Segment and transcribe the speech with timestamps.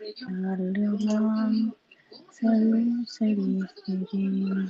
[0.00, 1.74] Aleman,
[2.32, 4.68] salud, serifiri.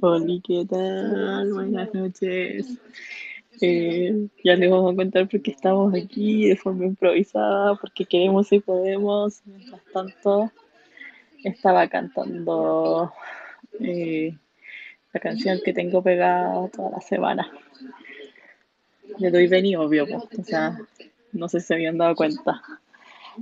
[0.00, 1.52] Hola, ¿qué tal?
[1.52, 2.78] Buenas noches.
[3.62, 8.58] Ya les vamos a contar por qué estamos aquí de forma improvisada, porque queremos y
[8.58, 9.40] podemos.
[9.44, 10.50] Mientras tanto,
[11.44, 13.12] estaba cantando
[13.78, 14.36] eh,
[15.12, 17.52] la canción que tengo pegada toda la semana.
[19.18, 20.76] Le doy ven obvio, pues, o sea,
[21.30, 22.60] no sé si se habían dado cuenta.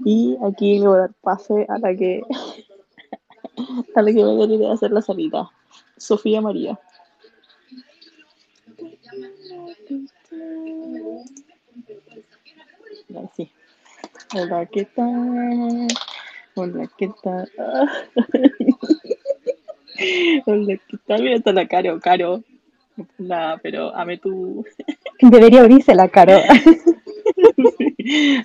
[0.05, 2.21] Y aquí le voy a dar pase a la que
[3.95, 5.51] a la que voy a ir a hacer la salida.
[5.97, 6.79] Sofía María.
[13.25, 13.51] Así.
[14.35, 15.89] Hola, ¿qué tal?
[16.55, 17.51] Hola, ¿qué tal?
[20.47, 21.23] Hola, ¿qué tal?
[21.23, 22.43] Mira, está la Caro, Caro.
[23.19, 24.65] Nada, pero ame tú.
[25.21, 26.43] Debería abrirse la cara.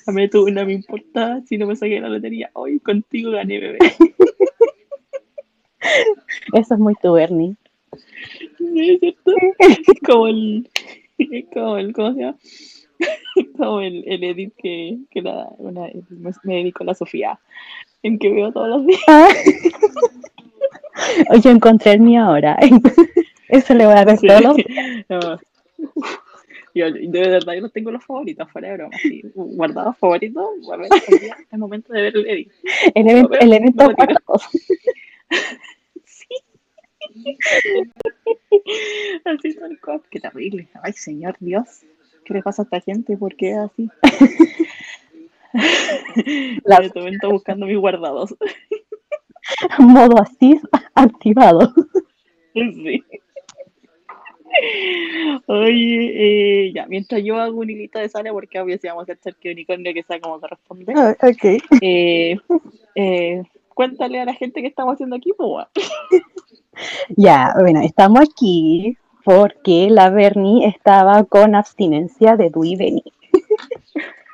[0.08, 2.50] ame tú, no me importa si no me saqué la lotería.
[2.54, 3.80] Hoy contigo gané, bebé.
[6.54, 7.56] Eso es muy tu, Bernie.
[8.60, 9.32] ¿Es cierto?
[10.06, 10.70] Como el,
[11.54, 12.38] como el, ¿cómo se llama?
[13.58, 15.90] Como el, el edit que, que la, una,
[16.44, 17.38] me dedico a la Sofía,
[18.04, 19.02] en que veo todos los días.
[19.08, 19.28] Ah.
[21.30, 22.58] Oye, encontré el mío ahora.
[23.50, 24.28] Eso le voy a dar Sí.
[25.10, 25.40] No.
[26.74, 28.98] Yo, de verdad, yo no tengo los favoritos, fuera de broma.
[29.02, 29.22] Sí.
[29.34, 30.46] Guardados favoritos,
[31.08, 32.52] es el momento de ver el edit.
[32.94, 34.20] El evento, Lo veo, el evento retiro.
[39.26, 40.02] Así tal cual.
[40.10, 40.68] Qué terrible.
[40.84, 41.82] Ay, señor Dios.
[42.26, 43.18] ¿Qué le pasa a esta gente?
[43.18, 43.90] ¿Por qué así?
[46.66, 48.36] La- En momento buscando mis guardados.
[49.80, 50.60] Modo así
[50.96, 51.72] activado.
[52.54, 53.04] Sí.
[55.48, 59.14] Oye, eh, ya, mientras yo hago un hilito de sale, porque obvio si vamos a
[59.14, 61.62] hacer que unicornio que sea como corresponde, Ah, ok.
[61.82, 62.38] eh,
[62.96, 63.44] eh,
[63.74, 65.68] cuéntale a la gente que estamos haciendo aquí, pues.
[67.18, 73.04] Ya, bueno, estamos aquí porque la Bernie estaba con abstinencia de Du y Beni.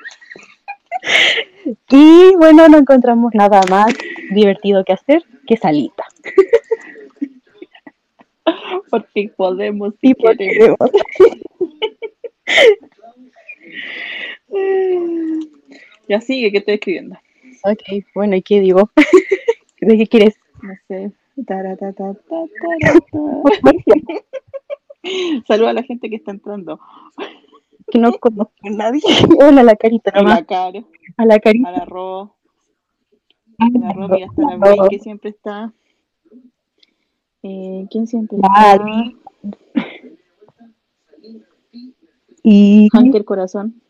[1.89, 3.93] Y bueno, no encontramos nada más
[4.31, 6.03] divertido que hacer que salita.
[8.89, 10.77] porque podemos Y queremos.
[16.07, 17.17] Ya sigue, ¿qué estoy escribiendo?
[17.63, 18.89] Ok, bueno, ¿y qué digo?
[19.81, 20.35] ¿De qué quieres?
[20.61, 21.11] No sé.
[25.47, 26.79] Saluda a la gente que está entrando.
[27.91, 29.01] Que no conozco a nadie.
[29.39, 30.45] Hola, la carita A la
[31.17, 31.71] A la a carita.
[31.71, 32.35] la Ro,
[33.57, 35.73] a la Ro, mira, está la Bey, que siempre está.
[37.43, 38.77] Eh, ¿Quién siempre está?
[38.77, 39.15] Vale.
[42.43, 43.81] Y Hunter Corazón.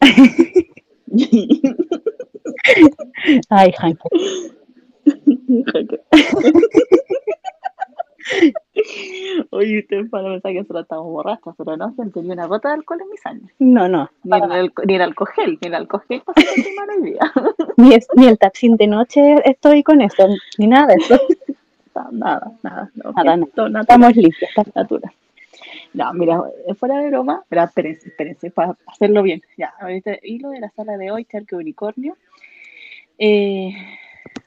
[3.50, 4.00] ay, Hank.
[9.50, 12.74] Oye, ustedes para pensar que solo estamos borrachas, pero no, se tenía una gota de
[12.74, 13.54] alcohol en mi sangre.
[13.58, 14.10] No, no.
[14.24, 17.32] Ni el, alco- ni el alcohol, ni el alcohol mano hoy día.
[17.76, 20.26] Ni, es- ni el taxín de noche estoy con eso,
[20.58, 21.20] ni nada de eso.
[22.12, 23.46] Nada, nada, no, Nada, no.
[23.46, 23.80] natural.
[23.82, 24.50] Estamos limpios.
[24.50, 25.12] estamos- natural.
[25.94, 26.42] No, mira,
[26.78, 29.40] fuera de broma, pero espérense, espérense, para hacerlo bien.
[29.56, 32.16] Ya, ahorita hilo de la sala de hoy, Charque Unicornio.
[33.18, 33.72] Eh,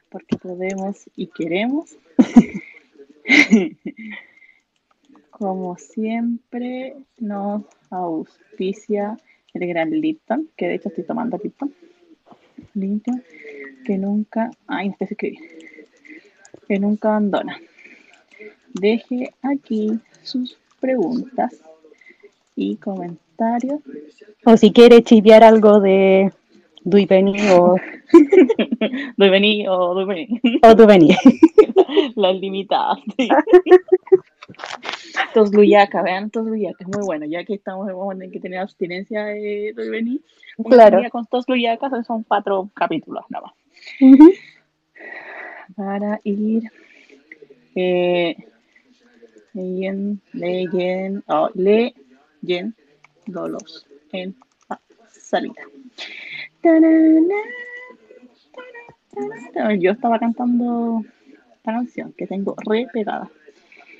[0.09, 1.97] porque podemos y queremos.
[5.31, 9.18] Como siempre, nos auspicia
[9.53, 11.74] el gran Lipton, que de hecho estoy tomando Lipton.
[12.74, 13.24] Lipton,
[13.86, 14.52] que nunca.
[14.68, 15.40] Ay, no sé escribir.
[16.68, 17.59] Que nunca abandona.
[18.74, 21.56] Deje aquí sus preguntas
[22.56, 23.80] y comentarios.
[24.45, 26.31] O si quiere chiviar algo de
[26.89, 27.75] Duiveni o,
[29.18, 30.39] vení o vení.
[30.63, 31.15] o Duiveni.
[32.15, 33.00] Las limitadas.
[33.18, 33.27] sí.
[35.33, 38.59] Tosluyaca, vean Tosluyaca, es muy bueno, ya que estamos en un momento en que tener
[38.59, 39.74] abstinencia de.
[40.57, 41.09] Una Claro.
[41.09, 43.53] con Tosluyaca son cuatro capítulos nada más.
[45.75, 46.63] Para ir
[47.75, 48.35] eh,
[49.53, 54.35] leyen, leyen, oh, leyéndolos en
[54.69, 55.62] la salida.
[59.79, 61.03] Yo estaba cantando
[61.56, 63.29] esta canción que tengo re pegada.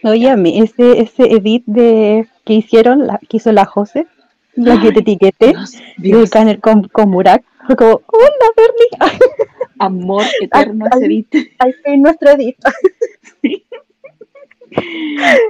[0.04, 4.08] Oye, a mí, ese, ese edit de, que hicieron, la, que hizo la Jose,
[4.56, 6.24] la que te etiquete, Dios, y Dios.
[6.24, 8.90] el Canel con, con Murak, fue como, hola Bernie,
[9.80, 11.36] Amor eterno Ay, ese edit.
[11.60, 12.58] ahí está nuestro edit.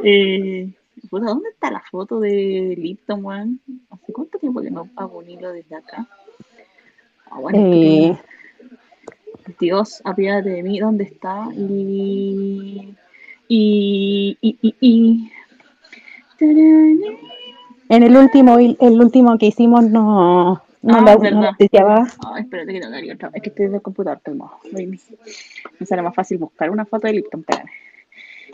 [0.03, 0.71] Eh,
[1.11, 3.59] ¿Dónde está la foto de Lipton, weón?
[3.89, 6.07] ¿Hace cuánto tiempo que no hago un hilo desde acá?
[7.31, 11.47] Ah, bueno, Eh, tengo- Dios, apiádate de mí, ¿dónde está?
[11.55, 12.95] Y.
[13.47, 14.37] Y.
[14.41, 14.57] Y.
[14.61, 14.75] Y.
[14.79, 15.31] y...
[16.37, 16.99] Tarán.
[17.89, 22.07] en el último, el último que hicimos no, no, Ah, la, no deseaba.
[22.33, 23.31] Ay, espérate que no daría otra.
[23.33, 24.21] Es que estoy desde el computador,
[24.71, 24.99] baby.
[25.79, 27.69] Me sale más fácil buscar una foto de Lipton, espérame.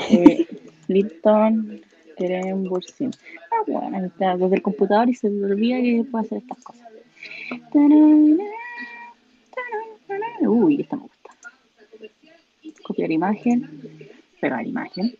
[0.10, 0.48] Eh,
[0.88, 1.81] Lipton
[2.18, 3.12] Krembursin.
[3.51, 6.88] Ah, bueno, está desde el computador y se me olvida que puedo hacer estas cosas.
[7.72, 8.54] Tarara.
[10.41, 11.31] Uy, esta me gusta.
[12.83, 13.69] Copiar imagen,
[14.39, 15.15] pegar imagen.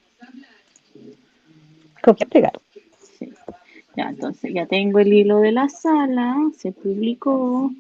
[2.02, 2.62] Copiar, pegar.
[3.18, 3.34] Sí.
[3.96, 7.72] Ya, entonces ya tengo el hilo de la sala, se publicó,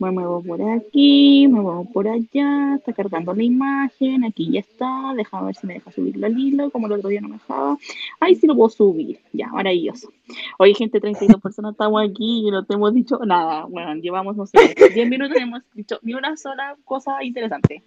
[0.00, 5.12] me muevo por aquí, me muevo por allá, está cargando la imagen, aquí ya está,
[5.14, 7.76] déjame ver si me deja subirlo al hilo, como el otro día no me dejaba.
[8.18, 10.10] Ahí sí lo puedo subir, ya, maravilloso.
[10.58, 14.46] Oye, gente, 32 personas estamos aquí y no te hemos dicho nada, bueno, llevamos, no
[14.46, 14.58] sé,
[14.94, 17.82] 10 minutos y no hemos dicho ni una sola cosa interesante.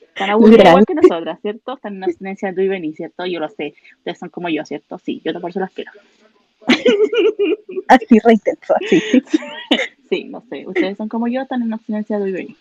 [0.00, 1.74] Están aburridos igual que nosotras, ¿cierto?
[1.74, 3.26] Están en abstinencia de tú y venir, ¿cierto?
[3.26, 3.74] Yo lo sé.
[3.98, 4.98] Ustedes son como yo, ¿cierto?
[4.98, 5.92] Sí, yo por eso las quiero.
[7.88, 9.00] Así, re intenso, así.
[10.10, 10.66] Sí, no sé.
[10.66, 12.56] Ustedes son como yo, están en abstinencia de tú y venir.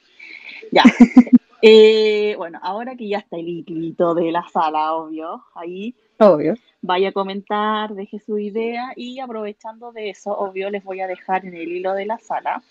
[0.72, 0.84] Ya.
[1.62, 6.56] Eh, bueno, ahora que ya está el hilito de la sala, obvio, ahí Obvio.
[6.82, 11.46] vaya a comentar, deje su idea y aprovechando de eso, obvio, les voy a dejar
[11.46, 12.64] en el hilo de la sala.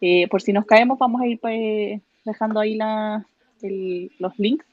[0.00, 3.24] Eh, por si nos caemos, vamos a ir pues, dejando ahí la,
[3.62, 4.66] el- los links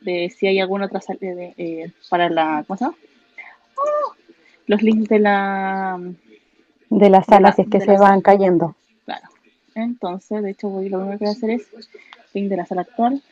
[0.00, 2.64] de si hay alguna otra sal- de- eh, para la.
[2.66, 2.96] ¿Cómo se llama?
[3.76, 4.14] ¡Oh!
[4.66, 6.00] Los links de la.
[6.90, 8.74] De las salas, si es que de se la van cayendo.
[9.76, 11.68] Entonces, de hecho, voy, lo primero que voy a hacer es
[12.32, 13.22] link de la sala actual,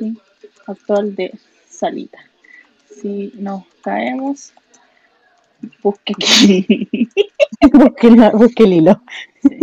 [0.00, 0.18] link
[0.66, 1.32] actual de
[1.68, 2.18] salita.
[2.90, 4.52] Si nos caemos,
[5.82, 7.08] busque aquí.
[7.72, 9.02] busque, la- busque el hilo.
[9.40, 9.58] Sí.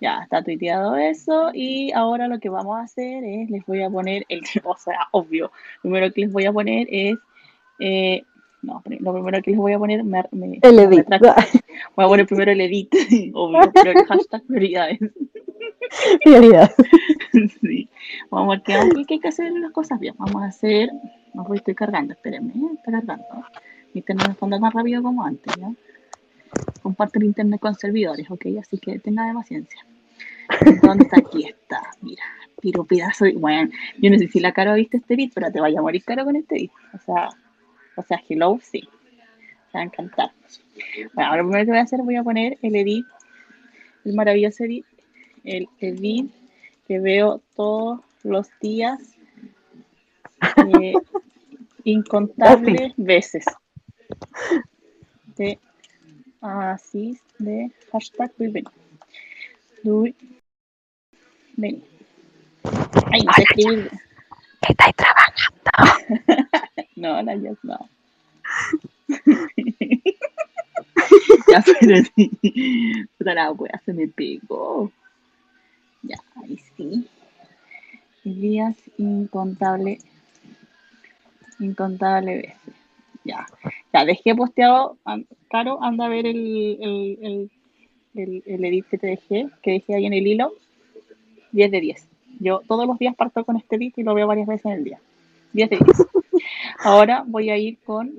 [0.00, 3.90] Ya está tuiteado eso y ahora lo que vamos a hacer es, les voy a
[3.90, 7.16] poner, el, o sea, obvio, lo primero que les voy a poner es,
[7.78, 8.22] eh,
[8.66, 11.06] no, lo primero que les voy a poner, me, me- El edit.
[11.94, 12.92] voy a poner primero el edit,
[13.34, 14.98] obvio, pero el hashtag prioridades.
[16.24, 16.70] Prioridad.
[17.62, 17.88] sí.
[18.30, 20.14] Vamos a ver qué, vamos- qué hay que hacer las cosas bien.
[20.18, 20.90] Vamos a hacer,
[21.32, 22.70] no voy, estoy cargando, espérenme, ¿eh?
[22.76, 23.24] está cargando.
[23.94, 25.70] Mi internet anda tan rápido como antes, ¿ya?
[26.82, 28.46] Comparto el internet con servidores, ¿ok?
[28.60, 29.80] Así que tenga de paciencia.
[30.82, 31.18] ¿Dónde está?
[31.18, 32.22] Aquí está, mira.
[32.60, 33.34] Tiro pedazo de...
[33.34, 35.82] Bueno, yo no sé si la Caro ha visto este beat, pero te vaya a
[35.82, 36.70] morir caro con este beat.
[36.94, 37.28] O sea,
[37.96, 38.80] o sea, hello, sí.
[39.72, 40.30] Te va a encantar.
[41.14, 43.06] Bueno, ahora lo primero que voy a hacer, voy a poner el edit,
[44.04, 44.84] el maravilloso edit,
[45.44, 46.30] el edit
[46.86, 49.00] que veo todos los días
[50.80, 50.94] eh,
[51.84, 53.44] incontables veces.
[55.36, 55.58] De
[56.40, 58.32] así de hashtag.
[59.82, 60.14] Luis
[61.56, 61.82] Beni.
[63.12, 63.90] Ay, no sé escribir.
[64.68, 66.45] Estáis trabajando.
[66.96, 67.88] No, la ya no.
[71.48, 72.30] ya, pero sí.
[73.18, 74.90] Puta la wea, se me pegó.
[76.02, 77.06] Ya, ahí sí.
[78.24, 79.98] Días incontable.
[81.60, 82.74] Incontable veces.
[83.24, 83.46] Ya.
[83.92, 84.96] Ya, dejé posteado.
[85.50, 87.50] Caro, anda a ver el, el, el,
[88.14, 90.52] el, el edit que te dejé, que dejé ahí en el hilo.
[91.52, 92.08] 10 de 10.
[92.40, 94.84] Yo todos los días parto con este edit y lo veo varias veces en el
[94.84, 95.00] día.
[95.52, 95.96] 10 de 10.
[96.78, 98.12] Ahora voy a ir con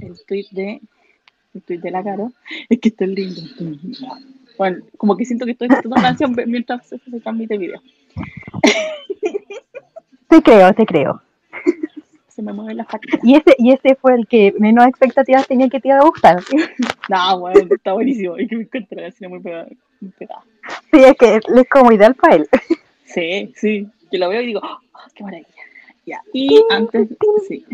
[0.00, 0.80] el tweet de
[1.54, 2.32] el tweet de la Caro.
[2.68, 3.42] Es que está lindo.
[4.58, 7.80] Bueno, como que siento que estoy escuchando una canción mientras se, se transmite el video.
[10.28, 11.20] Te creo, te creo.
[12.28, 13.20] Se me mueven las patitas.
[13.22, 16.38] Y ese, y ese fue el que menos expectativas tenía que te iba a gustar.
[17.10, 18.38] No, bueno, está buenísimo.
[18.38, 19.68] Es que me la canción muy pegada.
[20.00, 20.42] Muy pegada.
[20.90, 22.48] Sí, es que es como ideal para él.
[23.04, 23.86] Sí, sí.
[24.10, 24.78] Yo lo veo y digo, ¡oh,
[25.14, 25.48] qué maravilla!
[26.06, 26.20] Ya.
[26.32, 27.08] Y antes,
[27.48, 27.64] sí.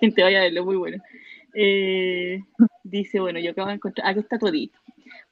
[0.00, 1.02] Gente, vaya a verlo, muy bueno.
[1.54, 2.42] Eh,
[2.84, 4.72] dice, bueno, yo acabo de encontrar, aquí está tu edit.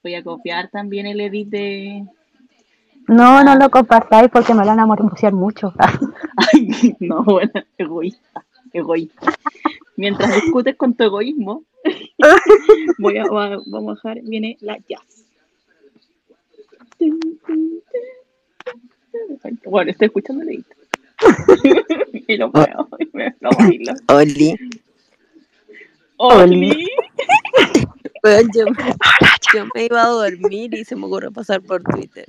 [0.02, 2.04] Voy a copiar también el edit de...
[3.07, 4.87] No, no lo compartáis porque me lo van a
[5.33, 5.75] mucho.
[6.54, 9.33] Ay, no, bueno, egoísta, egoísta.
[9.97, 11.64] Mientras discutes con tu egoísmo,
[12.99, 15.24] voy a, va- vamos a dejar, viene la jazz.
[19.66, 20.64] Bueno, estoy escuchando el
[22.26, 23.92] y lo veo, y me lo bailo.
[24.08, 24.56] Oli,
[26.16, 26.88] Oli.
[28.23, 28.64] Weón, yo,
[29.54, 32.25] yo me iba a dormir y se me ocurrió pasar por Twitter.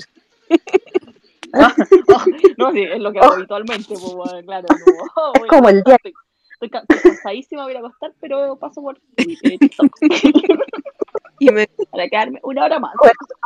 [1.53, 1.73] Ah,
[2.13, 2.25] ah,
[2.57, 4.67] no, sí, es lo que hago habitualmente, pues, bueno, claro.
[5.15, 6.13] No, Es como el día Estoy,
[6.51, 9.97] estoy ca- estoy cansadísima, voy a acostar, pero paso por Twitter, TikTok,
[11.39, 12.93] Y me, para quedarme una hora más.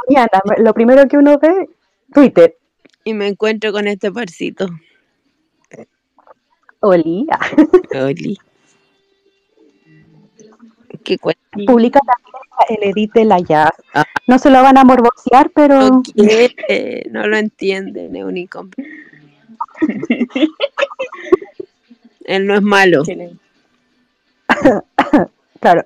[0.08, 0.30] mañana.
[0.58, 1.70] Lo primero que uno ve,
[2.14, 2.56] Twitter.
[3.04, 4.68] y me encuentro con este parcito.
[6.82, 7.28] Oli.
[7.32, 7.50] ah,
[8.06, 8.38] Oli.
[11.04, 11.42] ¿Qué cuenta?
[11.66, 13.72] Publica también el edit de la jazz.
[13.94, 14.06] Ah.
[14.28, 16.56] No se lo van a morbosear, pero No quiere,
[17.12, 18.24] no lo entienden, es
[18.56, 18.72] un.
[22.26, 23.04] Él no es malo.
[25.60, 25.84] Claro.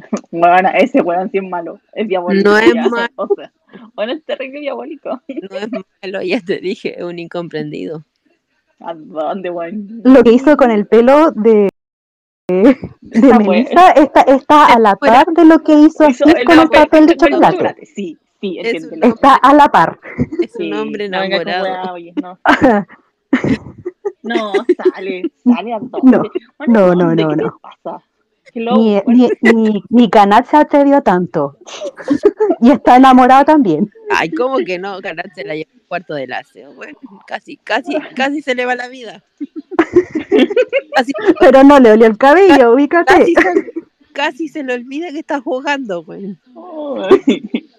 [0.30, 2.48] Bueno, ese weón sí es malo, es diabólico.
[2.50, 3.08] No es ya, malo.
[3.16, 3.52] O sea,
[3.94, 5.20] bueno, es terrible diabólico.
[5.50, 5.68] No es
[6.02, 8.04] malo, ya te dije, es un incomprendido.
[8.80, 10.00] ¿A dónde, weón?
[10.04, 11.68] Lo que hizo con el pelo de,
[12.48, 12.76] de
[13.10, 16.68] Esa Melissa está, está a la par de lo que hizo hizo el con el
[16.68, 17.86] papel- de papel chocolate.
[17.86, 19.98] Sí, sí, Es un Está a la par.
[20.40, 21.64] Es un hombre no enamorado.
[21.64, 22.38] weá, oye, no.
[24.22, 26.16] No, sale, sale a dónde.
[26.18, 26.22] No,
[26.58, 27.58] Bueno, no, ¿a no, no, ¿Qué no.
[27.60, 28.02] pasa?
[28.52, 31.56] Hello, Ni, bueno, ni, ni, ni Canal se atrevió tanto.
[32.60, 33.90] Y está enamorado también.
[34.10, 35.00] Ay, ¿cómo que no?
[35.00, 36.68] Ganarse la lleva un cuarto de láser.
[36.74, 39.22] Bueno, casi, casi, casi se le va la vida.
[40.94, 43.14] Casi, Pero no le olió el cabello, ubícate.
[43.14, 43.72] casi, se,
[44.12, 46.36] casi se le olvida que está jugando, güey.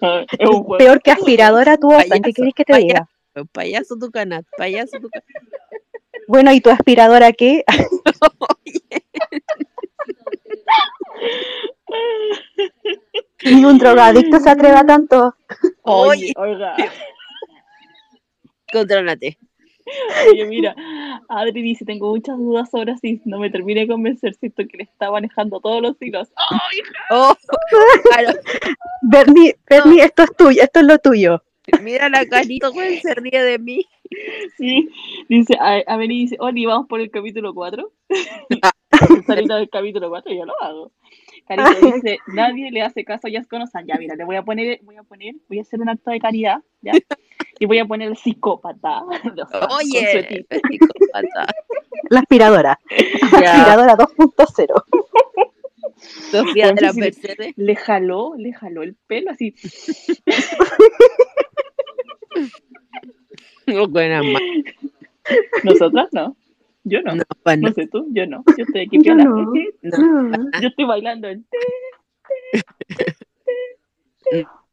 [0.38, 0.78] es un juego.
[0.78, 1.76] Peor que aspiradora.
[1.76, 3.08] Payaso, ¿Qué querés que te payaso.
[3.34, 3.46] diga?
[3.52, 5.26] Payaso tu canal, payaso tu canal.
[6.28, 7.64] Bueno, ¿y tu aspiradora qué?
[13.44, 15.34] Ni un drogadicto se atreve a tanto.
[15.82, 16.76] Oye, oiga,
[18.72, 19.38] Contrólate.
[20.30, 20.74] oye, mira,
[21.28, 24.84] Adri dice, tengo muchas dudas sobre si no me termine de convencer, siento que le
[24.84, 26.28] está manejando todos los hilos.
[26.36, 26.78] ¡Ay,
[27.10, 27.34] Oh,
[28.10, 28.38] claro,
[29.02, 31.42] Bernie, Bernie, esto es tuyo, esto es lo tuyo.
[31.82, 33.84] mira la carita, güey, se ríe de mí.
[34.56, 34.88] Sí,
[35.28, 37.92] dice, a, a ver, y dice, Oli, vamos por el capítulo 4.
[39.26, 40.92] Salida del capítulo 4, yo lo hago.
[41.56, 43.86] Carito dice, nadie le hace caso a Conosan.
[43.86, 46.20] Ya, mira, le voy a poner, voy a poner, voy a hacer un acto de
[46.20, 46.92] caridad, ¿ya?
[47.58, 49.02] Y voy a poner el psicópata.
[49.70, 51.46] Oye, psicópata.
[52.10, 52.78] La aspiradora.
[53.22, 54.84] Aspiradora 2.0.
[56.30, 56.92] Sofía de la.
[56.92, 57.52] Mercedes.
[57.56, 59.54] Le jaló, le jaló el pelo así.
[63.66, 64.20] No, buena
[65.64, 66.36] Nosotras no.
[66.84, 67.14] Yo no.
[67.14, 68.44] No, pa' No no, sé tú, yo no.
[68.56, 69.24] Yo estoy aquí Yo no.
[69.24, 69.52] no.
[70.60, 71.44] Yo estoy bailando el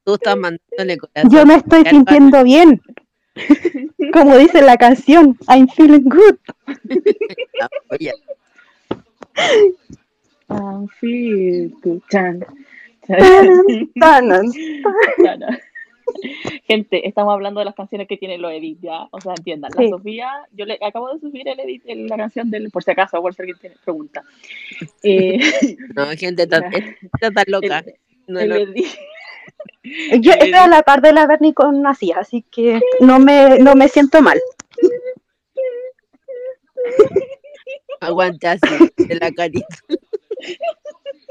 [0.03, 1.31] Tú estás mandándole corazón.
[1.31, 2.81] Yo me estoy sintiendo bien.
[4.13, 6.37] Como dice la canción, I'm feeling good.
[10.49, 12.43] Ah, sí, tu chan.
[13.99, 14.45] Tanan.
[16.67, 19.07] Gente, estamos hablando de las canciones que tienen los edits, ya.
[19.11, 19.71] O sea, entiendan.
[19.75, 19.89] La Sí.
[19.89, 23.21] Sofía, yo le acabo de subir el edit, el- la canción del, por si acaso,
[23.21, 24.23] por si alguien tiene pregunta.
[25.03, 25.39] Eh,
[25.95, 26.57] no, gente, está,
[27.13, 27.79] está tan loca.
[27.79, 27.95] el,
[28.27, 28.83] No, el no,
[30.19, 33.75] Yo estoy a la par de la Bernie con así, así que no me, no
[33.75, 34.39] me siento mal.
[38.01, 39.67] aguante así, de la carita.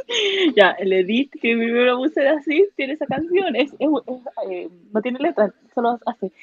[0.57, 3.55] ya, el edit que primero puse de así tiene esa canción.
[3.57, 6.31] Es, es- es, eh, no tiene letra, solo hace.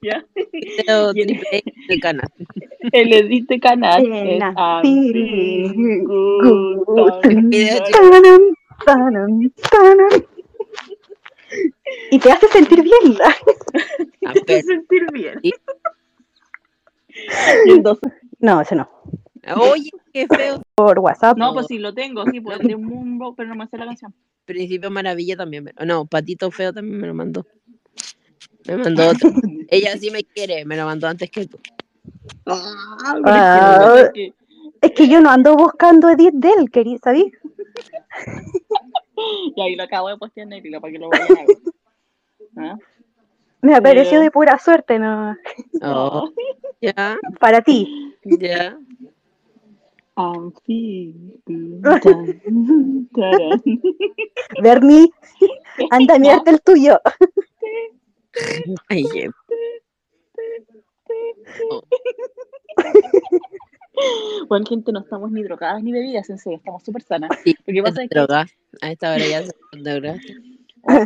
[0.00, 0.24] Ya.
[0.34, 1.42] X
[1.88, 2.26] del canal.
[2.90, 4.42] El edit de canal es.
[12.10, 13.14] Y te hace sentir bien.
[13.14, 13.20] Te
[14.20, 15.38] pero- hace sentir bien.
[15.42, 15.52] Sí.
[17.66, 18.88] Y entonces, No, ese no.
[19.56, 20.62] Oye, qué feo.
[20.74, 21.36] Por WhatsApp.
[21.36, 24.14] no, pues sí, lo tengo, sí, pues de Mumbo, pero no me sé la canción.
[24.44, 25.64] Principio Maravilla también.
[25.64, 27.46] me- No, Patito Feo también me lo mandó.
[28.66, 29.30] Me mandó otro.
[29.68, 31.58] Ella sí me quiere, me lo mandó antes que tú.
[32.46, 34.00] Ah, pero Ah.
[34.04, 34.34] es que-
[34.80, 37.32] Es que yo no ando buscando edit de él, querí, ¿sabí?
[39.56, 41.58] Y ahí lo acabo de postear en el para que lo vayan a ver.
[42.56, 42.78] ¿Ah?
[43.60, 45.36] Me apareció Pero- de pura suerte, no.
[45.82, 46.30] Oh,
[46.80, 48.14] ya, Para ti.
[48.24, 48.76] ya.
[50.22, 51.82] I'm feeling.
[54.62, 55.10] Bernie,
[55.90, 57.00] anda a mirarte el tuyo.
[58.88, 59.30] Ay, eh,
[64.48, 67.30] Bueno, gente, no estamos ni drogadas ni bebidas, en serio, estamos súper sanas.
[67.44, 68.46] sí, Lo que pasa se es que- droga.
[68.80, 70.16] A esta hora ya se droga.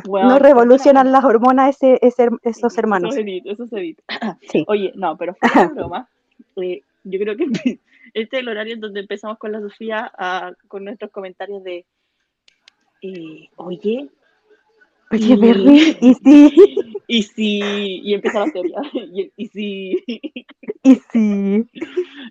[0.08, 3.12] Weón, no revolucionan las hormonas ese, ese- esos hermanos.
[3.14, 3.98] Eso es edit, eso es edit.
[4.50, 4.64] Sí.
[4.68, 6.08] Oye, no, pero fuera de broma,
[6.62, 7.44] eh, yo creo que
[8.14, 11.86] este es el horario en donde empezamos con la Sofía a- con nuestros comentarios de
[13.02, 14.08] eh, oye,
[15.12, 17.60] Oye, Y- Bernie, y sí, y si
[18.02, 20.04] y empieza la teoría, y, y si
[20.82, 21.64] y sí.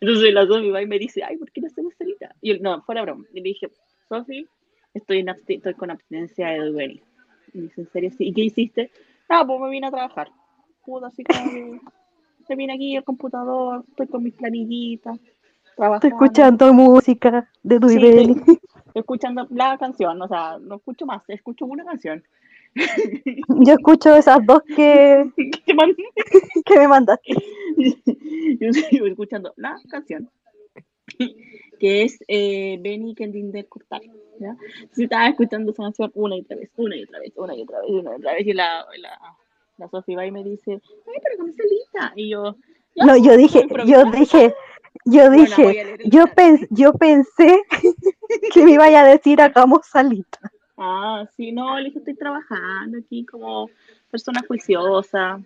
[0.01, 2.35] entonces la Sofi va y me dice, ay, ¿por qué no hacemos solita?
[2.41, 3.25] Y él, no, fuera broma.
[3.33, 3.69] Y le dije,
[4.09, 4.45] Sofi,
[4.93, 7.01] estoy, en estoy con abstinencia de Dubeni.
[7.53, 8.11] Y me dice, ¿en serio?
[8.11, 8.27] Sí.
[8.27, 8.91] ¿Y qué hiciste?
[9.29, 10.29] Ah, pues me vine a trabajar.
[10.85, 11.79] Puta, así como
[12.49, 15.17] me vine aquí al computador, estoy con mis planillitas,
[15.75, 16.07] trabajando.
[16.07, 18.29] Estoy escuchando música de Sí, Duibel.
[18.31, 18.59] estoy
[18.93, 22.23] escuchando la canción, o sea, no escucho más, escucho una canción.
[23.65, 25.29] Yo escucho esas dos que,
[25.65, 25.95] ¿Qué man-
[26.65, 27.33] que me mandaste.
[28.59, 30.29] Yo sigo escuchando la canción,
[31.79, 34.01] que es eh, Benny Kendin de Cortar.
[34.39, 34.49] ¿ya?
[34.81, 37.61] Entonces estaba escuchando esa canción una y otra vez, una y otra vez, una y
[37.61, 38.47] otra vez, una y otra vez.
[38.47, 39.19] Y la, la,
[39.77, 42.13] la Sofi va y me dice, ay, pero con esa lista.
[42.15, 42.55] Y yo,
[42.95, 44.53] No, yo dije, yo dije,
[45.05, 47.63] yo dije, yo, pens- yo pensé
[48.53, 50.39] que me iba a decir hagamos salita.
[50.77, 53.69] Ah, sí, no, le dije, estoy trabajando aquí como
[54.11, 55.41] persona juiciosa.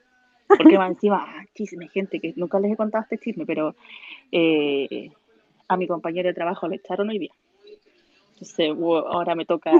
[0.47, 3.75] Porque va encima, ah, chisme, gente, que nunca les he contado este chisme, pero
[4.31, 5.11] eh,
[5.67, 7.31] a mi compañero de trabajo le echaron hoy día.
[8.33, 9.71] Entonces, wo- ahora me toca,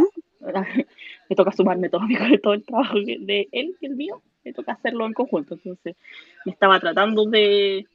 [1.29, 2.01] me toca sumarme todo,
[2.43, 5.55] todo el trabajo de él y el mío, me toca hacerlo en conjunto.
[5.55, 5.95] Entonces,
[6.45, 7.85] me estaba tratando de,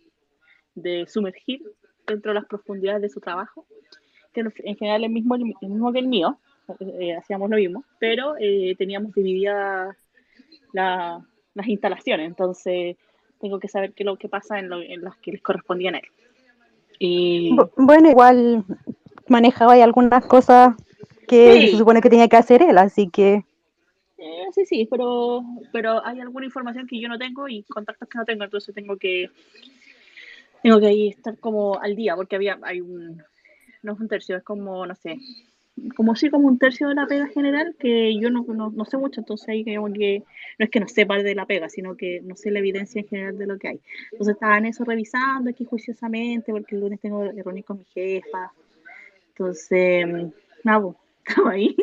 [0.75, 1.63] de sumergir
[2.07, 3.67] dentro de las profundidades de su trabajo,
[4.33, 6.39] que en en general es el mismo, el mismo que el mío,
[6.81, 9.97] eh, hacíamos lo mismo, pero eh, teníamos divididas
[10.73, 11.25] la-
[11.55, 12.97] las instalaciones, entonces
[13.41, 15.95] tengo que saber qué es lo que pasa en, lo- en las que les correspondían
[15.95, 16.09] a él.
[16.99, 18.65] Y Bu- Bueno, igual
[19.29, 20.75] manejaba algunas cosas
[21.29, 21.69] que Sí.
[21.69, 23.45] se supone que tenía que hacer él, así que
[24.25, 28.19] eh, sí, sí, pero, pero hay alguna información que yo no tengo y contactos que
[28.19, 29.29] no tengo, entonces tengo que
[30.63, 33.23] tengo que ahí estar como al día, porque había, hay un,
[33.83, 35.19] no es un tercio, es como, no sé,
[35.95, 38.97] como sí, como un tercio de la pega general que yo no, no, no sé
[38.97, 39.89] mucho, entonces ahí que no
[40.59, 43.37] es que no sepa de la pega, sino que no sé la evidencia en general
[43.37, 43.81] de lo que hay.
[44.13, 48.53] Entonces estaba en eso revisando aquí juiciosamente, porque el lunes tengo que con mi jefa.
[49.31, 50.07] Entonces,
[50.63, 50.97] nada, pues,
[51.27, 51.75] estaba ahí.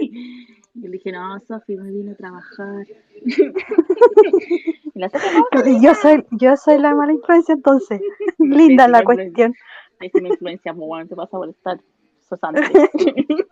[0.74, 2.88] Y le dije, no, Sofi, me vine a trabajar.
[3.26, 8.02] y la Sofi, no, yo soy, yo soy la mala influencia entonces.
[8.40, 9.54] Linda Sí, la cuestión.
[10.00, 11.82] es una influencia muy buena, te vas a molestar.
[12.28, 12.62] Sosante.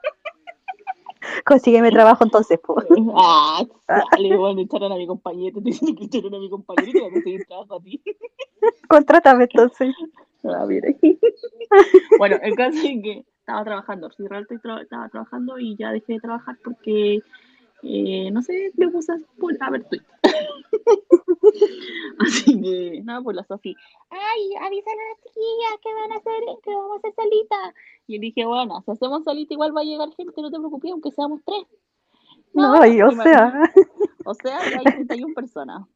[1.46, 2.82] Consígueme trabajo entonces, po.
[3.16, 6.94] ah, sale, bueno, echaron a mi compañero, te dicen que echaron a mi compañero y
[6.94, 8.02] te van a conseguir trabajo a ti.
[8.88, 9.94] Contrátame entonces.
[10.44, 10.98] Ah, mire.
[12.18, 16.14] bueno, el caso es que estaba trabajando, si realmente tra- estaba trabajando y ya dejé
[16.14, 17.20] de trabajar porque,
[17.84, 20.08] eh, no sé, me puse a, ver Twitter.
[22.20, 23.76] Así que, nada, pues la Sofi,
[24.10, 27.74] ay, avísale a las chiquillas que van a hacer, que vamos a hacer salita.
[28.08, 30.92] Y yo dije, bueno, si hacemos salita igual va a llegar gente, no te preocupes,
[30.92, 31.66] aunque seamos tres.
[32.54, 33.72] No, y o y me- sea,
[34.26, 35.88] o sea, hay 31 personas.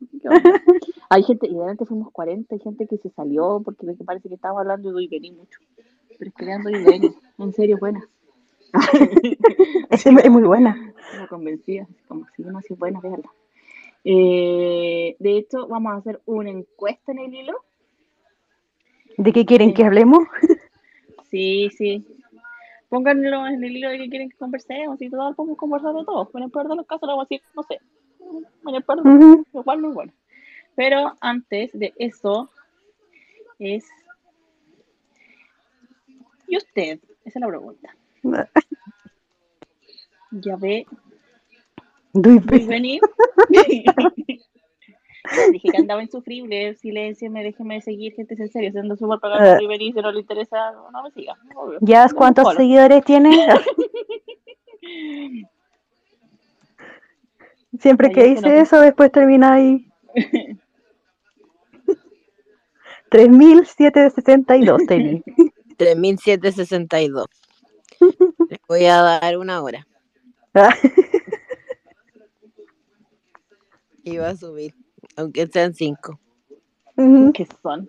[1.09, 4.35] Hay gente, y de fuimos 40, hay gente que se salió porque me parece que
[4.35, 5.59] estaba hablando de Doiveni mucho.
[6.35, 8.07] Pero es que Doiveni, en serio, buena.
[9.89, 10.93] es, es muy buena.
[11.19, 13.29] Me convencía, así como si no, es buena, véanla.
[14.05, 17.53] Eh, de hecho, vamos a hacer una encuesta en el hilo.
[19.17, 19.73] ¿De qué quieren Sí.
[19.75, 20.19] que hablemos?
[21.29, 22.05] Sí, sí.
[22.89, 26.29] Pónganlo en el hilo de que quieren que conversemos y total podemos conversar de todo.
[26.35, 27.79] En el peor de los casos, lo vamos a decir, no sé.
[28.67, 29.45] En el peor de los Ujú.
[29.51, 30.13] igual muy bueno.
[30.75, 32.51] Pero antes de eso
[33.57, 33.83] es
[36.53, 36.99] ¿y usted?
[37.25, 37.95] Esa es la pregunta.
[40.35, 40.87] Ya ve,
[42.11, 42.99] voy a venir.
[45.51, 49.59] Dije que andaba insufrible, silencio, me déjeme seguir, gente, es en serio, siendo súper pagado
[49.59, 49.63] Eh.
[49.63, 51.37] y si no le interesa, no me siga.
[51.55, 51.77] obvio.
[51.81, 53.37] ¿Ya No cuántos seguidores tienes?
[57.79, 59.87] Siempre que dice no- eso, después termina ahí.
[63.09, 65.21] 3762 tenía.
[65.77, 67.27] 3762.
[68.49, 69.85] Les voy a dar una hora.
[70.53, 70.75] Ah,
[74.03, 74.73] Y va a subir.
[75.15, 76.19] Aunque sean cinco.
[77.33, 77.87] ¿Qué son?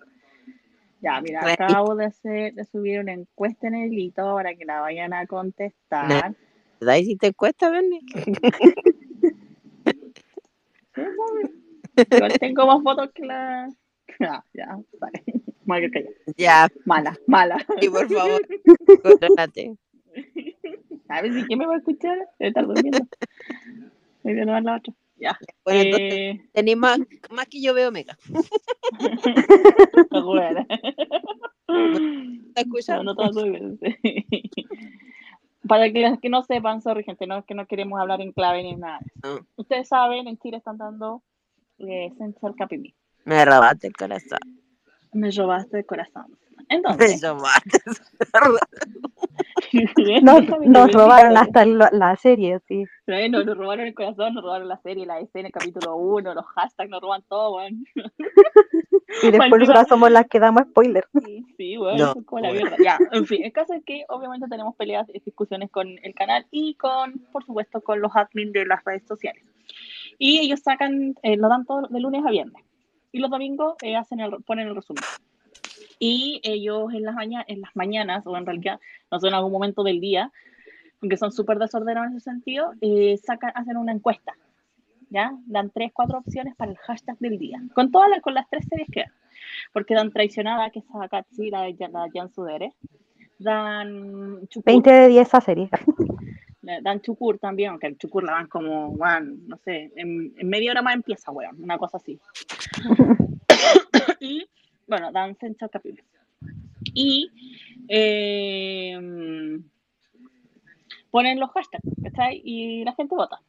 [1.01, 4.79] Ya, mira, acabo de hacer, de subir una encuesta en el hito para que la
[4.81, 6.35] vayan a contestar.
[6.79, 6.95] ¿Verdad?
[6.95, 8.01] ¿Hiciste encuesta, Bernie?
[10.95, 11.51] Sí, mami.
[12.09, 13.69] Igual tengo más fotos que la.
[14.21, 15.23] Ah, ya, vale.
[15.91, 16.13] Callar.
[16.37, 17.57] Ya, Mala, mala.
[17.81, 18.41] y por favor,
[19.03, 19.75] contrólate.
[21.09, 22.17] A ver si quién me va a escuchar.
[22.39, 22.99] Debe estar durmiendo.
[24.23, 24.93] Voy a la otra.
[25.17, 25.37] Ya.
[25.63, 26.99] Bueno, entonces, Eh, tenéis más,
[27.31, 28.17] más que yo veo mega.
[30.11, 30.65] bueno.
[30.69, 30.93] está
[31.67, 33.13] No, escuchando.
[33.13, 33.79] no veces.
[35.67, 38.31] Para que los que no sepan, sorry gente, no es que no queremos hablar en
[38.33, 38.99] clave ni nada.
[39.23, 39.39] No.
[39.55, 41.23] Ustedes saben, en Chile están dando
[41.79, 42.93] eh, Central Capimi.
[43.23, 44.39] Me robaste el corazón.
[45.15, 46.25] Me robaste el corazón.
[46.69, 47.79] Me Entonces, robaste.
[50.21, 52.85] Nos, nos robaron hasta la serie, sí.
[53.07, 56.33] Eh, Nos, nos robaron el corazón, nos robaron la serie, la escena, el capítulo 1,
[56.33, 57.85] los hashtags, nos roban todo, weón.
[59.23, 61.05] Y después nosotras somos las que damos spoiler.
[61.23, 62.65] Sí, sí, bueno, No, como la bueno.
[62.67, 62.83] mierda.
[62.83, 66.45] Ya, en fin, el caso es que obviamente tenemos peleas y discusiones con el canal
[66.51, 69.41] y con, por supuesto, con los admins de las redes sociales.
[70.17, 72.61] Y ellos sacan, eh, lo dan todo de lunes a viernes.
[73.15, 75.01] Y los domingos eh, hacen el, ponen el resumen.
[75.99, 78.77] Y ellos en las, maña- en las mañanas, o en realidad,
[79.09, 80.33] no sé, en algún momento del día,
[81.01, 84.33] aunque son súper desordenados en ese sentido, eh, sacan, hacen una encuesta.
[85.09, 85.31] ¿Ya?
[85.45, 87.61] Dan tres, cuatro opciones para el hashtag del día.
[87.73, 89.13] Con todas las, con las tres series que dan
[89.71, 92.73] porque dan Traicionada, que es Akatsi, la de la Jan Sudere.
[93.39, 95.69] Dan Chukur, 20 de 10 esa serie.
[96.81, 100.71] dan Chukur también, aunque el Chukur la dan como, weón, no sé, en, en media
[100.71, 102.19] hora más empieza, weón, una cosa así.
[104.19, 104.47] y,
[104.87, 106.03] bueno, dan Central Capítulo.
[106.93, 107.29] Y
[107.87, 108.97] eh,
[111.11, 112.41] ponen los hashtags, ¿cachai?
[112.43, 113.39] Y la gente vota.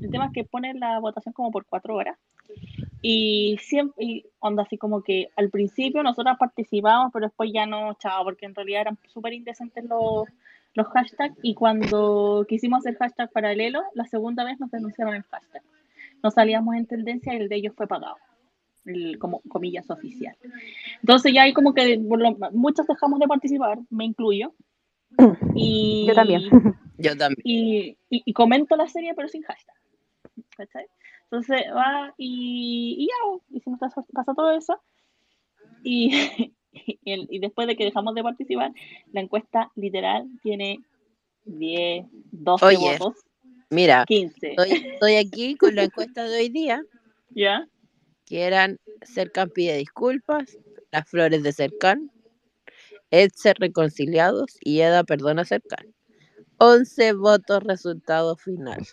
[0.00, 2.18] El tema es que ponen la votación como por cuatro horas.
[3.02, 7.94] Y siempre, y onda así como que al principio nosotros participábamos, pero después ya no,
[7.94, 10.28] chao, porque en realidad eran súper indecentes los,
[10.74, 11.36] los hashtags.
[11.42, 15.62] Y cuando quisimos hacer hashtag paralelo, la segunda vez nos denunciaron el hashtag.
[16.22, 18.16] No salíamos en tendencia y el de ellos fue pagado,
[18.84, 20.36] el, como comillas oficial.
[21.00, 24.52] Entonces ya hay como que por lo- muchos dejamos de participar, me incluyo.
[25.54, 26.42] Y, Yo también.
[26.98, 27.40] Yo también.
[27.44, 29.76] y, y, y comento la serie, pero sin hashtag.
[30.56, 30.86] ¿Cachai?
[31.24, 33.78] Entonces va y, y ya, hicimos
[34.12, 34.80] pasó todo eso.
[35.82, 36.10] Y,
[37.04, 38.72] y, el- y después de que dejamos de participar,
[39.12, 40.80] la encuesta literal tiene
[41.44, 42.76] 10, 12 Oye.
[42.98, 43.14] votos,
[43.70, 44.50] Mira, 15.
[44.50, 46.82] estoy, estoy aquí con la encuesta de hoy día,
[47.30, 47.66] ¿Ya?
[48.26, 50.58] que eran Cercan pide disculpas,
[50.92, 52.10] las flores de Cercan,
[53.10, 55.92] Edser reconciliados y Eda perdona Cercan.
[56.58, 58.86] 11 votos, resultado final.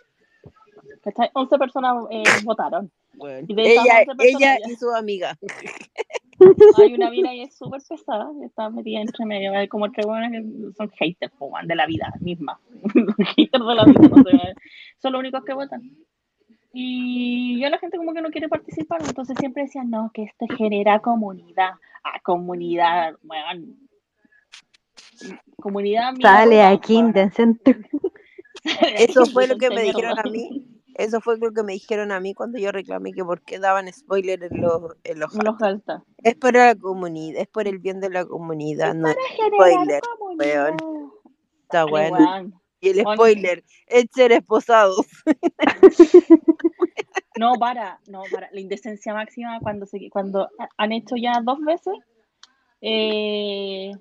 [1.03, 1.29] ¿Cachai?
[1.33, 2.91] 11 personas eh, votaron.
[3.13, 5.37] Bueno, Y de ella, 11 personas ella ya- y su amiga.
[6.77, 10.31] Hay una mina y es súper pesada, está metida entre medio, hay como tres buenas
[10.31, 10.43] que
[10.75, 12.59] son haters de la vida misma.
[13.35, 14.53] haters de la vida, no sé,
[15.01, 15.81] son los únicos que votan.
[16.73, 20.45] Y ya la gente como que no quiere participar, entonces siempre decían, no, que esto
[20.55, 21.71] genera comunidad.
[22.03, 23.77] Ah, comunidad, weón.
[25.55, 27.77] Comunidad Sale aquí indecente.
[28.97, 30.76] Eso fue lo que me dijeron a mí.
[30.97, 33.91] Eso fue lo que me dijeron a mí cuando yo reclamé que por qué daban
[33.93, 35.61] spoiler en los, en los Los hashtags.
[35.63, 36.03] alta.
[36.23, 40.01] Es por la comunidad, es por el bien de la comunidad, no es Generar spoiler.
[40.17, 40.77] comunidad.
[41.63, 42.51] Está bueno.
[42.79, 45.05] Y el spoiler, es ser esposados.
[47.39, 48.49] No, para, no, para.
[48.51, 51.93] La indecencia máxima cuando se, cuando ha- han hecho ya dos veces.
[52.81, 53.91] Eh,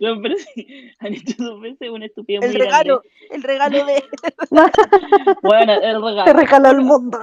[0.00, 4.04] no, pero sí, han hecho dos veces una estupidez El muy regalo, el regalo de.
[5.42, 5.80] Bueno, el
[6.24, 6.32] Te regalo.
[6.32, 7.18] regaló al mundo.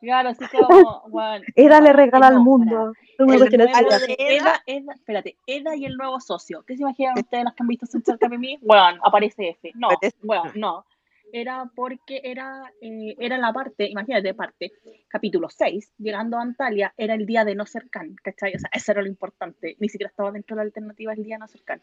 [0.00, 2.92] Claro, así que vamos, bueno, Eda le regala al mundo.
[3.18, 6.64] El nuevo- de Eda, Eda, espérate, Eda y el nuevo socio.
[6.66, 8.58] ¿Qué se imaginan ustedes los que han visto Central Capimí?
[8.62, 9.70] Bueno, aparece F.
[9.76, 9.88] No,
[10.22, 10.84] bueno, no.
[11.32, 14.72] Era porque era, eh, era la parte, imagínate, parte,
[15.08, 18.54] capítulo 6, llegando a Antalya, era el día de no ser can, ¿cachai?
[18.54, 19.76] O sea, eso era lo importante.
[19.80, 21.80] Ni siquiera estaba dentro de la alternativa el día de no ser can.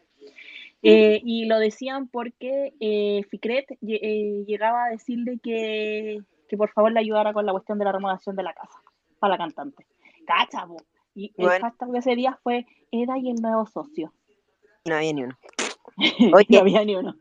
[0.81, 6.91] Eh, y lo decían porque eh, Ficret eh, llegaba a decirle que, que por favor
[6.91, 8.79] le ayudara con la cuestión de la remodelación de la casa
[9.19, 9.85] para la cantante.
[10.25, 10.65] ¡Cacha!
[11.15, 14.13] Y el hashtag de ese día fue Eda y el nuevo socio.
[14.85, 15.38] No había ni uno.
[16.49, 17.15] no había ni uno.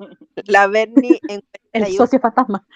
[0.46, 2.66] la Bernie en El 41 socio fantasma.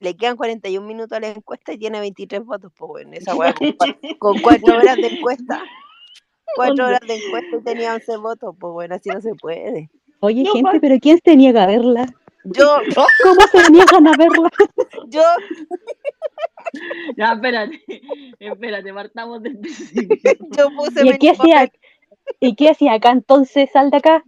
[0.00, 2.72] le quedan 41 minutos a la encuesta y tiene 23 votos.
[2.76, 3.68] Pues bueno, esa weá con,
[4.18, 5.62] con cuatro horas de encuesta.
[6.56, 8.54] Cuatro horas de encuesta y tenía 11 votos.
[8.58, 9.90] Pues bueno, así no se puede.
[10.20, 12.06] Oye, No, gente, pero ¿quién se niega a verla?
[12.44, 12.78] Yo,
[13.22, 14.48] ¿Cómo se niegan a verla?
[15.08, 15.22] yo,
[17.16, 17.82] Ya, espérate.
[18.38, 20.32] Espérate, partamos del principio.
[20.56, 21.80] yo puse ¿Y qué hacía, papel.
[22.40, 23.70] ¿y qué hacía acá entonces?
[23.72, 24.24] Sal de acá.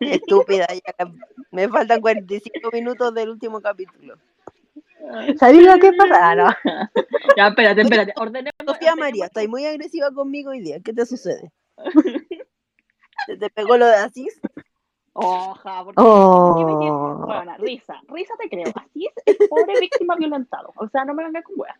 [0.00, 1.10] Estúpida, ya.
[1.50, 4.16] Me faltan 45 minutos del último capítulo.
[5.38, 6.30] ¿Sabéis lo que pasa?
[6.30, 6.48] Ah, no.
[7.36, 8.12] Ya, espérate, espérate.
[8.16, 8.52] Ordenemos.
[8.66, 10.80] Sofía María, estás muy agresiva conmigo hoy día.
[10.80, 11.50] ¿Qué te sucede?
[13.26, 14.40] ¿Se te pegó lo de Asís?
[15.14, 17.26] Oja, porque ¿por qué me tienes- Oh.
[17.26, 18.72] Bueno, risa, risa te creo.
[18.74, 20.72] Así es el pobre víctima violentado.
[20.76, 21.78] O sea, no me vengas con weas.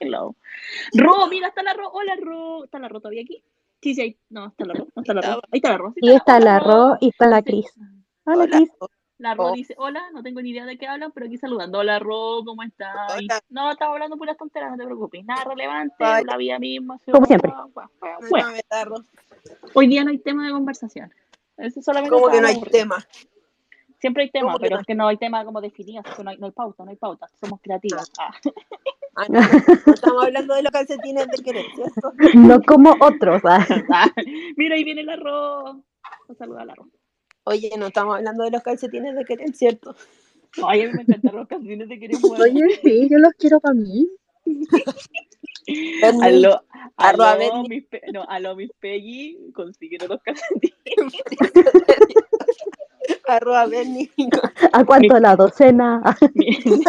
[0.00, 0.34] Hello.
[0.94, 1.90] Ro, mira, está la Ro.
[1.92, 2.64] Hola, Ro.
[2.64, 3.42] ¿Está la Ro todavía aquí?
[3.82, 4.16] Sí, sí, ahí.
[4.30, 4.86] No, está la Ro.
[4.96, 5.42] No está la Ro.
[5.52, 5.92] Ahí está la Ro.
[5.94, 6.66] sí Y está la Ro.
[6.90, 7.42] Ro y está la.
[7.42, 7.66] Cris.
[8.24, 8.46] Hola.
[8.48, 8.70] Cris.
[9.18, 9.52] La Ro Oh.
[9.52, 11.78] dice, hola, no tengo ni idea de qué hablan, pero aquí saludando.
[11.80, 12.96] Hola Ro, ¿cómo estás?
[13.14, 13.40] Hola.
[13.50, 15.22] No, estaba hablando puras tonteras, no te preocupes.
[15.26, 16.24] Nada relevante, Ay.
[16.24, 16.98] la vida misma.
[16.98, 17.50] se Como va, siempre.
[17.52, 18.18] va, va, va.
[18.18, 19.04] No, Bueno, no me tardo.
[19.74, 21.12] hoy día no hay tema de conversación.
[21.58, 23.06] Eso solamente Como que no hay tema.
[24.00, 26.38] Siempre hay tema, ¿Cómo que pero es que no hay tema como definido, no hay,
[26.38, 27.26] no hay pauta, no hay pauta.
[27.38, 28.10] Somos creativas.
[28.18, 28.32] Ah.
[29.16, 32.12] Ah, no, no estamos hablando de los calcetines de querer, ¿cierto?
[32.34, 33.42] No como otros.
[33.44, 33.66] ah.
[33.92, 34.10] Ah,
[34.56, 35.76] Mira, ahí viene el arroz.
[36.28, 36.88] Un saludo al arroz.
[37.44, 39.94] Oye, no estamos hablando de los calcetines de querer, ¿cierto?
[40.64, 42.22] Ay, a mí me encantan los canciones de queremos.
[42.82, 44.08] sí, yo los quiero para mí.
[46.22, 46.62] Aló,
[46.96, 47.68] aló, Berni.
[47.68, 50.72] mis pe- no, aló, mis Peggy, consiguieron los calcetines.
[53.26, 54.10] Arroba Berni.
[54.72, 56.02] ¿A cuánto la docena?
[56.34, 56.84] Mi- mi-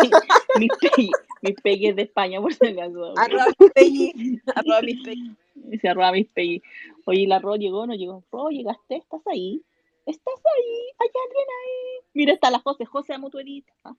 [0.60, 1.10] mis Peggy,
[1.42, 3.14] mis Peggy es de España, por si acaso.
[3.18, 4.42] Arroba mis Peggy.
[4.56, 5.36] Arroba mis Peggy.
[5.80, 6.62] Se arroba mis Peggy.
[7.06, 8.24] Oye, la Ro llegó, no llegó.
[8.32, 9.62] Ro, llegaste, ¿estás ahí?
[10.06, 10.74] ¿Estás ahí?
[11.00, 12.06] ¿Hay alguien ahí?
[12.14, 12.86] Mira, está la José.
[12.86, 13.66] José, amo tu edit.
[13.84, 13.94] Ah.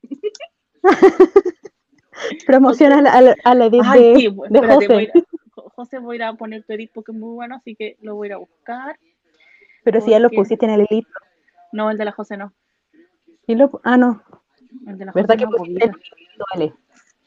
[2.46, 5.04] Promociona a la, a la- a la edit Ay, de, sí, pues, de espérate, voy
[5.04, 5.18] a José.
[5.18, 7.96] a- José, voy a ir a poner tu edit porque es muy bueno, así que
[8.02, 8.98] lo voy a ir a buscar.
[9.84, 11.06] Pero si ya lo pusiste en el edit.
[11.72, 12.52] No, el de la José no.
[13.46, 14.22] ¿Sí lo- ah, no.
[14.86, 15.90] El de la ¿Verdad José que no, pues?
[16.54, 16.72] Vale.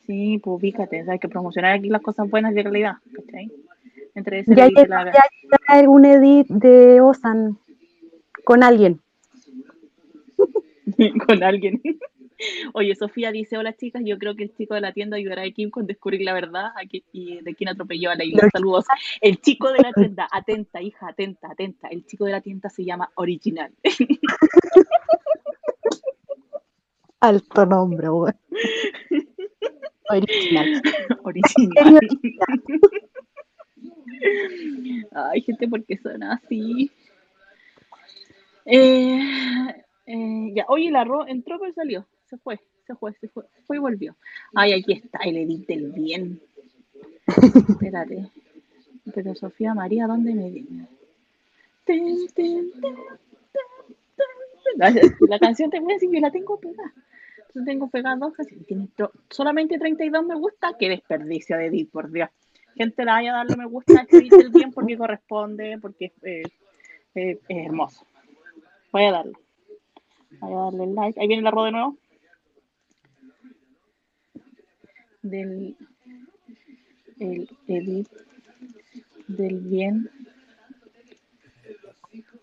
[0.05, 3.51] Sí, pues ubícate, hay que promocionar aquí las cosas buenas de realidad, ¿cachai?
[4.13, 5.23] Entre ese Ya la- ya
[5.67, 7.58] llega un edit de Osan
[8.43, 8.99] con alguien.
[11.27, 11.81] con alguien.
[12.74, 15.52] Oye, Sofía dice, hola chicas, yo creo que el chico de la tienda ayudará a
[15.52, 18.43] Kim con descubrir la verdad aquí, y de quién atropelló a Leila.
[18.43, 18.86] Lo- Saludos.
[19.21, 21.88] El chico de la tienda, atenta, hija, atenta, atenta.
[21.89, 23.71] El chico de la tienda se llama Original.
[27.21, 28.36] Alto nombre, weón.
[30.10, 30.82] Original.
[31.24, 32.00] Original.
[35.13, 36.91] Ay, gente, ¿por qué son así?
[38.65, 39.19] Eh,
[40.06, 42.06] eh, ya, oye, el arroz entró pero salió.
[42.36, 44.13] Se fue, se fue, se fue, fue y volvió.
[44.54, 46.41] Ay, aquí está el edit del bien.
[47.69, 48.30] Espérate.
[49.13, 50.88] Pero Sofía María, ¿dónde me viene?
[54.76, 54.93] La,
[55.30, 56.91] la canción te voy a decir, yo la tengo pegada.
[57.54, 58.67] Yo tengo pegadas dos canciones.
[58.67, 58.89] Tiene
[59.30, 60.76] solamente 32 me gusta.
[60.78, 62.30] Qué desperdicio de edit, por Dios.
[62.76, 66.12] Gente, la vaya a darle me gusta a este edit del bien porque corresponde, porque
[66.24, 66.43] eh,
[67.13, 68.06] eh, es hermoso.
[68.91, 69.38] Voy a darle.
[70.41, 71.21] Voy a darle like.
[71.21, 71.98] Ahí viene el arroz de nuevo.
[75.26, 75.76] Del
[77.20, 78.08] el edit
[79.28, 80.08] del bien.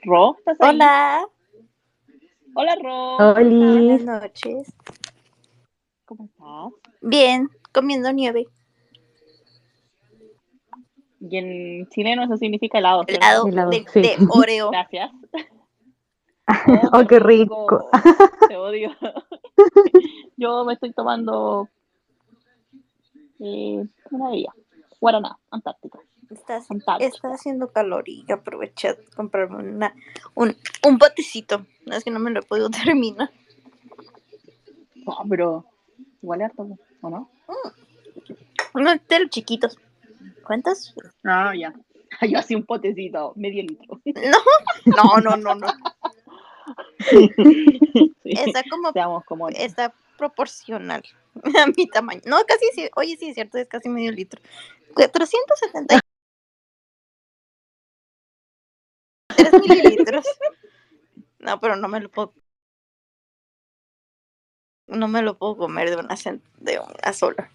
[0.03, 0.75] Ro, ¿estás ahí?
[0.75, 1.25] Hola,
[2.55, 3.17] Hola, Ro.
[3.37, 3.97] Oli.
[3.97, 4.75] buenas noches.
[6.07, 6.73] ¿Cómo estás?
[7.03, 8.49] Bien, comiendo nieve.
[11.21, 13.05] Y en chileno eso significa helado.
[13.07, 13.25] ¿cierto?
[13.25, 14.03] Helado, Helado, de, sí.
[14.03, 14.71] de Oreo.
[14.71, 15.11] Gracias.
[16.93, 17.89] Oh, qué rico.
[18.49, 18.91] Te odio.
[20.37, 21.69] Yo me estoy tomando
[23.43, 24.55] eh, una de ellas.
[25.01, 25.99] Guaraná, Antártica.
[26.31, 27.09] Está, Antártica.
[27.09, 29.95] está haciendo calor y yo aproveché de comprarme una,
[30.35, 31.67] un, un botecito.
[31.87, 33.31] No es que no me lo he podido terminar.
[35.05, 35.65] No, pero
[36.23, 37.29] igual es harto, ¿o no?
[38.75, 39.77] Uno de los chiquitos.
[40.45, 40.95] ¿Cuántos?
[41.25, 41.75] Ah, ya.
[42.29, 44.01] Yo hacía un potecito, medio litro.
[44.87, 45.67] No, no, no, no.
[47.11, 47.31] Sí.
[48.25, 48.93] Está como,
[49.25, 51.03] como está proporcional
[51.63, 52.21] a mi tamaño.
[52.27, 52.89] No, casi sí.
[52.95, 54.41] Oye, sí, es cierto, es casi medio litro.
[54.95, 55.99] 470
[59.37, 60.25] 3 mililitros.
[61.41, 62.35] No, pero no me lo puedo.
[64.87, 66.15] No me lo puedo comer de una,
[66.59, 67.51] de una sola.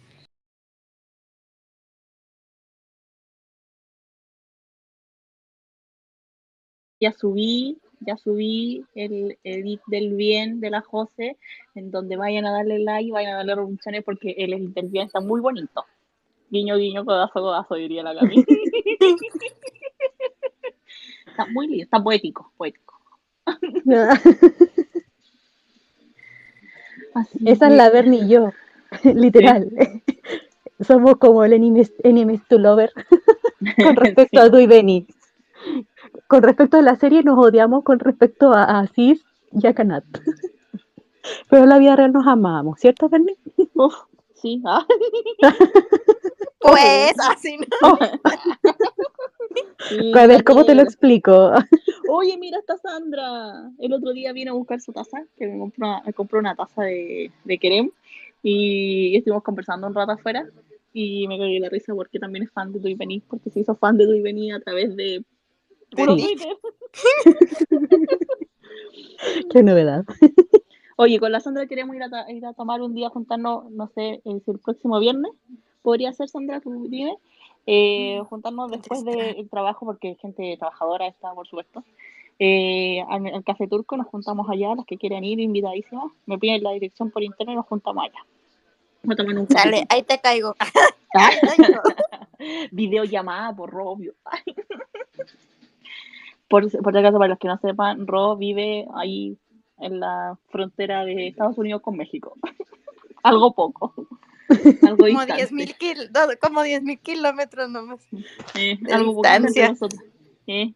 [6.99, 11.37] ya subí, ya subí el edit del bien de la Jose,
[11.75, 15.05] en donde vayan a darle like, vayan a darle revoluciones porque el edit del bien
[15.07, 15.85] está muy bonito.
[16.49, 18.43] Guiño, guiño, codazo, codazo, diría la Cami.
[21.27, 22.93] está muy lindo, está poético, poético.
[27.13, 28.51] Así Esa es la Bernie y yo,
[29.03, 29.69] literal.
[30.79, 32.91] Somos como el enemies, enemies to lover
[33.81, 34.37] con respecto Sí.
[34.41, 35.07] a Du y Benny.
[36.27, 40.03] Con respecto a la serie nos odiamos con respecto a, a Cis y a Kanat.
[41.49, 43.37] Pero en la vida real nos amamos, ¿cierto, Bernie?
[43.73, 43.95] Uf,
[44.35, 44.85] sí, ah.
[46.59, 47.97] Pues así no.
[49.87, 51.51] Sí, A ver, ¿cómo te lo explico?
[52.09, 53.71] Oye, mira esta Sandra.
[53.77, 56.55] El otro día vino a buscar su taza, que me compró una, me compró una
[56.55, 57.91] taza de, de Kerem
[58.43, 60.45] y estuvimos conversando un rato afuera
[60.93, 63.59] y me cagué la risa porque también es fan de Tu y Vení, porque se
[63.59, 65.23] hizo fan de Tu y Vení a través de
[65.95, 66.35] Puro Sí.
[66.35, 66.57] Twitter.
[69.51, 70.03] Qué novedad.
[70.95, 74.21] Oye, con la Sandra queremos ir a, ir a tomar un día, juntarnos, no sé,
[74.25, 75.31] eh, si el próximo viernes.
[75.81, 77.17] Podría ser, Sandra, tú dime.
[77.65, 81.83] Eh, juntarnos después del trabajo, porque gente trabajadora está, por supuesto.
[82.39, 86.11] Eh, al, al Café Turco nos juntamos allá, las que quieran ir, invitadísimas.
[86.25, 88.19] Me piden la dirección por internet y nos juntamos allá.
[89.03, 89.95] Vamos a tomar un Sale, cafecito.
[89.95, 90.55] ahí te caigo.
[91.15, 91.29] Ah.
[92.71, 94.13] Videollamada por Ro, obvio.
[96.49, 99.37] Por, por si acaso, para los que no sepan, Ro vive ahí
[99.79, 102.35] en la frontera de Estados Unidos con México.
[103.23, 103.93] Algo poco.
[104.81, 105.47] Algo Como distante.
[105.47, 106.09] 10.000 kil-
[106.41, 108.07] como 10.000 kilómetros nomás.
[108.55, 109.75] Eh, de algo distancia.
[110.47, 110.73] Eh.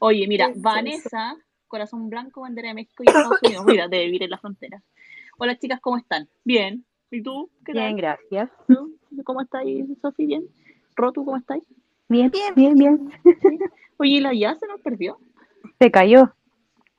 [0.00, 3.64] Oye, mira, sí, Vanessa, corazón blanco, bandera de México y Estados Unidos.
[3.66, 4.82] Mira, debe vivir en la frontera.
[5.38, 6.28] Hola chicas, ¿cómo están?
[6.44, 6.84] Bien.
[7.10, 7.50] ¿Y tú?
[7.64, 7.96] ¿Qué Bien, tal?
[7.96, 8.50] gracias.
[8.68, 8.96] ¿Tú?
[9.24, 9.64] ¿Cómo estás,
[10.00, 10.26] Sofi?
[10.26, 10.44] ¿Bien?
[10.94, 11.58] ¿Ro, tú cómo estás?
[12.08, 12.54] Bien, Bien.
[12.54, 13.10] bien, bien.
[13.98, 15.18] Oye, ¿y la ya se nos perdió?
[15.78, 16.32] Se cayó.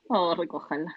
[0.08, 0.94] Vamos a recogerla.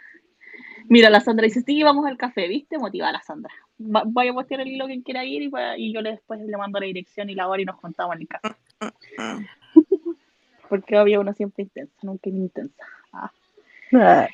[0.90, 2.78] Mira, la Sandra dice, sí, vamos al café, ¿viste?
[2.78, 3.52] Motiva a la Sandra.
[3.80, 6.40] Va- vaya a postear el hilo quien quiera ir y, va- y yo le, después
[6.42, 8.56] le mando la dirección y la hora y nos contamos en el café.
[10.70, 12.84] Porque había una siempre intensa, nunca intensa.
[13.12, 13.32] Ah,
[13.96, 14.28] Ah,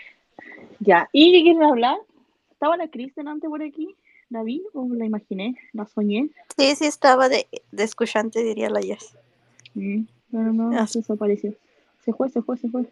[0.79, 1.09] ya.
[1.11, 1.97] ¿Y qué quieren hablar?
[2.51, 3.95] ¿Estaba la Cris delante por aquí?
[4.29, 5.55] ¿La vi o la imaginé?
[5.73, 6.29] ¿La soñé?
[6.57, 9.17] Sí, sí estaba de, de escuchante, diría la Jess.
[9.73, 10.87] Mm, no, no, Ah.
[10.93, 11.53] desapareció.
[11.99, 12.87] Se fue, se fue, se fue.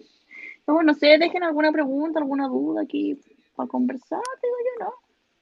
[0.68, 3.20] No, no sé, dejen alguna pregunta, alguna duda aquí
[3.56, 4.94] para conversar, digo yo, ¿no?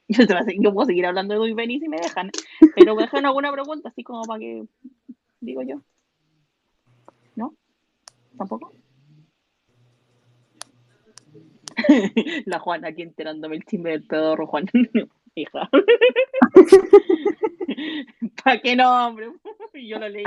[0.62, 2.30] Yo, puedo seguir hablando de Duy Benny si me dejan,
[2.76, 4.64] pero dejen alguna pregunta así como para que,
[5.40, 5.80] digo yo.
[7.34, 7.54] ¿No?
[8.38, 8.72] ¿Tampoco?
[12.46, 14.66] La Juana aquí enterándome el chisme del pedorro, Juan.
[15.36, 15.68] Hija.
[18.42, 19.30] ¿Para qué nombre?
[19.74, 20.24] Y yo lo leí.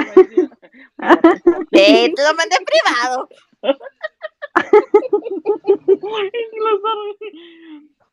[1.72, 3.28] Eh, te lo mandé en privado.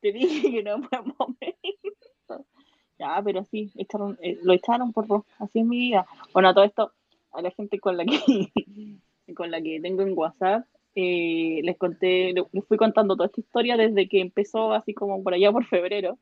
[0.01, 2.47] Te dije que no fue momento.
[2.99, 5.07] Ya, pero sí, echaron, eh, lo echaron por
[5.39, 6.07] así es mi vida.
[6.33, 6.93] Bueno, a todo esto,
[7.33, 8.53] a la gente con la que
[9.35, 13.41] con la que tengo en WhatsApp, eh, les conté, le- les fui contando toda esta
[13.41, 16.19] historia desde que empezó así como por allá por febrero.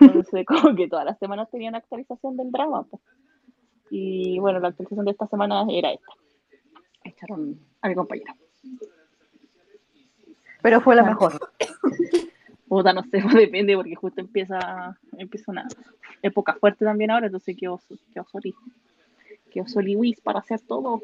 [0.00, 2.84] Entonces, como que todas las semanas tenían actualización del drama.
[2.84, 3.02] pues.
[3.90, 6.12] Y bueno, la actualización de esta semana era esta.
[7.04, 8.34] Echaron a mi compañera.
[10.62, 11.14] Pero fue la Claro.
[11.20, 11.52] mejor.
[12.68, 15.68] Puta, no sé, depende, porque justo empieza, empieza una
[16.22, 17.80] época fuerte también ahora, entonces quedó,
[18.12, 18.54] quedó soli.
[19.52, 21.02] Quedó soliwis para hacer todo.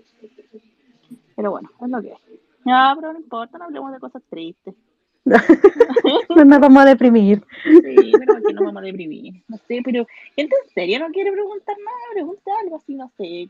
[1.36, 2.18] Pero bueno, es lo que es.
[2.64, 4.74] Ya, pero no importa, no hablemos de cosas tristes.
[6.36, 7.42] No nos vamos a deprimir.
[7.64, 9.42] Sí, pero que no vamos a deprimir.
[9.48, 13.48] No sé, pero gente en serio no quiere preguntar nada, pregunta algo así, no sé.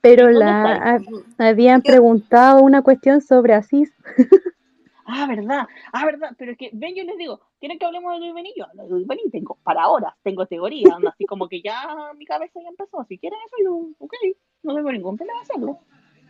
[0.00, 1.00] Pero ¿Dónde la
[1.38, 3.92] habían preguntado una cuestión sobre Asís.
[5.06, 8.20] Ah, verdad, ah, verdad, pero es que, ven, yo les digo, ¿quieren que hablemos de
[8.20, 8.54] Luis Beni?
[8.56, 12.12] Yo hablo de Luis Beni tengo para horas, tengo teoría, anda, así como que ya
[12.16, 14.14] mi cabeza ya empezó, si quieren eso, yo, ok,
[14.62, 15.78] no tengo ningún problema de hacerlo.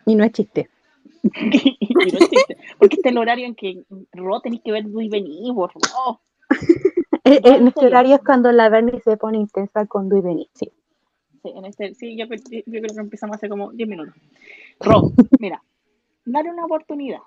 [0.06, 0.68] Y no es chiste.
[2.78, 3.82] porque este es el horario en que,
[4.12, 6.18] Ro, tenéis que ver Luis Beni, por favor.
[7.24, 7.88] En este serio.
[7.88, 10.48] horario es cuando la Bernie se pone intensa con Dui Beni.
[10.54, 10.70] Sí.
[11.42, 14.14] Sí, en este, sí, yo, yo creo que empezamos hace como 10 minutos.
[14.80, 15.62] Ro, mira,
[16.24, 17.20] dale una oportunidad.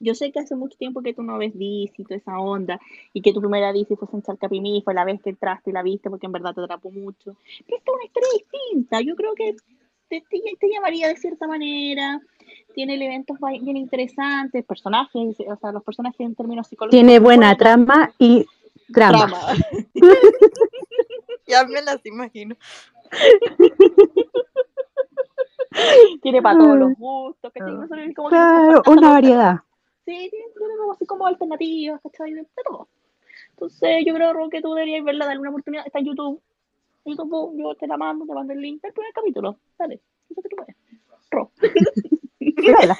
[0.00, 2.80] Yo sé que hace mucho tiempo que tú no ves DC y toda esa onda,
[3.12, 5.82] y que tu primera DC fue en Charcapimí, fue la vez que entraste y la
[5.82, 7.36] viste porque en verdad te atrapó mucho.
[7.66, 9.56] Pero esta es una historia distinta, yo creo que
[10.10, 12.20] te, te, te llamaría de cierta manera,
[12.74, 16.90] tiene elementos bien interesantes, personajes, o sea, los personajes en términos psicológicos.
[16.90, 18.44] Tiene buena trama y
[18.88, 19.26] drama.
[19.26, 19.40] Trama.
[21.46, 22.54] Ya me las imagino.
[26.22, 27.74] tiene para todos los gustos, ¿cachai?
[27.74, 29.56] No solo es como que nos Claro, una variedad.
[30.04, 32.34] Sí, tiene, tiene como así como alternativas, ¿cachai?
[32.34, 32.86] De, de todo.
[33.50, 35.84] Entonces, yo creo, Ro, que tú deberías verla, darle una oportunidad.
[35.84, 36.40] Está en YouTube.
[37.04, 39.58] En yo te la mando, te mando el link del primer capítulo.
[39.78, 40.76] Dale, eso que tú puedes.
[41.30, 41.50] Ro,
[42.40, 42.98] Vela.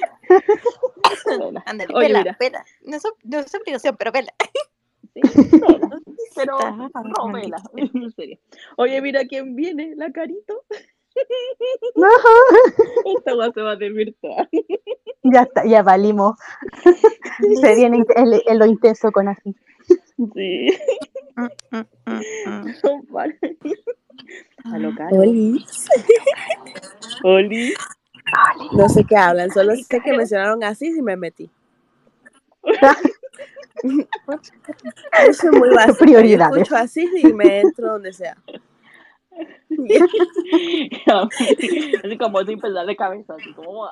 [1.38, 1.62] vela.
[1.66, 2.36] Ándale, Oye, vela, mira.
[2.38, 2.64] vela.
[2.82, 4.32] No es, no es obligación, pero vela.
[5.12, 5.20] Sí,
[5.60, 6.00] vela.
[6.36, 7.56] Pero, no, vela.
[7.76, 8.38] En serio.
[8.76, 10.62] Oye, mira quién viene, la carito.
[13.16, 14.48] Esta va se va a desvirtuar.
[15.24, 16.36] Ya está, ya valimos.
[17.60, 19.56] Se viene el, el- lo intenso con Asís.
[20.34, 20.68] Sí,
[25.12, 25.64] Oli.
[27.22, 27.74] Oli.
[28.72, 31.50] No sé qué hablan, solo sé que mencionaron así y me metí.
[35.26, 35.92] Yo soy muy básica.
[35.92, 36.56] yo Prioridades.
[36.56, 38.36] escucho así y me entro donde sea.
[42.04, 43.88] así como sin pensar de cabeza, así como.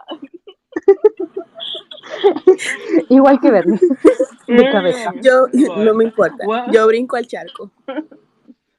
[3.08, 3.78] Igual que Bernie,
[4.46, 5.12] de cabeza.
[5.22, 6.44] Yo no me importa.
[6.72, 7.70] Yo brinco al charco.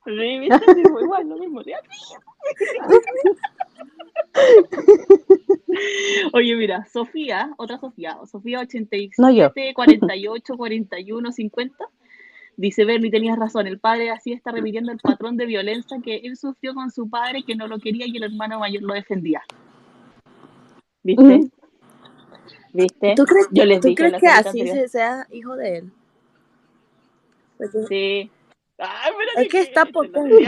[0.05, 0.73] Sí, ¿viste?
[0.73, 1.63] Sí, fue igual, lo mismo.
[1.63, 1.71] ¿sí?
[6.33, 9.51] Oye, mira, Sofía, otra Sofía, Sofía 87, No yo.
[9.73, 11.85] 48, 41, 50.
[12.57, 16.35] Dice Bernie, tenías razón, el padre así está repitiendo el patrón de violencia que él
[16.35, 19.41] sufrió con su padre que no lo quería y el hermano mayor lo defendía.
[21.03, 21.49] ¿Viste?
[22.73, 23.13] ¿Viste?
[23.15, 24.75] ¿Tú crees, Yo les ¿tú dije en crees la que así anterior.
[24.77, 25.91] se sea hijo de él?
[27.57, 28.31] Porque Sí.
[28.81, 30.45] Ay, Es que está potente.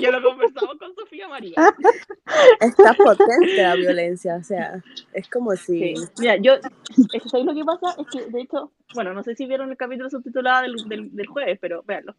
[0.00, 1.54] Ya lo conversamos con Sofía María.
[2.60, 4.82] está potente la violencia, o sea,
[5.12, 5.94] es como si...
[5.94, 6.04] Sí.
[6.18, 7.94] Mira, yo, es que ¿sabéis lo que pasa?
[8.00, 11.26] Es que, de hecho, bueno, no sé si vieron el capítulo subtitulado del, del, del
[11.26, 12.14] jueves, pero véanlo.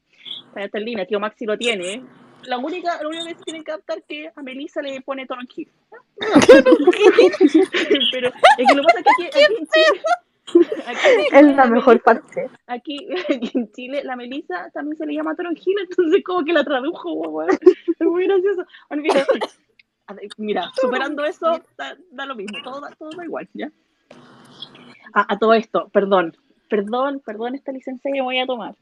[0.55, 2.03] Está en línea, tío Maxi lo tiene.
[2.45, 5.27] La única, lo único que se tienen que adaptar es que a Melissa le pone
[5.55, 5.69] Hill.
[8.11, 8.27] pero
[8.57, 10.01] es que lo que pasa es que aquí, aquí en Chile...
[10.85, 12.49] aquí Chile Es la mejor parte.
[12.67, 16.63] Aquí, aquí en Chile, la Melissa también se le llama Toronjil, entonces como que la
[16.63, 17.43] tradujo.
[17.43, 18.65] Es muy gracioso.
[18.89, 19.03] Bueno,
[20.37, 23.71] mira, superando eso, da, da lo mismo, todo, da- todo da igual, ¿ya?
[25.13, 26.35] A, a todo esto, perdón,
[26.69, 28.75] perdón, perdón esta licencia que voy a tomar,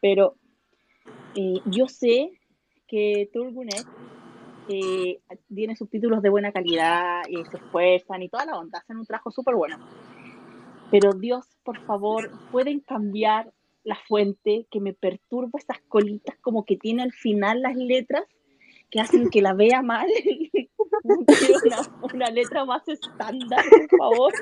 [0.00, 0.34] pero
[1.34, 2.39] eh, yo sé
[2.90, 3.86] que Turbonet
[4.68, 5.20] eh,
[5.54, 9.30] tiene subtítulos de buena calidad y se esfuerzan y toda la onda, hacen un trabajo
[9.30, 9.78] súper bueno.
[10.90, 13.52] Pero Dios, por favor, pueden cambiar
[13.84, 18.24] la fuente que me perturba esas colitas como que tiene al final las letras
[18.90, 20.08] que hacen que la vea mal.
[21.02, 21.78] Una,
[22.12, 24.32] una letra más estándar, por favor.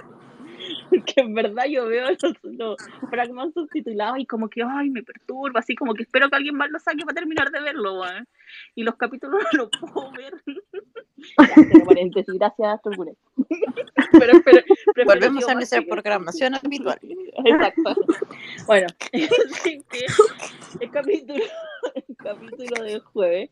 [0.90, 2.76] Porque en verdad yo veo los, los
[3.10, 6.70] fragmentos subtitulados y como que, ay, me perturba, así como que espero que alguien más
[6.70, 8.26] lo saque para terminar de verlo, weón.
[8.74, 10.34] Y los capítulos no los puedo ver.
[10.46, 13.16] ya, pero paréntesis, gracias, Turbulet.
[14.12, 14.62] pero, pero,
[15.06, 16.98] Volvemos a nuestra que- programación habitual.
[17.44, 17.94] Exacto.
[18.66, 19.28] Bueno, que
[20.80, 21.44] el capítulo,
[21.94, 23.50] el capítulo del jueves,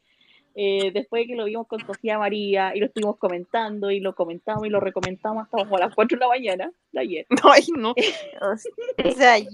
[0.59, 4.15] eh, después de que lo vimos con Sofía María y lo estuvimos comentando y lo
[4.15, 7.27] comentamos y lo recomentamos hasta como a las 4 de la mañana de ayer.
[7.45, 7.95] Ay, no.
[8.41, 9.47] O sea, ahí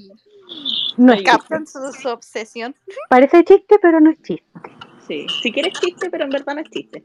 [0.97, 2.77] No captan su, su obsesión.
[3.09, 4.47] Parece chiste, pero no es chiste.
[5.09, 7.03] Sí, si quieres chiste, pero en verdad no es chiste.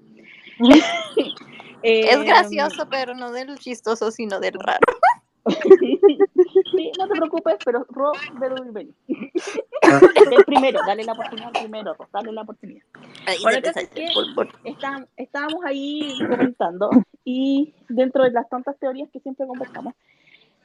[1.82, 4.86] Eh, Es gracioso, pero no del chistoso, sino del raro.
[6.72, 8.12] Sí, no te preocupes, pero Ro
[8.72, 8.94] venir.
[9.08, 12.84] El primero, dale la oportunidad primero, Ro, dale la oportunidad.
[13.26, 14.08] Ahí Bueno, es que-
[14.64, 16.90] está- estábamos ahí comentando
[17.24, 19.94] y dentro de las tantas teorías que siempre conversamos,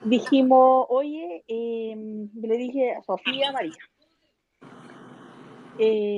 [0.05, 1.95] dijimos, oye, eh,
[2.35, 3.73] le dije a Sofía María.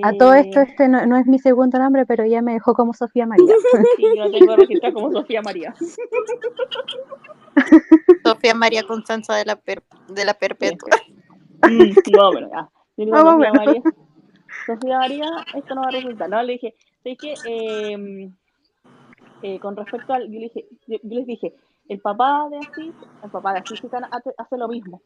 [0.02, 2.74] A todo esto, eh, este no, no es mi segundo nombre, pero ya me dejó
[2.74, 3.46] como Sofía María.
[3.96, 5.74] sí, yo lo tengo registrado como Sofía María.
[8.24, 10.90] Sofía María Constanza de la, per- de la Perpetua.
[12.12, 12.68] No, bueno, ya.
[12.96, 13.54] Yo digo, Ah, Sofía bueno.
[13.54, 13.82] María,
[14.66, 16.28] Sofía María, esto no va a resultar.
[16.28, 17.34] No, le dije, ¿sabes qué?
[17.46, 18.30] Eh,
[19.42, 21.54] eh, con respecto al, yo, le dije, yo, yo les dije,
[21.88, 23.80] el papá de Asís, el papá de Asís
[24.10, 25.02] hace, hace lo mismo.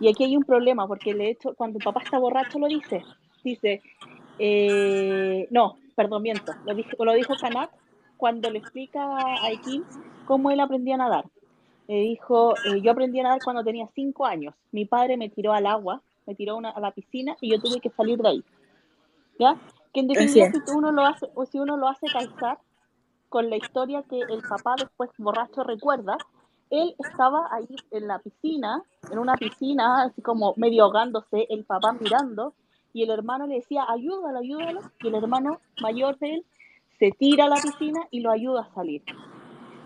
[0.00, 3.02] Y aquí hay un problema, porque de hecho, cuando el papá está borracho lo dice.
[3.42, 3.82] Dice,
[4.38, 7.70] eh, no, perdón, miento, lo, dije, lo dijo Kanat
[8.16, 9.84] cuando le explica a Ekin
[10.26, 11.24] cómo él aprendía a nadar.
[11.88, 14.54] Le dijo, eh, yo aprendí a nadar cuando tenía cinco años.
[14.72, 17.60] Mi padre me tiró al agua, me tiró a una- a la piscina y yo
[17.60, 18.44] tuve que salir de ahí.
[19.38, 19.56] ¿Ya?
[19.92, 22.58] Que en definitiva, si uno lo hace, o si uno lo hace calzar
[23.28, 26.16] con la historia que el papá después borracho recuerda,
[26.70, 31.92] él estaba ahí en la piscina, en una piscina, así como medio ahogándose, el papá
[31.92, 32.54] mirando,
[32.92, 36.44] y el hermano le decía, ayúdalo, ayúdalo, y el hermano mayor de él
[36.98, 39.02] se tira a la piscina y lo ayuda a salir.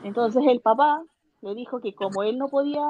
[0.04, 1.02] Entonces el papá
[1.42, 2.82] le dijo que como él no podía,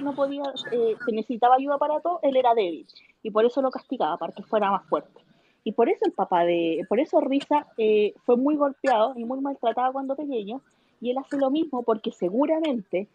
[0.00, 2.86] no podía, eh, se necesitaba ayuda para todo, él era débil,
[3.22, 5.20] y por eso lo castigaba, para que fuera más fuerte.
[5.64, 9.40] Y por eso el papá de, por eso Risa eh, fue muy golpeado y muy
[9.40, 10.60] maltratado cuando pequeño,
[11.00, 13.08] y él hace lo mismo porque seguramente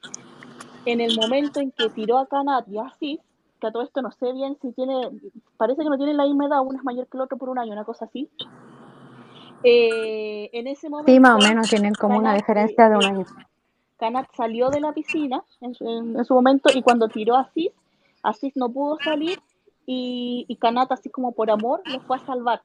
[0.85, 3.19] en el momento en que tiró a Kanat y a Asís,
[3.59, 5.09] que a todo esto no sé bien si tiene,
[5.57, 7.59] parece que no tienen la misma edad, uno es mayor que el otro por un
[7.59, 8.29] año, una cosa así.
[9.63, 13.07] Eh, en ese momento, Sí, más o menos tienen como una diferencia de un eh,
[13.07, 13.25] año.
[13.97, 17.41] Kanat salió de la piscina en su, en- en su momento y cuando tiró a
[17.41, 17.71] Asís,
[18.23, 19.39] Asís no pudo salir
[19.85, 20.57] y, y
[20.89, 22.61] así como por amor, lo fue a salvar.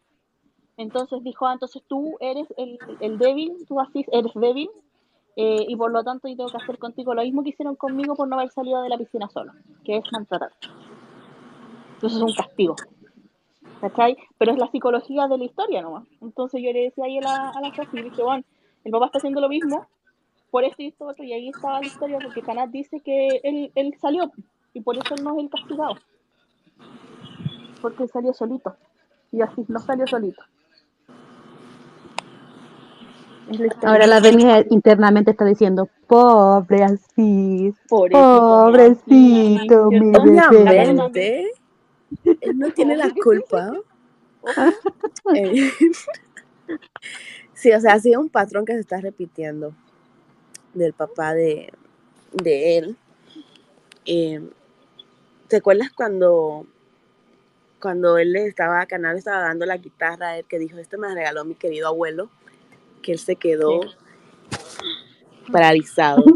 [0.77, 4.71] Entonces dijo, ah, entonces tú eres el, el débil, tú Asís eres débil
[5.37, 8.15] eh, y por lo tanto yo tengo que hacer contigo lo mismo que hicieron conmigo
[8.17, 9.53] por no haber salido de la piscina solo,
[9.85, 10.53] que es maltratar.
[11.95, 12.77] Entonces es un castigo.
[13.81, 14.17] ¿Cachai?
[14.39, 16.05] Pero es la psicología de la historia nomás.
[16.21, 18.45] Entonces yo le decía ahí a la, a la Sofi, le dije, bueno,
[18.85, 19.87] el papá está haciendo lo mismo,
[20.51, 24.31] por esto otro, y ahí estaba la historia, porque Kanat dice que él, él salió,
[24.73, 25.95] y por eso él no es el castigado.
[27.81, 28.77] Porque él salió solito,
[29.33, 30.43] y así no salió solito.
[33.49, 33.91] La.
[33.91, 41.51] Ahora la Bernie internamente está diciendo, pobre así, Pobrecito, pobrecito, mi bebé.
[42.41, 43.73] Él no tiene la culpa.
[45.35, 45.71] Eh,
[47.53, 49.75] sí, o sea, ha sido un patrón que se está repitiendo
[50.75, 51.73] del papá de,
[52.33, 52.97] de él.
[54.07, 54.41] Eh,
[55.49, 56.67] ¿Te acuerdas cuando,
[57.81, 61.13] cuando él le estaba, Canal estaba dando la guitarra a él, que dijo, esto me
[61.15, 62.31] regaló mi querido abuelo?
[63.03, 63.81] Que él se quedó
[65.51, 66.25] paralizado.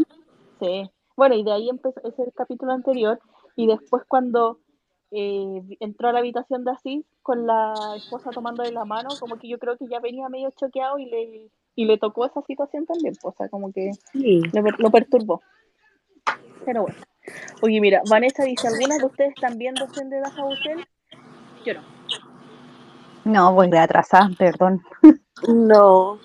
[0.61, 0.89] Sí.
[1.17, 3.21] Bueno, y de ahí empezó, ese el capítulo anterior,
[3.57, 4.61] y después cuando
[5.11, 9.49] eh, entró a la habitación de Asís con la esposa tomándole la mano, como que
[9.49, 13.15] yo creo que ya venía medio choqueado y le, y le tocó esa situación también,
[13.21, 14.41] pues, o sea, como que Sí.
[14.53, 15.43] lo, per- lo perturbó.
[16.65, 16.99] Pero bueno.
[17.63, 20.85] Oye, mira, Vanessa dice, ¿algunas de ustedes están viendo Sende de Jabucel?
[21.65, 21.81] Yo no.
[23.25, 24.83] No, voy retrasada, perdón.
[25.49, 26.19] No,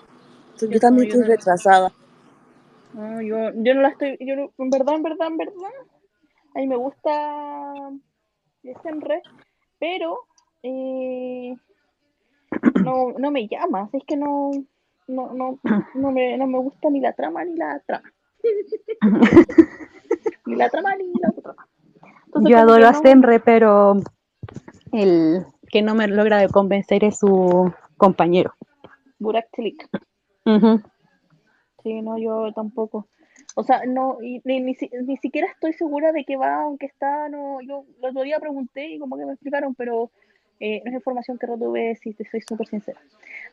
[0.60, 1.36] yo Yo también yo estoy no.
[1.36, 1.92] retrasada.
[2.94, 5.72] No, yo, yo no la estoy, yo no- en verdad, en verdad, en verdad,
[6.56, 7.92] a mí me gusta
[8.84, 9.22] Senre,
[9.80, 10.26] pero
[10.64, 11.56] eh,
[12.84, 14.52] no, no me llama, es que no,
[15.10, 15.60] no, no,
[15.96, 18.10] no me, no me gusta ni la trama ni la trama.
[20.46, 21.68] ni la trama ni la otra trama.
[22.26, 23.96] Entonces, Yo adoro que a no- Senre, pero
[24.92, 28.54] el que no me logra de convencer es su compañero.
[29.20, 29.88] Burak Çelik.
[30.46, 30.82] Ujú.
[31.84, 33.08] Sí, no, yo tampoco.
[33.56, 37.30] O sea, no, y ni, ni, ni siquiera estoy segura de qué va, aunque está,
[37.30, 40.12] no, yo el otro día pregunté y como que me explicaron, pero
[40.60, 43.00] eh, no es información que retuve, si te soy súper sincera.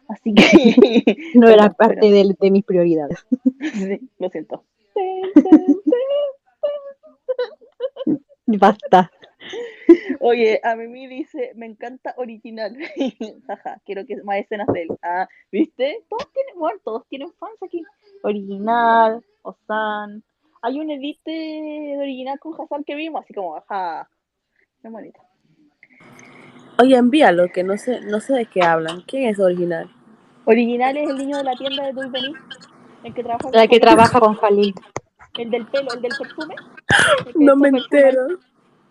[0.09, 0.43] Así que,
[1.35, 3.25] No era parte de, de mis prioridades.
[3.59, 4.65] pero- sí, lo siento.
[8.47, 9.11] Basta.
[10.21, 12.77] Oye, a Mimi dice, me encanta original.
[13.47, 14.89] Jaja, quiero que más escenas de él.
[15.03, 16.05] Ah, ¿viste?
[16.09, 17.83] Todos tienen, bueno, todos tienen fans aquí.
[18.23, 20.23] Original, Osan.
[20.63, 21.21] Hay un edit
[21.99, 24.09] original con Hassan que vimos, así como, ajá.
[24.83, 25.21] Qué bonito.
[26.79, 29.01] Oye, envíalo, que no sé, no sé de qué hablan.
[29.03, 29.91] ¿Quién es original?
[30.45, 32.33] Original es el niño de la tienda de Dulvení,
[33.05, 33.81] el que trabaja con La que Jalil.
[33.81, 34.75] trabaja con Jalil.
[35.39, 36.55] El del pelo, el del perfume.
[37.27, 38.29] el No me entero.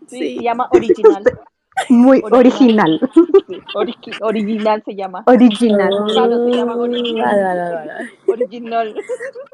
[0.08, 0.38] Sí, Sí.
[0.38, 1.24] se llama Original.
[1.90, 3.00] Muy Original.
[3.02, 3.10] original.
[3.48, 5.24] Sí, origi- original se llama.
[5.28, 5.90] Original.
[6.08, 8.10] Claro, se llama original.
[8.28, 8.96] Original.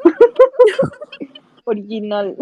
[1.65, 2.37] Original.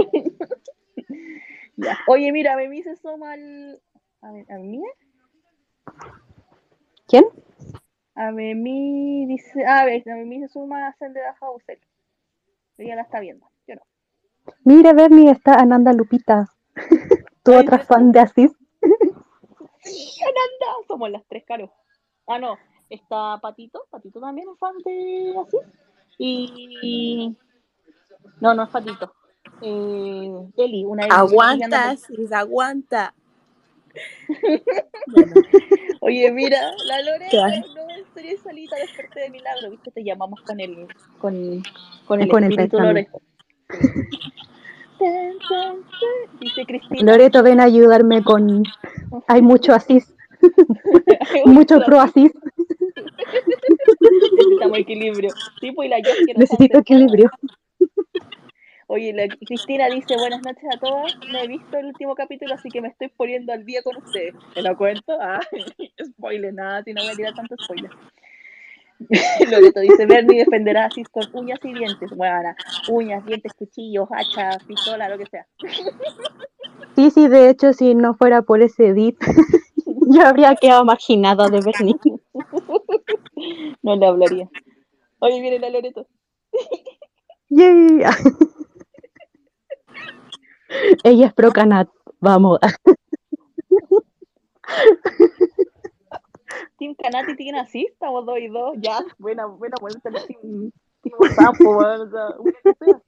[1.77, 1.97] ya.
[2.07, 3.79] Oye, mira, a mí se suma el.
[4.21, 4.81] A ver, ¿a mí?
[7.09, 7.25] ¿Quién?
[8.13, 9.65] A mí dice.
[9.65, 11.79] A ver, a mí se suma a Sende de Hauser.
[12.77, 13.49] Ella la está viendo.
[13.67, 13.81] Yo no.
[14.63, 16.47] Mira, Bernie, está Ananda Lupita.
[17.43, 17.85] Tu Ay, otra ¿sí?
[17.87, 18.51] fan de Asís.
[19.81, 20.87] Sí, Ananda.
[20.87, 21.71] Somos las tres, Caro.
[22.27, 22.57] Ah, no.
[22.89, 23.85] Está Patito.
[23.89, 25.57] Patito también es fan de así.
[26.19, 27.37] Y.
[28.39, 29.13] No, no es Patito.
[29.61, 31.11] Eh, Eli, una Eli.
[31.15, 33.15] Aguanta, Sis, aguanta.
[35.07, 35.33] Bueno,
[36.09, 37.37] Oye, mira, la Lore ¿Qué?
[37.37, 40.87] no estoy solita, desperté de milagro, viste, te llamamos con el
[41.19, 41.61] con,
[42.07, 43.07] con el Con el espíritu Lore.
[43.07, 43.21] pensamiento.
[44.97, 46.39] Tan, tan, tan.
[46.39, 47.11] Dice Cristina.
[47.11, 48.63] Loreto, ven a ayudarme con.
[49.27, 50.13] Hay mucho Asís.
[51.45, 52.31] Mucho pro Asís.
[54.01, 55.29] Necesitamos equilibrio.
[55.61, 55.97] Sí, pues y la
[56.35, 57.29] Necesito equilibrio.
[58.91, 61.15] Oye, la Cristina dice, buenas noches a todas.
[61.31, 64.33] No he visto el último capítulo, así que me estoy poniendo al día con ustedes.
[64.55, 65.15] ¿Te lo cuento?
[65.21, 65.39] Ah,
[66.17, 67.91] spoiler, nada, si no voy a tirar tanto spoiler.
[69.51, 72.09] Loreto dice, Bernie defenderá a Cis con uñas y dientes.
[72.15, 72.55] Bueno,
[72.89, 75.45] uñas, dientes, cuchillos, hacha, pistola, lo que sea.
[76.95, 79.15] Sí, sí, de hecho, si no fuera por ese edit,
[80.09, 81.95] yo habría quedado marginada de Bernie.
[83.83, 84.49] No le hablaría.
[85.19, 86.07] Oye, viene la Loreto.
[87.49, 88.03] Yay.
[91.03, 91.89] Ella es pro canat.
[92.19, 92.59] Vamos.
[96.77, 98.75] Team Canati, Team así, estamos dos y dos.
[98.77, 99.99] Ya, buena, buena, buena.
[100.01, 102.01] Team, team Sampo, weón.
[102.01, 103.01] O sea, una que sea.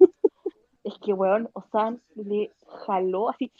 [0.84, 2.52] Es que, weón, Osan le
[2.86, 3.52] jaló así.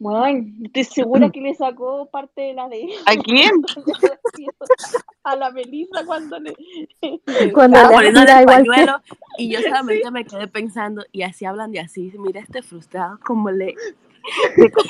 [0.00, 3.50] Weón, estoy segura que le sacó parte de la de ¿A quién?
[5.24, 6.54] a la Melissa cuando le.
[7.52, 8.46] Cuando estaba aspira el que.
[8.46, 9.02] pañuelo
[9.36, 13.50] y yo solamente me quedé pensando, y así hablan de así, mira este frustrado como
[13.50, 13.74] le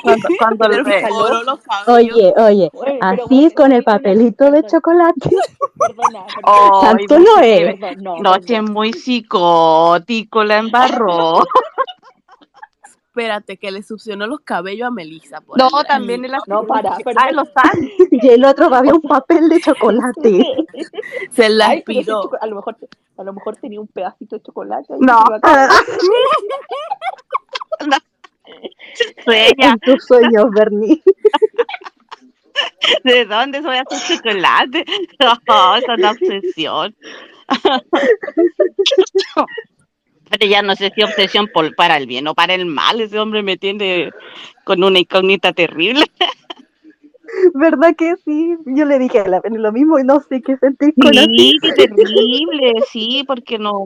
[0.03, 1.05] cuando, cuando Le.
[1.87, 5.31] Oye, oye, Oye, así bueno, con el perdona, papelito de chocolate.
[5.79, 6.27] Perdona, perdona.
[6.45, 7.77] Oh, Tanto no es.
[7.79, 8.73] Perdón, no, No, es perdón.
[8.73, 11.45] muy psicótico, la embarró.
[13.11, 15.41] Espérate, que le succionó los cabellos a Melissa.
[15.41, 15.85] Por No, ahí.
[15.89, 17.35] también el No, para, Ah, perdón.
[17.35, 17.49] los.
[18.13, 20.45] Y el otro había un papel de chocolate.
[21.33, 21.83] Se la Ay,
[22.41, 22.77] a lo mejor
[23.19, 24.95] a lo mejor tenía un pedacito de chocolate.
[24.95, 25.25] ahí No.
[25.43, 25.71] caer.
[29.25, 31.03] Sueña, En tus sueños, Bernie.
[33.05, 34.85] ¿de dónde soy a hacer chocolate?
[35.49, 36.95] Oh, es una obsesión.
[40.31, 43.01] Pero ya no sé si obsesión por, para el bien o para el mal.
[43.01, 44.11] Ese hombre me tiene
[44.65, 46.07] con una incógnita terrible.
[47.55, 48.57] ¿Verdad que sí?
[48.67, 51.13] Yo le dije a la Bernie lo mismo y no sé qué sentir con.
[51.15, 53.85] Sí, qué terrible, sí, porque no,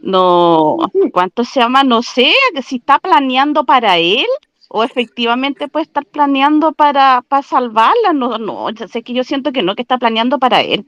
[0.00, 0.78] no,
[1.12, 1.84] ¿cuánto se llama?
[1.84, 2.32] No sé,
[2.64, 4.26] si está planeando para él
[4.68, 8.12] o efectivamente puede estar planeando para, para salvarla.
[8.12, 10.86] No, no, sé que yo siento que no, que está planeando para él.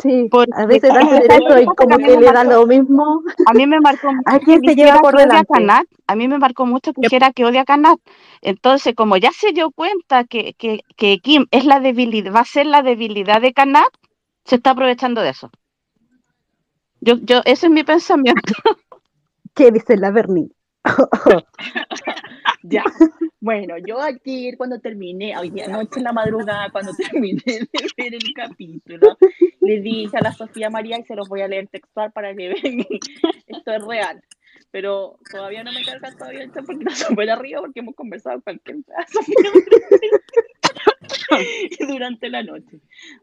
[0.00, 3.22] Sí, Porque- a veces da ¿sabes derecho y como Que le da lo mismo.
[3.46, 5.44] A mí me marcó mucho ¿A quién que se lleva por que odia?
[5.44, 5.86] Kanat.
[6.06, 7.98] A mí me marcó mucho que dijera que odia a Kanat.
[8.40, 12.44] Entonces, como ya se dio cuenta que, que, que Kim es la debilidad, va a
[12.44, 13.88] ser la debilidad de Kanat,
[14.44, 15.50] se está aprovechando de eso.
[17.00, 18.54] Yo, yo, ese es mi pensamiento.
[19.54, 20.48] ¿Qué dice la Bernie?
[22.68, 22.84] Ya.
[23.40, 28.14] Bueno, yo ayer cuando terminé, hoy día noche en la madrugada, cuando terminé de ver
[28.14, 29.16] el capítulo,
[29.60, 32.48] le dije a la Sofía María y se los voy a leer textual para que
[32.48, 32.84] vean
[33.46, 34.20] esto es real.
[34.70, 38.40] Pero todavía no me carga todavía el chat porque está súper arriba porque hemos conversado
[38.42, 39.20] cualquier pedazo
[41.88, 42.80] durante la noche.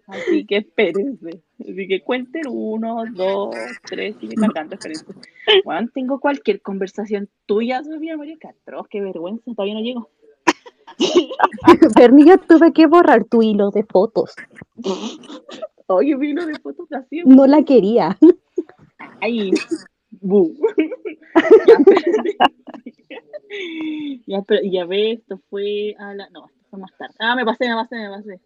[0.08, 1.44] Así que espérense.
[1.60, 5.06] Así que cuenten uno, dos, tres, sigue cargando, espérense.
[5.64, 8.86] Bueno, tengo cualquier conversación tuya, Sofía María Castro.
[8.90, 10.10] Qué vergüenza, todavía no llego.
[11.96, 14.34] Bernie, yo tuve que borrar tu hilo de fotos.
[15.88, 17.22] Oye, vino de fotos así.
[17.26, 18.18] No la quería.
[19.22, 19.52] Ay,
[20.22, 20.56] bu.
[24.28, 26.30] ya, pero, ya ve, esto fue a la.
[26.30, 27.16] No, esto fue más tarde.
[27.20, 28.42] Ah, me pasé, me pasé, me pasé.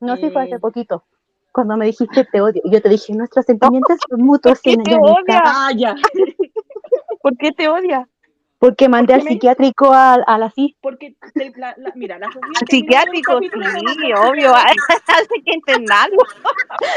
[0.00, 0.46] No sé, fue Eh.
[0.46, 1.04] hace poquito.
[1.52, 2.60] Cuando me dijiste te odio.
[2.64, 4.60] Yo te dije, nuestros sentimientos son mutuos.
[4.60, 5.42] ¿Por qué te odia?
[5.44, 5.94] Ah, ya.
[7.22, 8.08] ¿Por qué te odia?
[8.64, 10.74] Porque mandé ¿Por al me- psiquiátrico a, a la CIS.
[10.80, 12.28] Porque, te- la, la- mira, la.
[12.28, 14.54] Al psiquiátrico, sí, obvio.
[14.54, 14.74] Hay
[15.44, 16.16] que internarlo.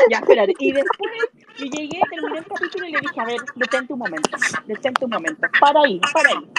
[0.10, 0.54] Ya, espérate.
[0.60, 1.12] Y después
[1.58, 4.30] yo llegué, terminé el capítulo y le dije, a ver, detente un momento,
[4.66, 5.48] detente un momento.
[5.60, 6.50] Para ahí, para ahí.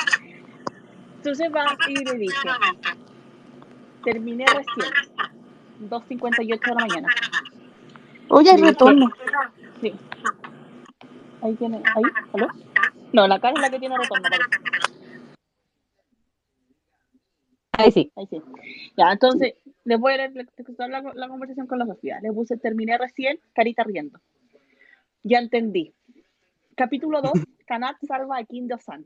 [1.17, 2.49] Entonces va y le dije,
[4.05, 4.93] terminé recién,
[5.89, 7.09] 2.58 de la mañana.
[8.29, 9.11] Oye, retorno.
[9.81, 9.95] Sí.
[11.41, 12.03] Ahí tiene, ahí,
[12.35, 12.49] ¿aló?
[13.15, 14.88] No, la cara es la que tiene retorno, parece.
[17.79, 18.13] Ahí sí.
[18.17, 18.43] Ahí sí.
[18.97, 19.55] Ya, entonces,
[19.85, 22.19] les voy a leer la, la conversación con la Sofía.
[22.21, 24.21] Le puse, terminé recién, carita riendo.
[25.23, 25.93] Ya entendí.
[26.75, 27.33] Capítulo 2,
[27.67, 29.05] Kanat salva a Kim de Osan.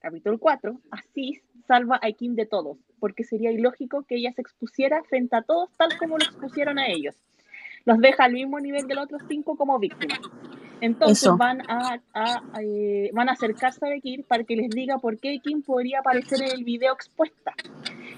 [0.00, 5.02] Capítulo 4, Asís salva a Kim de todos, porque sería ilógico que ella se expusiera
[5.04, 7.14] frente a todos tal como lo expusieron a ellos.
[7.84, 10.20] Los deja al mismo nivel de los otros cinco como víctimas.
[10.80, 11.36] Entonces Eso.
[11.36, 15.38] van a, a, eh, van a acercarse a Bekir para que les diga por qué
[15.40, 17.54] Kim podría aparecer en el video expuesta.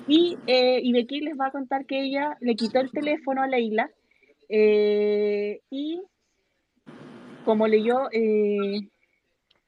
[0.09, 3.47] Y, eh, y Bekir les va a contar que ella le quitó el teléfono a
[3.47, 3.91] Leila
[4.49, 6.03] eh, y
[7.45, 8.81] como leyó, eh,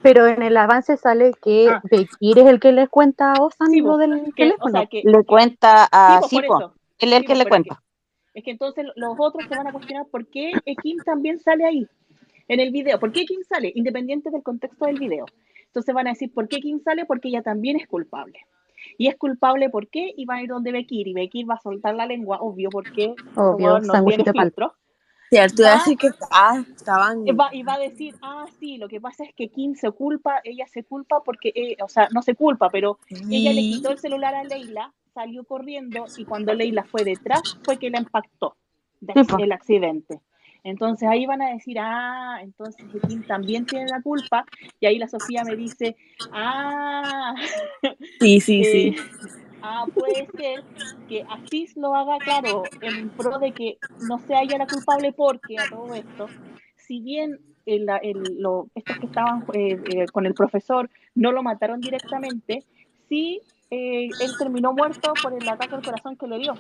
[0.02, 1.80] Pero en el avance sale que Ah.
[1.90, 4.66] Bekir es el que le cuenta a Osan Sí, lo del que, teléfono.
[4.66, 6.56] o sea, que, Le cuenta a sí, Sipo.
[6.58, 6.74] eso.
[6.98, 7.82] Él es el Sí, que le es cuenta.
[8.34, 11.86] Es que entonces los otros se van a cuestionar por qué Kim también sale ahí,
[12.48, 12.98] en el video.
[12.98, 13.72] ¿Por qué Kim sale?
[13.74, 15.26] Independiente del contexto del video.
[15.66, 17.04] Entonces van a decir, ¿por qué Kim sale?
[17.06, 18.38] Porque ella también es culpable.
[18.98, 20.12] Y es culpable, ¿por qué?
[20.16, 21.08] Y va a ir donde Bekir.
[21.08, 24.74] Y Bekir va a soltar la lengua, obvio, porque Obvio, no tiene filtro.
[25.30, 27.26] Cierto, iba a Va- decir que ah, estaban.
[27.26, 29.90] Y va, y va a decir, ah, sí, lo que pasa es que Kim se
[29.90, 32.98] culpa, ella se culpa porque, eh, o sea, no se culpa, pero
[33.30, 37.78] ella le quitó el celular a Leila, salió corriendo y cuando Leila fue detrás fue
[37.78, 38.56] que la impactó
[39.00, 39.38] de- Sí, po.
[39.42, 40.20] el accidente.
[40.64, 42.84] Entonces ahí van a decir, ah, entonces
[43.28, 44.44] también tiene la culpa.
[44.80, 45.94] Y ahí la Sofía me dice,
[46.32, 47.34] ah,
[48.20, 48.96] Sí, sí, eh, sí.
[49.62, 50.64] ah, puede ser
[51.06, 55.58] que Asís lo haga claro en pro de que no sea ella la culpable porque
[55.58, 56.26] a todo esto,
[56.76, 61.42] si bien el- el- lo- estos que estaban eh, eh, con el profesor no lo
[61.42, 62.64] mataron directamente,
[63.08, 63.40] sí
[63.70, 66.54] eh, él terminó muerto por el ataque al corazón que le dio.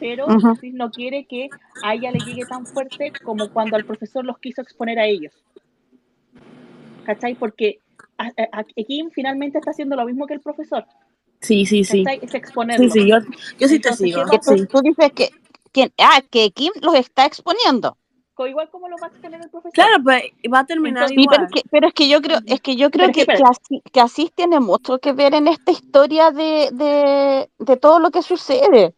[0.00, 0.26] Pero.
[0.28, 1.48] Asís no quiere que
[1.82, 5.32] a ella le llegue tan fuerte como cuando al profesor los quiso exponer a ellos.
[7.04, 7.34] ¿Cachai?
[7.34, 7.78] Porque
[8.18, 10.84] a- a- a- Kim finalmente está haciendo lo mismo que el profesor.
[11.40, 12.02] Sí, sí, sí.
[12.04, 12.20] ¿cachai?
[12.22, 12.88] Es exponerlo.
[12.90, 13.18] Sí, sí, yo,
[13.58, 14.24] yo sí te Entonces, sigo.
[14.24, 14.66] ¿qué Que tú, Sí.
[14.66, 15.28] tú dices que,
[15.72, 17.96] que, ah, que Kim los está exponiendo.
[18.36, 19.72] Igual como lo va a exponer el profesor.
[19.74, 21.50] Claro, pues va a terminar Entonces- Sí, pero igual.
[21.54, 24.00] es que, pero es que yo creo, es que yo creo que, que, así, que
[24.00, 28.92] Asís tiene mucho que ver en esta historia de, de, de todo lo que sucede.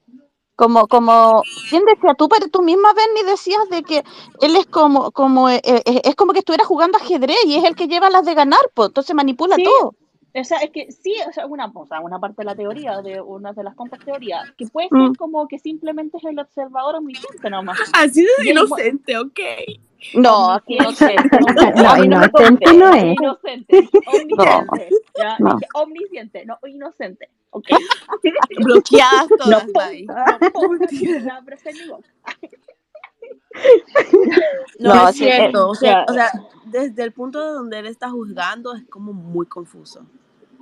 [0.56, 2.14] Como, como, ¿quién decía?
[2.14, 4.02] Tú, pero tú misma, Bernie, decías de que
[4.40, 7.76] él es como, como, eh, eh, es como que estuviera jugando ajedrez y es el
[7.76, 9.64] que lleva las de ganar, pues, entonces manipula Sí.
[9.64, 9.94] todo.
[10.38, 13.00] O sea, es que sí, o sea, una, o sea, una parte de la teoría,
[13.02, 15.14] de una de las tantas teorías, que puede ser Mm.
[15.14, 17.78] como que simplemente es el observador omnisciente nomás.
[17.94, 19.40] Así de Y el inocente, ok.
[20.14, 21.16] No, que no sé.
[21.76, 23.04] No, inocente no es.
[23.18, 24.90] Inocente, omnisciente.
[25.38, 25.54] No.
[25.54, 27.30] dije omnisciente, no inocente.
[27.50, 27.68] Ok.
[28.64, 30.04] Bloqueadas No, todas, bye.
[30.04, 30.14] no,
[30.52, 30.74] po-
[31.24, 32.08] la frase en mi boca.
[34.78, 35.68] No, No, es sí, eh, cierto.
[35.70, 36.12] o, sea, ya.
[36.12, 36.30] o sea,
[36.66, 40.04] desde el punto de donde él está juzgando es como muy confuso.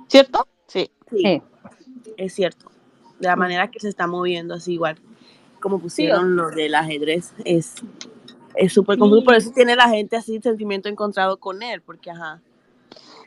[0.07, 0.47] ¿Cierto?
[0.67, 0.91] Sí.
[1.09, 1.41] Sí, Sí.
[2.17, 2.71] es cierto.
[3.19, 4.97] De la manera que se está moviendo, así igual
[5.61, 7.73] como pusieron lo del ajedrez, es
[8.55, 9.23] es súper confuso.
[9.25, 12.41] Por eso tiene la gente así sentimiento encontrado con él, porque ajá.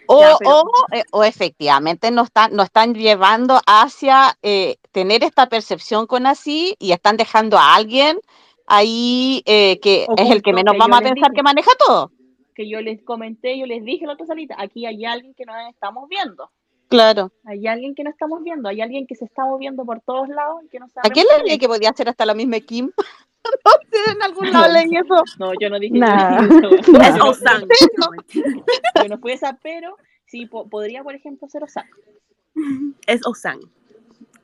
[0.07, 5.23] O, Ya, pero- o, eh, o efectivamente nos están, nos están llevando hacia eh, tener
[5.25, 8.19] esta percepción con así y están dejando a alguien
[8.67, 11.35] ahí eh, que es el que menos que vamos a pensar dije.
[11.37, 12.11] que maneja todo.
[12.55, 15.53] Que yo les comenté, yo les dije la otra salita, aquí hay alguien que no
[15.69, 16.51] estamos viendo.
[16.89, 17.33] Claro.
[17.45, 20.63] Hay alguien que no estamos viendo, hay alguien que se está moviendo por todos lados
[20.65, 22.91] y que no ¿A sabemos quién le dije que podía ser hasta la misma Kim?
[23.65, 25.23] no sé, en algún lado leí eso.
[25.39, 26.07] No, yo no dije eso.
[26.07, 26.41] Nah.
[27.09, 27.63] Es no- Osan.
[29.03, 31.87] Yo no fui esa, pero sí po- podría, por ejemplo, ser Osan.
[33.07, 33.61] Es Osan.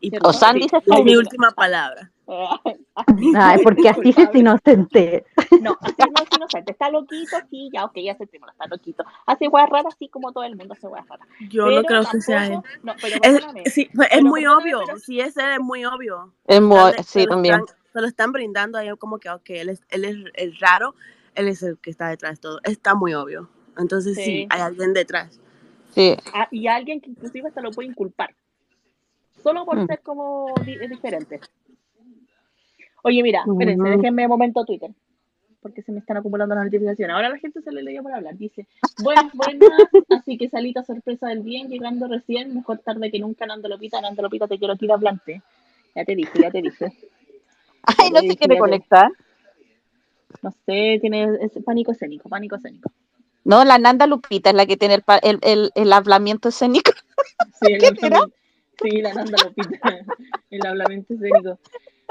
[0.05, 0.28] Y ¿Cierto?
[0.28, 0.61] Osan Sí.
[0.61, 2.11] dices es mi última palabra.
[3.36, 5.24] Ay, porque así es inocente.
[5.61, 6.72] No, así no es inocente.
[6.72, 9.05] Está loquito, sí, ya, ok, ya aceptémoslo, está loquito.
[9.26, 11.26] Hace weas raras, así como todo el mundo hace weas raras.
[11.50, 12.52] Yo pero no creo que sea él.
[12.52, 13.16] tampoco- No, pero
[13.64, 14.80] Es, sí, es Pero muy obvio.
[14.86, 16.32] pero- Si es él, es muy obvio.
[16.46, 17.61] Es muy- sí, se también.
[17.61, 20.94] están- se lo están brindando ahí como que, ok, él es, él es el raro,
[21.34, 22.61] él es el que está detrás de todo.
[22.64, 23.48] Está muy obvio.
[23.78, 24.46] Entonces sí, Sí.
[24.50, 25.40] hay alguien detrás.
[25.94, 26.16] Sí.
[26.32, 28.34] Ah, y alguien que inclusive hasta lo puede inculpar.
[29.45, 29.86] Solo por Mm.
[29.86, 31.38] ser como di- diferente.
[33.03, 33.97] Oye, mira, espérense, Mm.
[34.01, 34.90] déjenme un momento Twitter.
[35.61, 37.14] Porque se me están acumulando las notificaciones.
[37.14, 38.36] Ahora la gente se le leyó por hablar.
[38.36, 38.66] Dice,
[39.03, 39.70] buenas, buenas.
[40.11, 42.55] Así que salita sorpresa del bien, llegando recién.
[42.55, 44.01] Mejor tarde que nunca, Nando Lopita.
[44.01, 45.42] Nando Lopita, te quiero tirar plante.
[45.95, 46.92] Ya te dije, ya te dije.
[47.99, 49.11] Ay, no se quiere conectar.
[50.42, 52.90] No sé, tiene es pánico escénico, pánico escénico.
[53.45, 56.90] No, la Nanda Lupita es la que tiene el, el, el, el hablamiento escénico.
[57.61, 58.32] Sí, ¿Qué hablamiento-
[58.83, 59.79] Sí, la Nanda Lopita,
[60.51, 61.59] el hablamiento escénico.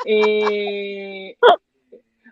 [0.05, 1.35] Eh,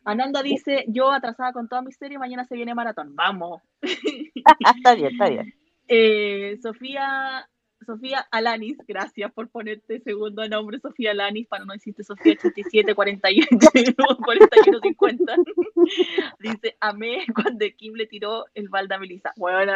[0.03, 3.15] Ananda dice, yo atrasada con toda mi serie, mañana se viene maratón.
[3.15, 3.61] Vamos.
[3.81, 5.53] está bien, está bien.
[5.87, 7.47] Eh, Sofía,
[7.85, 13.47] Sofía Alanis, gracias por ponerte segundo nombre, Sofía Alanis, para no decirte Sofía 87, 48,
[14.25, 15.35] 41, 50.
[16.39, 19.33] Dice, amé cuando Kim le tiró el balde a Melissa.
[19.37, 19.73] Bueno,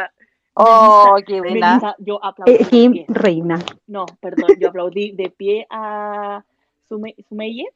[0.58, 1.70] Oh, qué buena.
[1.72, 2.52] Melissa, yo aplaudí.
[2.54, 3.04] Eh, de Kim, pie.
[3.08, 3.58] reina.
[3.86, 6.42] No, perdón, yo aplaudí de pie a
[6.88, 7.66] Sume- Sumeye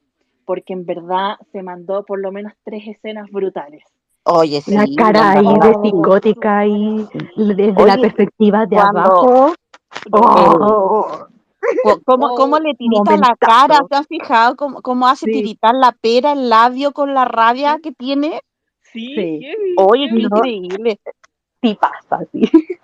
[0.45, 3.83] porque en verdad se mandó por lo menos tres escenas brutales.
[4.23, 4.73] Oye, sí.
[4.73, 9.53] La cara ahí de psicótica ahí, desde la perspectiva de cuando- abajo.
[10.11, 11.07] Oh,
[11.83, 13.79] Co- ¿Cómo, cómo le tirita la cara?
[13.87, 15.31] ¿Se han fijado cómo, cómo hace Sí.
[15.31, 18.41] tiritar la pera, el labio con la rabia que tiene?
[18.81, 19.41] Sí, Sí.
[19.77, 20.11] Oye.
[20.11, 20.19] No.
[20.37, 20.99] increíble.
[21.61, 22.41] Sí pasa, sí.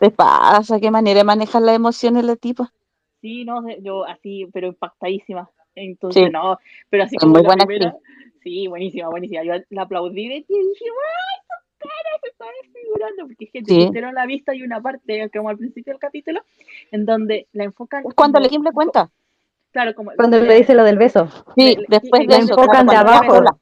[0.00, 0.78] ¿Te pasa?
[0.80, 2.72] ¿Qué manera de manejar las emociones la tipa?
[3.20, 5.50] Sí, no, yo así, pero impactadísima.
[5.74, 6.30] Entonces, Sí.
[6.30, 6.58] no,
[6.90, 7.94] pero así Es como muy la buena primera,
[8.42, 9.42] sí, buenísima, buenísima.
[9.44, 13.26] Yo la aplaudí de pie y dije, ¡ay, su cara se está desfigurando!
[13.26, 13.86] Porque es que Sí.
[13.86, 16.40] pusieron la vista y una parte, como al principio del capítulo,
[16.92, 18.02] en donde la enfocan.
[18.14, 19.10] Cuando le le cuenta.
[19.72, 20.12] Claro, como.
[20.16, 21.28] Cuando le dice lo del beso.
[21.56, 23.34] Sí, le- después le- de le eso, enfocan claro, de cuando queda abajo.
[23.36, 23.56] sola.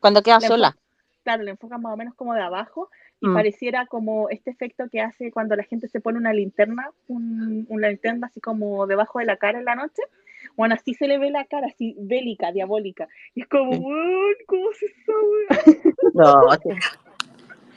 [0.00, 0.76] Cuando queda Le sola.
[1.22, 2.90] claro, le enfocan más o menos como de abajo
[3.20, 3.34] y Mm.
[3.34, 7.88] pareciera como este efecto que hace cuando la gente se pone una linterna, un- una
[7.88, 10.02] linterna así como debajo de la cara en la noche.
[10.56, 13.08] Bueno, así se le ve la cara, así bélica, diabólica.
[13.34, 13.78] Y es como, Sí.
[13.78, 15.94] weón, ¿cómo se sabe?
[16.14, 16.68] No, sí.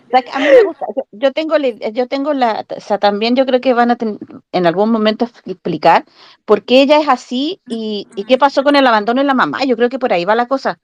[0.06, 3.36] O sea, que a mí me gusta, yo- tengo, yo tengo la, o sea, también
[3.36, 4.20] yo creo que van a ten-
[4.52, 6.06] en algún momento explicar
[6.46, 9.64] por qué ella es así y, y qué pasó con el abandono de la mamá.
[9.66, 10.80] Yo creo que por ahí va la cosa.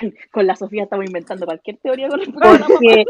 [0.00, 2.66] Ay, con la Sofía estamos inventando cualquier teoría con mamá.
[2.66, 3.04] Porque,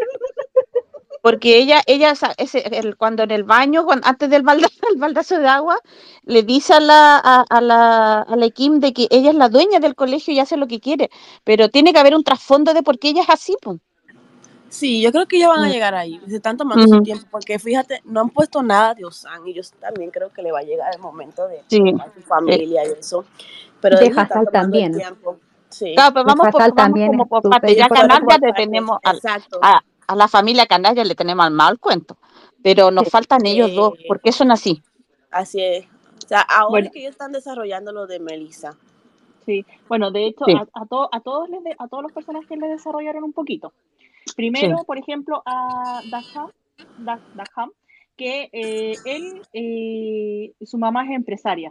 [1.25, 4.99] porque ella, ella sa- ese- el- cuando en el baño, cuando- antes del balda- el
[4.99, 5.79] baldazo de agua,
[6.25, 9.49] le dice a la, a, a la, a la Kim de que ella es la
[9.49, 11.09] dueña del colegio y hace lo que quiere,
[11.43, 13.57] pero tiene que haber un trasfondo de por qué ella es así.
[13.62, 13.79] pues.
[14.68, 15.70] Sí, yo creo que ellos van a Mm.
[15.72, 16.20] llegar ahí.
[16.29, 19.62] Se están tomando su tiempo porque fíjate, no han puesto nada de Osan y yo
[19.81, 21.81] también creo que le va a llegar el momento de Sí.
[22.16, 23.25] su familia y eso.
[23.81, 24.93] Pero De Hazal también.
[24.95, 25.39] tiempo.
[25.70, 25.95] Sí.
[25.95, 27.75] Claro, pero De vamos, por, vamos también como por parte.
[27.75, 29.20] Ya partes, tenemos al-
[29.62, 32.16] a, a la familia Canalla le tenemos al mal cuento.
[32.62, 33.94] Pero nos faltan ellos dos.
[33.98, 34.05] Sí.
[34.09, 34.82] ¿Por qué son así?
[35.30, 35.86] Así es.
[36.24, 36.86] O sea, ahora Bueno.
[36.86, 38.70] es que ellos están desarrollando lo de Melissa.
[39.44, 40.55] Sí, bueno, de hecho, Sí.
[40.55, 43.74] a, a, to- a todos les de- a todos los personajes les desarrollaron un poquito.
[44.36, 46.50] Primero, por ejemplo, a Daham,
[46.98, 47.70] Da- Daham,
[48.16, 51.70] que eh, él, eh, su mamá es empresaria,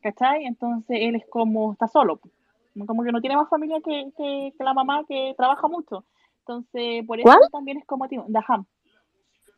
[0.00, 0.44] ¿cachai?
[0.44, 2.20] Entonces él es como, está solo,
[2.86, 6.04] como que no tiene más familia que, que, que la mamá que trabaja mucho.
[6.46, 7.38] Entonces, por eso ¿Cuál?
[7.52, 8.64] también es como tío, Daham.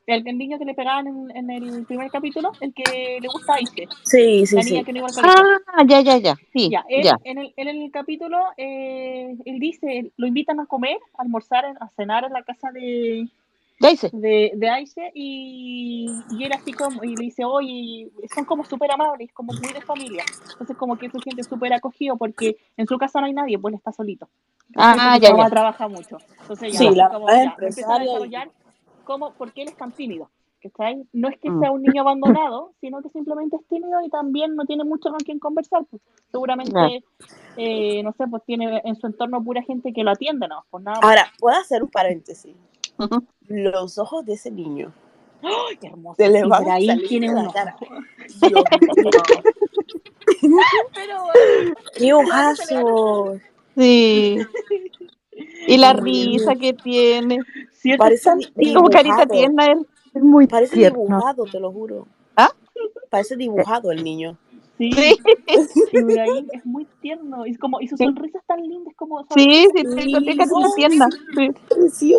[0.06, 3.54] El, el niño que le pegaban en, en el primer capítulo, el que le gusta
[3.54, 4.84] a Aisha, Sí, sí, la niña sí.
[4.84, 5.60] que no iba al.
[5.66, 6.34] Ah, ya, ya, ya.
[6.52, 7.18] Sí, Ya, él, ya.
[7.24, 11.64] En, el, él en el capítulo, eh, él dice, lo invitan a comer, a almorzar,
[11.80, 13.28] a cenar en la casa de.
[14.12, 18.90] De, de Aisha y, y él así como, y le dice, oye, son como súper
[18.92, 20.24] amables, como muy de familia.
[20.52, 23.74] Entonces como que se siente súper acogido porque en su casa no hay nadie, pues
[23.74, 24.28] está solito.
[24.76, 25.50] Ah, ya, ya.
[25.50, 26.18] trabaja mucho.
[26.40, 28.50] Entonces ya, Sí, la como, ya, a desarrollar
[29.04, 30.30] como, ¿por qué él es tan tímido?
[30.62, 31.06] ¿cachai?
[31.12, 31.60] No es que Mm.
[31.60, 35.18] sea un niño abandonado, sino que simplemente es tímido y también no tiene mucho con
[35.20, 35.84] quien conversar.
[35.90, 36.00] pues.
[36.32, 37.04] Seguramente,
[37.56, 40.64] eh, no sé, pues tiene en su entorno pura gente que lo atiende, ¿no?
[40.70, 41.00] Pues nada.
[41.02, 42.56] Ahora, ¿puedo hacer un paréntesis?
[43.48, 44.92] Los ojos de ese niño.
[45.42, 46.16] ¡Ay, qué hermoso!
[46.16, 47.76] Se le van a Ibrahim salir tiene de la unos cara.
[47.80, 47.88] ojos.
[48.40, 49.10] Dios mío.
[50.94, 53.38] Pero, bueno, ¡Qué ojazo!
[53.76, 54.38] Sí.
[55.66, 57.38] Y la risa que tiene.
[57.72, 58.04] ¿cierto?
[58.04, 58.30] Parece
[58.74, 59.86] como carita tierna él.
[60.14, 61.00] Es muy Parece tierno.
[61.00, 62.06] dibujado, te lo juro.
[62.36, 62.50] ¿Ah?
[63.10, 64.38] Parece dibujado el niño.
[64.78, 65.16] Sí, Sí,
[65.92, 67.46] Ibrahim es muy tierno.
[67.46, 68.04] Y, como, y su Sí.
[68.04, 69.34] sonrisa es tan linda, es como, ¿sabes?
[69.44, 70.74] sí, sí, Sí, sí.
[70.76, 71.08] tierna.
[71.92, 72.14] Sí.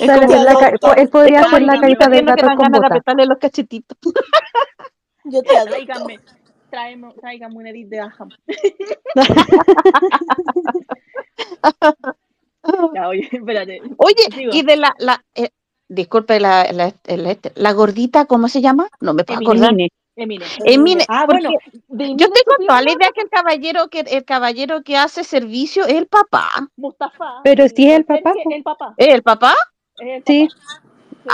[0.00, 0.94] Es como, hacer la adopto.
[0.96, 2.86] él podría es como hacer el la carita de que gato dan con bota.
[2.86, 3.98] apretarle los cachetitos.
[5.24, 5.76] Yo te adopto.
[6.70, 8.28] Tráigame, tráigame un edit de Aham.
[12.94, 13.80] Ya, oye, espérate.
[13.98, 14.52] Oye, Sigo.
[14.54, 15.50] y de la, la eh,
[15.88, 18.88] disculpe, la, la, el- este, la gordita, ¿cómo se llama?
[19.00, 19.70] No me puedo acordar.
[19.70, 19.90] Emine.
[20.16, 20.44] Emine.
[20.64, 21.50] Emine, Ah, bueno.
[21.88, 25.94] Yo tengo toda la idea que el caballero que el caballero que hace servicio es
[25.94, 26.48] el papá.
[26.76, 27.40] Mustafa.
[27.42, 28.32] Pero sí es el papá.
[28.50, 28.94] El papá.
[28.96, 29.54] ¿Es el papá?
[29.98, 30.48] Es Sí,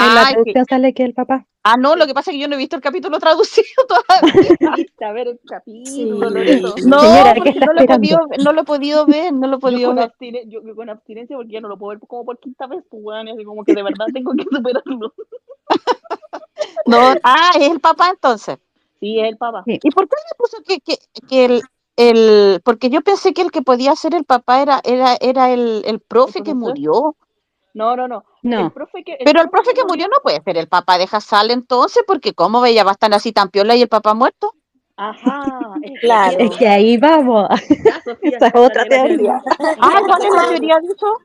[0.01, 1.47] en la que- sale que es el papá.
[1.63, 4.77] ah, no, lo que pasa es que yo no he visto el capítulo traducido todavía.
[5.01, 6.63] A ver el capítulo, Sí.
[6.87, 9.47] No, Señora, ¿qué porque está no lo he podido, no lo he podido ver, no
[9.47, 10.11] lo he Yo podido con, ver.
[10.11, 12.85] abstine- yo, yo con abstinencia porque ya no lo puedo ver como por quinta vez,
[12.91, 15.13] pues weón, así como que de verdad tengo que superarlo.
[16.87, 18.59] No, ah, es el papá entonces.
[19.01, 19.63] Sí, es el papá.
[19.67, 19.79] Sí.
[19.83, 20.99] ¿Y por qué le puso que, que,
[21.29, 21.63] que el,
[21.97, 25.83] el, porque yo pensé que el que podía ser el papá era, era, era el,
[25.87, 27.17] el profe que murió.
[27.75, 28.25] No, no, no.
[28.43, 28.71] El No.
[28.73, 32.03] profe que, Pero el profe que murió no puede ser el papá de Hasal entonces,
[32.07, 34.55] porque cómo ella va a estar así tan piola y el papá muerto.
[34.97, 35.41] Ajá.
[35.83, 36.37] Es Claro.
[36.39, 37.49] Es que ahí vamos.
[37.85, 39.43] Ya, Sofía, Esa es otra teoría.
[39.81, 41.18] Ah, ¿cuál es la teoría de eso?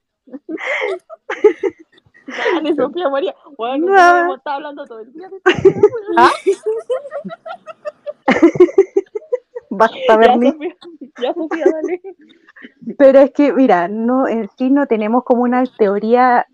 [2.54, 3.36] Dale, Sofía María.
[3.58, 4.36] Bueno, No.
[4.36, 5.42] estado hablando todo el día weón.
[6.18, 6.32] ¿Ah?
[9.70, 10.52] Basta, Ya, Bernie.
[10.52, 10.76] Sofía,
[11.22, 12.02] ya, Sofía, dale.
[12.98, 16.46] Pero es que, mira, no, en sí no tenemos como una teoría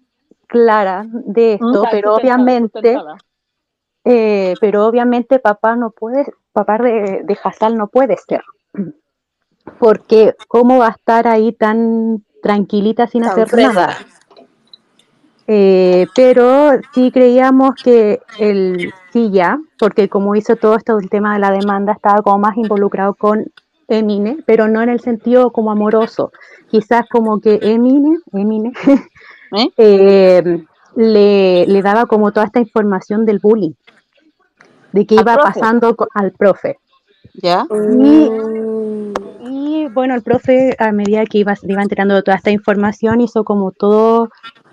[0.48, 2.98] clara de esto, Está pero obviamente,
[4.04, 8.44] eh, pero obviamente papá no puede, papá de, de Hazal no puede ser.
[9.80, 13.96] Porque cómo va a estar ahí tan tranquilita sin hacer nada.
[15.48, 21.34] Eh, pero sí creíamos que el sí ya, porque como hizo todo esto del tema
[21.34, 23.46] de la demanda, estaba como más involucrado con
[24.00, 26.32] Emine, pero no en el sentido como amoroso.
[26.70, 28.72] Quizás como que Emine, Emine
[29.58, 29.70] ¿Eh?
[29.78, 30.64] eh,
[30.96, 33.74] le, le daba como toda esta información del bullying,
[34.92, 35.60] de que iba profe.
[35.60, 36.78] pasando al profe.
[37.42, 37.66] ¿Ya?
[37.66, 39.14] Mm.
[39.44, 43.44] Y bueno, el profe a medida que iba, iba enterando de toda esta información hizo
[43.44, 44.30] como todo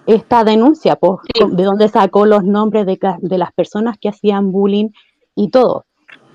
[0.07, 1.45] esta denuncia, pues, Sí.
[1.51, 4.89] de dónde sacó los nombres de, de las personas que hacían bullying
[5.35, 5.85] y todo.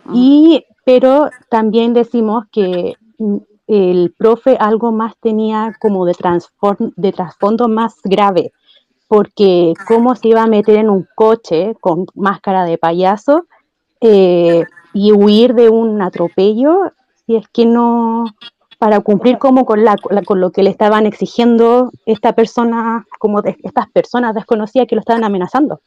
[0.06, 0.14] Mm.
[0.16, 6.14] Y, pero también decimos que mm, el profe algo más tenía como de,
[7.12, 8.52] trasfondo más grave,
[9.08, 13.46] porque cómo se iba a meter en un coche con máscara de payaso
[14.02, 16.92] eh, y huir de un atropello
[17.26, 18.26] si es que no
[18.78, 23.06] para cumplir como con la, con la- con lo que le estaban exigiendo esta persona
[23.18, 25.80] como de, estas personas desconocidas que lo estaban amenazando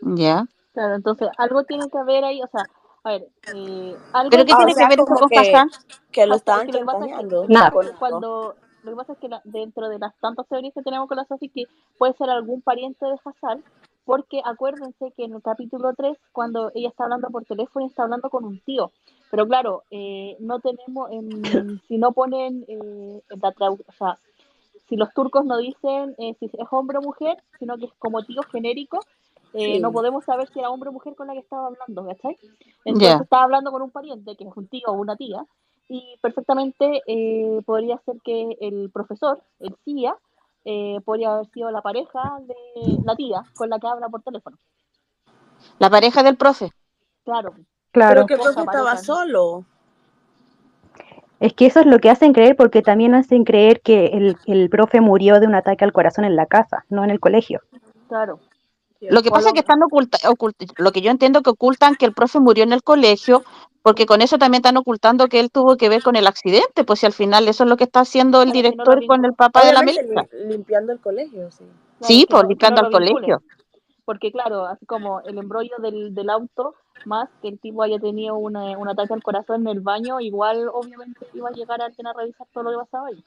[0.00, 0.46] ¿Ya?
[0.74, 2.64] Claro, entonces algo tiene que haber ahí, o sea,
[3.04, 5.70] a ver, eh, algo ¿Pero qué o tiene sea, que ver eso con que- Hassan?
[6.10, 7.72] Que lo estaban chantajeando Nada.
[7.98, 11.16] cuando lo que pasa es que la- dentro de las tantas teorías que tenemos con
[11.16, 11.64] la Sophie, que
[11.98, 13.62] puede ser algún pariente de Hassan,
[14.04, 18.28] porque acuérdense que en el capítulo 3, cuando ella está hablando por teléfono, está hablando
[18.28, 18.90] con un tío.
[19.30, 21.30] Pero claro, eh, no tenemos, en-
[21.88, 24.18] si no ponen eh, en la tradu- o sea,
[24.88, 28.22] si los turcos no dicen eh, si es hombre o mujer, sino que es como
[28.22, 29.00] tío genérico,
[29.54, 29.80] eh, Sí.
[29.80, 32.36] no podemos saber si era hombre o mujer con la que estaba hablando, ¿cachai?
[32.84, 35.44] Entonces estaba hablando con un pariente, que es un tío o una tía,
[35.88, 40.16] y perfectamente eh, podría ser que el profesor, el tía,
[40.64, 42.54] eh, podría haber sido la pareja de
[43.04, 44.56] la tía con la que habla por teléfono.
[45.78, 46.70] La pareja del profe.
[47.24, 47.54] Claro,
[47.92, 48.26] Claro.
[48.26, 49.64] Pero que el profe estaba solo.
[51.38, 54.68] Es que eso es lo que hacen creer, porque también hacen creer que el, el
[54.68, 57.60] profe murió de un ataque al corazón en la casa, no en el colegio.
[58.08, 58.40] claro.
[59.10, 62.06] Lo que pasa es que están oculta, oculta- lo que yo entiendo que ocultan que
[62.06, 63.42] el profe murió en el colegio,
[63.82, 67.00] porque con eso también están ocultando que él tuvo que ver con el accidente, pues
[67.00, 69.64] si al final eso es lo que está haciendo el no director con el papá
[69.64, 70.02] de la Melissa.
[70.02, 71.64] lim- limpiando el colegio, sí.
[72.02, 73.12] Sí, pues no- que limpiando no vinculen.
[73.14, 73.42] colegio.
[74.06, 76.74] Porque claro, así como el embrollo del, del auto,
[77.06, 80.68] más que el tipo haya tenido una- un ataque al corazón en el baño, igual
[80.72, 83.24] obviamente iba a llegar alguien a revisar todo lo que pasaba ahí.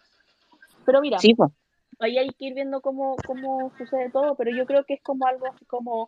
[0.85, 1.51] Pero mira, Sí, pues.
[1.99, 5.25] Ahí hay que ir viendo cómo, cómo sucede todo, pero yo creo que es como
[5.27, 6.07] algo así como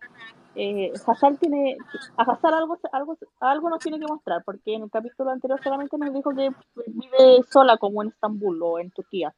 [0.56, 1.78] eh, Hassan tiene,
[2.18, 5.98] a Hassan algo, algo, algo nos tiene que mostrar, porque en el capítulo anterior solamente
[5.98, 6.52] nos dijo que
[6.88, 9.34] vive sola como en Estambul o en Turquía.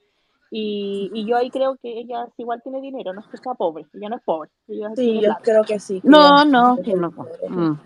[0.54, 3.86] Y, y yo ahí creo que ella igual tiene dinero, no es que sea pobre,
[3.94, 6.02] ella no es pobre, ella Sí, yo creo que sí.
[6.02, 7.14] que No, no, que no.
[7.48, 7.80] Mm.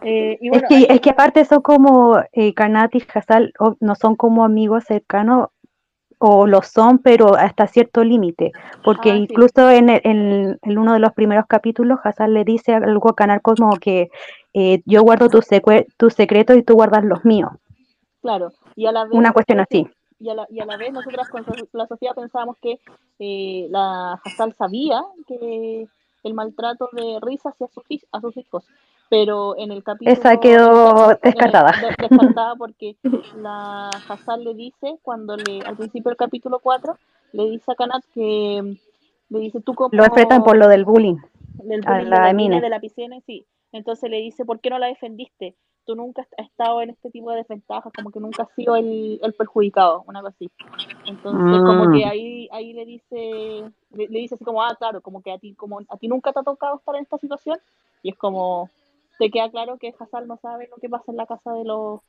[0.00, 3.94] Eh, y Es que, es que aparte son como eh, Kanat y Hazal o- no
[3.94, 5.48] son como amigos cercanos
[6.18, 8.52] o lo son, pero hasta cierto límite,
[8.84, 9.22] porque Ah, sí.
[9.22, 13.14] incluso en, el- en, en uno de los primeros capítulos Hazal le dice algo a
[13.14, 14.08] Kanat como que
[14.54, 15.46] eh, yo guardo tus
[15.96, 17.50] tus secretos y tú guardas los míos,
[18.20, 19.86] Claro, y a la vez, una cuestión así.
[20.18, 22.80] y a la, y a la vez nosotras con la Sofía pensábamos que
[23.20, 25.86] eh, la Hasal sabía que
[26.24, 28.64] el maltrato de Risa hacia sus, a sus hijos,
[29.08, 30.12] pero en el capítulo...
[30.12, 31.72] Esa quedó el- descartada.
[31.72, 32.96] de- descartada porque
[33.42, 36.96] la Hasal le dice, cuando le al principio del capítulo 4,
[37.32, 39.90] le dice a Kanat que mm, le dice tú como...
[39.92, 41.16] Lo enfrentan por lo del bullying.
[41.64, 43.44] del a bullying de la niña de la piscina, sí.
[43.72, 45.54] Entonces le dice, ¿por qué no la defendiste?
[45.84, 49.18] Tú nunca has estado en este tipo de desventajas, como que nunca has sido el,
[49.22, 50.50] el perjudicado, una cosa así.
[51.06, 51.92] Entonces, como Mm.
[51.92, 55.38] que ahí, ahí le dice, le, le dice así como, ah, claro, como que a
[55.38, 57.58] ti, como a ti nunca te ha tocado estar en esta situación,
[58.02, 58.68] y es como,
[59.18, 62.00] te queda claro que Hassan no sabe lo que pasa en la casa de los,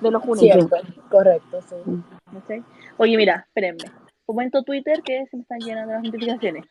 [0.00, 0.54] de los Huneya.
[0.54, 0.76] Cierto,
[1.10, 2.62] correcto, sí.
[2.98, 3.84] Oye, mira, espérenme.
[4.26, 6.64] Comento Twitter que se me están llenando las notificaciones.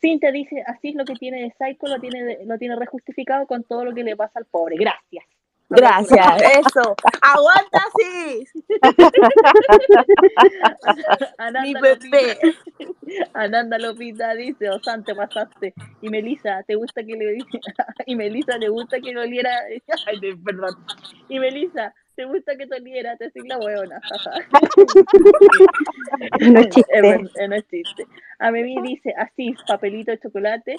[0.00, 3.64] Cintia dice, así es lo que tiene de Psycho, lo tiene, lo tiene rejustificado con
[3.64, 4.76] todo lo que le pasa al pobre.
[4.76, 5.24] Gracias.
[5.68, 6.94] Gracias, eso.
[7.22, 8.46] Aguanta, sí.
[11.38, 12.38] Ananda Mi Lopita, bebé.
[13.34, 15.74] Ananda Lopita dice, Osan, te pasaste.
[16.02, 17.38] Y Melissa, ¿te gusta que le
[18.06, 19.50] Y Melissa, ¿te gusta que le oliera?
[20.06, 20.74] Ay, de- perdón.
[21.28, 23.16] Y Melissa, ¿te gusta que te oliera?
[23.16, 24.00] Te soy la hueona.
[26.40, 26.98] No es chiste.
[26.98, 28.06] eh, no es chiste.
[28.38, 30.76] A mí dice, así, papelito de chocolate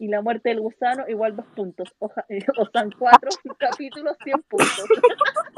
[0.00, 1.94] y la muerte del gusano igual dos puntos.
[2.30, 3.28] Eh, Osan cuatro
[3.58, 4.84] capítulos, 100 puntos.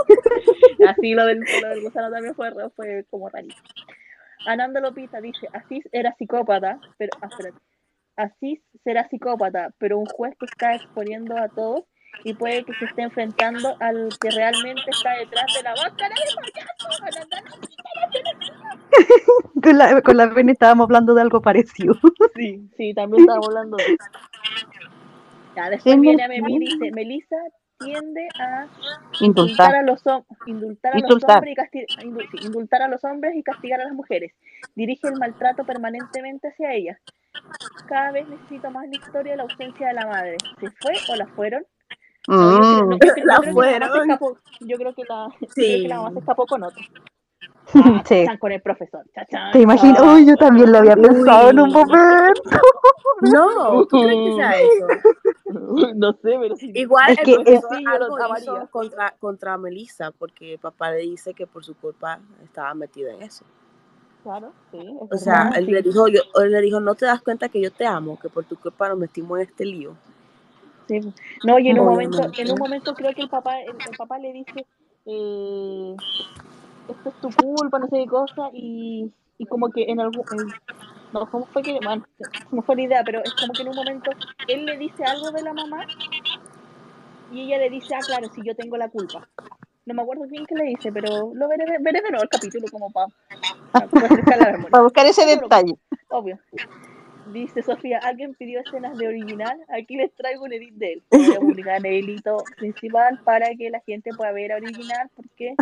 [0.89, 3.63] así lo del, lo del gusano también fue, fue como rarísimo.
[4.45, 7.59] Ananda Lopita dice, Asís era psicópata, pero, ah, espérate.
[8.17, 11.85] Asís será psicópata, pero un juez que está exponiendo a todos
[12.25, 16.25] y puede que se esté enfrentando al que realmente está detrás de la máscara de
[16.35, 16.83] payaso.
[19.63, 21.95] Con la, con la Beni estábamos hablando de algo parecido.
[22.35, 23.97] Sí, sí, también estábamos hablando de eso.
[25.57, 27.37] Ya, después viene a y dice, Melissa
[27.79, 28.67] tiende a
[29.21, 31.37] indultar a los, hom- indultar a los Indultar.
[31.39, 34.33] hombres y casti- indu- sí, indultar a los hombres y castigar a las mujeres.
[34.75, 36.99] Dirige el maltrato permanentemente hacia ellas.
[37.89, 40.37] Cada vez necesito más la historia de la ausencia de la madre.
[40.61, 41.65] ¿Se fue o la fueron?
[42.29, 42.93] No, yo creo, no, Mm.
[42.93, 44.11] yo creo- yo La creo que la mamá se fueron.
[44.11, 44.39] escapó.
[44.61, 45.83] Yo creo que la, yo creo Sí.
[45.83, 46.83] que la mamá se escapó con otro.
[47.75, 48.27] Ah, Sí.
[48.39, 49.05] con el profesor.
[49.15, 49.53] Chachán.
[49.53, 50.01] ¿Te imaginas?
[50.03, 50.15] Ah.
[50.15, 52.43] Uy, yo también lo había pensado en un momento.
[53.23, 54.87] No, ¿tú crees que sea eso?
[55.95, 56.73] No sé, pero sí.
[56.75, 61.35] Igual Es el que profesor yo algo hizo contra, contra Melissa porque papá le dice
[61.35, 63.45] que por su culpa estaba metido en eso.
[64.23, 64.79] Claro, sí.
[64.79, 67.61] es O sea, él le dijo, yo, él le dijo, no te das cuenta que
[67.61, 69.95] yo te amo, que por tu culpa nos metimos en este lío.
[70.89, 71.01] Sí.
[71.45, 74.19] No, y en un momento, en un momento creo que el papá, el, el papá
[74.19, 74.67] le dice,
[75.07, 75.97] eh,
[76.89, 80.25] esto es tu culpa, no sé qué cosa, y, y como que en algún,
[81.13, 82.05] no, ¿cómo fue que, bueno,
[82.51, 84.11] me fue la idea, pero es como que en un momento
[84.49, 85.87] él le dice algo de la mamá
[87.33, 89.27] y ella le dice, ah, claro, sí, yo tengo la culpa.
[89.85, 92.67] No me acuerdo bien qué le dice, pero lo veré, veré de nuevo el capítulo
[92.71, 93.09] como para
[93.91, 94.69] memoria.
[94.71, 95.75] Para buscar ese detalle.
[96.09, 96.39] Obvio.
[97.33, 101.03] Dice Sofía, alguien pidió escenas de original, aquí les traigo un edit de él.
[101.11, 105.55] Voy a publicar en el hilito principal para que la gente pueda ver original, porque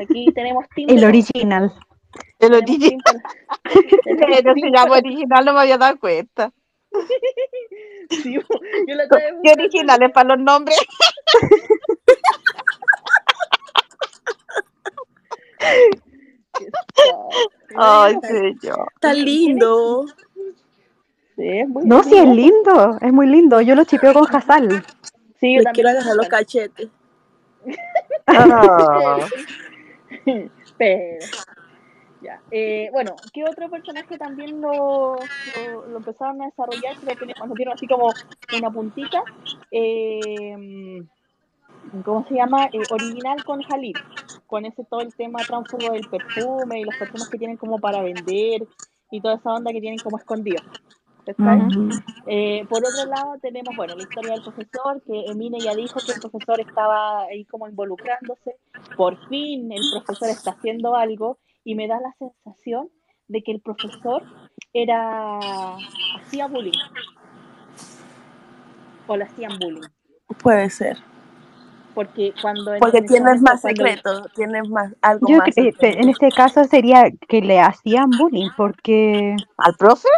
[0.00, 1.72] aquí tenemos team de El original.
[2.38, 3.22] El original.
[4.04, 6.52] Pero se llama original, no me había dado cuenta.
[8.10, 10.78] Sí, yo la vez ¿Qué buscando- originales para los nombres?
[17.76, 18.88] Ay, señor.
[18.94, 20.04] Está lindo.
[21.48, 22.98] Es muy- No, sí, es lindo.
[23.00, 23.60] Es muy lindo.
[23.60, 24.84] Yo lo chipeo con Hasal.
[25.40, 26.88] Sí, yo Le también quiero lo agarrar los cachetes.
[30.78, 31.26] Pero,
[32.20, 32.40] ya.
[32.50, 36.96] Eh, bueno, ¿qué otro personaje también lo, lo, lo empezaron a desarrollar?
[36.98, 38.10] Que lo teníamos, nos dieron así como
[38.56, 39.22] una puntita.
[39.70, 41.02] Eh,
[42.04, 42.66] ¿Cómo se llama?
[42.66, 43.94] Eh, original con Jalil.
[44.46, 48.02] Con ese todo el tema tránsfugo del perfume y los perfumes que tienen como para
[48.02, 48.62] vender
[49.10, 50.62] y toda esa onda que tienen como escondido.
[52.26, 56.12] Eh, por otro lado, tenemos, bueno, la historia del profesor, que Emine ya dijo que
[56.12, 58.56] el profesor estaba ahí como involucrándose.
[58.96, 62.88] Por fin el profesor está haciendo algo y me da la sensación
[63.28, 64.22] de que el profesor
[64.72, 65.38] era
[66.18, 66.72] hacía bullying.
[69.06, 69.88] O le hacían bullying.
[70.42, 70.96] Puede ser.
[71.94, 75.54] Porque cuando Porque tienes más cuando- secreto, tienes más algo Yo más.
[75.54, 76.00] secreto.
[76.00, 80.08] en este caso sería que le hacían bullying porque ¿Al profe?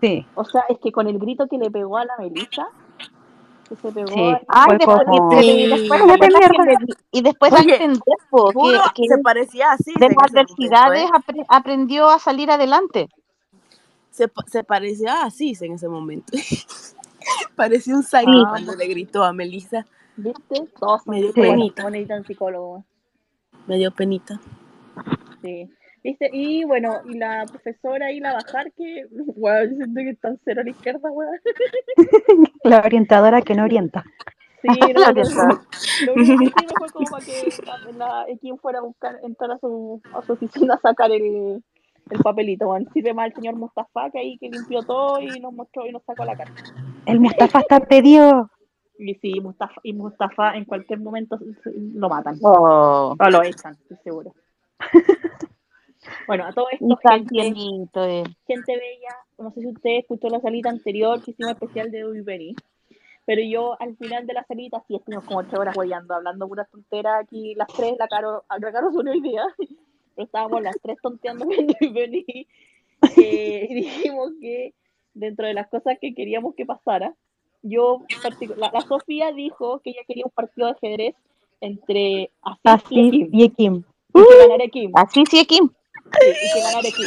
[0.00, 2.68] Sí, O sea, es que con el grito que le pegó a la Melissa,
[3.68, 4.20] que se pegó Sí.
[4.20, 6.64] a- Ay, después, como- y, después, Cállate, ¿te acuerdas que mierda.
[6.80, 9.92] le di- y después Oye, a entender po, que, Juro, que se parecía así.
[9.98, 13.08] de las adversidades apre- aprendió a salir adelante.
[14.10, 16.32] se, se parecía a Cis en ese momento.
[17.56, 19.86] Parecía un psycho Ah, cuando le gritó a Melissa.
[20.16, 20.68] ¿Viste?
[20.78, 21.88] Todos Me dio penita.
[23.66, 24.38] Me dio penita.
[25.42, 25.68] Sí.
[26.04, 26.28] ¿Viste?
[26.34, 30.60] Y bueno, y la profesora y la bajar que, weón, yo siento que están cero
[30.60, 31.40] a la izquierda, weón.
[32.64, 34.04] la orientadora que no orienta.
[34.60, 35.00] Sí, no.
[36.06, 39.52] Lo único que hicimos fue como para que la, la Ekin fuera a buscar, entrar
[39.52, 41.64] a su, a su oficina a sacar el,
[42.10, 42.86] el papelito, weón.
[42.92, 46.02] Sirve más el señor Mustafa que ahí que limpió todo y nos mostró y nos
[46.04, 46.62] sacó la carta.
[47.06, 48.50] El Mustafa está pedido.
[48.98, 52.38] Y sí, Mustafa, y Mustafa en cualquier momento lo matan.
[52.42, 54.34] Oh, O lo echan, estoy seguro.
[56.26, 58.36] Bueno, a todo y esto, gente, él.
[58.46, 62.22] gente bella, no sé si ustedes escuchó la salita anterior que hicimos especial de Uy
[62.22, 62.54] Penny,
[63.24, 66.64] pero yo al final de la salita sí estuvimos como ocho horas guayando, hablando pura
[66.64, 69.44] tontera aquí, las tres, la Caro, la Caro subió hoy día,
[70.14, 72.46] pero estábamos las tres tonteando con Uy Penny,
[73.16, 74.74] eh, y dijimos que
[75.14, 77.14] dentro de las cosas que queríamos que pasara,
[77.62, 78.02] yo,
[78.56, 81.14] la, la Sofía dijo que ella quería un partido de ajedrez
[81.60, 83.84] entre Asís y Kim, y Kim.
[84.14, 85.70] y que ganara Kim, Así sí, Kim.
[86.20, 87.06] Y Kim.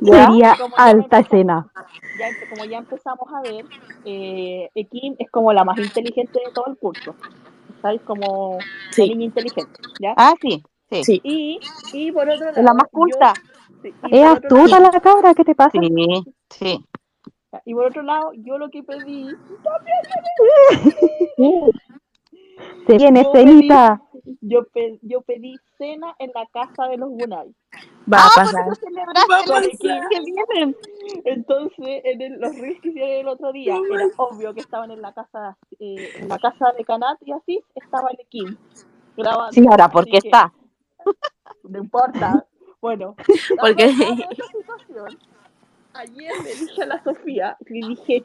[0.00, 0.26] ¿Ya?
[0.26, 1.26] Sería Como ya alta empezamos.
[1.26, 1.72] escena.
[2.18, 3.64] ya, como ya empezamos a ver,
[4.04, 7.14] eh, es como la más inteligente de todo el curso.
[7.82, 8.00] ¿Sabes?
[8.02, 8.58] Como
[8.90, 9.02] Sí.
[9.02, 10.14] la niña inteligente, ¿ya?
[10.16, 11.04] Ah, sí, sí.
[11.04, 11.20] Sí.
[11.22, 11.60] Y,
[11.92, 12.56] y por otro lado...
[12.58, 13.32] Es la más culta.
[13.84, 15.78] y Es astuta lado- la cabra, ¿qué te pasa?
[15.80, 16.84] Sí, sí.
[17.64, 19.26] Y por otro lado, yo lo que pedí...
[22.86, 23.96] Se viene yo cenita.
[23.96, 24.07] pedí-
[24.40, 27.54] Yo, pe- yo pedí cena en la casa de los Gunay.
[28.12, 28.64] Va a Ah, pasar.
[28.64, 28.78] Vamos
[29.48, 30.02] los a Kim hacer.
[30.10, 30.76] que vienen.
[31.24, 35.00] Entonces, en el- los reels que hicieron el otro día, era obvio que estaban en
[35.02, 38.56] la casa, eh, en la casa de Kanat y así estaba el Kim
[39.16, 39.52] grabando.
[39.52, 40.52] Sí, ahora, porque que- está.
[41.62, 42.44] No importa.
[42.80, 43.14] Bueno,
[43.60, 43.92] Porque-
[45.94, 48.22] ayer le dije a la Sofía, le dije,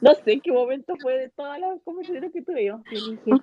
[0.00, 2.82] no sé en qué momento fue de todas las conversaciones que tuvimos.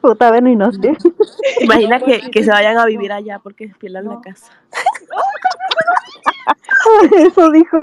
[0.02, 0.94] Puta, bueno, y no sé.
[1.62, 2.88] Imagina No, que, que se vayan a no.
[2.88, 4.16] vivir allá porque pierdan No.
[4.16, 4.52] la casa.
[7.18, 7.80] Eso dijo.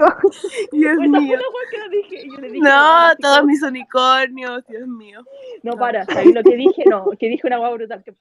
[0.71, 1.39] Dios esa fue mío.
[1.71, 2.27] que le dije.
[2.27, 5.21] Yo le dije, No, así todos mis unicornios, Dios mío.
[5.63, 6.83] No, para, ¿sabes lo que dije?
[6.89, 8.03] No, que dije una hueá brutal.
[8.03, 8.13] Que,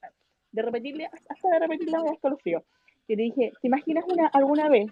[0.52, 2.62] de repetirle, hasta de repetirle me escalofrío.
[3.08, 4.90] Que le dije, ¿te imaginas una, alguna vez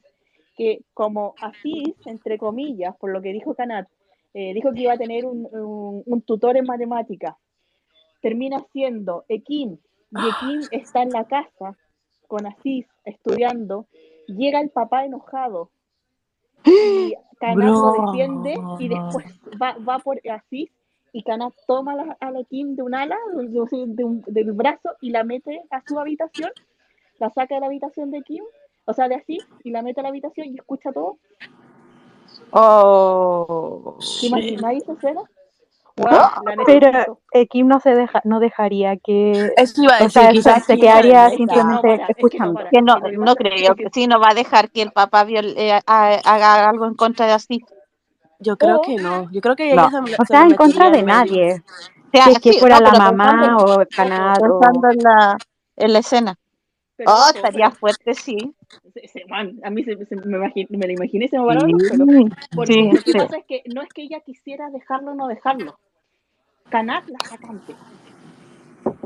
[0.57, 3.87] que como Asís, entre comillas, por lo que dijo Kanat,
[4.35, 7.37] eh, dijo que iba a tener un, un, un tutor en matemática,
[8.21, 9.79] termina siendo Ekim,
[10.11, 11.77] y Ekim está en la casa
[12.29, 13.87] con Asís estudiando,
[14.27, 15.71] llega el papá enojado
[16.65, 19.27] y Kanat lo defiende y después
[19.61, 20.71] va, va por Asís
[21.13, 23.45] y Kanat toma la- a la Kim de un ala, de,
[23.87, 26.51] de un- del brazo y la mete a su habitación,
[27.19, 28.45] la saca de la habitación de Kim,
[28.87, 31.19] o sea, de Asís, y la mete a la habitación y escucha todo.
[32.51, 33.97] Oh.
[34.21, 35.21] ¿Te imagináis esa escena?
[36.67, 40.27] Pero eh, Kim no se deja, no dejaría que, Eso iba a o decir, sea,
[40.29, 42.55] se, quizás se sí, quedaría no simplemente para, es que no escuchando.
[42.55, 42.71] para.
[42.71, 45.73] Que no, no creo que sí, no va a dejar que el papá viol- eh,
[45.87, 47.63] ha- haga algo en contra de así.
[48.41, 49.31] Yo creo O que no.
[49.31, 49.83] Yo creo que No.
[49.89, 51.63] ella se, O se sea, en contra de en nadie.
[51.63, 53.77] O sea, Si es que sí, fuera no, la pensando, mamá o o...
[54.41, 55.37] pensando en la,
[55.77, 56.39] en la escena.
[57.07, 58.37] Oh, estaría fuerte, sí.
[59.29, 62.09] man, a mí se, se- me, imagi- me lo imaginé se me pararon los pelos.
[62.09, 63.19] Sí, Porque sí, lo que sí.
[63.19, 65.79] pasa es que no es que ella quisiera dejarlo o no dejarlo.
[66.71, 67.77] Canat la saca antes.
[68.85, 68.99] O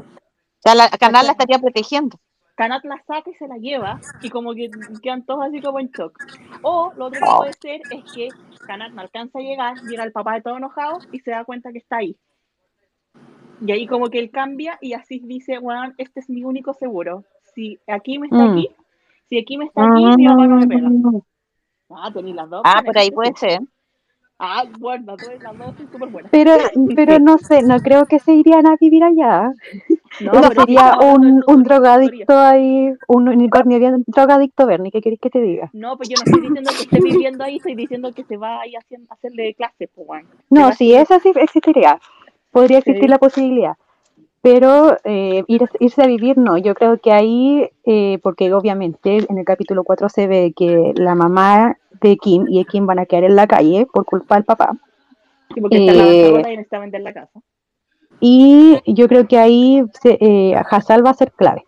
[0.61, 2.19] sea, la canal la estaría protegiendo.
[2.57, 4.71] Canat la saca y se la lleva y como que
[5.03, 6.19] quedan todos así como en shock.
[6.63, 8.29] O lo otro que puede ser es que
[8.67, 11.71] Canat no alcanza a llegar, llega el papá de todo enojado y se da cuenta
[11.73, 12.17] que está ahí.
[13.61, 17.25] Y ahí como que él cambia y así dice, bueno, este es mi único seguro.
[17.57, 18.51] Si aquí me está Mm.
[18.53, 18.69] aquí,
[19.29, 20.89] si aquí me está aquí, mi papá no me pega.
[20.89, 21.21] Mm.
[21.91, 23.61] Ah, tenéis las dos Ah, por ahí puede ser.
[24.39, 26.31] Ah, bueno, las dos, las dos son súper buenas.
[26.31, 26.53] Pero,
[26.95, 29.51] pero no sé, no creo que se irían a vivir allá.
[30.21, 35.31] No, es sería un, un drogadicto ahí, un unicornio bien drogadicto, Bernie, ¿qué querés que
[35.31, 35.71] te diga?
[35.73, 38.61] No, pues yo no estoy diciendo que esté viviendo ahí, estoy diciendo que se va
[38.61, 40.25] ahí a hacer- a hacerle clases, pues.
[40.27, 41.03] Se No, va a sí, estudiar.
[41.03, 41.99] esa sí existiría.
[42.51, 43.09] Podría existir Sí.
[43.09, 43.77] la posibilidad.
[44.47, 46.57] Pero eh, ir- irse a vivir, no.
[46.57, 51.17] Yo creo que ahí, eh, porque obviamente en el capítulo 4 se ve que la
[51.17, 54.45] mamá de Kim y de Kim van a quedar en la calle por culpa del
[54.45, 54.71] papá.
[55.53, 57.41] Sí, porque está en la y vender la casa.
[58.21, 61.65] Y yo creo que ahí se, eh, Hassel va a ser clave.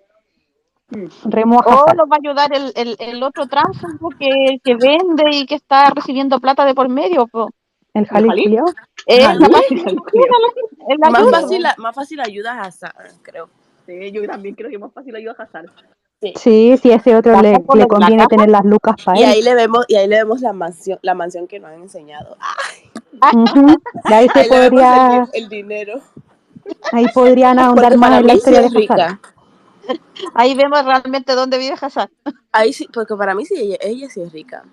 [0.91, 1.31] Mm.
[1.31, 5.25] Remo a O nos va a ayudar el, el, el otro tránsito que, que vende
[5.33, 7.27] y que está recibiendo plata de por medio.
[7.27, 7.51] po.
[7.99, 8.67] ¿El culiao?
[9.07, 9.27] Eh,
[9.69, 9.85] sí,
[10.99, 11.31] Más ayuda.
[11.31, 13.49] fácil, más fácil ayuda a Sara, creo.
[13.87, 15.67] Sí, yo también creo que es más fácil ayudar a Hazard.
[16.37, 19.23] Sí, sí, a ese otro ¿Capaz le, le la conviene tener las lucas para Y
[19.23, 19.31] él.
[19.31, 22.37] ahí le vemos, y ahí le vemos la mansión, la mansión que nos han enseñado.
[22.41, 22.57] Ah,
[24.05, 26.01] ahí se ahí le vemos podría, el, el dinero.
[26.93, 29.21] ahí podrían ahondar Porque más en la sí historia de rica.
[30.35, 32.11] Ahí vemos realmente dónde vive Hazard.
[32.53, 34.65] Ahí sí, porque para mí sí, ella, ella sí es rica.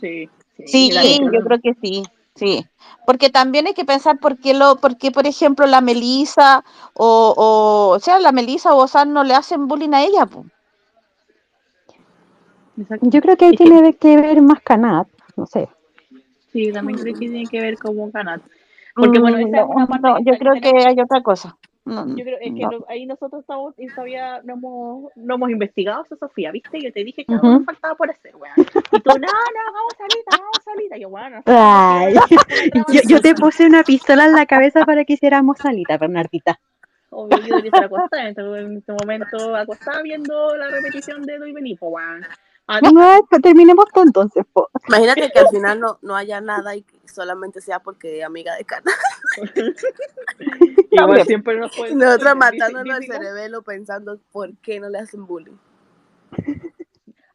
[0.00, 0.28] Sí,
[0.66, 2.02] sí, Sí, yo creo que sí,
[2.34, 2.66] sí.
[3.06, 6.64] Porque también hay que pensar por qué, lo, por qué, por ejemplo, la Melissa
[6.94, 10.26] o, o, o sea, la Melissa o Ozan no le hacen bullying a ella.
[10.26, 10.46] po.
[13.02, 15.06] Yo creo que ahí tiene que ver más Canat,
[15.36, 15.68] no sé.
[16.52, 18.42] Sí, también creo que tiene que ver con Canat.
[18.94, 21.56] Porque bueno, Mm, esa es no, una parte no, yo creo que hay otra cosa.
[21.86, 22.70] No, Yo creo es que no.
[22.70, 26.80] no- ahí nosotros estamos y todavía no hemos, no hemos investigado eso, Sofía, ¿viste?
[26.80, 27.56] Yo te dije que algo Ujú.
[27.58, 28.54] nos faltaba por hacer, weón.
[28.56, 29.28] Y tú, no, no,
[29.68, 30.96] hagamos solita, hagamos solita.
[30.96, 32.14] Y yo, bueno, Ay,
[32.92, 36.58] yo, yo te puse una pistola en la cabeza para que hiciéramos salita, Bernardita.
[37.10, 41.38] Obvio, yo debería estar acostada en este, en este momento, acostada viendo la repetición de
[41.38, 42.24] Doy Benipo, weón.
[42.66, 44.70] Ah, No, terminemos todo entonces, po.
[44.88, 48.64] Imagínate que al final no, no haya nada y que solamente sea porque amiga de
[48.64, 48.90] Cana.
[50.90, 55.26] Igual siempre nos puede Y nosotros matándonos el cerebelo pensando por qué no le hacen
[55.26, 55.56] bullying.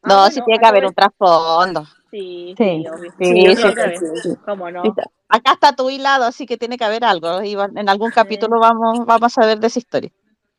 [0.02, 1.84] Ah, No, bueno, sí tiene que haber un trasfondo.
[2.10, 2.82] Sí, Sí.
[2.82, 3.12] sí, obvio.
[3.18, 3.98] Sí, Sí, sí, tiene que sí, haber.
[3.98, 4.30] sí.
[4.46, 4.82] ¿Cómo no?
[5.28, 7.42] Acá está tu hilado, así que tiene que haber algo.
[7.42, 10.10] y en algún capítulo vamos, vamos a ver de esa historia.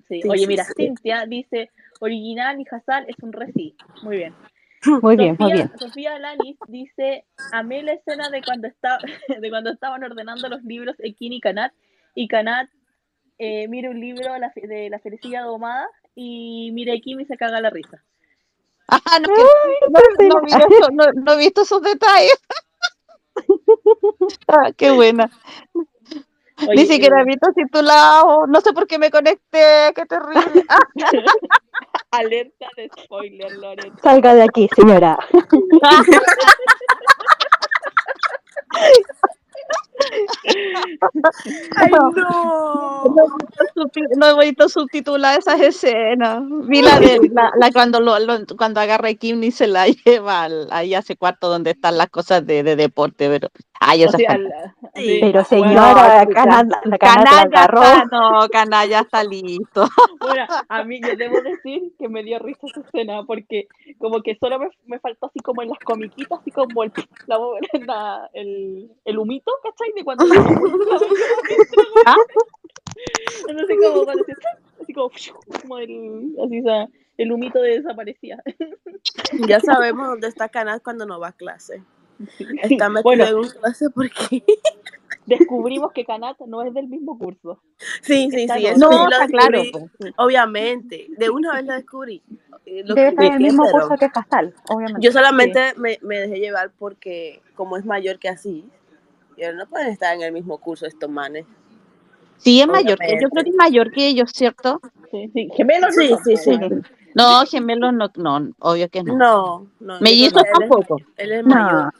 [0.08, 0.22] Sí.
[0.22, 0.74] Sí, Oye, sí, mira, sí.
[0.76, 1.72] Cintia dice,
[2.02, 3.76] original y Hazal es un reci.
[4.04, 4.36] Muy bien.
[5.02, 5.80] Muy bien, muy Sofía, bien.
[5.80, 8.98] Sofía Alanis dice, amé la escena de cuando, está,
[9.40, 11.74] de cuando estaban ordenando los libros Ekin y Kanat,
[12.16, 12.70] y Kanat
[13.38, 17.70] eh, mira un libro de la ferecilla domada y mira Ekin y se caga la
[17.70, 18.04] risa.
[18.88, 19.44] Ah, no, que-
[19.90, 20.00] no,
[20.30, 22.40] no vi eso, no, no he visto esos detalles.
[24.48, 25.30] Ah, qué buena.
[26.68, 28.46] Oye, Ni siquiera he eh, visto titulado.
[28.48, 29.94] No sé por qué me conecté.
[29.96, 30.66] Qué terrible.
[32.12, 33.94] Alerta de spoiler, Loret.
[34.02, 35.18] Salga de aquí, señora.
[41.78, 42.12] ¡Ay, no!
[43.04, 46.44] no, he visto subti- no he visto subtitulada esas escenas.
[46.68, 49.88] Vi la de la, la cuando lo, lo- cuando agarra a Kim y se la
[50.06, 54.06] lleva al, ahí a ese cuarto donde están las cosas de, de deporte, pero ay,
[54.06, 55.20] O sea, la- Sí.
[55.22, 57.82] Pero bueno, señora, no, Canat, la Canat la Canalla agarró.
[57.82, 59.88] está, no, Canalla está listo.
[60.20, 63.68] Bueno, a mí yo debo decir que me dio risa esa escena porque
[64.00, 66.92] como que solo me, me faltó así como en las comiquitas, así como el,
[67.28, 67.38] la,
[67.88, 69.92] la- el, el humito, ¿cachai?
[70.04, 70.36] Cuando la
[72.06, 72.16] ¿Ah?
[73.48, 74.34] Entonces como cuando se,
[74.82, 75.12] así como,
[75.62, 76.88] como el, así, o sea,
[77.18, 78.42] el humito de desaparecía.
[79.48, 81.84] Ya sabemos dónde está Canal cuando no va a clase.
[82.62, 84.44] Está metido Bueno, en una clase porque...
[85.26, 87.62] descubrimos que Kanat no es del mismo curso.
[88.02, 89.62] Sí, sí, Está sí, eso sí No, está claro.
[90.18, 92.22] Obviamente, de una vez lo descubrí.
[92.66, 95.02] Eh, Lo Debe estar en el mismo curso que Hasal, obviamente.
[95.02, 98.66] Yo solamente me, me dejé llevar porque, como es mayor que así,
[99.38, 101.46] y no pueden estar en el mismo curso estos manes.
[102.38, 102.98] Sí, es mayor.
[102.98, 104.80] que- Yo creo que es mayor que ellos, ¿cierto?
[105.12, 105.50] Sí, sí.
[105.56, 106.60] Gemelos Sí, no sí, sí.
[107.14, 109.16] No, gemelos no, no, obvio que no.
[109.16, 110.00] No, no.
[110.00, 110.98] Mellizos él es- tampoco.
[111.18, 111.56] Él es No.
[111.56, 111.94] mayor.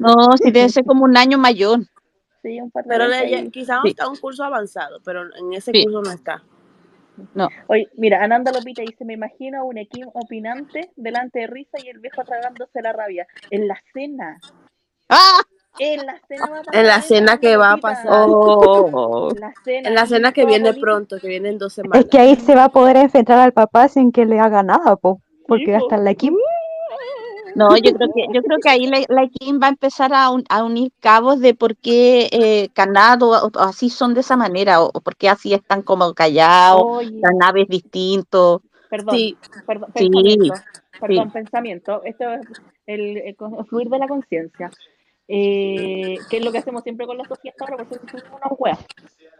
[0.00, 1.80] No, sí debe ser como un año mayor.
[2.42, 3.88] Sí, un par de Pero le- quizás Sí.
[3.90, 5.82] está un curso avanzado, pero en ese Sí.
[5.84, 6.42] curso no está.
[7.66, 11.88] Oye, mira, Ananda Lopita dice, me imagino a un equipo opinante delante de risa y
[11.88, 13.26] el viejo tragándose la rabia.
[13.50, 14.38] En la cena.
[15.08, 15.40] ¡Ah!
[15.78, 18.26] En la cena va a pasar En la eso, cena que va a pasar.
[18.28, 19.30] Oh.
[19.34, 19.88] En la cena.
[19.88, 20.80] En la cena que Todo viene bonito.
[20.84, 22.04] pronto, que viene en dos semanas.
[22.04, 24.96] Es que ahí se va a poder enfrentar al papá sin que le haga nada,
[24.96, 26.34] po, porque Sí, va a estar la Kim.
[27.54, 30.30] No, yo creo que, yo creo que ahí la, la Kim va a empezar a,
[30.30, 34.36] un- a unir cabos de por qué eh, Canado o- o así son de esa
[34.36, 38.60] manera, o, o por qué así están como callados, Oye, las naves distintos.
[38.90, 39.36] perdón, Sí.
[39.66, 40.54] perdón, Sí, pensamiento,
[41.00, 41.32] perdón, sí.
[41.32, 42.02] pensamiento.
[42.04, 42.40] Esto es
[42.86, 43.36] el, el
[43.68, 44.70] fluir de la conciencia.
[45.30, 48.46] Eh, que es lo que hacemos siempre con la Sofía ahora, por eso somos una
[48.58, 48.78] wea.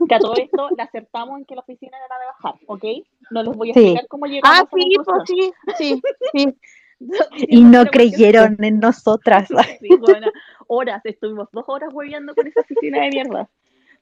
[0.06, 2.84] Que a todo esto le acertamos en que la oficina era de bajar, ¿ok?
[3.30, 3.80] No les voy a Sí.
[3.80, 6.02] explicar cómo llegamos Ah, a sí, pues sí, sí,
[6.34, 6.58] sí.
[7.48, 9.48] Y no creyeron en nosotras.
[9.80, 10.30] Sí, buena.
[10.66, 13.48] Horas, estuvimos dos horas hueveando con esa oficina de mierda.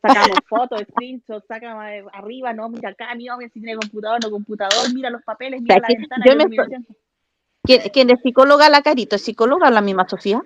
[0.03, 4.31] Sacamos fotos, screenshots, sacamos eh, arriba, no, mira acá, mira, mira si tiene computador, no
[4.31, 6.57] computador, mira los papeles, mira sea, la ventana, yo la me.
[7.63, 9.17] ¿Quién, quién es psicóloga la carito?
[9.17, 10.43] ¿Es psicóloga la misma Sofía?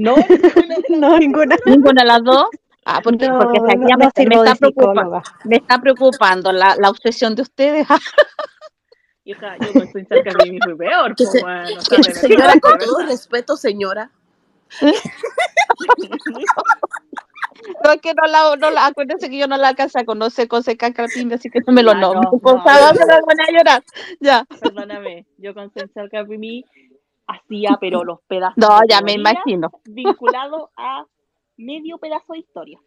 [0.00, 1.56] No, ninguna No, ninguna.
[1.66, 2.46] ¿Ninguna de las dos?
[2.84, 5.22] Ah, porque, No, porque no, efectivamente no me, está de preocupa- psicóloga.
[5.44, 7.86] me está preocupando la, la obsesión de ustedes.
[9.24, 12.78] Hija, yo con soy cerca de mí peor, Que pues se- bueno, Que, señora, con
[12.78, 14.10] todo respeto, señora.
[17.84, 20.48] No, es que no la, no la, acuérdense que yo no la alcancé a conocer
[20.48, 22.30] con seca Carpini, así que no me lo Ya, nombro.
[22.32, 23.00] no, por no, favor, no.
[23.00, 23.84] me la van a llorar.
[24.20, 24.46] Ya.
[24.60, 26.64] Perdóname, yo con Soy cerca de mí
[27.30, 29.70] hacía, pero los pedazos No, ya me imagino.
[29.84, 31.06] vinculado a
[31.56, 32.80] medio pedazo de historia.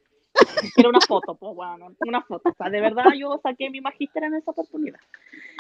[0.78, 2.50] Era una foto, pues bueno, una foto.
[2.50, 5.00] O sea, de verdad yo saqué mi magíster en esa oportunidad.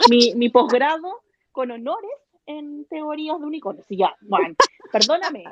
[0.10, 2.12] Mi, mi posgrado con honores
[2.46, 3.86] en teorías de unicornios.
[3.90, 4.56] Y ya, bueno,
[4.92, 5.44] perdóname.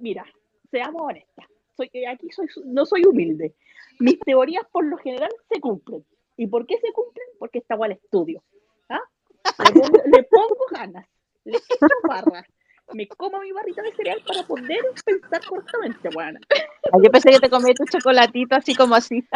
[0.00, 0.24] mira,
[0.70, 1.46] seamos honestas.
[1.76, 3.54] Soy, eh, aquí soy, no soy humilde.
[3.98, 6.04] Mis teorías por lo general se cumplen.
[6.36, 7.26] ¿Y por qué se cumplen?
[7.38, 8.42] Porque está igual estudio.
[8.88, 9.00] ¿ah?
[9.74, 11.06] Le, pongo, le pongo ganas,
[11.44, 12.44] le echo barra,
[12.92, 16.38] me como mi barrita de cereal para poder pensar correctamente, bueno.
[16.92, 19.24] Ah, Yo pensé que te comí tu chocolatito así como así.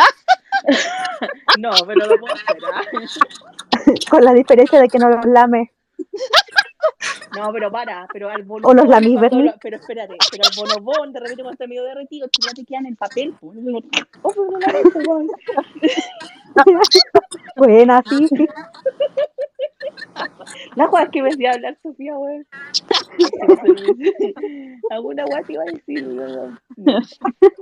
[1.58, 2.82] No, pero lo puedo hacer, ¿ah?
[4.10, 5.72] Con la diferencia de que no los lame.
[7.36, 8.78] No, pero para, pero al bonobón.
[8.78, 12.28] O los lamí, lo- Pero espérate, pero al bonobón, de repente cuando está medio derretido,
[12.40, 13.58] ya te quedan en papel, pues.
[14.22, 14.58] Oh, no
[15.08, 15.28] weón.
[17.56, 18.28] Buena, sí.
[20.76, 22.46] La weá que me decía hablar Sofía, weón.
[24.90, 26.58] Alguna weá te iba a decir, weón.
[26.76, 26.98] No.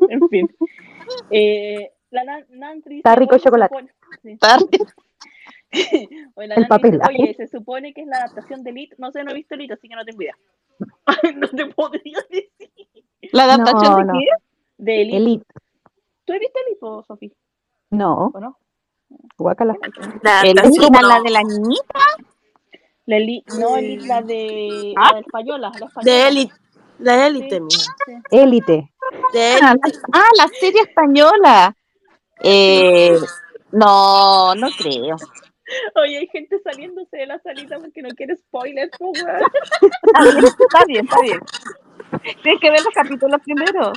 [0.09, 0.49] En fin.
[1.31, 3.75] Eh, la Nan- Nantri Está rico el "Oye, se chocolate".
[3.75, 3.93] supone-
[4.23, 4.31] sí.
[4.33, 4.59] Está-
[6.35, 7.05] Oye, El papel, dice.
[7.09, 8.95] Oye, se supone que es la adaptación de Elite.
[8.99, 10.37] No sé, no he visto Elite, así que no tengo idea.
[11.37, 12.51] no te podría decir.
[13.33, 14.13] ¿La adaptación No, de no.
[14.13, 14.27] qué?
[14.79, 15.17] De Elite.
[15.17, 15.45] Elite.
[16.25, 17.31] ¿Tú has visto Elite, o, Sofía?
[17.91, 18.59] No, ¿O no?
[19.43, 19.75] Guácala.
[20.23, 21.23] La ¿El la no.
[21.23, 22.01] de la niñita?
[23.07, 25.09] La Elite, no, Elite, la de, ¿Ah?
[25.11, 25.73] la de Española.
[25.79, 26.03] La española.
[26.05, 26.55] De élite.
[26.99, 27.97] De élite, Sí, mija.
[28.07, 28.13] sí.
[28.31, 28.91] Élite.
[29.01, 29.61] Ah, élite.
[29.61, 29.77] la,
[30.13, 31.77] ah, la serie española.
[32.45, 33.17] Eh,
[33.73, 35.17] no, no creo.
[35.97, 41.41] Oye, hay gente saliéndose de la salita porque no quiere spoilers, está bien, está bien.
[42.43, 43.93] Tienes que ver los capítulos primero.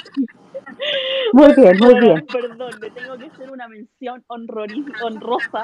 [1.34, 2.26] Muy bien, muy bien.
[2.26, 5.64] Perdón, le tengo que hacer una mención honrosa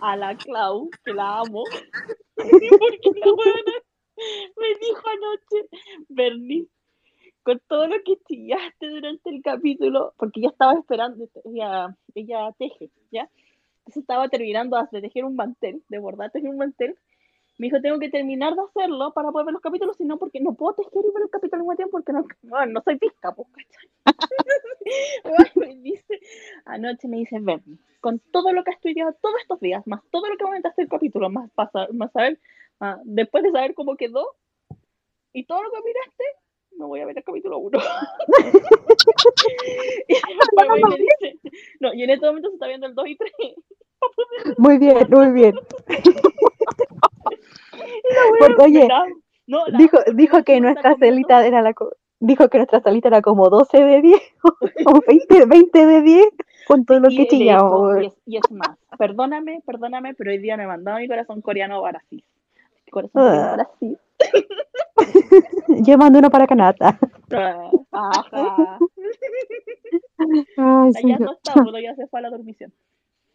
[0.00, 1.64] a la Clau, que la amo.
[2.36, 3.72] Porque la buena
[4.56, 5.68] me dijo anoche,
[6.08, 6.66] Bernie,
[7.42, 12.90] con todo lo que chillaste durante el capítulo, porque yo estaba esperando, ella, ella teje,
[13.10, 13.28] ¿ya?
[13.78, 16.96] Entonces estaba terminando de tejer un mantel, de bordar, tejer un mantel.
[17.60, 20.40] Me dijo, tengo que terminar de hacerlo para poder ver los capítulos, si no, porque
[20.40, 22.96] no puedo tejer y ver el capítulo al mismo tiempo, porque no, bueno, no soy
[22.96, 23.48] pizca, pues,
[25.56, 26.20] me dice,
[26.64, 30.30] anoche me dice, Bernie, con todo lo que has estudiado todos estos días, más todo
[30.30, 32.40] lo que comentaste el capítulo, más, pasa, más saber,
[32.80, 34.24] ah, después de saber cómo quedó
[35.34, 36.24] y todo lo que miraste,
[36.78, 37.78] me voy a ver el capítulo 1.
[40.08, 40.14] y
[41.78, 43.32] no, y en este momento se está viendo el 2 y 3.
[44.58, 45.54] Muy bien, muy bien.
[48.38, 48.88] Porque, oye,
[49.46, 51.74] no, la- dijo, dijo que nuestra celita era la
[52.20, 54.20] dijo que nuestra salita era como 12 de 10
[54.86, 56.26] o 20, 20 de 10
[56.66, 58.02] con todo lo que chillamos.
[58.02, 61.84] y, es, y es más, perdóname, perdóname, pero hoy día me mandaba mi corazón coreano
[61.84, 62.24] a Brasil.
[62.90, 63.56] Corazón coreano a Ah.
[63.56, 63.98] Brasil.
[65.86, 66.98] Yo mando uno para Canata.
[67.32, 68.78] Ah, Ajá.
[70.58, 71.06] Allá sí.
[71.18, 72.72] no está, solo ya se fue a la dormición.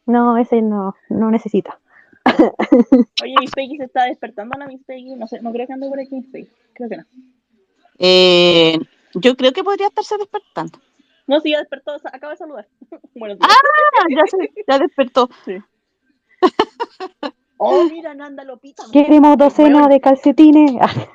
[0.05, 1.79] No, ese no, no necesita.
[3.23, 5.15] Oye, Miss Peggy se está despertando la Miss Peggy.
[5.15, 6.49] No sé, no creo que ande por aquí Miss Peggy.
[6.73, 7.03] Creo que no.
[7.97, 8.79] Eh,
[9.13, 10.79] yo creo que podría estarse despertando.
[11.27, 12.67] No, sí, ya despertó, acaba de saludar.
[13.15, 13.51] Buenos días.
[13.51, 15.29] Ah, ya, se, ya despertó.
[17.57, 18.83] Oh, mira, Nanda Lopita.
[18.91, 20.73] Queremos docena de calcetines.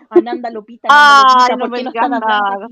[0.08, 2.68] Ananda Lopita, Ay, Nanda Lopita, no ¿por me qué no están hablando?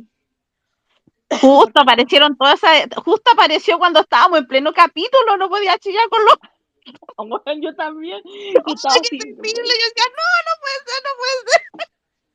[1.31, 6.25] Justo aparecieron todas esas, justo apareció cuando estábamos en pleno capítulo, no podía chillar con
[6.25, 6.39] los
[7.63, 8.21] yo también.
[8.25, 9.43] Ay, qué así, terrible.
[9.45, 11.89] Yo decía, no, no puede ser, no puede ser.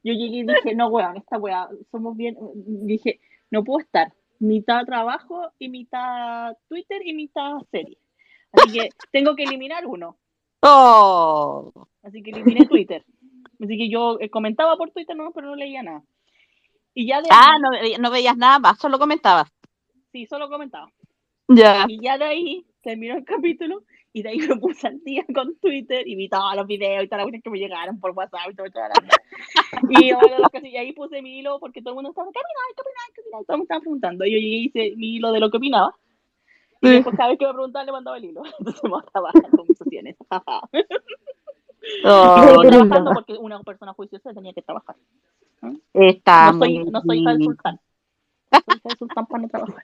[0.03, 2.38] Yo llegué y dije, no, weón, esta weá, somos bien.
[2.56, 7.98] Dije, no puedo estar mitad trabajo y mitad Twitter y mitad serie.
[8.52, 10.18] Así que tengo que eliminar uno.
[10.61, 11.72] Oh.
[12.03, 13.06] Así que eliminé Twitter.
[13.61, 16.03] Así que yo eh, comentaba por Twitter, no, pero no leía nada.
[16.94, 19.52] Y ya de ahí, Ah, no, ve- no veías nada más, solo comentabas.
[20.11, 20.91] sí, solo comentaba.
[21.48, 21.86] Ya.
[21.88, 23.84] Y ya de ahí terminó el capítulo
[24.14, 27.07] y de ahí me puse al día con Twitter y vi todos los videos y
[27.07, 29.18] todas las cosas que me llegaron por WhatsApp y todo, onda.
[29.90, 32.28] Y, ahora lo que sí, y ahí puse mi hilo porque todo el mundo estaba,
[32.32, 32.76] ¿qué opinas?
[32.76, 33.11] ¿Qué opinas?
[33.15, 33.45] ¿Qué opinas?
[33.45, 34.26] Todo el mundo estaba preguntando.
[34.26, 35.95] Y yo llegué y hice mi hilo de lo que opinaba.
[36.82, 38.44] Y después cada vez que me preguntaban le mandaba el hilo.
[38.60, 40.15] Entonces me mandaba las conversaciones.
[42.06, 44.95] Oh, trabajando porque una persona juiciosa tenía que trabajar.
[45.94, 47.49] Está No soy, muy no soy hija del bien.
[47.52, 47.80] sultán.
[48.52, 49.84] No soy hija del sultán para no trabajar.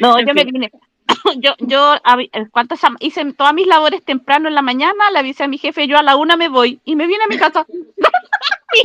[0.00, 0.70] No, En yo me vine.
[1.38, 5.18] Yo, yo avi- eh, ¿cuántas am- hice todas mis labores temprano en la mañana, le
[5.20, 7.36] avisé a mi jefe, yo a la una me voy y me vine a mi
[7.38, 7.64] casa.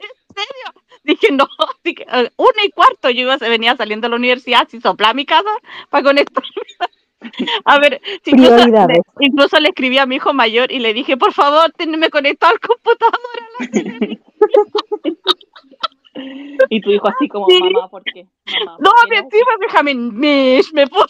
[0.00, 0.82] ¿En serio?
[1.04, 1.46] Dije, no,
[1.82, 5.14] dije, eh, una y cuarto, yo iba, venía saliendo de la universidad, si sopla a
[5.14, 5.50] mi casa
[5.90, 6.50] para conectarme.
[7.64, 8.98] A ver, incluso, le, Prioridades.
[9.20, 12.60] incluso le escribí a mi hijo mayor y le dije, por favor, tenme conectado al
[12.60, 13.18] computador.
[13.58, 14.20] a la tele".
[16.70, 17.60] Y tu hijo así como, Sí.
[17.60, 18.26] mamá, ¿por qué?
[18.46, 21.06] Mamá, ¿por No, qué me encima déjame, me, me puso.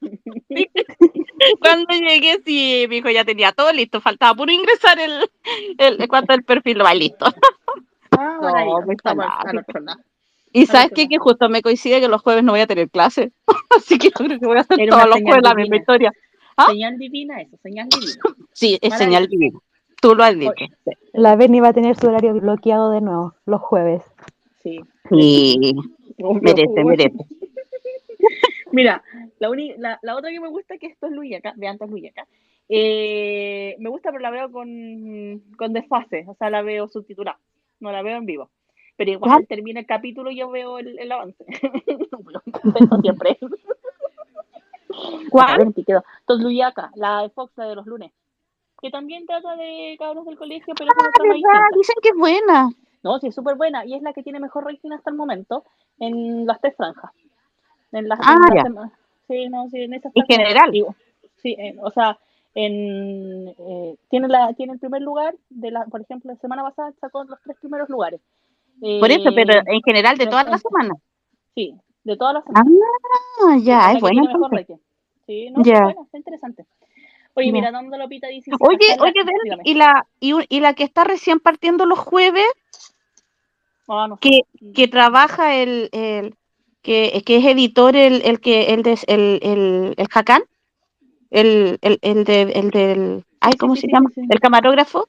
[1.60, 5.30] Cuando llegué, sí, mi hijo ya tenía todo listo, faltaba puro ingresar el,
[5.78, 7.26] el, el cuanto el perfil, va listo.
[8.10, 8.84] Ah, No, maravilloso.
[8.84, 9.40] pues, Estamos nada.
[9.44, 10.00] al otro lado.
[10.58, 13.32] Y sabes qué que justo me coincide que los jueves no voy a tener clase,
[13.76, 16.12] así que yo creo que voy a hacer Era todos los jueves la misma historia.
[16.56, 16.66] ¿Ah?
[16.70, 18.12] Señal divina eso, señal divina.
[18.52, 19.58] Sí, es señal divina.
[20.00, 20.52] Tú lo has dicho.
[21.12, 24.02] La Berni va a tener su horario bloqueado de nuevo, los jueves.
[24.62, 24.80] Sí.
[25.08, 25.74] Sí,
[26.22, 27.16] Obvio, merece, merece.
[28.72, 29.02] Mira,
[29.38, 31.88] la, uni- la, la otra que me gusta, que esto es Luis acá, de antes
[31.88, 32.26] Luis acá,
[32.68, 37.38] eh, me gusta pero la veo con, con desfase, o sea, la veo subtitulada,
[37.80, 38.50] no la veo en vivo.
[38.98, 39.46] Pero igual ¿Cuál?
[39.46, 41.42] termina el capítulo y yo veo el, el avance.
[41.86, 43.38] Eso siempre.
[45.30, 45.72] ¿Cuál?
[46.28, 48.12] Luyaca, la de Fox, la de los lunes.
[48.82, 51.68] Que también trata de cabros del colegio, pero Ah, verdad, distinta.
[51.76, 52.70] dicen que es buena.
[53.02, 53.84] No, sí, es súper buena.
[53.86, 55.64] Y es la que tiene mejor rating hasta el momento
[55.98, 57.10] en las tres franjas.
[57.92, 58.90] En las, Ah, en ya.
[59.28, 60.70] Sí, no, sí, en esas En está general.
[60.70, 60.94] digo,
[61.36, 62.18] sí, eh, o sea,
[62.54, 66.92] en, eh, tiene, la, tiene el primer lugar, de la, por ejemplo, la semana pasada
[67.00, 68.20] sacó los tres primeros lugares.
[68.80, 70.94] Por eso, pero Eh, en general de pero toda la en- semana.
[71.54, 71.74] Sí,
[72.04, 73.64] de todas las Ah, semanas.
[73.64, 74.76] ya, la es rating.
[75.26, 75.82] Sí, no, Ya.
[75.82, 76.64] buena, está interesante.
[77.34, 77.52] Oye, Ya.
[77.52, 78.50] mira, dando Lopita dice...
[78.50, 79.12] si Oye, la- oye,
[79.64, 82.46] y la, y, y la que está recién partiendo los jueves,
[83.88, 84.42] Ah, no que,
[84.74, 86.34] que trabaja el, el
[86.82, 90.42] que, que es editor el, el que el de, el, el, el Hakan,
[91.30, 94.10] el, el, el de el del ay, ¿cómo sí, se sí, llama?
[94.14, 94.22] sí.
[94.28, 95.08] El camarógrafo.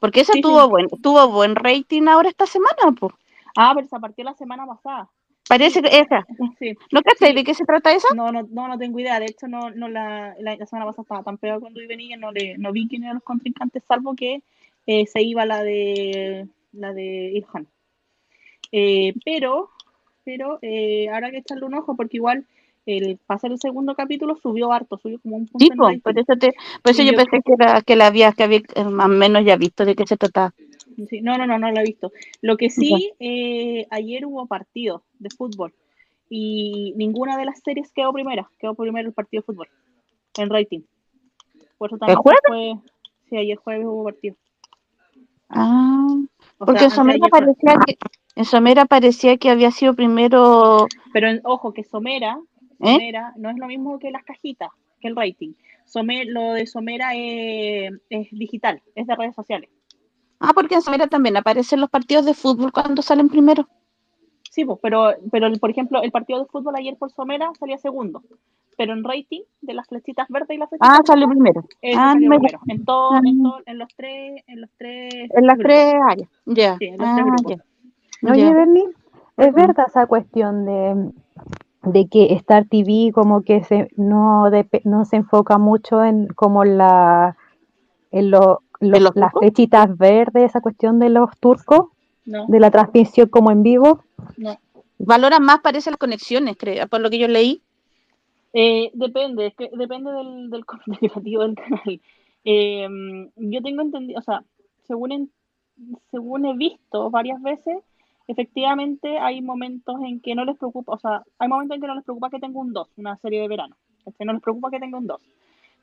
[0.00, 0.42] Porque esa Sí, sí.
[0.42, 3.12] tuvo buen, tuvo buen rating ahora esta semana, pues.
[3.56, 5.08] Ah, pero se partió la semana pasada.
[5.48, 6.26] Parece que esa.
[6.58, 6.74] Sí.
[6.92, 7.34] ¿No cachai Sí.
[7.34, 8.14] de qué se trata esa?
[8.14, 9.18] No, no, no, no tengo idea.
[9.18, 12.16] De hecho, no, no la, la, la semana pasada estaba tan pegada cuando iba venía,
[12.16, 14.42] no le, no vi quién eran los contrincantes, salvo que
[14.86, 17.66] eh, se iba la de la de Ilhan.
[18.72, 19.70] Eh, pero,
[20.24, 22.46] pero eh, ahora que echarle un ojo, porque igual
[22.98, 26.00] el pasar el segundo capítulo subió harto, subió como un punto Sí, rating.
[26.02, 28.60] por eso, te, por eso yo yo pensé que, era, que la había, que había
[28.74, 30.52] eh, más o menos ya visto de qué se trataba.
[31.08, 32.12] Sí, no, no, no, no la he visto.
[32.42, 35.72] Lo que sí, eh, ayer hubo partido de fútbol
[36.28, 39.68] y ninguna de las series quedó primera, quedó primero el partido de fútbol
[40.38, 40.82] en rating.
[41.78, 42.40] Por eso también se jueves?
[42.46, 42.74] fue.
[43.30, 44.36] Sí, ayer jueves hubo partido.
[45.48, 46.06] Ah,
[46.58, 47.30] O porque sea, en Somera fue.
[47.30, 47.96] parecía que,
[48.36, 52.40] en Somera parecía que había sido primero, Pero en- ojo, que Somera,
[52.80, 52.92] ¿Eh?
[52.94, 54.70] Somera no es lo mismo que las cajitas,
[55.00, 55.52] que el rating.
[55.84, 59.70] Somer, lo de Somera es, es digital, es de redes sociales.
[60.40, 63.68] ah, porque en Somera también aparecen los partidos de fútbol cuando salen primero.
[64.50, 67.78] Sí, pues, pero, pero el- por ejemplo, el partido de fútbol ayer por Somera salía
[67.78, 68.22] segundo.
[68.76, 71.64] Pero en rating, de las flechitas verdes y las flechitas Ah, rojas, primero.
[71.96, 72.60] Ah, salió me primero.
[72.68, 73.20] En todo, Ah.
[73.24, 75.74] en todo, en los tres, en los tres En las grupos.
[75.76, 76.28] tres áreas.
[76.46, 76.78] Ya.
[76.78, 77.56] Sí, en los Ah, tres grupos.
[78.22, 78.32] ya.
[78.32, 78.54] Oye.
[78.54, 78.84] Bernie,
[79.36, 81.12] ¿es verdad esa cuestión de
[81.82, 86.64] de que Star TV como que se, no, depe- no se enfoca mucho en como
[86.64, 87.36] la
[88.10, 89.40] en lo- los las turcos?
[89.40, 91.86] flechitas verdes, esa cuestión de los turcos,
[92.26, 94.04] No, de la transmisión como en vivo.
[94.36, 94.58] no.
[94.98, 97.62] Valoran más, parece, las conexiones, creo, por lo que yo leí.
[98.52, 100.64] Eh, depende, es que depende del, del
[101.32, 102.00] del canal.
[102.44, 102.88] Eh,
[103.36, 104.42] yo tengo entendido, o sea,
[104.86, 105.30] según, en-
[106.10, 107.78] según he visto varias veces,
[108.30, 111.94] efectivamente hay momentos en que no les preocupa, o sea, hay momentos en que no
[111.94, 113.76] les preocupa que tenga un 2, una serie de verano.
[114.04, 114.26] ¿cachai?
[114.26, 115.20] No les preocupa que tenga un 2,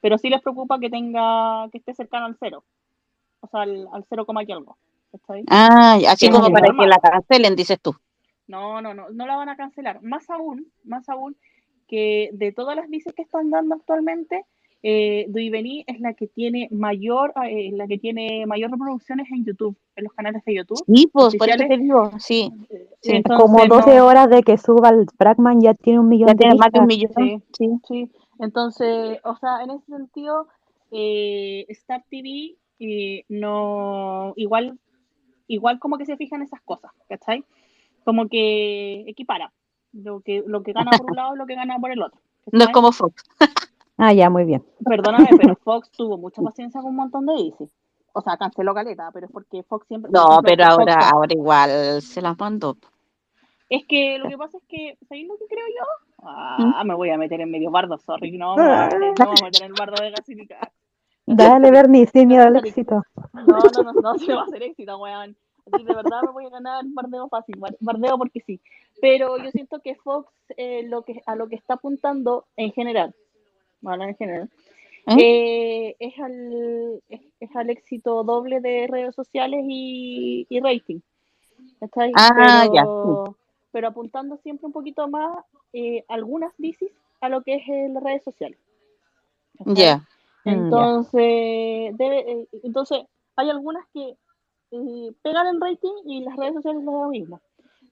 [0.01, 2.63] pero sí les preocupa que tenga, que esté cercano al 0,
[3.41, 4.77] o sea, al, al 0, y algo.
[5.11, 5.43] ¿cachai?
[5.49, 6.85] Ah, así Que como para normal.
[6.85, 7.95] que la cancelen, dices tú.
[8.47, 10.01] No, no, no, no la van a cancelar.
[10.01, 11.35] Más aún, más aún,
[11.87, 14.45] que de todas las bicis que están dando actualmente,
[14.83, 19.75] eh, Duivení es la que tiene mayor, eh, la que tiene mayor reproducciones en YouTube,
[19.95, 20.83] en los canales de YouTube.
[20.85, 22.51] Sí, pues, por eso te digo, sí.
[22.69, 23.11] Eh, Sí.
[23.15, 26.33] entonces como 12 no- horas de que suba el Bragman ya tiene un millón Ya
[26.33, 27.11] de tiene más de un millón.
[27.15, 27.41] Sí.
[27.57, 27.69] Sí.
[27.87, 30.47] Sí, entonces, o sea, en ese sentido,
[30.91, 34.77] eh, Star TV eh, no, igual,
[35.47, 37.43] igual como que se fijan esas cosas, ¿cachai?
[38.05, 39.51] Como que equipara
[39.93, 42.19] lo que, lo que gana por un lado y lo que gana por el otro.
[42.51, 42.73] No es ¿cachai?
[42.73, 43.23] como Fox.
[43.97, 44.63] Ah, ya, muy bien.
[44.85, 47.67] Perdóname, pero Fox tuvo mucha paciencia con un montón de DC.
[48.13, 50.11] O sea, canceló caleta, pero es porque Fox siempre.
[50.11, 52.77] No, pero Fox- ahora, ahora igual se las mandó.
[53.69, 55.85] Es que lo que pasa es que, ¿sabéis lo que creo yo?
[56.23, 58.37] Ah, me voy a meter en medio bardo, sorry.
[58.37, 60.71] No, me voy a meter, no me voy a meter en el bardo de gasificar.
[61.25, 63.03] Dale, Bernie, sin miedo al éxito.
[63.33, 65.35] No, no, no, no se va a hacer éxito, weón.
[65.65, 68.61] De verdad me voy a ganar bardeo fácil, bar- bardeo porque sí.
[69.01, 73.13] Pero yo siento que Fox eh, lo que, a lo que está apuntando en general,
[73.81, 74.49] bueno, en general,
[75.17, 80.99] eh, es, al, es, es al éxito doble de redes sociales y, y rating.
[81.79, 82.11] ¿cachai?
[82.15, 83.35] Ah, ya, pero,
[83.71, 85.37] pero apuntando siempre un poquito más
[85.73, 86.91] eh, algunas bicis
[87.21, 88.59] a lo que es eh, las redes sociales.
[89.59, 90.07] Mm, ya.
[90.45, 93.03] Entonces, debe, entonces,
[93.35, 94.15] hay algunas que
[95.21, 97.41] pegan en rating y las redes sociales les da lo mismo.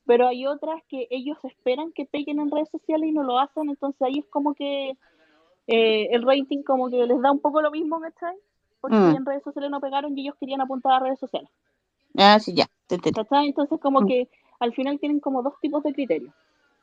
[0.05, 3.69] Pero hay otras que ellos esperan que peguen en redes sociales y no lo hacen,
[3.69, 4.95] entonces ahí es como que
[5.67, 8.35] eh, el rating como que les da un poco lo mismo, ¿cachai?
[8.81, 9.15] Porque Mm.
[9.15, 11.49] en redes sociales no pegaron y ellos querían apuntar a redes sociales,
[12.17, 12.65] Ah, sí, ya.
[12.87, 13.15] te entendí.
[13.19, 13.47] ¿cachai?
[13.47, 14.07] Entonces como Mm.
[14.07, 14.29] que
[14.59, 16.33] al final tienen como dos tipos de criterios.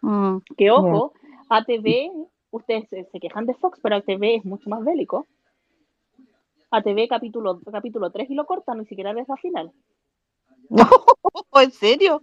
[0.00, 0.38] Mm.
[0.56, 1.12] Que ojo,
[1.48, 2.10] ATV,
[2.50, 5.26] ustedes se, se quejan de Fox, pero ATV es mucho más bélico.
[6.70, 9.72] ATV capítulo, capítulo 3 y lo cortan, ni siquiera ves la final.
[11.54, 12.22] ¿En serio?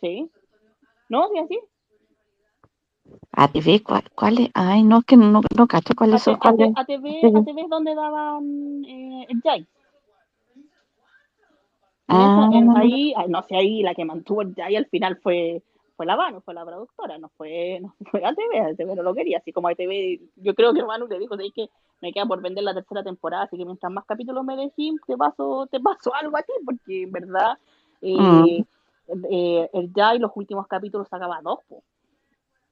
[0.00, 0.30] ¿Sí?
[1.08, 1.28] ¿No?
[1.30, 1.58] ¿Sí así?
[3.32, 4.50] ATV, ¿cuál, cuál es?
[4.54, 6.34] Ay, no, es que no, no cacho cuáles son.
[6.36, 6.72] AT- cuáles.
[6.76, 7.20] ATV.
[7.36, 9.66] ATV es donde daban eh, el Jai.
[12.08, 15.16] Ah, esa- en- ahí, ay, no sé, ahí la que mantuvo el Jai al final
[15.22, 15.62] fue,
[15.96, 19.38] fue la Vano, fue la productora, no fue, no fue ATV, ATV no lo quería,
[19.38, 21.68] así como ATV, yo creo que Manu le dijo, "Sabes que
[22.00, 25.16] me queda por vender la tercera temporada, así que mientras más capítulos me dejes, te
[25.16, 27.58] paso, te paso algo a ti, porque en verdad
[28.02, 28.62] eh,
[29.08, 29.24] Mm.
[29.30, 31.82] eh, el Jai los últimos capítulos sacaba dos, po.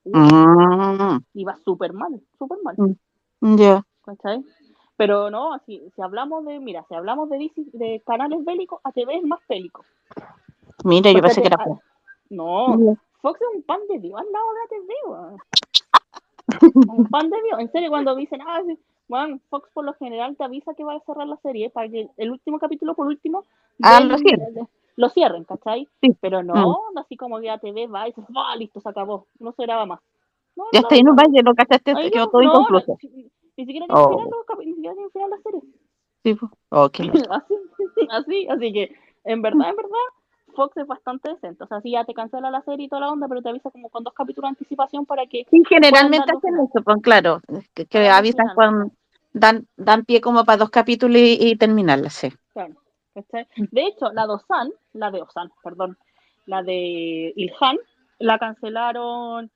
[0.04, 2.76] Mm, iba súper mal, súper mal.
[3.40, 3.84] ya.
[4.04, 4.44] ¿cachai?
[4.96, 9.40] Pero no, si, si hablamos de, mira, si hablamos de, canales bélicos, ATV es más
[9.48, 9.84] bélico.
[10.84, 11.82] Mira, yo pensé que era Fox.
[12.30, 13.00] No, Ya.
[13.20, 15.36] Fox es un pan de Dios al lado de ATV, weón.
[16.98, 17.58] Un pan de Dios.
[17.58, 18.78] En serio, cuando dicen, ah, sí,
[19.08, 22.10] weón, Fox por lo general te avisa que va a cerrar la serie para que
[22.18, 23.44] el último capítulo, por último,
[23.82, 24.16] Ah, lo.
[24.96, 25.88] Lo cierren, ¿cachai?
[26.00, 26.16] Sí.
[26.20, 29.62] Pero no, así como que ATV va y dice, ah, listo, se acabó, no se
[29.62, 30.00] graba más.
[30.56, 32.96] No, Ya no, está ahí no, nomás, ya lo cachaste, Ahí quedó todo inconcluso.
[33.02, 34.18] ni, ni siquiera tiene Oh.
[34.18, 35.60] final, ni siquiera final la serie.
[36.22, 36.52] Sí, pues.
[36.70, 36.92] Oh, loco.
[37.30, 37.54] así,
[38.10, 38.94] así, así que
[39.24, 39.90] en verdad, en verdad,
[40.54, 41.64] Fox es bastante decente.
[41.64, 43.70] O sea, sí, ya te cancela la serie y toda la onda, pero te avisa
[43.70, 45.44] como con dos capítulos de anticipación para que.
[45.50, 47.40] Sí, generalmente hacen eso, pues claro,
[47.74, 48.54] que, que avisan final.
[48.54, 48.92] con,
[49.32, 52.28] dan, dan pie como para dos capítulos y, y terminarla, sí.
[52.52, 52.74] Claro,
[53.14, 53.46] ¿cachai?
[53.56, 55.96] De hecho, la de Osan, la de Osan, perdón,
[56.46, 57.78] la de Ilhan,
[58.18, 59.50] la cancelaron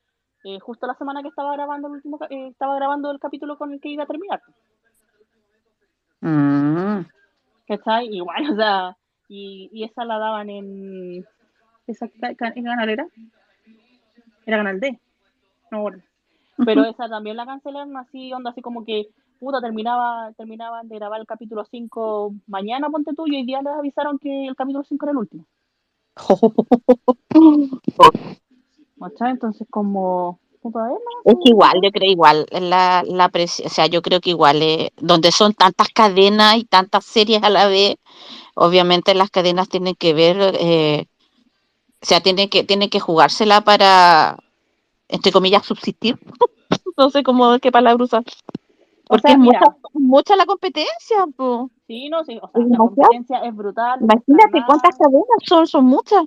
[0.44, 3.72] eh, justo la semana que estaba grabando el último, eh, estaba grabando el capítulo con
[3.72, 4.40] el que iba a terminar.
[6.20, 7.00] Mm,
[7.66, 8.06] ¿Cachai?
[8.06, 8.96] Igual, o sea,
[9.28, 11.26] y, y esa la daban en.
[11.86, 13.06] ¿Esa qué canal era?
[14.46, 14.98] Era Canal D.
[15.70, 16.02] No, bueno.
[16.64, 19.08] Pero esa también la cancelaron así, onda, así como que,
[19.38, 23.72] puta, terminaba, terminaban de grabar el capítulo 5 mañana, ponte tú, y hoy día les
[23.74, 25.44] avisaron que el capítulo 5 era el último.
[29.20, 30.40] Entonces, como.
[31.24, 34.60] Es que igual, yo creo igual, la, la presi- o sea, yo creo que igual,
[34.62, 37.96] eh, donde son tantas cadenas y tantas series a la vez,
[38.54, 41.06] obviamente las cadenas tienen que ver, eh,
[42.02, 44.38] o sea, tienen que, tienen que jugársela para,
[45.08, 46.18] entre comillas, subsistir.
[46.96, 48.24] no sé cómo, qué palabra usar.
[49.10, 51.70] O Porque sea, es mira, mucha, mucha la competencia, po.
[51.86, 54.00] sí, no, sí, o sea, la competencia es brutal.
[54.02, 56.24] Imagínate cuántas cadenas son, son muchas.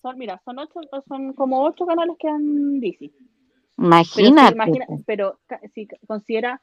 [0.00, 3.10] Son, mira, son ocho, son como ocho canales que han DC.
[3.10, 4.54] Pero, si Imagínate.
[4.54, 5.02] imagina- po.
[5.06, 5.38] pero
[5.74, 6.62] si considera,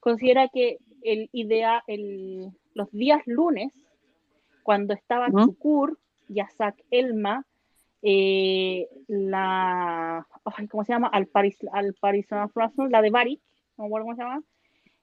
[0.00, 3.72] considera que el idea, el, los días lunes,
[4.62, 5.44] cuando estaba ¿Mm?
[5.44, 5.98] Chukur,
[6.28, 7.44] Yasak Elma,
[8.02, 10.26] eh, la,
[10.56, 11.08] ay, ¿cómo se llama?
[11.08, 12.26] Al Paris, al Paris,
[12.90, 13.40] la de Bari,
[13.76, 14.42] no me acuerdo cómo se llama,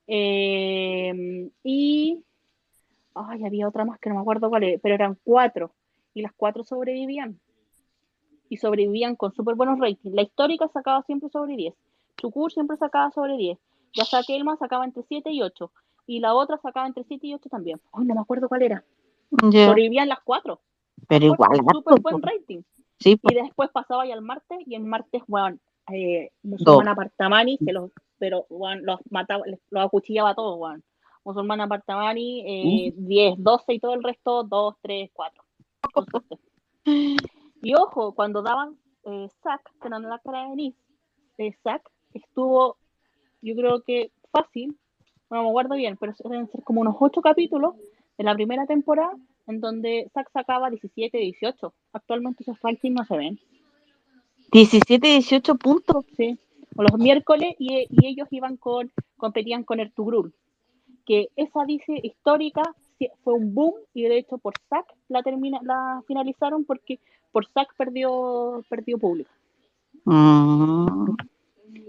[0.08, 2.24] eh, y,
[3.14, 5.74] ay, había otra más que no me acuerdo cuál es, pero eran cuatro,
[6.14, 7.40] y las cuatro sobrevivían
[8.50, 10.16] y sobrevivían con súper buenos ratings.
[10.16, 11.74] La histórica sacaba siempre sobre 10.
[12.18, 13.58] Chukur siempre sacaba sobre 10.
[13.94, 15.72] Ya saqué Elma sacaba entre 7 y 8.
[16.08, 17.80] Y la otra sacaba entre 7 y 8 también.
[17.92, 18.84] Ay, no me acuerdo cuál era.
[19.30, 20.62] Sobrevivían las cuatro.
[21.08, 22.62] Pero Cuatro, igual, súper buen rating.
[23.00, 23.20] Sí.
[23.22, 24.60] Y después pasaba ya al martes.
[24.66, 25.60] Y el martes, weón,
[25.92, 30.84] eh, musulmán Apartamani, se los, pero weón, los mataba, los acuchillaba a todos, weón.
[31.24, 35.44] Musulmán Apartamani, eh, 10, 12 y todo el resto, 2, 3, 4.
[35.94, 36.38] Con suerte.
[37.62, 40.76] Y ojo, cuando daban eh, SAC, que eran la cara de Nis,
[41.38, 41.82] eh, SAC
[42.14, 42.78] estuvo,
[43.42, 44.78] yo creo que fácil,
[45.30, 47.76] no me acuerdo bien, pero deben ser como unos 8 capítulos
[48.18, 49.14] de la primera temporada
[49.48, 51.74] en donde SAC sacaba 17, 18.
[51.92, 53.40] Actualmente esos rankings no se ven,
[54.52, 56.06] 17, 18 puntos.
[56.16, 56.40] ¿sí?
[56.78, 60.34] O los miércoles y, y ellos iban con, competían con Ertugrul,
[61.06, 62.62] que esa dice histórica
[63.24, 67.00] fue un boom y de hecho por SAC la, termina, la finalizaron porque
[67.32, 69.32] por SAC perdió, perdió público.
[70.06, 71.16] Mm,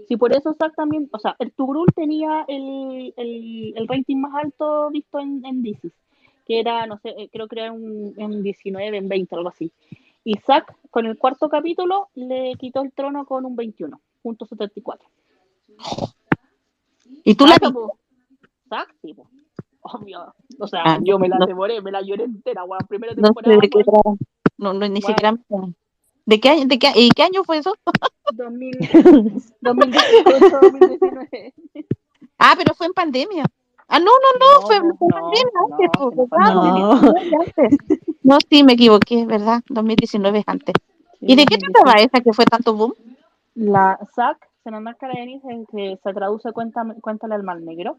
[0.07, 4.33] Sí, por eso SAC también, o sea, el Tugrul tenía el, el, el rating más
[4.43, 5.89] alto visto en, en DC,
[6.45, 9.71] que era, no sé, eh, creo que era un, en 19, en 20, algo así.
[10.23, 13.55] Y SAC, con el cuarto capítulo, le quitó el trono con un
[14.23, 14.99] 21.74.
[17.23, 17.97] ¿Y tú la po.
[18.69, 19.29] SAC, sí, po.
[19.81, 20.33] Obvio.
[20.59, 22.81] O sea, Ah, yo me la no- devoré, me la lloré entera, weón.
[22.87, 23.79] Primera No sé temporada, de qué.
[24.57, 25.39] No, no, ni siquiera me.
[26.25, 27.73] ¿De qué año, de qué, ¿Y qué año fue eso?
[28.33, 28.71] 2000,
[29.61, 31.53] 2018, 2019.
[32.37, 33.45] Ah, pero fue en pandemia.
[33.87, 37.13] Ah, no, no, no, No, fue, no, fue en pandemia no, antes, pues, ¿verdad?
[37.57, 37.77] antes.
[38.21, 39.63] No, sí, me equivoqué, ¿verdad?
[39.69, 40.75] 2019 es antes.
[41.21, 41.71] ¿Y de qué 2018.
[41.73, 42.93] trataba esa que fue tanto boom?
[43.55, 47.97] La SAC, Senador Caradenis, es que se traduce Cuéntame, Cuéntale al Mal Negro,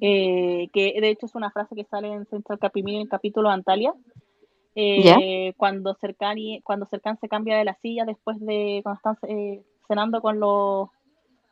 [0.00, 3.94] eh, que de hecho es una frase que sale en Central en el capítulo Antalya,
[4.74, 9.18] eh, cuando, Cercan y- cuando Cercan se cambia de la silla después de cuando están
[9.30, 10.88] eh, cenando con los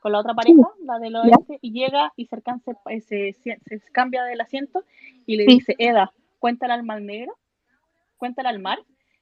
[0.01, 3.59] con la otra pareja, la del oeste, y llega y Cercan se, eh, se, se-
[3.66, 4.82] se cambia del asiento
[5.27, 5.55] y le Sí.
[5.56, 7.36] dice, Eda, cuéntale al mal negro,
[8.16, 8.78] cuéntale al mar.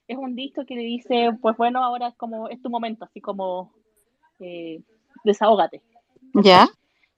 [0.08, 3.20] Es un dicho que le dice, pues bueno, ahora es como, es tu momento, así
[3.20, 3.72] como
[4.40, 4.80] eh,
[5.24, 5.82] desahógate.
[6.42, 6.68] ¿Ya?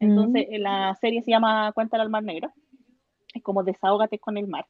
[0.00, 2.50] Entonces, en la serie se llama Cuéntale al mar negro.
[3.32, 4.66] Es como desahógate con el mar.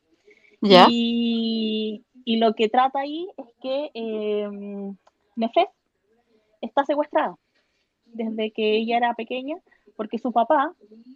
[0.60, 0.86] ¿Ya?
[0.90, 4.48] Y, y lo que trata ahí es que eh,
[5.36, 5.68] Nefes
[6.60, 7.36] está secuestrada
[8.04, 9.56] desde que ella era pequeña,
[9.96, 10.74] porque su papá,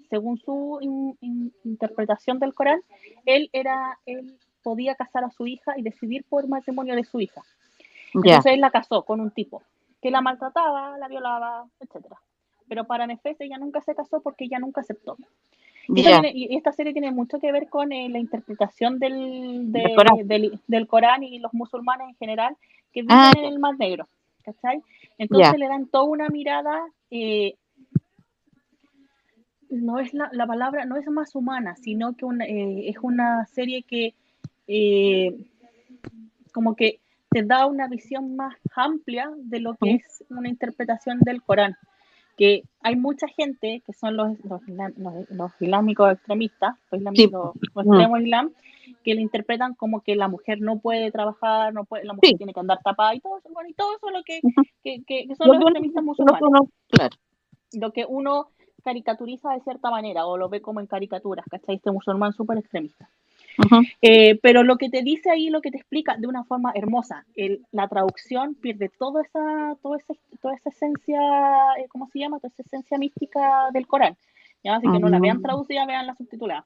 [0.09, 2.81] según su in- in- interpretación del Corán,
[3.27, 7.21] él era, él podía casar a su hija y decidir por el matrimonio de su
[7.21, 7.43] hija.
[8.15, 8.21] ¿Ya?
[8.37, 9.63] Entonces él la casó con un tipo
[10.03, 12.17] que la maltrataba, la violaba, etcétera.
[12.69, 15.17] Pero para Nefes ella nunca se casó porque ella nunca aceptó.
[15.89, 16.21] Y, esta ¿Ya?
[16.23, 19.95] tiene- y esta serie tiene mucho que ver con eh, la interpretación del, de- Del
[19.95, 20.29] Corán.
[20.29, 22.57] del, del Corán y los musulmanes en general
[22.93, 24.09] que viven Ah, en el Mar Negro.
[24.45, 24.83] ¿Cachai?
[25.19, 25.59] Entonces Ya.
[25.59, 27.55] le dan toda una mirada, eh,
[29.71, 33.47] no es la, la palabra, no es más humana, sino que una, eh, es una
[33.47, 34.15] serie que
[34.67, 35.37] eh,
[36.53, 37.01] como que
[37.31, 41.77] te da una visión más amplia de lo que es una interpretación del Corán
[42.37, 47.31] que hay mucha gente que son los, los, los- los islámicos extremistas, los, islam- Sí.
[47.77, 48.53] extremos islam,
[49.05, 52.37] que lo interpretan como que la mujer no puede trabajar, no puede, la mujer Sí.
[52.37, 54.41] tiene que andar tapada y todo eso, bueno, y todo eso lo que,
[54.83, 56.41] que, que- que son Lo los extremistas musulmanes,
[56.89, 57.17] claro.
[57.75, 58.49] lo que uno
[58.83, 61.77] caricaturiza de cierta manera o lo ve como en caricaturas, ¿cachai?
[61.77, 63.09] Este musulmán súper extremista.
[63.59, 63.83] Ujú.
[64.03, 67.25] Eh, pero lo que te dice ahí, lo que te explica de una forma hermosa,
[67.37, 71.21] el- la traducción pierde toda esa, toda esa, toda esa esencia,
[71.79, 72.39] eh, ¿cómo se llama?
[72.39, 74.17] Toda esa esencia mística del Corán.
[74.63, 74.77] ¿ya?
[74.77, 75.43] Así que no la vean Mm.
[75.43, 76.65] traducida, vean la subtitulada.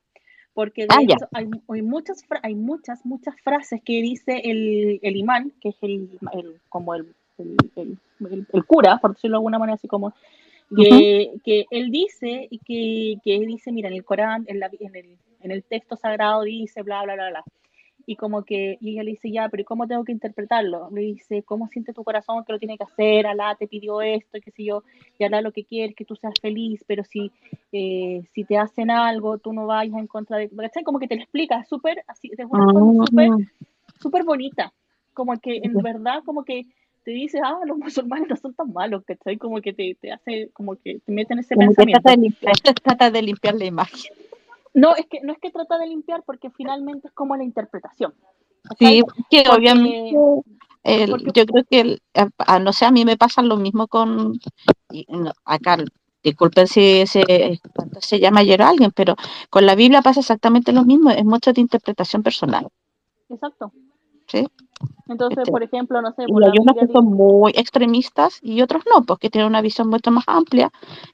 [0.55, 5.17] Porque de Ah, hecho hay, hay muchas, hay muchas, muchas frases que dice el, el
[5.17, 9.87] imán, que es el, el- como el- el cura, por decirlo de alguna manera, así
[9.87, 10.13] como
[10.77, 14.95] que, que él dice y que, que dice, mira, en el Corán, en, la- en
[14.97, 17.45] el, en el texto sagrado dice, bla, bla, bla, bla.
[18.07, 20.89] y como que, y ella le dice, ya, pero ¿cómo tengo que interpretarlo?
[20.91, 23.27] Le dice, ¿cómo siente tu corazón que lo tiene que hacer?
[23.27, 24.83] Alá te pidió esto, qué sé yo,
[25.19, 27.31] y Alá lo que quiere es que tú seas feliz, pero si,
[27.73, 30.49] eh, si te hacen algo, tú no vayas en contra de...
[30.49, 30.85] ¿cachai?
[30.85, 33.29] Como que te lo explica, súper, así, de una forma súper,
[34.01, 34.73] súper bonita,
[35.13, 36.65] como que en verdad, como que
[37.09, 39.39] te dice, ah, los musulmanes no son tan malos, ¿cachai?
[39.39, 42.03] Como que te, te hace, como que te meten ese Como pensamiento.
[42.03, 44.13] trata de, limpiar, trata de limpiar la imagen.
[44.75, 48.13] No, es que no es que trata de limpiar porque finalmente es como la interpretación.
[48.79, 50.11] Sí, que Porque- obviamente
[50.85, 53.57] el- porque- yo creo que, el- a- a- no sé, a mí me pasa lo
[53.57, 54.39] mismo con,
[54.93, 55.79] y no, acá,
[56.23, 57.59] disculpen si se,
[58.01, 59.17] se llama ayer a alguien, pero
[59.49, 62.69] con la Biblia pasa exactamente lo mismo, es mucho de interpretación personal.
[63.31, 63.73] Exacto.
[64.27, 64.47] ¿Sí?
[65.09, 68.61] Entonces, Este, por ejemplo, no sé, Y por hay unos que son muy extremistas y
[68.63, 70.71] otros no, porque tienen una visión mucho más amplia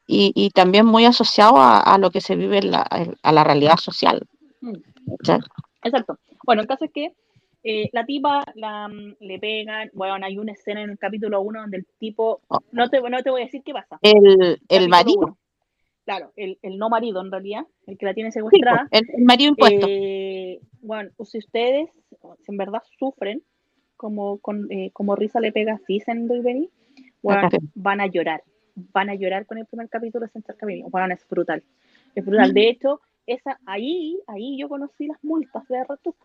[0.07, 2.87] y, y también muy asociado a, a lo que se vive en la,
[3.23, 4.27] a la realidad social.
[4.61, 4.75] Mm.
[5.83, 6.19] Exacto.
[6.45, 7.13] Bueno, el caso es que
[7.63, 11.61] eh, la tipa la, mm, le pegan, bueno, hay una escena en el capítulo 1
[11.63, 12.59] donde el tipo, Oh.
[12.73, 13.99] no te, no te voy a decir qué pasa.
[14.03, 15.39] El, el marido, uno.
[16.05, 18.87] Claro, el, el no marido en realidad, el que la tiene sí, po, secuestrada.
[18.91, 19.87] el, el marido impuesto.
[19.89, 21.89] Eh, bueno, si ustedes
[22.47, 23.43] en verdad sufren,
[23.97, 26.71] como, con, eh, como Risa le pega así en Do y Vení,
[27.23, 28.43] bueno, van a llorar.
[28.93, 30.89] Van a llorar con el primer capítulo de Central Camino.
[30.91, 31.63] Bueno, es brutal.
[32.15, 32.53] Es brutal.
[32.53, 36.17] De hecho, esa, ahí, ahí yo conocí las multas de RTUC.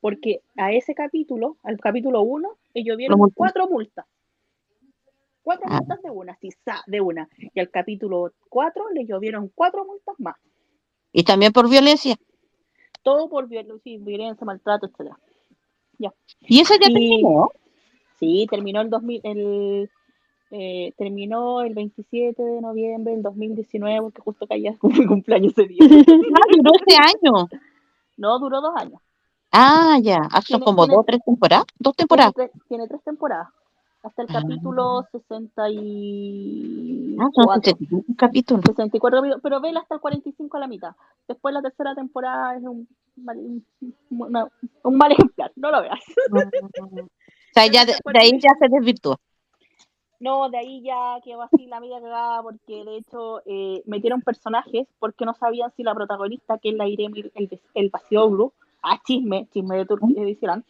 [0.00, 3.36] Porque a ese capítulo, al capítulo 1, ellos vieron multas.
[3.36, 4.06] cuatro multas.
[5.42, 5.78] Cuatro Ah.
[5.78, 7.28] multas de una, sí, sa- de una.
[7.54, 10.36] Y al capítulo 4 le llovieron cuatro multas más.
[11.12, 12.16] Y también por violencia.
[13.02, 14.88] Todo por viol- sí, violencia, maltrato,
[16.40, 17.50] Y eso ya Y- terminó.
[18.18, 19.90] Sí, terminó el 2000, el,
[20.52, 25.78] eh, terminó el 27 de noviembre del 2019, porque justo caía mi cumpleaños ese día.
[25.82, 27.48] Ah, duró ese año.
[28.16, 29.00] No, duró dos años.
[29.50, 30.18] Ah, ya.
[30.30, 31.64] Ah, son Tiene- como tiene- dos o tres temporadas.
[31.78, 32.32] Dos Tiene temporadas.
[32.34, 33.48] tres, tiene tres temporadas.
[34.04, 34.40] Hasta el Ah.
[34.40, 37.62] capítulo Ah, son 64.
[37.62, 38.64] 75 capítulos.
[38.66, 40.92] 64 capítulos, pero vela hasta el 45 a la mitad.
[41.28, 43.66] Después la tercera temporada es un mal, un,
[44.10, 44.48] una-
[44.84, 46.00] un mal ejemplar, no lo veas.
[46.32, 49.18] O sea, ya de, de ahí ya se desvirtuó.
[50.20, 54.86] No, de ahí ya quedó así la media cagada porque de hecho eh, metieron personajes
[55.00, 58.52] porque no sabían si la protagonista, que es la Irene el, el, Basioglu,
[58.82, 60.64] ah, chisme, chisme de Turquía, hicieron,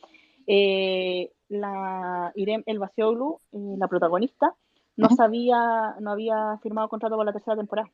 [0.46, 4.54] eh, la Irene el Basioglu, eh, la protagonista,
[4.96, 5.16] no Ujú.
[5.16, 7.90] sabía, no había firmado contrato para la tercera temporada.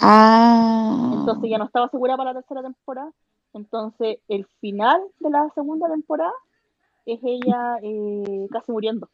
[0.00, 1.14] Ah.
[1.20, 3.12] Entonces ya no estaba segura para la tercera temporada.
[3.52, 6.32] Entonces el final de la segunda temporada
[7.06, 9.08] es ella eh, casi muriendo.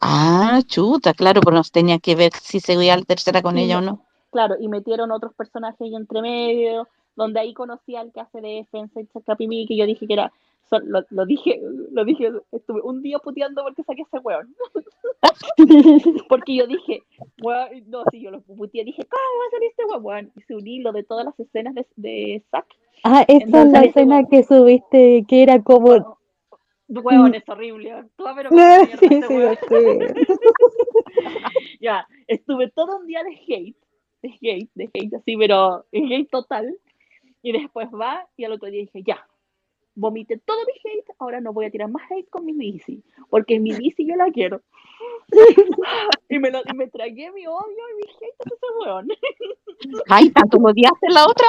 [0.00, 3.78] Ah, chuta, claro, pero nos tenía que ver si seguía la tercera con Sí, ella
[3.78, 4.05] o no.
[4.36, 8.48] Claro, y metieron otros personajes ahí entre medio, donde ahí conocí al que hace de
[8.56, 10.30] defensa y Capimí, que yo dije que era,
[10.68, 11.58] son- lo, lo dije,
[11.90, 14.54] lo dije, estuve un día puteando porque saqué ese weón.
[16.28, 17.02] Porque yo dije,
[17.42, 20.04] weón, no, sí, yo lo puteé, dije, ¿cómo va a salir este weón?
[20.04, 20.32] weón?
[20.36, 22.66] Hice un hilo de todas las escenas de, de Zack.
[23.04, 26.18] Ah, esa es la escena weón- que subiste, que era como...
[26.88, 28.04] Weón, es horrible.
[28.16, 29.96] Tú pero como mierda sí, este sí, lo.
[31.80, 33.76] Ya, estuve todo un día de hate,
[34.22, 36.78] de hate, de hate así, pero hate total.
[37.42, 39.26] Y después va y al otro día dije, ya,
[39.94, 43.58] vomité todo mi hate, ahora no voy a tirar más hate con mi bici, porque
[43.58, 44.62] mi bici yo la quiero.
[46.28, 49.08] y, me lo, y me tragué mi odio y mi hate a ese weón.
[50.08, 51.46] Ay, tanto odiaste la otra.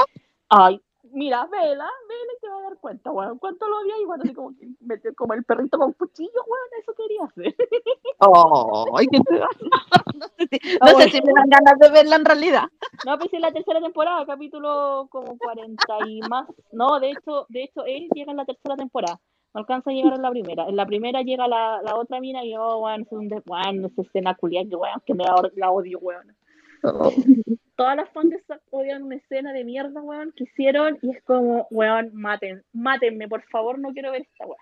[0.49, 0.80] Ay,
[1.11, 3.38] mira, vela, vela y te vas a dar cuenta, weón.
[3.39, 3.97] ¿Cuánto lo odias?
[4.01, 7.55] Y bueno, así como, que metió como el perrito con cuchillo, weón, eso quería hacer.
[8.97, 11.11] Ay, qué te- no sé si, no Ah, sé bueno.
[11.11, 12.63] si me dan ganas de verla en realidad.
[13.05, 16.47] No, pues en la tercera temporada, capítulo como 40 y más.
[16.71, 19.19] No, de hecho, de hecho, él llega en la tercera temporada.
[19.53, 20.67] No alcanza a llegar en la primera.
[20.67, 23.85] En la primera llega la, la otra mina y oh, weón, es un de, weón,
[23.85, 26.35] esa escena culiada que weón, que me da, la odio, weón.
[27.75, 31.23] Todas las fans de Zack odian una escena de mierda, weón, que hicieron y es
[31.23, 34.61] como, weón, maten, mátenme, por favor, no quiero ver esta weón.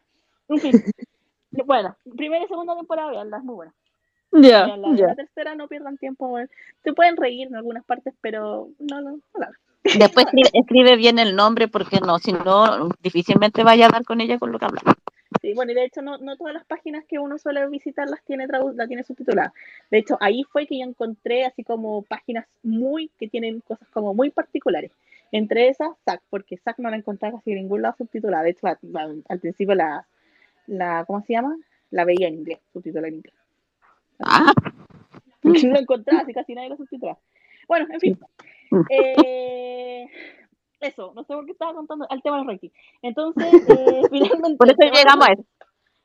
[0.49, 0.71] En fin.
[1.65, 3.73] Bueno, primera y segunda temporada, veanla, es muy buena.
[4.33, 6.49] Ya, Veanla, la tercera no pierdan tiempo, weón.
[6.83, 9.47] Se pueden reír en algunas partes, pero no, no, no.
[9.97, 14.19] Después escribe, escribe bien el nombre porque no, si no, difícilmente vaya a dar con
[14.19, 14.81] ella con lo que habla.
[15.41, 18.23] Sí, bueno, y de hecho no, no todas las páginas que uno suele visitar las
[18.23, 19.53] tiene la tiene subtitulada.
[19.91, 24.13] De hecho, ahí fue que yo encontré así como páginas muy, que tienen cosas como
[24.13, 24.91] muy particulares.
[25.31, 28.43] Entre esas, SAC, porque SAC no la encontraba casi en ningún lado subtitulada.
[28.43, 30.07] De hecho, al principio la,
[30.67, 31.57] la, ¿cómo se llama?
[31.91, 33.35] La veía en inglés, subtitulada en inglés.
[34.19, 34.53] Ah,
[35.43, 37.19] no la encontraba, así casi nadie la subtitulaba.
[37.67, 38.19] Bueno, en fin.
[38.89, 40.07] Eh,
[40.87, 42.69] eso, no sé por qué estaba contando al tema del rating.
[43.01, 44.57] Entonces, eh, finalmente.
[44.57, 45.45] Por eso llegamos a rating-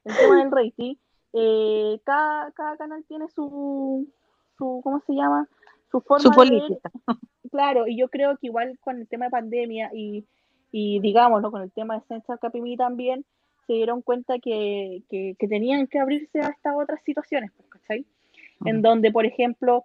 [0.04, 0.94] El tema del rating.
[1.32, 4.08] eh, cada, cada canal tiene su,
[4.58, 5.48] su, ¿cómo se llama?
[5.90, 6.90] Su forma Su de política.
[7.50, 10.24] Claro, y yo creo que igual con el tema de pandemia y,
[10.70, 13.24] y digámoslo, con el tema de Central Capimí también,
[13.66, 18.06] se dieron cuenta que, que, que tenían que abrirse a estas otras situaciones, pues, ¿cachai?
[18.66, 19.84] En donde, por ejemplo,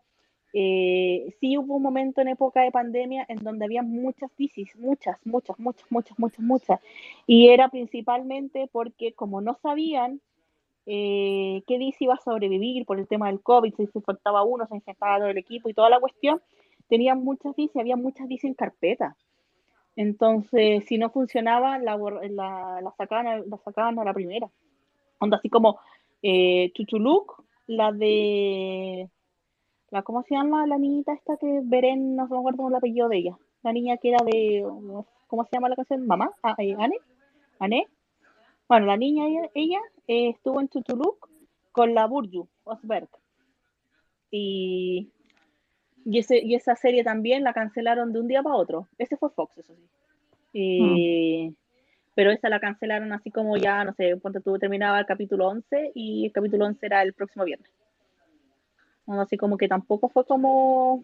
[0.53, 5.17] eh, sí hubo un momento en época de pandemia en donde había muchas crisis, muchas,
[5.25, 6.79] muchas, muchas, muchas, muchas, muchas.
[7.27, 10.21] Y era principalmente porque como no sabían
[10.85, 14.67] eh, qué DC iba a sobrevivir por el tema del COVID, si se faltaba uno,
[14.67, 16.41] se infectaba todo el equipo y toda la cuestión,
[16.87, 19.15] tenían muchas DC, había muchas DC en carpeta.
[19.95, 24.49] Entonces, si no funcionaba, la, la, la sacaban, la sacaban a la primera.
[25.19, 25.79] Onda, así como
[26.21, 26.71] eh,
[27.67, 29.09] la de.
[30.03, 33.37] ¿Cómo se llama la niñita esta que Beren, no me acuerdo el apellido de ella?
[33.63, 34.65] La niña que era de.
[35.27, 36.05] ¿Cómo se llama la canción?
[36.05, 36.31] ¿Mamá?
[36.43, 36.75] Ah, eh,
[37.59, 37.87] ¿Ane?
[38.67, 41.29] Bueno, la niña, ella, eh, estuvo en Chuchuluc
[41.71, 43.09] con la Burju Osberg.
[44.31, 45.11] Y,
[46.03, 48.87] y, ese, y esa serie también la cancelaron de un día para otro.
[48.97, 49.75] Ese fue Fox, eso
[50.51, 51.55] sí.
[52.15, 55.91] Pero esa la cancelaron así como ya, no sé, cuando tú terminaba el capítulo 11
[55.93, 57.69] y el capítulo 11 era el próximo viernes.
[59.07, 61.03] Así como que tampoco fue como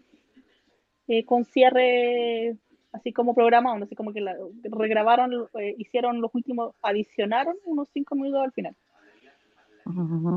[1.08, 2.56] eh, con cierre
[2.92, 8.14] así como programado, así como que la, regrabaron, eh, hicieron los últimos, adicionaron unos 5
[8.14, 8.76] minutos al final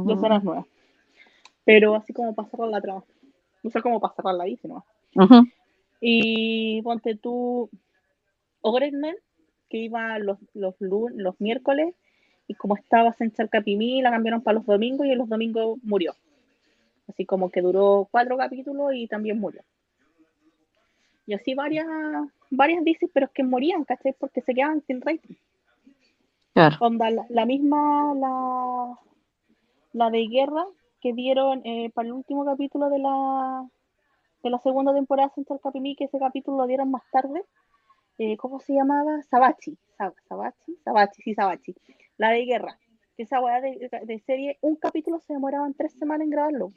[0.05, 0.65] de escenas nuevas.
[1.63, 3.03] Pero así como para cerrar la trama.
[3.63, 4.85] No sé cómo para cerrarla ahí, sino.
[5.15, 5.43] Ujú.
[5.99, 7.69] Y ponte tú
[8.61, 9.15] Ogredmen,
[9.69, 11.95] que iba los, los, los miércoles,
[12.47, 16.13] y como estaba Central Capimí, la cambiaron para los domingos y en los domingos murió.
[17.07, 19.61] Así como que duró cuatro capítulos y también murió.
[21.27, 21.87] Y así varias,
[22.51, 24.13] varias dices, pero es que morían, ¿cachai?
[24.13, 25.35] Porque se quedaban sin rating.
[26.53, 26.77] Claro.
[26.79, 28.99] Onda, la, la misma, la,
[29.93, 30.65] la de guerra
[31.01, 33.67] que dieron eh, para el último capítulo de la,
[34.43, 37.43] de la segunda temporada de Central Capimí, que ese capítulo lo dieron más tarde.
[38.17, 39.21] Eh, ¿Cómo se llamaba?
[39.23, 39.77] Sabachi.
[39.97, 41.75] Sa- Sabachi, Sabachi, sí, Sabachi.
[42.17, 42.77] La de guerra.
[43.17, 46.71] Que esa weá de, de serie, un capítulo se demoraban tres semanas en grabarlo.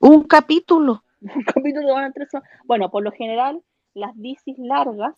[0.00, 1.02] Un capítulo.
[1.20, 2.50] Un capítulo se demoraban tres semanas.
[2.64, 3.62] Bueno, por lo general,
[3.94, 5.14] las disis largas,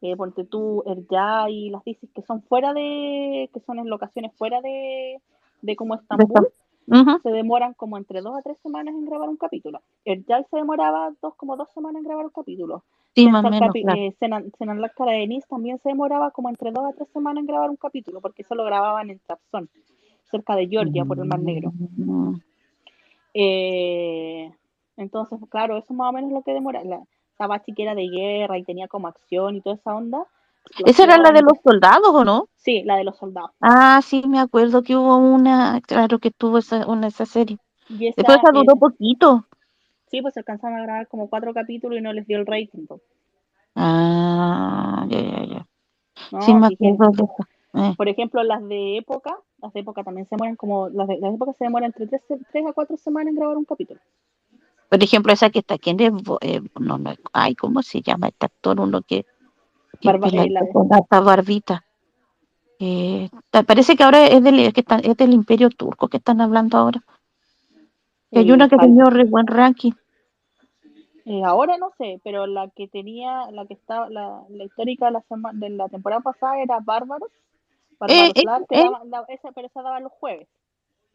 [0.00, 4.32] eh, ponte tú, ya y las disis que son fuera de, que son en locaciones
[4.36, 5.20] fuera de,
[5.62, 6.48] de como Estambul,
[7.22, 9.82] se demoran como entre dos a tres semanas en grabar un capítulo.
[10.04, 12.84] El se demoraba dos, como dos semanas en grabar un capítulo.
[13.14, 13.98] Sí, más menos, claro.
[14.00, 17.68] eh, Senan- Senanlac Caradenis también se demoraba como entre dos a tres semanas en grabar
[17.68, 19.68] un capítulo, porque eso lo grababan en Trabzon,
[20.30, 21.72] cerca de Georgia, por el Mar Negro.
[23.40, 24.50] Eh,
[24.96, 26.82] entonces, claro, eso más o menos es lo que demora.
[26.82, 27.00] La
[27.36, 30.26] Sabachi que era de guerra y tenía como acción y toda esa onda.
[30.84, 32.48] ¿Esa era la de los soldados o no?
[32.56, 33.52] Sí, la de los soldados.
[33.60, 37.58] Ah, sí, me acuerdo que hubo una, claro que tuvo esa, una, esa serie.
[37.88, 39.46] Y esa, Después esa duró eh, poquito.
[40.10, 42.86] sí, pues alcanzaron a grabar como cuatro capítulos y no les dio el rating.
[42.86, 43.00] pues,
[43.76, 45.66] Ah, ya, ya, ya.
[46.32, 46.40] ¿no?
[46.40, 47.24] Sí, me acuerdo de.
[47.74, 51.18] Eh, Por ejemplo, las de época, las de época también se demoran como, las de,
[51.18, 54.00] las de época se demoran entre tres, tres a cuatro semanas en grabar un capítulo.
[54.88, 56.10] Por ejemplo, esa que está, ¿quién es?
[56.12, 58.80] Bo- eh, no, no, ay, ¿cómo se llama este actor?
[58.80, 59.26] Uno que,
[60.00, 61.84] que Barba- eh, la- con harta barbita.
[62.80, 66.40] Eh, ta- parece que ahora es del, que está- es del Imperio Turco que están
[66.40, 67.02] hablando ahora.
[68.30, 69.92] Que hay una que tenía re buen ranking.
[71.26, 75.12] eh, ahora no sé, pero la que tenía, la que estaba, la, la histórica de
[75.12, 77.28] la, sema- de la temporada pasada era Bárbaros.
[77.98, 78.40] Bárbaros eh, que
[78.76, 78.84] eh.
[78.84, 80.48] daba- la- esa, pero esa daba los jueves.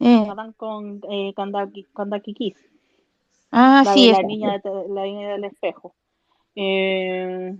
[0.00, 2.56] Eh, La dan con eh, Kandaki, Kandaki Kiss,
[3.52, 5.94] ah, la sí, de la niña, de- la niña del espejo.
[6.56, 7.56] Eh,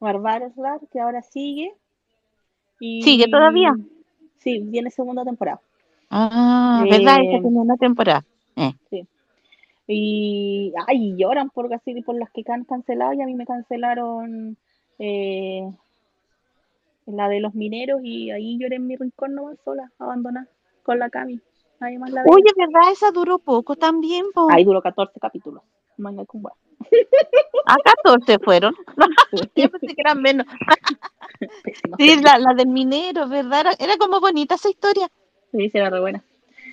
[0.00, 1.74] Barbaros Lab, que ahora sigue.
[2.80, 3.74] Y, ¿Sigue todavía?
[4.38, 5.60] Sí, viene segunda temporada.
[6.10, 7.20] Ah, ¿verdad?
[7.22, 8.24] Esa Eh, una temporada.
[8.56, 8.72] Eh,
[9.86, 14.56] Y ay, lloran por así por las que han cancelado y a mí me cancelaron
[14.98, 15.70] eh,
[17.06, 20.46] la de los mineros y ahí lloré en mi rincón nomás sola, abandonada,
[20.82, 21.40] con la Cami.
[21.80, 22.32] Nadie más la veía.
[22.34, 22.92] Oye, ¿verdad?
[22.92, 24.48] Esa duró poco también, po.
[24.50, 25.62] Ahí duró 14 capítulos.
[25.96, 26.42] Manga con.
[26.46, 28.74] A 14 fueron.
[29.32, 29.50] Sí.
[29.56, 30.46] Yo pensé que eran menos.
[31.98, 33.60] Sí, la, la del minero, ¿verdad?
[33.60, 35.08] Era, era como bonita esa historia.
[35.52, 36.24] Sí, sí, era re buena.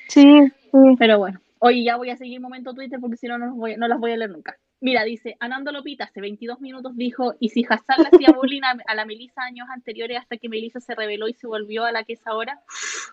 [0.08, 0.24] Sí,
[0.72, 0.78] sí.
[1.00, 3.88] Pero bueno, oye, ya voy a seguir momento Twitter porque si no, no, voy- no
[3.88, 4.56] las voy a leer nunca.
[4.82, 8.76] Mira, dice, Anando Lopita hace 22 minutos dijo, y si Hassan le hacía bullying a,
[8.88, 12.04] a la Melissa años anteriores hasta que Melissa se reveló y se volvió a la
[12.04, 12.60] que es ahora.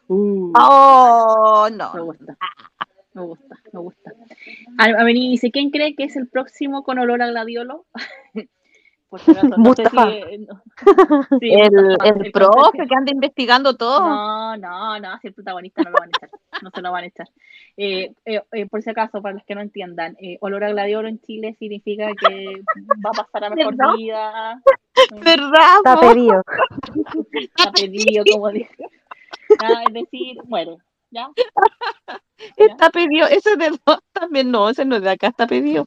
[0.09, 1.93] Uh, Oh, no.
[1.95, 2.39] me gusta,
[3.12, 4.12] me gusta, me gusta.
[4.78, 7.85] A, a venir dice, ¿quién cree que es el próximo con olor a gladiolo?
[9.09, 10.10] Por si acaso, no sé Mustafa.
[10.10, 10.62] si, eh, no-
[11.40, 14.01] sí, El, Mustafa, el el profe que anda investigando todo.
[14.01, 16.30] No, no, no, si el protagonista no lo van a echar,
[16.62, 17.28] no se lo van a echar.
[17.78, 21.06] Eh, eh, eh, por si acaso, para los que no entiendan, eh, olor a gladiador
[21.06, 22.60] en Chile significa que
[23.05, 23.94] va a pasar a mejor ¿Verdad?
[23.97, 24.62] vida.
[25.24, 25.76] ¿Verdad?
[25.85, 26.43] Está pedido.
[27.32, 28.74] Está pedido, como dije.
[29.60, 30.76] Ah, es decir, muere,
[31.10, 31.30] ¿ya?
[32.56, 33.26] Está pedido.
[33.26, 35.86] Ese de dos también no, ese no es de acá, está pedido.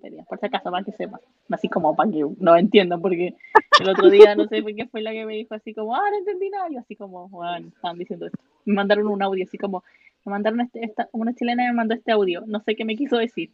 [0.00, 1.20] Pedido, por si acaso, para que sepan.
[1.50, 3.34] Así como para que no entiendan, porque
[3.80, 6.02] el otro día no sé por qué fue la que me dijo así como, ah,
[6.10, 6.68] no entendí nada.
[6.70, 8.38] Yo así como, bueno, estaban diciendo esto.
[8.64, 9.82] Me mandaron un audio así como,
[10.24, 13.16] me mandaron este, esta, una chilena me mandó este audio, no sé qué me quiso
[13.16, 13.50] decir.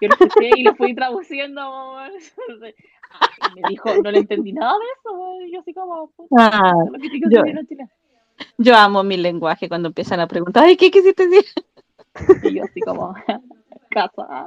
[0.00, 1.96] Yo lo escuché y lo fui traduciendo.
[2.04, 2.74] Entonces,
[3.40, 5.40] ay, me dijo, no le entendí nada de eso.
[5.46, 7.42] Y yo así como, puta, Ah, lo que yo-
[8.58, 11.44] yo amo mi lenguaje cuando empiezan a preguntar, ay, ¿qué quisiste decir?
[12.44, 13.14] Y yo así como,
[13.92, 14.46] casa.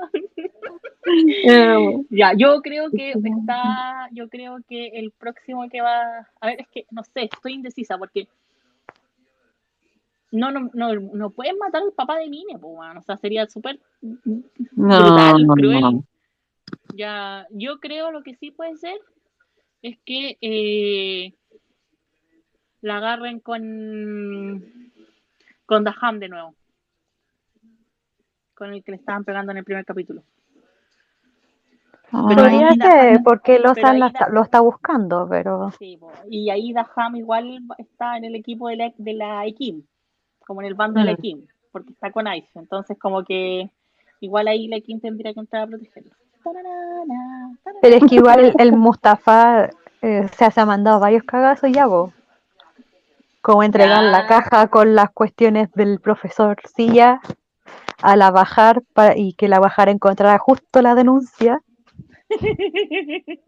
[2.10, 6.68] Ya, yo creo que está, yo creo que el próximo que va, a ver, es
[6.70, 8.28] que no sé, estoy indecisa porque
[10.32, 13.48] no, no, no, no pueden matar al papá de Mine, pues, weón, o sea, sería
[13.48, 14.44] súper no,
[14.76, 15.82] brutal, no, cruel.
[15.82, 16.04] no.
[16.96, 18.98] Ya, yo creo lo que sí puede ser
[19.82, 21.34] es que eh,
[22.82, 24.92] la agarren con
[25.66, 26.56] con Daham de nuevo,
[28.56, 30.22] con el que le estaban pegando en el primer capítulo.
[32.12, 36.00] Pero ahí Podría la- ser, porque pero la está- lo está buscando, pero Sí,
[36.30, 39.84] y ahí Daham igual está en el equipo de la, de la Ekim,
[40.46, 41.16] como en el bando de la Mm.
[41.16, 42.48] Ekim, porque está con Ice.
[42.56, 43.70] Entonces, como que
[44.22, 46.12] igual ahí la Ekim tendría que entrar a protegerlo.
[47.82, 49.70] Pero es que igual el, el Mustafa
[50.02, 52.14] eh, se ha mandado varios cagazos ya, vos.
[53.42, 57.20] Como entregar la caja con las cuestiones del profesor Silla
[58.06, 61.62] a la bajar para, y que la bajar encontrara justo la denuncia.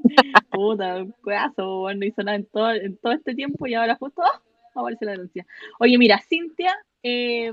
[0.51, 4.23] Puta, un bueno, no hizo nada en todo, en todo este tiempo y ahora justo
[4.23, 4.41] ¡ah!
[4.73, 5.45] aparece la denuncia.
[5.79, 7.51] Oye, mira, Cintia, eh,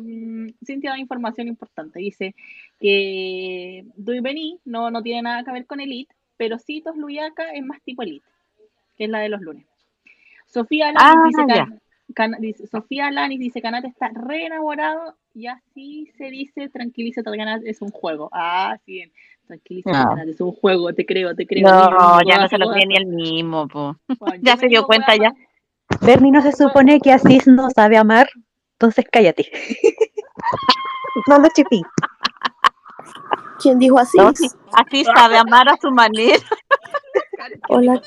[0.65, 1.99] Cintia da información importante.
[1.99, 2.35] Dice
[2.81, 7.83] que Duiveni no, no tiene nada que ver con Elite, pero sí Luyaca es más
[7.83, 8.27] tipo Elite,
[8.97, 9.67] que es la de los lunes.
[10.47, 11.81] Sofía Alanis Ah, dice.
[12.15, 17.31] Can- Can- dice- Sofía Alanis dice Canate está re enamorado y así se dice tranquilízate
[17.37, 18.29] Canate es un juego.
[18.33, 19.13] Ah, sí, bien.
[19.47, 20.09] Tranquilízate No.
[20.11, 21.69] Canate es un juego, te creo, te creo.
[21.69, 23.97] No, ya no se lo cree ni el mismo, po.
[24.19, 25.33] Bueno, Ya se dio cuenta ya.
[26.01, 28.29] Bernie no se supone que Asís no sabe amar,
[28.73, 29.51] entonces cállate.
[31.29, 31.83] no lo chipí.
[33.61, 34.19] ¿Quién dijo así?
[34.19, 36.39] No, sí, así sabe amar a su manera.
[37.69, 38.01] Hola.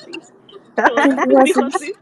[1.46, 1.94] Dijo así.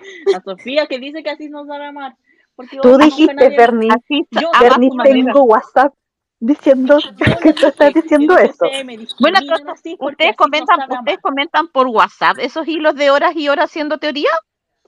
[0.36, 2.16] A Sofía que dice que así no sabe amar.
[2.56, 3.88] Porque Tú dijiste, Bernie,
[4.30, 4.50] Yo-
[4.94, 5.02] manera.
[5.02, 5.94] tengo WhatsApp
[6.40, 7.10] diciendo Yo
[7.42, 8.66] que no tú estás diciendo eso.
[8.84, 11.20] me Bueno, entonces, así ustedes no comentan, sabe ustedes amar.
[11.20, 14.30] comentan por WhatsApp esos hilos de horas y horas haciendo teoría.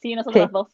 [0.01, 0.51] Sí, nosotros Sí.
[0.53, 0.69] dos.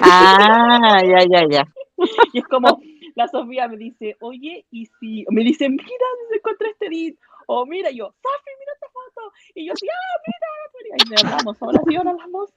[0.00, 1.64] Ah, ya, ya, ya.
[2.32, 2.80] Y es como,
[3.14, 5.84] la Sofía me dice, oye, y si, me dice, mira,
[6.30, 7.18] se encontré este edit.
[7.46, 9.32] O mira, y yo, Sofi, mira esta foto.
[9.54, 10.96] Y yo, sí, ah, mira, mira.
[11.04, 12.50] Y le hablamos horas y horas las dos.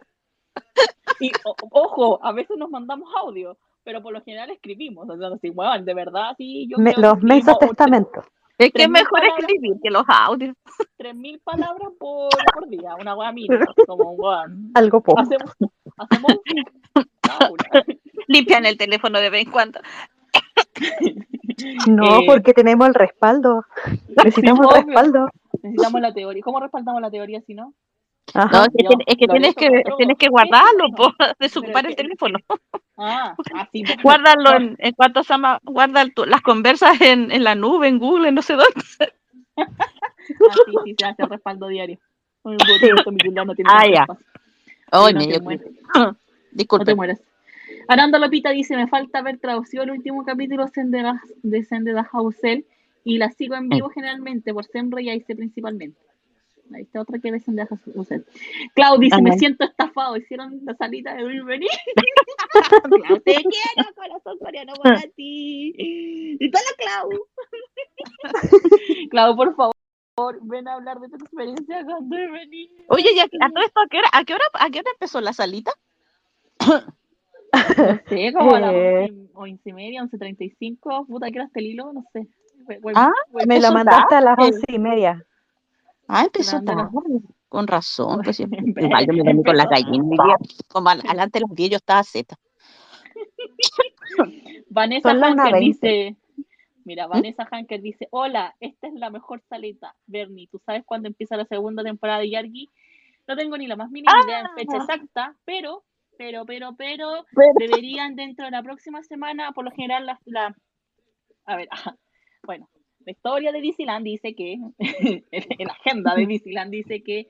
[1.19, 5.09] Y o- ojo, a veces nos mandamos audio, pero por lo general escribimos.
[5.09, 8.25] O sea, así, bueno, de verdad, sí, yo Me- los mensos testamentos.
[8.57, 9.39] Es que Tres es mil mejor palabras.
[9.39, 10.55] escribir que los audios.
[10.97, 14.71] 3.000 palabras por, por día, una hueá mínima, como un.
[14.73, 15.19] Algo poco.
[15.19, 15.51] Hacemos,
[15.97, 16.31] hacemos.
[18.27, 19.79] Limpian el teléfono de vez en cuando.
[21.87, 23.63] No, Eh, porque tenemos el respaldo.
[24.23, 25.29] Necesitamos el respaldo.
[25.63, 26.43] Necesitamos la teoría.
[26.43, 27.73] ¿Cómo respaldamos la teoría si no?
[28.35, 32.39] No, es que, Yo es tienes que tienes que guardarlo, po, desocupar es el teléfono.
[32.97, 33.83] Ah, así.
[33.83, 33.97] pues.
[34.03, 37.99] Guárdalo en, en cuanto se llama, guarda tu- las conversas en, en la nube, en
[37.99, 39.13] Google, en no sé dónde.
[40.27, 41.99] Ah, sí, sí, se hace el respaldo diario.
[42.43, 44.07] Un botito, mi no tiene Ah, ya.
[44.91, 45.67] Ay, no te mueres.
[45.93, 46.15] No
[46.51, 46.85] Disculpe.
[46.85, 47.21] te mueres.
[47.87, 50.65] Aranda Lopita dice, me falta haber traducido el último capítulo
[51.43, 52.65] de Sendera Hausel
[53.03, 55.99] y la sigo en vivo generalmente por Senra y Aice principalmente.
[56.73, 58.25] Ahí está otra que ve Sendera Hausel.
[58.73, 59.39] Clau dice, me Ajá.
[59.39, 61.23] siento estafado, hicieron la salita de.
[62.83, 65.73] Clau, te quiero, corazón coreano para ti.
[65.77, 67.09] Y toda la Clau.
[69.11, 72.73] Clau, por favor, ven a hablar de tu experiencia con Bienvenido.
[72.89, 74.91] Oye, ¿y a, a todo esto, ¿a qué, hora, a, qué hora, ¿a qué hora
[74.91, 75.71] empezó la salita?
[76.67, 79.07] No sé, como a las Eh.
[79.11, 82.27] once, once y media, once treinta y cinco, puta, que era este hilo, no sé.
[82.95, 83.11] Ah,
[83.45, 85.23] Me la mandaste a las once y media.
[86.07, 86.83] Ah, empezó tarde.
[87.49, 88.21] Con razón.
[88.23, 90.03] Pues, yo me con la empezó gallina.
[90.03, 90.37] mi día.
[90.67, 92.35] Como al, adelante de las 10 yo estaba zeta.
[94.69, 95.59] Vanessa las Hanker 1:20.
[95.59, 96.15] dice,
[96.83, 97.11] mira, ¿Mm?
[97.11, 99.95] Vanessa Hanker dice, hola, esta es la mejor salita.
[100.05, 102.69] Bernie, ¿tú sabes cuándo empieza la segunda temporada de Yargi?
[103.27, 105.83] No tengo ni la más mínima idea en fecha exacta, pero,
[106.17, 110.55] pero, pero, pero, Pero- deberían dentro de la próxima semana, por lo general, la, la-
[111.45, 111.67] a ver,
[112.43, 112.69] bueno,
[113.05, 115.23] la historia de Disneyland dice que, en
[115.67, 117.27] la agenda de Disneyland dice que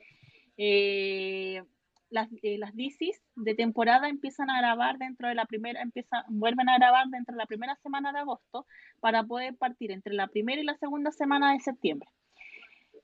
[0.56, 1.62] eh,
[2.10, 6.68] las, eh, las DCs de temporada empiezan a grabar dentro de la primera, empiezan, vuelven
[6.68, 8.66] a grabar dentro de la primera semana de agosto
[9.00, 12.08] para poder partir entre la primera y la segunda semana de septiembre.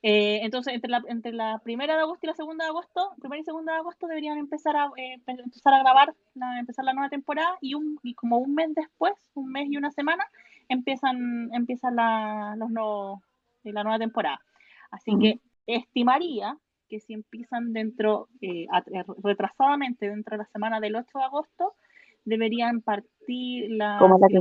[0.05, 3.41] Eh, entonces, entre la, entre la primera de agosto y la segunda de agosto, primera
[3.41, 7.09] y segunda de agosto deberían empezar a, empe- empezar a grabar, la, empezar la nueva
[7.09, 10.25] temporada y, un, y como un mes después, un mes y una semana,
[10.69, 13.21] empiezan, empiezan la, los nuevos,
[13.65, 14.41] eh, la nueva temporada.
[14.91, 16.57] Así que estimaría
[16.89, 21.75] que si empiezan dentro, eh, eh, retrasadamente dentro de la semana del 8 de agosto,
[22.25, 24.39] deberían partir la, Como la de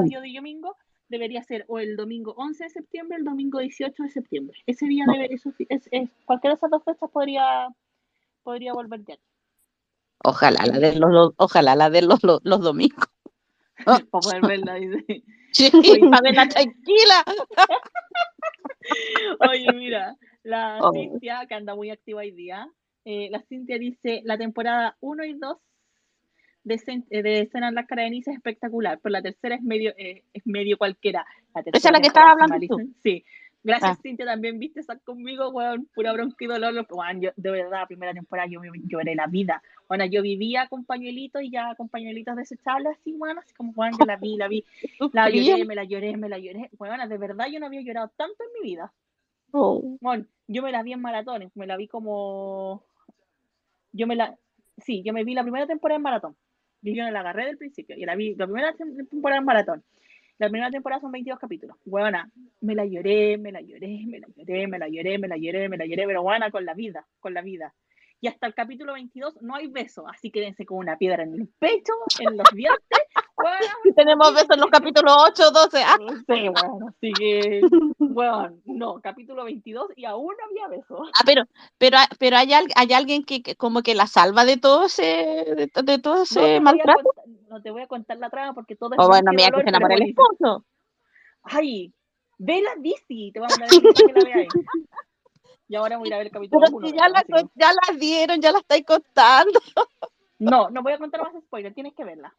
[0.00, 0.76] a días de domingo,
[1.08, 4.58] debería ser o el domingo 11 de septiembre o el domingo 18 de septiembre.
[4.66, 7.68] Ese día debe, eso, es, es- cualquiera de esas dos fechas podría,
[8.42, 9.16] podría volver ya.
[10.24, 13.04] Ojalá la de los, los- ojalá la de los, los, los domingos.
[13.86, 13.98] Ah.
[14.10, 14.74] para poder verla.
[14.74, 15.22] dice.
[15.52, 15.68] Sí,
[16.10, 17.24] para verla tranquila.
[19.40, 20.92] Oye, mira, la Oh.
[20.92, 22.68] Cintia, que anda muy activa hoy día,
[23.04, 25.58] eh, la Cintia dice, la temporada 1 y 2
[26.62, 26.80] de,
[27.10, 29.92] eh, de Escena en la cara de Nice es espectacular, pero la tercera es medio,
[29.96, 31.26] eh, es medio cualquiera.
[31.54, 32.94] La Esa es la tercera que estabas hablando tú.
[33.02, 33.24] Sí.
[33.62, 34.00] Gracias, Ah.
[34.02, 36.86] Cintia, también viste estar conmigo, weón, pura bronca y dolor.
[36.90, 39.62] Weón, yo, de verdad, la primera temporada yo me lloré la vida.
[39.86, 43.92] Bueno, yo vivía con pañuelitos y ya con pañuelitos desechables, así, bueno, así como, weón,
[43.98, 44.64] yo la vi, la vi,
[45.12, 46.70] la lloré, me la lloré, me la lloré.
[46.78, 48.92] Weón, de verdad yo no había llorado tanto en mi vida.
[49.52, 49.96] Oh.
[50.00, 52.82] Bueno, yo me la vi en maratones, me la vi como.
[53.92, 54.36] Yo me la.
[54.78, 56.36] Sí, yo me vi la primera temporada en maratón.
[56.82, 57.96] Y yo la agarré del principio.
[57.96, 59.84] Y la vi la primera tem- temporada en maratón.
[60.40, 61.76] La primera temporada son 22 capítulos.
[61.84, 62.30] Buena,
[62.62, 65.68] me la lloré, me la lloré, me la lloré, me la lloré, me la lloré,
[65.68, 67.74] me la lloré, pero buena con la vida, con la vida.
[68.22, 71.48] Y hasta el capítulo 22 no hay beso, así quédense con una piedra en el
[71.58, 72.78] pecho, en los dientes.
[73.36, 75.82] Buena, Y tenemos besos en los capítulos 8, 12.
[75.82, 77.62] Ah, Sí, bueno, así que,
[77.98, 81.02] bueno, no, capítulo 22 y aún no había beso.
[81.14, 81.44] Ah, pero,
[81.78, 85.70] pero, pero hay, hay alguien que, que como que la salva de todo ese, de,
[85.82, 87.02] de todo No ese a maltrato.
[87.02, 89.62] contar, no te voy a contar la trama porque todo es O bueno, mira que
[89.62, 90.66] se enamora el esposo.
[91.44, 91.94] Ay,
[92.36, 94.48] ve la DC, te voy a mandar el que la veáis.
[95.70, 96.88] Y ahora voy a ir a ver el capítulo Pero 1.
[96.88, 97.24] si ya la,
[97.54, 99.60] ya la dieron, ya la estáis contando.
[100.40, 102.34] No, no voy a contar más spoilers, tienes que verla.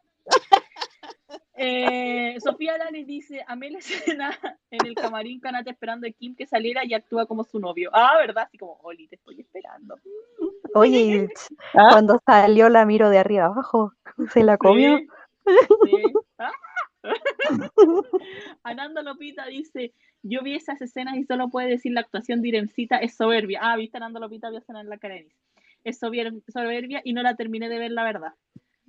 [1.54, 4.38] Eh, Sofía Lanes dice, amé la escena
[4.70, 7.90] en el camarín Canata esperando a Kim que saliera y actúa como su novio.
[7.94, 8.44] Ah, ¿verdad?
[8.48, 9.96] Así como, Oli, te estoy esperando.
[10.74, 11.28] Oye,
[11.74, 11.88] ¿Ah?
[11.92, 13.94] cuando salió la miro de arriba abajo,
[14.32, 14.98] se la comió.
[14.98, 15.06] Sí,
[15.84, 16.02] sí.
[16.38, 16.50] Ah.
[18.62, 19.92] Ananda Lopita dice,
[20.22, 23.60] yo vi esas escenas y solo puede decir la actuación de Irencita es soberbia.
[23.62, 25.36] Ah, viste Ananda Lopita, vio escena en la Denise.
[25.84, 28.34] Es soberbia y no la terminé de ver, la verdad.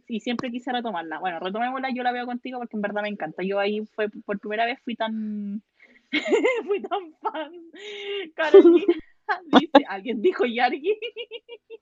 [0.07, 1.19] Y siempre quise retomarla.
[1.19, 3.41] Bueno, retomémosla, yo la veo contigo porque en verdad me encanta.
[3.41, 5.64] Yo ahí fue por primera vez fui tan
[6.68, 7.52] fui tan fan.
[8.35, 8.95] Carolina
[9.45, 10.99] dice, alguien dijo Yargi.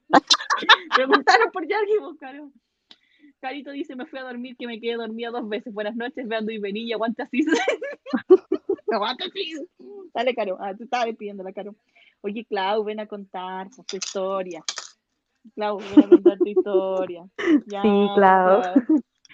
[0.96, 2.50] Preguntaron por Yargi, vos, Caro.
[3.42, 5.74] Carito dice, me fui a dormir que me quedé dormida dos veces.
[5.74, 7.44] Buenas noches, veando y y aguanta así.
[8.92, 9.54] aguanta así.
[10.14, 10.56] Dale, Caro.
[10.60, 11.74] Ah, tú estabas pidiendo la Caro.
[12.20, 14.62] Oye, Clau, ven a contar pues, tu historia.
[15.56, 17.24] Clau, ven a contar tu historia.
[17.66, 18.60] Ya, Sí, Clau.
[18.60, 18.74] Clau.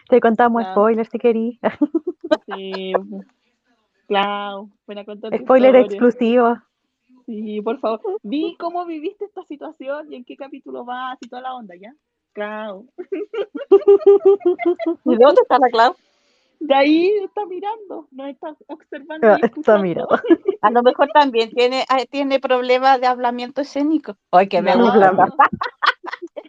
[0.09, 0.71] Te contamos Ya.
[0.73, 1.61] spoilers si querí.
[2.47, 2.93] Sí.
[4.07, 5.87] Clau, ven a contar tu Spoiler historia.
[5.87, 6.57] exclusivo.
[7.27, 8.01] Sí, por favor.
[8.23, 11.95] Vi cómo viviste esta situación y en qué capítulo vas y toda la onda, ¿ya?
[12.39, 12.87] Clau.
[15.05, 15.97] ¿Y dónde está la Clau?
[16.61, 19.27] De ahí está mirando, nos está observando.
[19.43, 20.21] Está mirando.
[20.61, 24.17] A lo mejor también tiene, ah, tiene problemas de hablamiento escénico.
[24.31, 24.85] Ay, que me No.
[24.85, 25.13] gusta.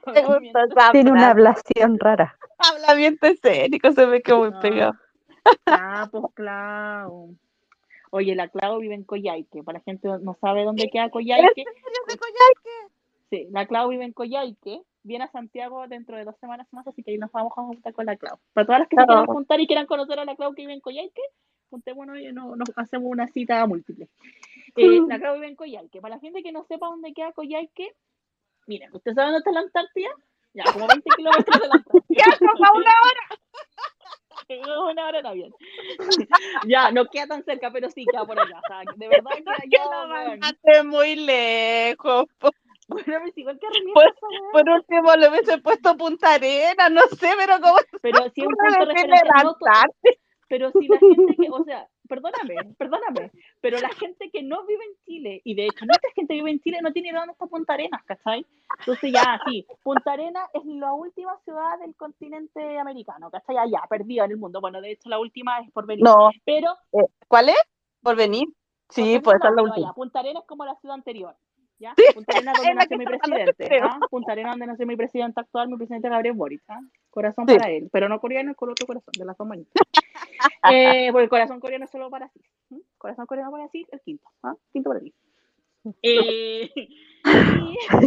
[0.06, 0.60] Me Hablamiento.
[0.60, 2.38] gusta esa Tiene una ablación rara.
[2.58, 4.60] Hablamiento escénico, se me quedó muy No.
[4.60, 4.94] pegado.
[5.68, 7.36] Ah, pues Clau.
[8.12, 9.64] Oye, la Clau vive en Coyhaique.
[9.64, 11.64] Para la gente que no sabe dónde queda Coyhaique.
[13.30, 14.82] Sí, la Clau vive en Coyhaique.
[15.04, 17.94] Viene a Santiago dentro de dos semanas más, así que ahí nos vamos a juntar
[17.94, 18.38] con la Clau.
[18.54, 19.08] Para todas las que se Claro.
[19.22, 21.22] quieran juntar y quieran conocer a la Clau que vive en Coyhaique,
[21.70, 24.10] juntémonos y no- nos hacemos una cita múltiple.
[24.76, 26.02] Eh, la Clau vive en Coyhaique.
[26.02, 27.96] Para la gente que no sepa dónde queda Coyhaique,
[28.68, 30.10] miren, ¿usted sabe dónde está la Antártida?
[30.54, 32.24] Ya, como 20 kilómetros de la Antártida.
[32.26, 32.92] Ya, como una
[34.92, 35.54] Una hora en avión.
[36.68, 38.58] ya, no queda tan cerca, pero sí queda por allá.
[38.58, 39.30] O sea, de verdad
[39.70, 40.10] que lo weón.
[40.40, 42.26] mandaste muy lejos.
[42.40, 42.50] po.
[42.90, 44.14] Bueno, pues igual que weá.
[44.52, 48.56] Por último le hubiese puesto Punta Arena, no sé, pero como Pero si es un
[48.56, 49.56] punto no
[50.50, 54.84] pero si la gente que, o sea, perdóname, perdóname, pero la gente que no vive
[54.84, 57.34] en Chile, y de hecho mucha gente que vive en Chile no tiene idea dónde
[57.34, 58.46] está Punta Arenas, ¿cachai?
[58.80, 63.58] Entonces ya, sí, Punta Arenas es la última ciudad del continente americano, ¿cachai?
[63.58, 64.60] Allá, perdida en el mundo.
[64.60, 66.04] Bueno, de hecho la última es por venir.
[66.04, 67.62] No, Pero eh, ¿cuál es?
[68.02, 68.48] Por venir.
[68.90, 69.94] Sí, pues esa es la última.
[69.94, 71.36] Punta Arenas es como la ciudad anterior.
[71.80, 71.96] ¿Ya?
[72.14, 73.80] Punta Arenas es donde nació mi presidente.
[73.82, 74.00] ¿ah?
[74.10, 76.62] Punta Arenas donde nació mi presidente actual, mi presidente Gabriel Boric.
[76.68, 76.80] ¿ah?
[77.10, 77.58] Corazón Sí.
[77.58, 79.74] para él, pero no coreano, con otro corazón, de las dos manitas.
[80.72, 82.84] eh, porque el corazón coreano es solo para sí.
[82.98, 84.28] Corazón coreano para sí, el quinto.
[84.44, 84.54] ¿ah?
[84.72, 85.14] Quinto para ti.
[86.04, 86.70] Eh,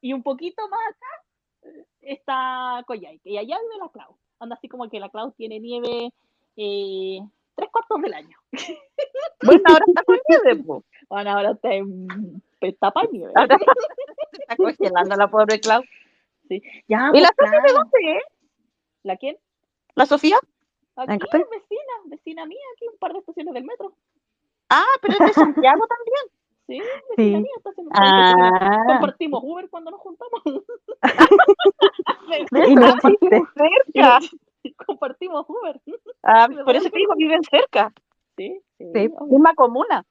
[0.00, 1.70] y, y un poquito más acá
[2.00, 3.30] está Coyhaique.
[3.30, 4.16] Y allá vive la Clau.
[4.38, 6.12] Anda así como que la Clau tiene nieve
[6.56, 7.20] eh,
[7.54, 8.38] tres cuartos del año.
[9.42, 10.84] Bueno, ahora está con nieve, po.
[11.08, 12.42] Bueno, ahora está en
[12.78, 13.32] tapa nieve.
[14.32, 15.82] Se está congelando la pobre Clau.
[16.88, 18.24] Ya, ¿Y la Sofía de dónde es?
[19.04, 19.36] ¿La quién?
[19.94, 20.38] ¿La Sofía?
[20.96, 23.94] Aquí, vecina, vecina mía, aquí un par de estaciones del metro.
[24.68, 26.24] Ah, pero es de Santiago también.
[26.66, 26.78] Sí,
[27.16, 27.42] vecina Sí.
[27.42, 30.42] mía, está haciendo compartimos- Ah, Compartimos Uber cuando nos juntamos.
[32.68, 34.18] Y no cerca.
[34.86, 35.80] Compartimos Uber.
[36.22, 37.92] Ah, por eso te digo, viven cerca.
[38.36, 38.84] Sí, sí.
[38.94, 39.08] Sí.
[39.28, 40.04] Misma comuna.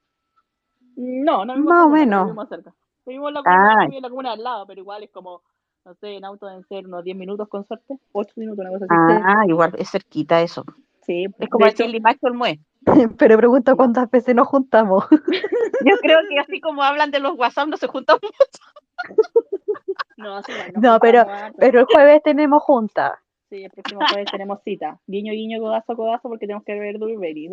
[1.00, 2.24] No, no vivimos Más o menos.
[2.26, 2.74] Vivimos cerca.
[3.06, 3.84] Vivimos en la comuna, Ah.
[3.90, 5.42] en la comuna al lado, pero igual es como,
[5.86, 7.98] no sé, en auto deben ser unos 10 minutos con suerte.
[8.12, 9.22] 8 minutos, una cosa así.
[9.24, 10.64] Ah, igual, es cerquita eso.
[11.02, 11.86] Sí, Es como de decir
[12.22, 12.60] el Mue.
[13.18, 15.06] Pero pregunto cuántas veces nos juntamos.
[15.84, 18.18] Yo creo que así como hablan de los WhatsApp, no se juntan
[20.18, 21.24] no, sí, nos No, pero,
[21.56, 23.18] pero el jueves tenemos junta.
[23.50, 25.00] Sí, el próximo jueves tenemos cita.
[25.08, 27.50] Guiño, guiño, codazo, codazo, porque tenemos que ver Dulberry.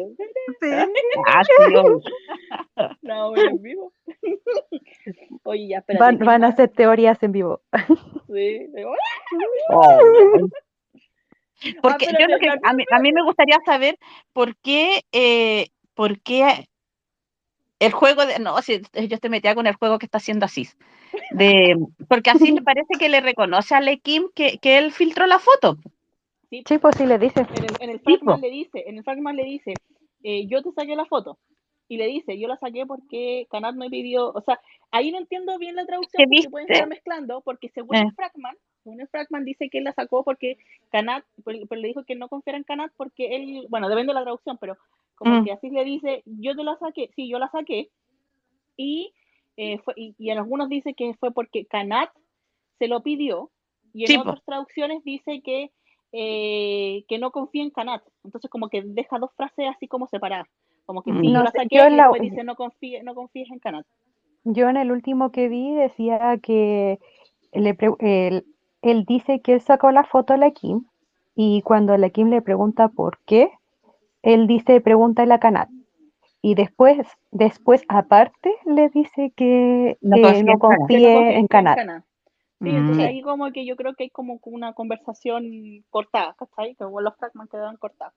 [1.27, 1.73] Ah, sí.
[3.01, 3.91] No, voy en vivo.
[5.43, 6.03] Oye, ya, espérate.
[6.03, 7.61] Van, ¿qué van a hacer teorías en vivo.
[8.33, 8.67] Sí.
[9.71, 9.99] Oh.
[11.81, 13.97] Porque Ah, yo espérate, lo que, la- a, mí, a mí me gustaría saber
[14.33, 16.67] por qué, eh, por qué
[17.79, 20.77] el juego de, no, si yo estoy metida con el juego que está haciendo Asís,
[21.31, 21.75] de,
[22.09, 25.39] porque así le parece que le reconoce a Le Kim que, que él filtró la
[25.39, 25.77] foto.
[26.49, 27.41] Sí, Sí, pues sí le dice.
[27.41, 29.73] en el, en el Fragman le dice, en el Fragman le dice,
[30.23, 31.37] eh, yo te saqué la foto.
[31.89, 34.59] Y le dice, yo la saqué porque Canal me pidió, o sea,
[34.91, 36.73] ahí no entiendo bien la traducción ¿Qué porque pueden viste?
[36.73, 38.01] estar mezclando, porque según Eh.
[38.01, 40.57] el Fragman, según el Fragman dice que él la sacó porque
[40.91, 44.15] Canat, pero, pero le dijo que no confiara en Canat porque él, bueno, depende de
[44.15, 44.77] la traducción, pero
[45.17, 45.45] como Mm.
[45.45, 47.89] que así le dice, yo te la saqué, sí, yo la saqué,
[48.77, 49.13] y,
[49.57, 52.09] eh, fue, y, y en algunos dice que fue porque Canat
[52.79, 53.51] se lo pidió,
[53.93, 54.21] y en Sí, po.
[54.21, 55.71] otras traducciones dice que,
[56.11, 58.03] eh, que no confía en Canat.
[58.23, 60.47] Entonces como que deja dos frases así como separadas.
[60.85, 61.23] Como que sí, Mm.
[61.23, 63.59] yo No la sé, saqué yo y la- después dice no confíes, no confíes en
[63.59, 63.85] Canat.
[64.45, 66.99] Yo en el último que vi decía que
[67.53, 68.45] le pre- él,
[68.81, 70.85] él dice que él sacó la foto a la Kim
[71.35, 73.51] y cuando la Kim le pregunta por qué,
[74.33, 75.69] él dice pregúntale a Kanat.
[76.41, 76.97] Y después,
[77.31, 81.79] después aparte, le dice que No no en no confíe en Kanat.
[82.59, 83.07] Sí, entonces Mm.
[83.07, 85.43] ahí como que yo creo que hay como una conversación
[85.89, 86.75] cortada, ¿cachai?
[86.75, 88.13] Que los fragments quedan cortados.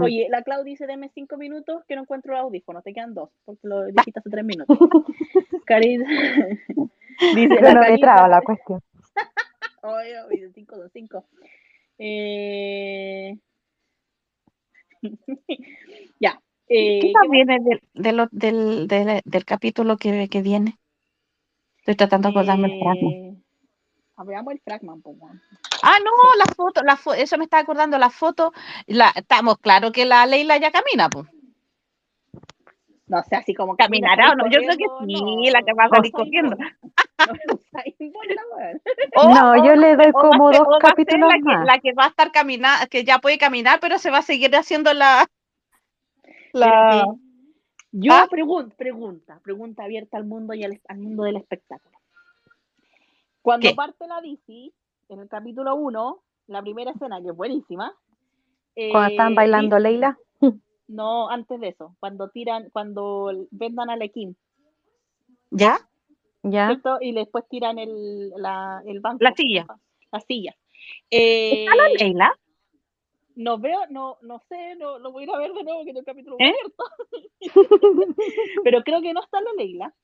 [0.00, 3.30] Oye, la Clau dice, deme cinco minutos que no encuentro el audífono, te quedan dos,
[3.44, 4.76] porque lo dijiste hace tres minutos.
[5.66, 5.98] Cari
[7.34, 8.80] dice, la Cronometraba Carita- la cuestión.
[9.82, 11.24] Oye, oye, cinco, dos, cinco.
[11.98, 13.36] Eh...
[16.20, 16.40] ya.
[16.68, 20.78] Eh, ¿Qué ¿qué más viene del, del, del, del capítulo que, que viene?
[21.78, 22.72] Estoy tratando de acordarme el.
[22.72, 23.36] Eh,
[24.24, 24.60] Veamos el
[25.02, 25.32] pues.
[25.82, 28.52] Ah, no, la foto, la fo- eso me está acordando, la foto,
[28.86, 31.26] la, estamos claro que la Leila ya camina, pues.
[33.06, 34.50] No sé, así como ¿Caminará o no?
[34.50, 36.56] Yo creo que sí, la que va a salir corriendo.
[39.34, 41.66] No, o- yo le doy como dos capítulos la que, más.
[41.66, 44.54] la que va a estar caminando, que ya puede caminar, pero se va a seguir
[44.54, 45.26] haciendo la...
[46.52, 47.06] la...
[47.92, 48.26] Yo ¿Ah?
[48.30, 51.96] pregun- pregunta, pregunta abierta al mundo y al, al mundo del espectáculo.
[53.40, 53.74] Cuando ¿Qué?
[53.74, 54.74] parte la bici,
[55.08, 57.94] en el capítulo 1, la primera escena, que es buenísima.
[58.90, 60.18] Cuando están eh, bailando Leila.
[60.88, 64.36] No, antes de eso, cuando tiran, cuando vendan a Kim,
[65.50, 65.78] ¿Ya?
[66.50, 66.68] ¿Ya?
[66.68, 66.98] ¿cierto?
[67.00, 69.22] Y después tiran el, la, el banco.
[69.24, 69.66] La silla.
[70.12, 70.54] La silla.
[71.10, 72.32] Eh, ¿Está la Leila?
[73.34, 75.86] no veo, no, no sé, no lo voy a ir a ver de nuevo que
[75.92, 76.54] tengo el capítulo ¿Eh?
[78.64, 79.94] pero creo que no está la Leila.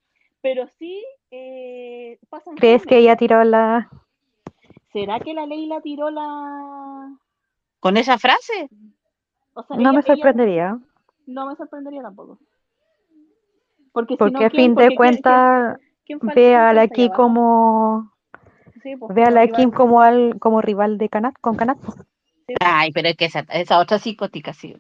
[0.41, 3.89] Pero sí eh, pasan ¿Crees que ella tiró la...
[4.93, 7.17] ¿Será que la Leila tiró la
[7.81, 8.69] ¿Con esa frase?
[9.55, 10.79] o sea, No ella- me ella- sorprendería,
[11.27, 12.39] no me sorprendería tampoco.
[13.93, 15.81] Porque, si porque no, a ¿quién- fin porque de cuentas
[16.21, 18.11] ve a la Kim como...
[18.83, 19.57] Sí, pues, Ve a como la rival.
[19.61, 21.79] Kim como, al, como rival de Kanat, con Kanat.
[22.61, 24.77] Ay, pero es que esa, esa otra psicótica, sí.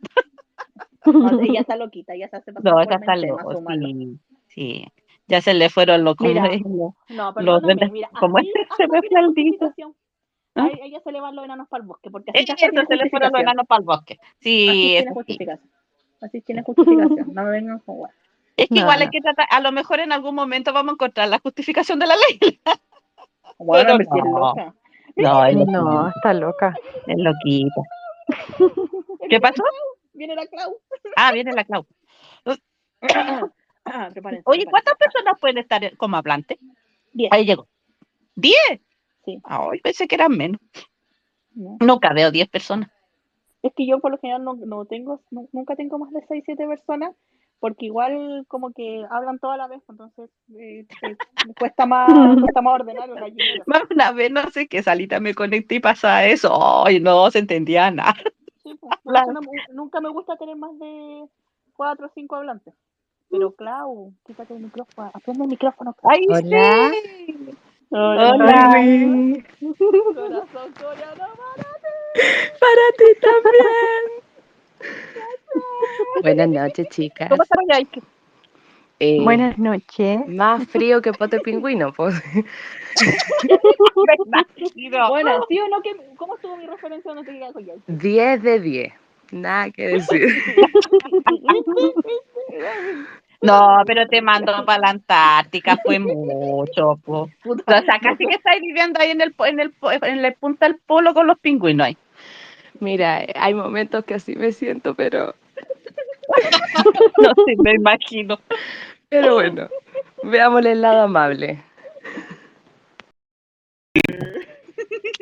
[1.04, 4.18] No, ella está loquita, ella se hace pasar No, esa está loco, sí,
[4.48, 4.84] sí.
[5.28, 9.00] Ya se le fueron los, Mira, como No, los mira, como así, este se me
[9.00, 9.66] tiene fue dito.
[9.66, 9.94] justificación.
[10.54, 10.64] ¿Ah?
[10.66, 12.74] A ella se le van los enanos para el bosque, porque así Es hasta cierto,
[12.74, 14.18] tiene se le fueron los enanos para el bosque.
[14.20, 15.14] Así Sí, tiene eso sí.
[15.14, 15.70] justificación.
[16.20, 17.32] Así tiene justificación.
[17.34, 18.12] No me vengan con hueá.
[18.57, 20.95] Es que No, igual hay que tratar, a lo mejor en algún momento vamos a
[20.95, 22.61] encontrar la justificación de la ley.
[23.59, 24.39] Bueno, Pero no.
[24.41, 24.74] loca.
[25.16, 26.74] No, es No, loquita, está loca.
[27.07, 27.81] es loquita.
[29.31, 29.62] ¿Qué pasó?
[30.15, 30.79] Viene la Clau.
[31.16, 31.87] Ah, viene la Clau.
[33.85, 35.12] Ah, prepárense, Oye, ¿cuántas prepárense.
[35.19, 36.57] personas pueden estar como hablantes?
[37.12, 37.33] Diez.
[37.33, 37.66] Ahí llegó.
[38.37, 38.81] ¿Diez?
[39.24, 39.41] Sí.
[39.43, 40.61] Ay, pensé que eran menos.
[41.55, 41.77] No.
[41.81, 42.91] Nunca veo diez personas.
[43.62, 46.43] Es que yo por lo general no, no tengo, nu- nunca tengo más de 6,
[46.47, 47.11] 7 personas,
[47.62, 50.28] porque igual como que hablan toda la vez, entonces
[50.59, 51.16] eh, eh,
[51.47, 52.09] me cuesta más,
[52.40, 53.62] cuesta más ordenar el gallinero.
[53.66, 56.84] Más una vez, no sé qué salita me conecté y pasa eso.
[56.84, 58.16] Ay, no se entendía nada.
[58.64, 58.98] Sí, pues,
[59.32, 61.24] no me- nunca me gusta tener más de
[61.76, 62.74] 4 o 5 hablantes.
[63.30, 65.94] Pero Clau, quítate el micrófono, aprende el micrófono.
[65.94, 66.12] Clau.
[66.12, 66.90] Ay, Hola.
[67.24, 67.56] sí.
[67.90, 68.30] Hola.
[68.32, 69.43] Hola.
[70.14, 71.68] Corazón coreano para
[72.59, 74.31] Para ti también.
[76.22, 77.28] Buenas noches, chicas.
[77.28, 77.42] ¿Cómo?
[79.00, 80.20] Eh, Buenas noches.
[80.28, 82.14] Más frío que pote pingüino, pues.
[85.09, 85.80] Bueno, ¿sí o no?
[85.82, 87.12] ¿Qué- ¿Cómo estuvo mi referencia?
[87.14, 88.92] No te digas con 10 de 10.
[89.32, 90.28] Nada que decir.
[93.40, 97.28] No, pero te mando para la Antártica, fue mucho, po.
[97.44, 100.30] O sea, casi que estáis viviendo ahí en el, po- en el, po- en la
[100.32, 101.96] punta del polo con los pingüinos ahí.
[102.86, 105.36] Mira, hay momentos que así me siento, pero,
[107.18, 108.40] No sé, me imagino.
[109.09, 109.68] pero bueno,
[110.24, 111.62] veámosle el lado amable.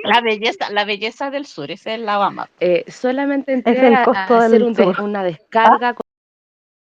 [0.05, 2.49] La belleza, la belleza del sur, esa es la Bama.
[2.61, 6.01] Eh, solamente entré Es el a- hacer un una descarga con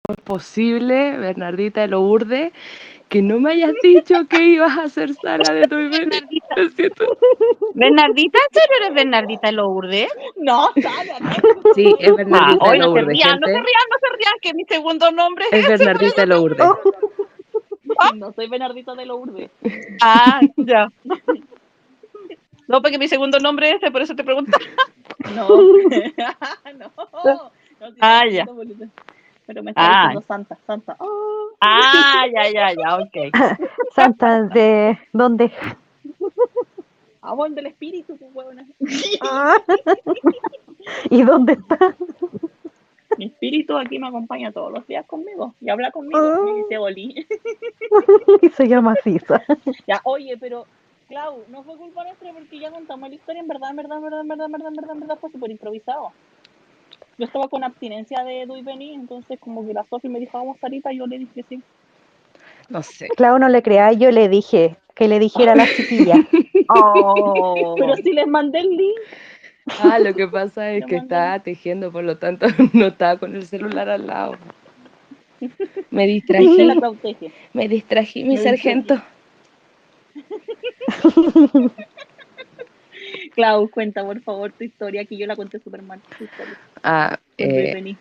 [0.08, 2.52] lo posible, Bernardita de Lourdes,
[3.12, 5.76] que no me hayas dicho que ibas a hacer sala de tu.
[5.76, 6.54] Bernardita.
[7.74, 10.08] Bernardita, ¿en serio eres Bernardita de Lourdes?
[10.36, 11.30] No, Sara, no.
[11.74, 14.16] Sí, es Ah, Bernardita de hoy no se Lourdes, rían, no se rían, no se
[14.16, 16.66] rían, que mi segundo nombre Es Bernardita de Lourdes.
[18.14, 19.50] No soy Bernardita de Lourdes.
[20.00, 20.88] Ah, ya.
[22.66, 24.56] No, porque mi segundo nombre es ese, por eso te pregunto.
[25.34, 25.48] No.
[26.78, 27.52] no.
[28.00, 28.46] Ah, ya.
[29.46, 30.06] Pero me está Ah.
[30.08, 30.96] diciendo Santa, Santa.
[30.98, 31.48] Oh.
[31.60, 33.32] Ah, ya, ya, ya, ok.
[33.94, 35.52] Santa de dónde?
[37.22, 38.66] Amor del espíritu, pues huevona.
[41.10, 41.94] ¿Y dónde está?
[43.18, 46.44] Mi espíritu aquí me acompaña todos los días conmigo y habla conmigo.
[46.44, 47.26] Me dice Oli.
[48.40, 49.42] Y se llama Sisa.
[49.86, 50.66] ya, oye, pero
[51.08, 53.40] Clau, no fue culpa nuestra porque ya contamos la historia.
[53.42, 55.30] En verdad, en verdad, en verdad, en verdad, en verdad, en verdad, en verdad fue
[55.30, 56.12] súper improvisado.
[57.22, 60.36] Yo estaba con abstinencia de Edu y Beni, entonces como que la Sofi me dijo,
[60.38, 61.62] vamos Sarita, y yo le dije sí.
[62.68, 63.06] No sé.
[63.16, 66.16] Clau no le crea, yo le dije que le dijera a la chiquilla.
[66.68, 67.74] Oh.
[67.78, 68.96] Pero si les mandé el link,
[69.84, 73.46] Ah, lo que pasa es que estaba tejiendo, por lo tanto no estaba con el
[73.46, 74.36] celular al lado.
[75.90, 76.68] Me la distrají,
[77.52, 79.00] me distrají, mi Me sargento.
[83.34, 86.00] Clau, cuenta por favor tu historia, que yo la conté súper mal.
[86.82, 87.94] Ah, eh,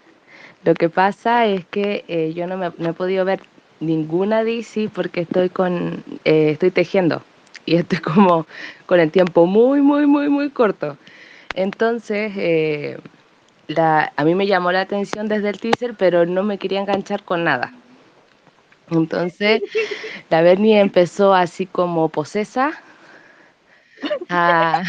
[0.64, 3.42] lo que pasa es que eh, yo no, me, no he podido ver
[3.80, 7.24] ninguna DC porque estoy con eh, estoy tejiendo
[7.66, 8.46] y estoy como
[8.86, 10.98] con el tiempo muy, muy, muy, muy corto.
[11.54, 12.98] Entonces, eh,
[13.68, 17.24] la, a mí me llamó la atención desde el teaser, pero no me quería enganchar
[17.24, 17.74] con nada.
[18.90, 19.62] Entonces,
[20.30, 22.74] la Bernie empezó así como posesa
[24.30, 24.84] a,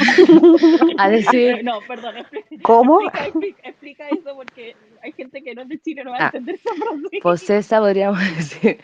[0.98, 3.00] a decir, No, perdón, explica, ¿Cómo?
[3.00, 6.20] explica, explica, explica eso porque hay gente que no es de Chile, no va a
[6.20, 7.22] Ah, entender esa frase.
[7.22, 8.78] posesa podríamos decir,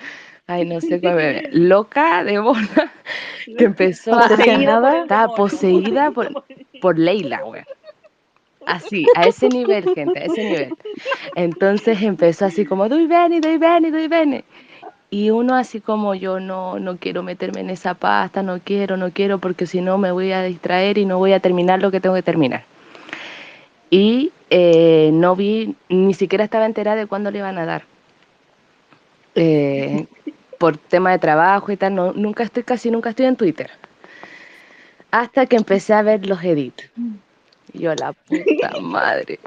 [0.46, 1.16] ay, no sé cómo,
[1.52, 2.92] loca de bola,
[3.56, 4.26] que empezó a,
[5.02, 6.32] estaba poseída por,
[6.80, 7.64] por Leila, güey.
[8.64, 10.74] Así, a ese nivel, gente, a ese nivel.
[11.34, 14.44] Entonces empezó así como, doy bene, doy bene, doy bene.
[15.10, 19.10] Y uno así como yo no, no quiero meterme en esa pasta, no quiero, no
[19.10, 22.00] quiero, porque si no me voy a distraer y no voy a terminar lo que
[22.00, 22.64] tengo que terminar.
[23.90, 27.84] Y eh, no vi, ni siquiera estaba enterada de cuándo le iban a dar.
[29.34, 30.06] Eh,
[30.58, 33.70] por tema de trabajo y tal, no, nunca estoy, casi nunca estoy en Twitter.
[35.10, 36.90] Hasta que empecé a ver los edits.
[37.72, 39.38] Y yo, la puta madre.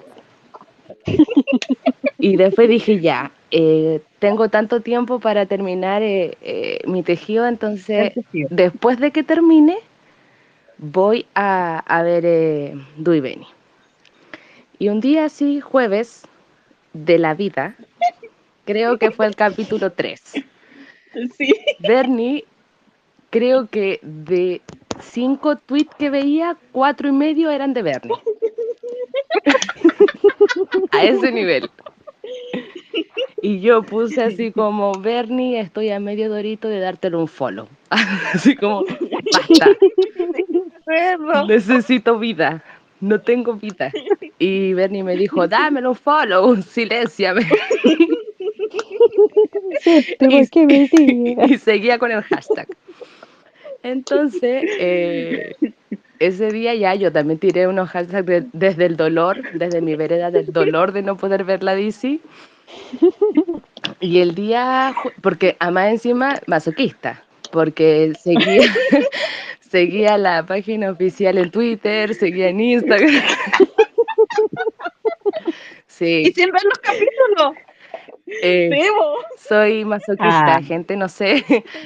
[2.21, 8.13] Y después dije, ya, eh, tengo tanto tiempo para terminar eh, eh, mi tejido, entonces
[8.31, 9.79] después de que termine,
[10.77, 13.47] voy a, a ver eh, Dui Beni.
[14.77, 16.21] Y un día así, jueves,
[16.93, 17.75] de la vida,
[18.65, 20.21] creo que fue el capítulo 3.
[21.35, 21.55] Sí.
[21.79, 22.45] Bernie,
[23.31, 24.61] creo que de
[24.99, 28.13] cinco tweets que veía, cuatro y medio eran de Bernie.
[30.91, 31.69] a ese nivel.
[33.43, 37.67] Y yo puse así como, Bernie, estoy a medio dorito de dártelo un follow.
[38.33, 38.85] así como,
[39.31, 39.75] basta.
[41.47, 42.63] Necesito vida.
[42.99, 43.91] No tengo vida.
[44.37, 47.47] Y Bernie me dijo, dámelo un follow, silenciame.
[49.81, 52.67] Sí, ¿por qué me y seguía con el hashtag.
[53.83, 55.55] Entonces, eh,
[56.19, 60.29] ese día ya yo también tiré unos hashtags de- desde el dolor, desde mi vereda
[60.29, 62.19] del dolor de no poder ver la DC.
[63.99, 68.61] Y el día, porque además encima masoquista, porque seguía,
[69.59, 73.11] seguía la página oficial en Twitter, seguía en Instagram.
[75.23, 77.53] Y Sí, sin ver los capítulos.
[78.41, 78.69] eh,
[79.37, 80.61] soy masoquista, Ah.
[80.63, 81.43] gente, no sé,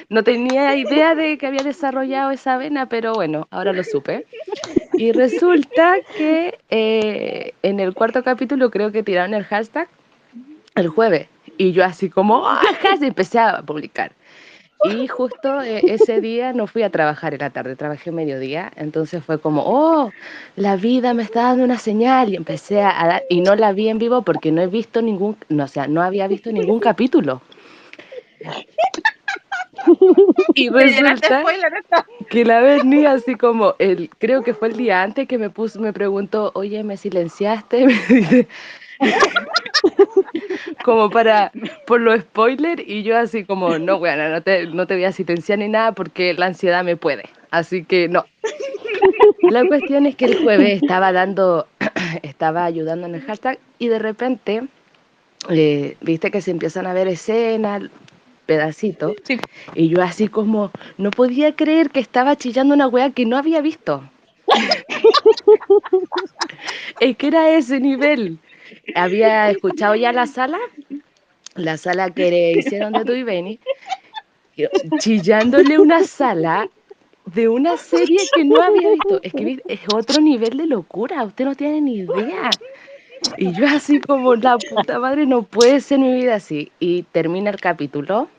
[0.10, 4.26] no tenía idea de que había desarrollado esa vena, pero bueno, ahora lo supe.
[4.94, 9.90] Y resulta que eh, en el cuarto capítulo creo que tiraron el hashtag
[10.76, 11.28] el jueves,
[11.58, 13.04] y yo así como, ¡ah, hashtag!
[13.04, 14.12] empecé a publicar.
[14.84, 19.24] Y justo eh, ese día no fui a trabajar en la tarde, trabajé mediodía, entonces
[19.24, 20.12] fue como, oh,
[20.58, 23.90] la vida me está dando una señal y empecé a, dar, y no la vi
[23.90, 27.42] en vivo porque no he visto ningún, no, o sea, no había visto ningún capítulo.
[30.54, 31.44] Y resulta
[32.30, 35.80] que la Berni así como el creo que fue el día antes que me puso
[35.80, 38.48] me preguntó oye me silenciaste me dice
[40.84, 41.52] como para
[41.86, 45.12] por los spoilers y yo así como no bueno no te no te voy a
[45.12, 48.26] silenciar ni nada porque la ansiedad me puede así que no
[49.50, 51.68] la cuestión es que el jueves estaba dando
[52.24, 54.64] estaba ayudando en el hashtag y de repente
[55.50, 57.84] eh, viste que se empiezan a ver escenas
[58.46, 59.40] pedacitos Sí.
[59.76, 63.62] y yo así como, no podía creer que estaba chillando una wea que no había
[63.62, 64.04] visto.
[67.00, 68.40] es que era ese nivel.
[68.96, 70.60] Había escuchado ya la sala,
[71.56, 73.60] la sala que le hicieron de tú y Benny,
[75.00, 76.68] chillándole una sala
[77.26, 79.20] de una serie que no había visto.
[79.24, 79.34] Es
[79.68, 82.50] es otro nivel de locura, usted no tiene ni idea.
[83.38, 86.72] Y yo así como, la puta madre, no puede ser mi vida así.
[86.80, 88.30] Y termina el capítulo,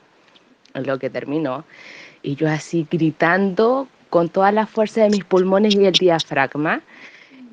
[0.73, 1.65] lo que terminó,
[2.23, 6.81] y yo así gritando con toda la fuerza de mis pulmones y el diafragma.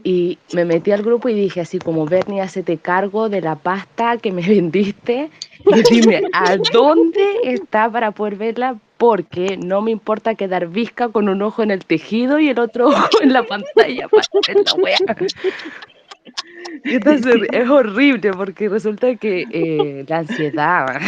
[0.05, 4.18] Y me metí al grupo y dije así como, Bernie, hacete cargo de la pasta
[4.18, 5.31] que me vendiste
[5.66, 8.76] y dime, ¿a dónde está para poder verla?
[8.98, 12.89] Porque no me importa quedar visca con un ojo en el tejido y el otro
[12.89, 14.98] ojo en la pantalla para ver la wea.
[16.85, 21.01] Entonces es horrible porque resulta que eh, la ansiedad,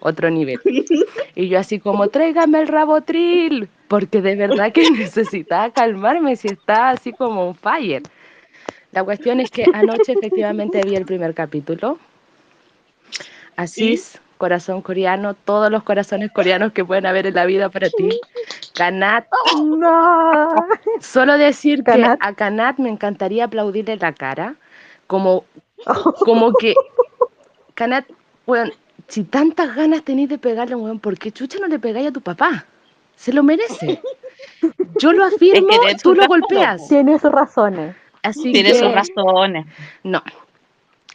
[0.00, 0.60] otro nivel.
[1.34, 6.90] Y yo así como, tráigame el rabotril, porque de verdad que necesitaba calmarme si estaba
[6.90, 8.02] así como un fire.
[8.92, 11.98] La cuestión es que anoche efectivamente vi el primer capítulo.
[13.56, 18.18] Asís, corazón coreano, todos los corazones coreanos que pueden haber en la vida para ti.
[18.74, 19.26] Kanat,
[19.56, 20.54] No.
[21.00, 24.56] Solo decir que a Kanat me encantaría aplaudirle la cara,
[25.06, 25.44] como,
[26.20, 26.74] como que,
[27.74, 28.06] Kanat,
[28.46, 28.72] weón,
[29.08, 32.20] si tantas ganas tenéis de pegarle, weón, ¿por qué chucha no le pegáis a tu
[32.20, 32.64] papá?
[33.16, 34.00] Se lo merece.
[34.98, 36.88] Yo lo afirmo, Es que tú lo golpeas.
[36.88, 37.94] Tiene sus razones.
[38.22, 39.66] Así Tiene que, sus razones.
[40.02, 40.22] no.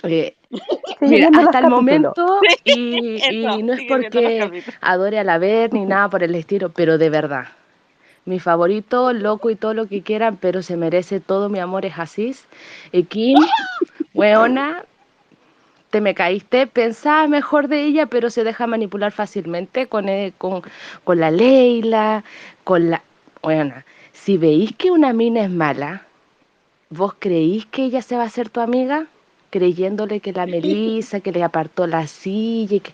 [0.04, 0.36] Eh,
[1.02, 3.20] Mira, hasta el momento, y,
[3.64, 7.48] no es porque adore a la ver ni nada por el estilo, pero de verdad,
[8.26, 11.98] mi favorito, loco y todo lo que quieran, pero se merece todo mi amor es
[11.98, 12.48] Asís.
[12.92, 13.38] Y Kim,
[14.14, 14.86] weona,
[15.90, 20.62] te me caíste, pensaba mejor de ella, pero se deja manipular fácilmente con, eh, con,
[21.04, 22.24] con la Leila,
[22.64, 23.02] con la...
[23.44, 26.08] Weona, si veis que una mina es mala,
[26.90, 29.08] ¿vos creís que ella se va a hacer tu amiga?
[29.50, 32.94] Creyéndole que la Melissa, que le apartó la silla y que...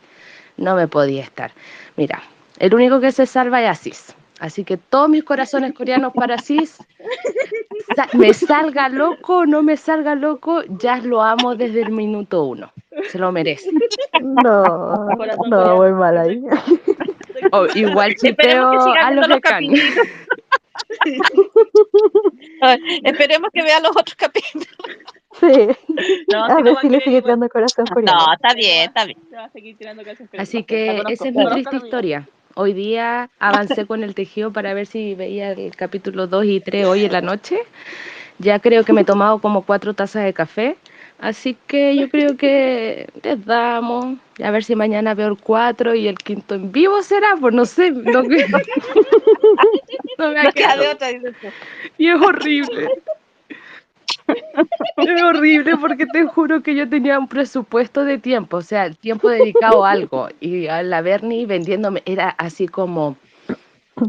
[0.57, 1.51] No me podía estar.
[1.95, 2.21] Mira,
[2.59, 4.15] el único que se salva es Asís.
[4.39, 6.77] Así que todos mis corazones coreanos para Asís.
[8.13, 12.71] Me salga loco o no me salga loco, ya lo amo desde el minuto uno.
[13.09, 13.69] Se lo merece.
[14.21, 15.07] No,
[15.47, 16.43] no, muy mal ahí.
[17.51, 19.39] O igual chipeo a los los.
[23.03, 24.67] Esperemos que vea los otros capítulos.
[25.39, 25.67] Sí.
[26.31, 27.85] No, A ver si le sigue tirando corazón.
[28.03, 29.17] No, está bien, está bien.
[29.29, 32.27] Se va a seguir tirando canciones Así que esa es mi triste historia.
[32.55, 36.85] Hoy día avancé con el tejido para ver si veía el capítulo 2 y 3
[36.85, 37.59] hoy en la noche.
[38.39, 40.75] Ya creo que me he tomado como cuatro tazas de café,
[41.21, 44.17] Así que yo creo que les damos.
[44.43, 47.65] A ver si mañana veo el 4 y el quinto en vivo será, pues no
[47.65, 47.91] sé.
[47.91, 48.37] No, me
[50.17, 51.09] No queda otra.
[51.99, 52.89] Y es horrible.
[54.97, 58.97] Es horrible porque te juro que yo tenía un presupuesto de tiempo, o sea, el
[58.97, 60.27] tiempo dedicado a algo.
[60.39, 63.15] Y a la Bernie vendiéndome era así como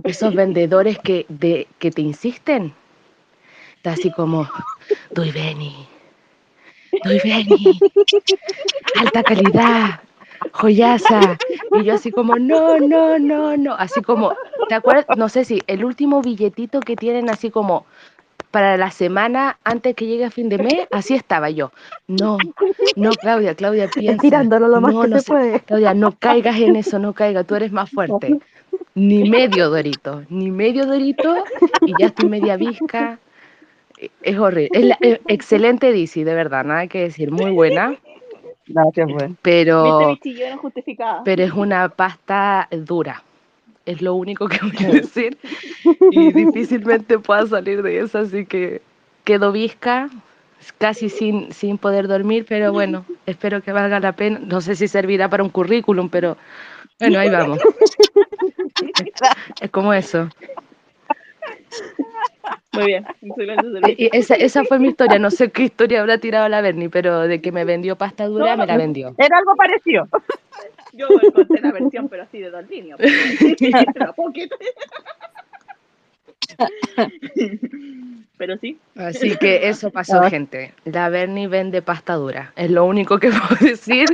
[0.05, 2.73] esos vendedores que, de, que te insisten.
[3.77, 4.49] Está así como,
[5.11, 5.75] doy Beni,
[7.25, 7.81] Beni,
[9.01, 10.01] alta calidad,
[10.53, 11.39] joyaza.
[11.73, 13.75] Y yo así como, no, no, no, no.
[13.75, 14.35] Así como,
[14.69, 15.07] ¿te acuerdas?
[15.17, 17.87] No sé si el último billetito que tienen así como
[18.51, 21.73] para la semana antes que llegue a fin de mes, así estaba yo.
[22.07, 22.37] No,
[22.97, 24.13] no, Claudia, Claudia, piensa.
[24.13, 25.33] Estirándolo lo más no, que no se sé.
[25.33, 25.61] puede.
[25.61, 28.39] Claudia, no caigas en eso, no caigas, tú eres más fuerte.
[28.95, 31.35] Ni medio dorito, ni medio dorito,
[31.81, 33.19] y ya estoy media visca.
[34.23, 34.71] Es horrible.
[34.73, 37.97] Es, la- es excelente DC, de verdad, nada que decir, muy buena,
[38.67, 39.31] Gracias, pues.
[39.43, 40.19] Pero,
[41.25, 43.23] pero es una pasta dura.
[43.85, 45.37] Es lo único que voy a decir.
[46.11, 48.81] Y difícilmente pueda salir de eso, así que
[49.25, 50.09] quedo visca,
[50.79, 54.39] casi sin, sin poder dormir, pero bueno, espero que valga la pena.
[54.39, 56.37] No sé si servirá para un currículum, pero
[57.01, 57.59] bueno, ahí vamos.
[59.61, 60.29] Es como eso.
[62.73, 63.05] Muy bien,
[64.13, 65.19] esa, esa fue mi historia.
[65.19, 68.57] No sé qué historia habrá tirado la Bernie, pero de que me vendió pasta dura,
[68.57, 69.15] me la vendió.
[69.19, 70.09] Era algo parecido.
[70.95, 72.99] Yo conté la versión, pero así de dos líneas.
[78.39, 80.75] Pero sí, Así que eso pasó, gente.
[80.85, 82.53] La Bernie vende pasta dura.
[82.57, 84.09] Es lo único que puedo decir.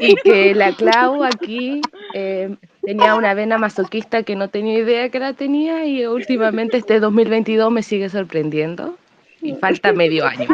[0.00, 1.80] Y que la Clau aquí
[2.14, 2.56] eh,
[2.88, 7.70] tenía una vena masoquista que no tenía idea que la tenía y últimamente este 2022
[7.70, 8.96] me sigue sorprendiendo.
[9.42, 10.48] Y falta medio año.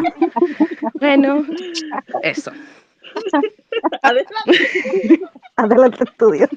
[0.95, 1.45] Bueno,
[2.23, 2.51] eso.
[4.01, 5.21] adelante.
[5.55, 6.49] Adelante, estudio.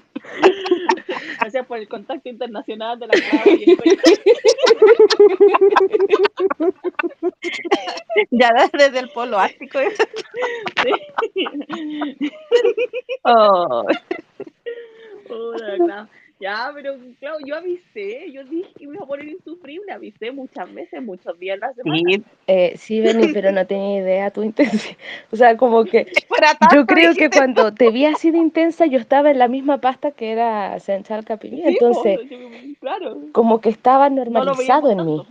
[1.41, 3.13] Gracias por el contacto internacional de la
[8.33, 9.79] Ya desde el polo ártico.
[10.83, 10.91] Sí.
[13.23, 13.85] Oh,
[15.29, 16.09] Hola, Clau.
[16.41, 20.73] Ya, pero Clau, yo avisé, yo dije que me iba a poner insufrible, avisé muchas
[20.73, 22.11] veces, muchos días a la semana.
[22.11, 24.97] sí, Eh, sí, Bernie, pero no tenía idea tu intención.
[25.33, 26.07] O sea, como que
[26.73, 30.13] Yo creo que cuando te vi así de intensa, yo estaba en la misma pasta
[30.13, 31.63] que era Central Capimí.
[31.63, 32.21] Sí, Entonces,
[32.81, 33.21] claro.
[33.33, 35.27] como que estaba normalizado en mí.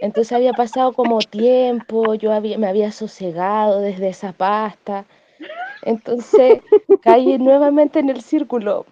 [0.00, 5.06] Entonces había pasado como tiempo, yo había, me había sosegado desde esa pasta.
[5.82, 6.62] Entonces
[7.00, 8.86] caí nuevamente en el círculo.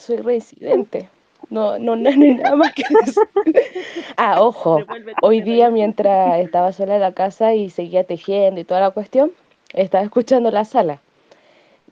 [0.00, 1.08] Soy reincidente.
[1.50, 3.22] No, no, no, no hay nada más que decir.
[4.16, 4.80] Ah, ojo.
[5.22, 9.32] Hoy día, mientras estaba sola en la casa y seguía tejiendo y toda la cuestión,
[9.72, 11.00] estaba escuchando la sala.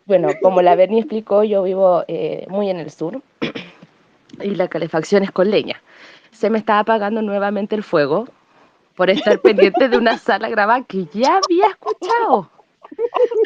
[0.05, 3.23] Bueno, como la Berni explicó, yo vivo eh, muy en el sur
[4.43, 5.81] y la calefacción es con leña.
[6.33, 8.29] Se me estaba apagando nuevamente el fuego
[8.95, 12.51] por estar pendiente de una sala grabada que ya había escuchado.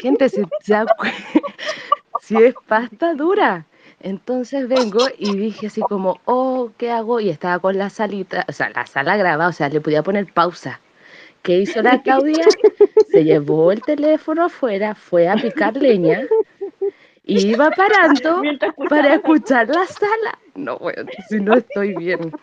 [0.01, 0.41] Gente, si,
[2.21, 3.65] si es pasta dura.
[4.03, 7.21] Entonces vengo y dije así como, oh, ¿qué hago?
[7.21, 10.31] Y estaba con la salita, o sea, la sala grabada, o sea, le podía poner
[10.33, 10.81] pausa.
[11.41, 12.45] ¿Qué hizo la Claudia?
[13.09, 16.21] Se llevó el teléfono afuera, fue a picar leña
[17.25, 18.41] y iba parando
[18.89, 20.37] para escuchar la sala.
[20.55, 22.33] No, bueno, si no estoy bien,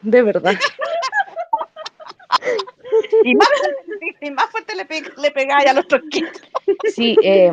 [0.00, 0.54] de verdad.
[3.24, 3.48] Y más,
[4.20, 6.42] y más fuerte le, pe- le pegaba los trosquitos.
[6.88, 7.50] Sí, eh,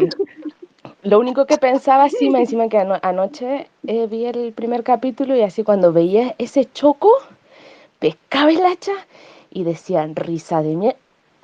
[1.03, 5.35] lo único que pensaba, sí, me encima que ano- anoche eh, vi el primer capítulo
[5.35, 7.11] y así cuando veía ese choco,
[7.99, 8.93] pescaba el hacha
[9.51, 10.95] y decían risa de mie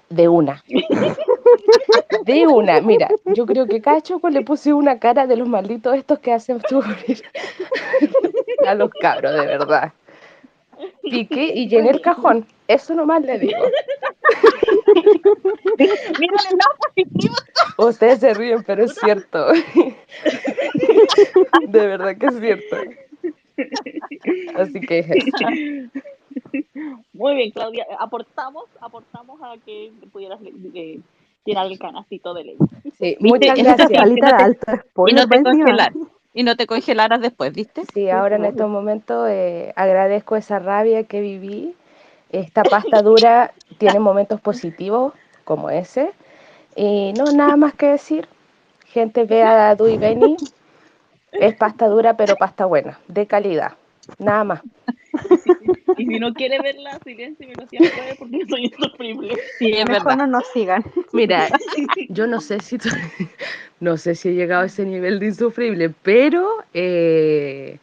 [0.10, 0.64] de una.
[2.26, 5.96] De una, mira, yo creo que cada choco le puse una cara de los malditos
[5.96, 7.22] estos que hacen sufrir
[8.68, 9.94] a los cabros, de verdad.
[11.10, 13.64] Piqué y llené el cajón, eso nomás le digo.
[14.96, 17.36] Mírale el lado positivo.
[17.78, 19.48] Ustedes se ríen, pero es cierto.
[21.68, 22.78] De verdad que es cierto.
[24.56, 25.08] Así que es.
[27.14, 27.86] Muy bien, Claudia.
[28.00, 30.40] Aportamos, aportamos a que pudieras
[30.74, 31.00] eh,
[31.46, 32.58] llenar el canastito de ley.
[33.20, 33.90] Muchas gracias.
[35.08, 35.94] Y no te congelar.
[36.34, 37.84] Y no te congelaras después, ¿viste?
[37.94, 41.74] Sí, ahora en estos momentos eh, agradezco esa rabia que viví.
[42.36, 45.14] Esta pasta dura tiene momentos positivos
[45.46, 46.12] como ese.
[46.76, 48.28] Y no, nada más que decir.
[48.88, 50.36] Gente, vea a Dui Beni.
[51.32, 53.74] Es pasta dura, pero pasta buena, de calidad.
[54.20, 54.62] Nada más.
[55.98, 59.36] Y si no quiere verla, silénciemelo si puede porque soy insufrible.
[59.58, 60.18] Sí, es Mejor verdad.
[60.18, 60.84] no nos sigan.
[61.14, 61.48] Mira,
[62.10, 62.78] yo no sé si
[63.80, 67.80] no sé si he llegado a ese nivel de insufrible, pero eh,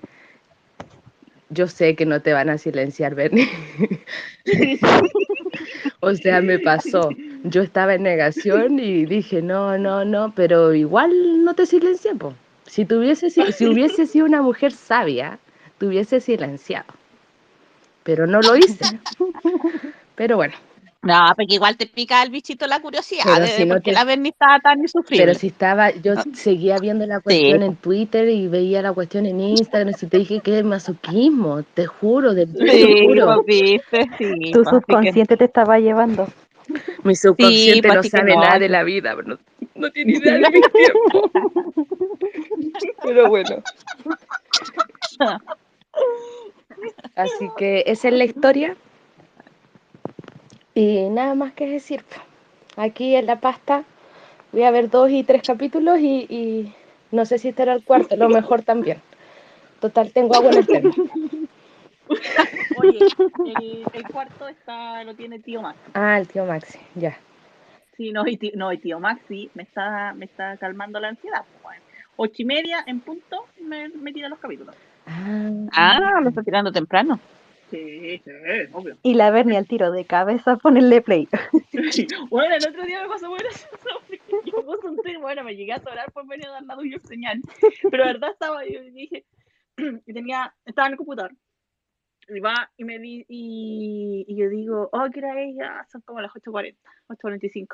[1.53, 3.49] yo sé que no te van a silenciar, Bernie.
[6.05, 7.11] O sea, me pasó.
[7.45, 12.35] Yo estaba en negación y dije, no, no, no, pero igual no te silencié, po.
[12.67, 15.39] Si tuviese, si, si hubiese sido una mujer sabia,
[15.79, 16.93] te hubiese silenciado.
[18.03, 18.99] Pero no lo hice.
[20.17, 20.55] Pero bueno,
[21.05, 23.91] No, porque igual te pica el bichito la curiosidad Pero de si no por qué
[23.91, 25.25] te- la Berni estaba tan insufrible.
[25.27, 29.41] pero si estaba, yo seguía viendo la cuestión en Twitter y veía la cuestión en
[29.41, 33.43] Instagram, si te dije que es masoquismo, te juro, de te Sí, juro.
[33.45, 34.53] pues, viste, sí.
[34.53, 36.29] Tu pues, que- subconsciente te estaba llevando.
[37.03, 38.71] Mi subconsciente pues, no que sabe no, nada de pues.
[38.71, 39.37] la vida, no,
[39.75, 41.31] no tiene idea de mis tiempos.
[43.03, 43.57] Pero bueno.
[47.17, 48.77] Así que esa es la historia.
[50.75, 52.05] Y nada más que decir.
[52.77, 53.85] Aquí en la pasta
[54.53, 56.73] voy a ver dos y tres capítulos y, y
[57.11, 59.01] no sé si estará el cuarto, lo mejor también.
[59.81, 60.95] Total, tengo agua en el termo.
[62.79, 62.99] Oye,
[63.45, 65.81] el, el cuarto está, lo tiene tío Maxi.
[65.95, 67.19] Ah, el tío Maxi, ya.
[67.97, 71.45] Sí, no, y tío, no, y tío Maxi me está, me está calmando la ansiedad.
[71.51, 71.83] pues, bueno.
[72.17, 74.75] Ocho y media en punto me, me tira los capítulos.
[75.07, 77.19] Ah, Ah, lo está tirando temprano.
[77.73, 78.31] Sí, sí,
[78.73, 78.99] obvio.
[79.03, 81.27] Y la Bernie al tiro de cabeza ponerle play.
[82.31, 83.49] Bueno, el otro día me pasó bueno
[84.45, 86.99] yo puse un tweet, bueno, me llegué a atorar por venir a dar la tuya
[87.01, 87.41] señal.
[87.91, 89.25] Pero la verdad estaba, yo dije,
[90.07, 91.33] y tenía, estaba en el computador.
[92.29, 95.87] Y va y me di, y, y yo digo, oh, ¿qué era ella?
[95.91, 96.77] Son como las 8.40,
[97.09, 97.67] 8.45.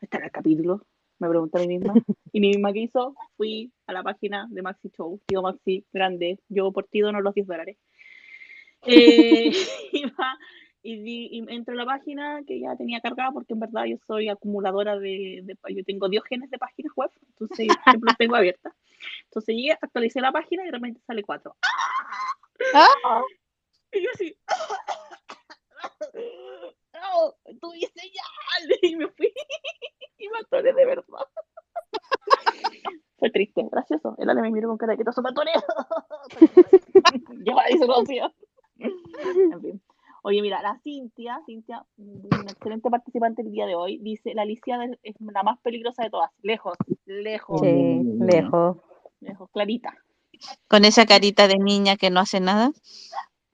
[0.00, 0.86] Está en el capítulo,
[1.18, 1.94] me pregunté a mí misma.
[2.32, 6.38] Y mi misma que hizo, fui a la página de Maxi Show, tío Maxi, grande,
[6.48, 7.78] yo por ti dono los 10 dólares.
[8.86, 9.52] Eh,
[9.92, 10.38] y va,
[10.82, 13.96] y, di- y entro a la página que ya tenía cargada porque en verdad yo
[14.06, 18.74] soy acumuladora de, de- yo tengo diógenes de páginas web, entonces siempre las tengo abiertas.
[19.24, 21.56] Entonces llegué, actualicé la página y de repente sale 4.
[23.94, 24.34] Y yo así,
[26.94, 29.32] no, tuve señal y me fui
[30.18, 31.04] y me atoré de verdad.
[33.18, 34.14] Fue triste, gracioso.
[34.18, 35.10] El Ale me miró con cara de que te
[37.60, 38.32] ahí se lo hacía.
[39.52, 39.82] En fin.
[40.24, 44.78] Oye, mira, la Cintia, Cintia, una excelente participante el día de hoy, dice, la Alicia
[45.02, 46.30] es- la más peligrosa de todas.
[46.42, 46.76] Lejos,
[47.06, 48.76] lejos, Sí, lejos.
[49.20, 49.94] lejos, clarita.
[50.68, 52.70] Con esa carita de niña que no hace nada.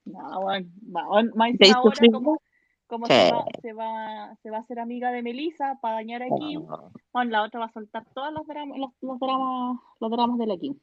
[0.05, 2.39] No, bueno, va- más ¿Te encima hizo ahora como,
[2.87, 3.13] como Sí.
[3.15, 6.67] se, va, se, va, se va a hacer amiga de Melissa para dañar a Kim,
[7.13, 10.47] bueno, la otra va a soltar todos los dramas, los, los dramas, los dramas de
[10.47, 10.79] la Kim.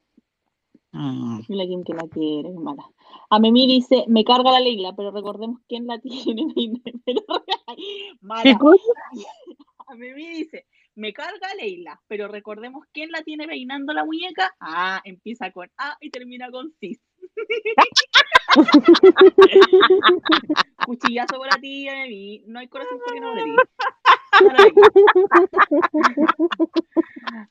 [0.96, 1.42] Mm.
[1.50, 2.90] Y la Kim que la quiere, es mala.
[3.30, 6.54] A Memi dice, me carga la Leila, pero recordemos quién la tiene.
[7.06, 7.22] Pero,
[8.22, 8.58] mala.
[9.88, 10.66] A Memi dice,
[10.96, 14.56] me carga Leila, pero recordemos quién la tiene peinando la muñeca.
[14.62, 17.02] Ah, empieza con A y termina con Cis.
[20.86, 22.44] Cuchillazo para ti, Memi.
[22.48, 23.42] No hay corazón por no ti.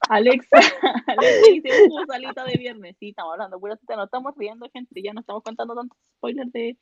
[0.09, 0.57] Alexa,
[1.07, 2.97] Alexa dice, uh, salita de viernes.
[2.99, 5.03] Sí, estamos hablando, pura no estamos riendo, gente.
[5.03, 6.79] Ya no estamos contando tantos spoilers de,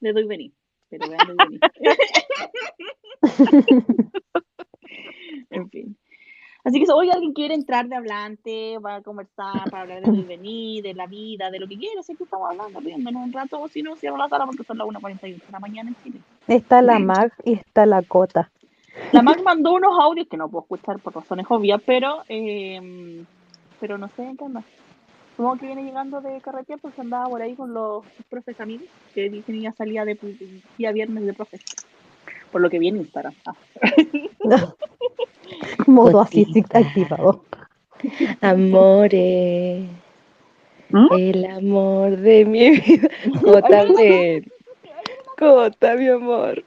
[0.00, 0.52] de Doy Venir.
[0.88, 1.60] Pero vean Doy
[5.50, 5.96] en fin.
[6.64, 10.10] Así que si hoy alguien quiere entrar de hablante, va a conversar para hablar de
[10.10, 13.32] Doy Venir, de la vida, de lo que quiera, sé que estamos hablando, riéndonos un
[13.32, 15.96] rato, o si no, cierro la sala porque son las 1.41 de la mañana en
[16.02, 16.20] Chile.
[16.48, 18.50] Está la Mag y está la Cota.
[19.12, 23.24] La Mac mandó unos audios que no puedo escuchar por razones obvias, pero eh,
[23.80, 24.62] pero no sé en qué anda.
[25.36, 29.28] Supongo que viene llegando de carretera porque andaba por ahí con los profes amigos que
[29.28, 30.18] dicen ya salía de
[30.78, 31.60] día viernes de profes.
[32.50, 33.34] Por lo que viene Instagram.
[33.44, 33.54] Ah.
[35.86, 37.44] Modo así activado.
[38.40, 39.88] Amore,
[40.90, 41.06] ¿Mm?
[41.18, 43.08] el amor de mi vida.
[43.42, 43.84] Cota.
[45.38, 46.64] Cota, mi amor.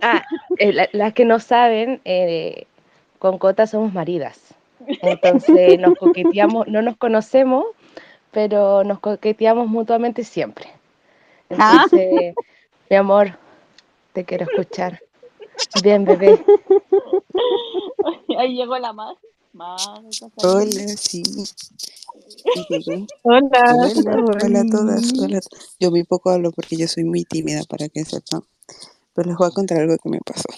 [0.00, 0.24] Ah,
[0.58, 2.66] eh, la- las que no saben, eh,
[3.18, 4.54] con Cota somos maridas.
[5.00, 7.66] Entonces nos coqueteamos, no nos conocemos,
[8.32, 10.66] pero nos coqueteamos mutuamente siempre.
[11.50, 11.84] Ah.
[11.86, 12.34] Entonces,
[12.90, 13.38] mi amor,
[14.12, 15.00] te quiero escuchar.
[15.82, 16.38] Bien, bebé.
[18.38, 18.92] Ahí llegó la.
[18.92, 19.18] Mac,
[20.38, 21.22] Hola, sí.
[23.22, 23.50] Hola.
[23.70, 25.12] Hola, hola a todas.
[25.20, 25.40] Hola.
[25.78, 28.42] Yo muy poco hablo porque yo soy muy tímida para que sepan.
[29.14, 30.48] Pero les voy a contar algo que me pasó.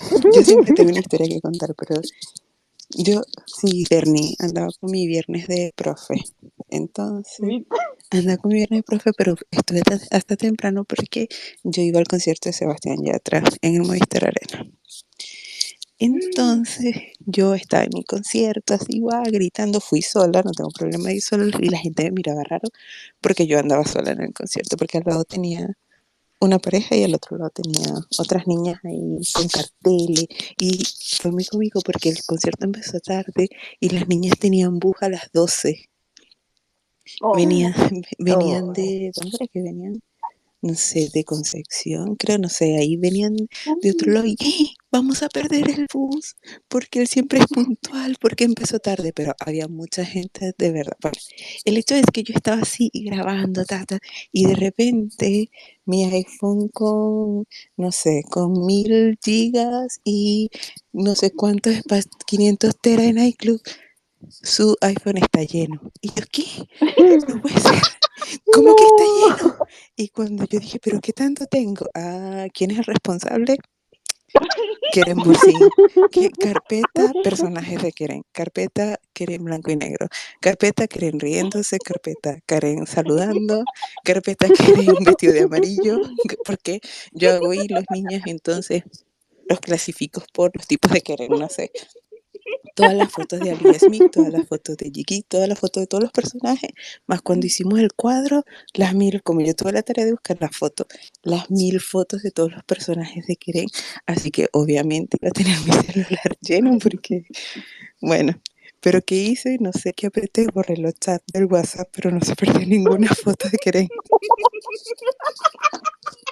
[0.34, 2.00] Yo siempre tengo una historia que contar, pero
[2.96, 6.16] Yo, sí, Bernie, andaba con mi viernes de profe.
[6.70, 7.40] Entonces,
[8.10, 11.28] andaba con mi viernes de profe, pero estuve ta- hasta temprano porque
[11.64, 14.70] yo iba al concierto de Sebastián Yatra en el Movistar Arena.
[15.98, 21.16] Entonces, yo estaba en mi concierto, así igual, gritando, fui sola, no tengo problema de
[21.16, 22.68] ir sola, y la gente me miraba raro
[23.20, 25.68] porque yo andaba sola en el concierto, porque al lado tenía
[26.40, 30.26] una pareja y al otro lado tenía otras niñas ahí con carteles
[30.58, 30.82] y
[31.20, 35.30] fue muy cómico porque el concierto empezó tarde y las niñas tenían bus a las
[35.32, 35.88] 12.
[37.22, 37.74] Oh, Venían,
[38.18, 38.72] venían Oh.
[38.72, 40.00] de, ¿dónde era que venían?
[40.62, 43.34] No sé, de Concepción, creo, no sé, ahí venían
[43.82, 44.74] de otro lado y ¡eh!
[44.92, 46.36] vamos a perder el bus
[46.68, 50.96] porque él siempre es puntual, porque empezó tarde, pero había mucha gente de verdad.
[51.00, 51.16] Bueno,
[51.64, 53.98] el hecho es que yo estaba así grabando, ta, ta,
[54.32, 55.50] y de repente
[55.86, 60.50] mi iPhone con, no sé, con mil gigas y
[60.92, 63.60] no sé cuántos espacios, 500 teras en iCloud,
[64.28, 65.80] su iPhone está lleno.
[66.00, 66.44] Y yo, ¿qué?
[67.28, 67.99] No puede ser.
[68.52, 69.56] ¿Cómo que está lleno?
[69.96, 71.86] Y cuando yo dije, ¿pero qué tanto tengo?
[71.94, 73.58] Ah, ¿quién es el responsable?
[74.92, 75.58] Keren Bursin.
[76.38, 78.22] Carpeta, personajes de Keren.
[78.32, 80.08] Carpeta, Keren blanco y negro.
[80.40, 81.78] Carpeta, Keren riéndose.
[81.78, 83.64] Carpeta, Karen saludando.
[84.04, 86.00] Carpeta, Keren vestido de amarillo.
[86.44, 86.80] Porque
[87.12, 88.82] yo hago y los niños entonces
[89.48, 91.72] los clasifico por los tipos de Keren, no sé.
[92.80, 95.86] Todas las fotos de Alia Smith, todas las fotos de Jiki, todas las fotos de
[95.86, 96.70] todos los personajes,
[97.06, 100.56] más cuando hicimos el cuadro, las mil, como yo tuve la tarea de buscar las
[100.56, 100.86] fotos,
[101.22, 103.66] las mil fotos de todos los personajes de Keren,
[104.06, 107.26] así que obviamente iba a tener mi celular lleno porque,
[108.00, 108.40] bueno,
[108.80, 109.58] pero ¿qué hice?
[109.60, 113.46] No sé qué apreté, borré los chats del WhatsApp, pero no se perdió ninguna foto
[113.50, 113.88] de Keren.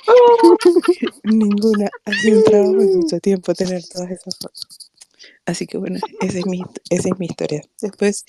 [1.24, 1.90] ninguna.
[2.06, 4.87] Ha sido un trabajo de mucho tiempo tener todas esas fotos.
[5.48, 6.60] Así que bueno, esa es mi,
[6.90, 7.62] esa es mi historia.
[7.80, 8.26] Después,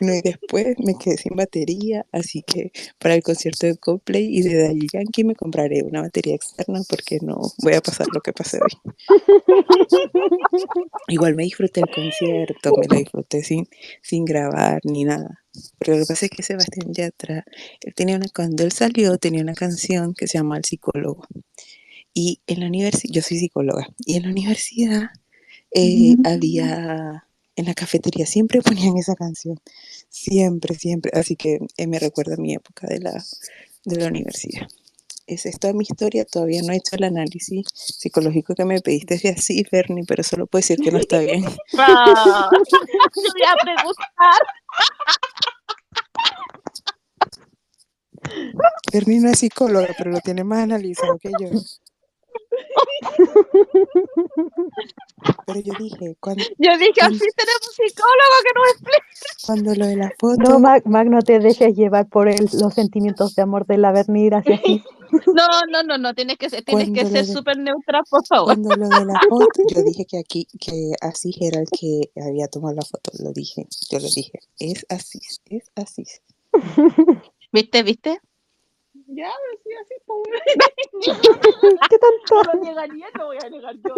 [0.00, 4.40] no, y después me quedé sin batería, así que para el concierto de Coldplay y
[4.40, 8.32] de Daddy Yankee me compraré una batería externa porque no voy a pasar lo que
[8.32, 8.92] pasé hoy.
[11.08, 13.68] Igual me disfruté el concierto, me lo disfruté sin,
[14.00, 15.42] sin grabar ni nada.
[15.78, 17.44] Pero lo que pasa es que Sebastián Yatra,
[17.82, 21.26] él tenía una, cuando él salió, tenía una canción que se llama El psicólogo.
[22.14, 25.10] Y en la universidad, yo soy psicóloga, y en la universidad
[25.74, 27.26] eh, había,
[27.56, 29.60] en la cafetería siempre ponían esa canción,
[30.08, 33.22] siempre, siempre, así que eh, me recuerda a mi época de la,
[33.84, 34.68] de la universidad.
[35.26, 39.18] Esa es toda mi historia, todavía no he hecho el análisis psicológico que me pediste
[39.18, 41.42] de así, Fernie, pero solo puedo decir que no está bien.
[41.44, 44.42] Yo voy a preguntar.
[48.90, 51.48] Fernie no es psicóloga, pero lo tiene más analizado que yo.
[55.46, 59.46] Pero yo dije, cuando, Yo dije, cuando, así tenemos un psicólogo que nos explica.
[59.46, 62.74] cuando lo de la No, foto, Mac, Mac, no te dejes llevar por el- los
[62.74, 64.82] sentimientos de amor de la Bernie hacia ti.
[65.34, 68.54] No, no, no, no, tienes que ser, tienes que cuando ser súper neutra, por favor.
[68.54, 72.48] cuando lo de la foto, yo dije que aquí, que Asís era el que había
[72.48, 76.22] tomado la foto, lo dije, yo lo dije, es Asís, es Asís.
[77.52, 78.20] ¿Viste, viste?
[79.14, 80.38] Ya, pero sí, así, pobre.
[81.90, 82.52] ¿Qué No tanto?
[82.54, 83.94] lo negaría, lo voy a negar yo.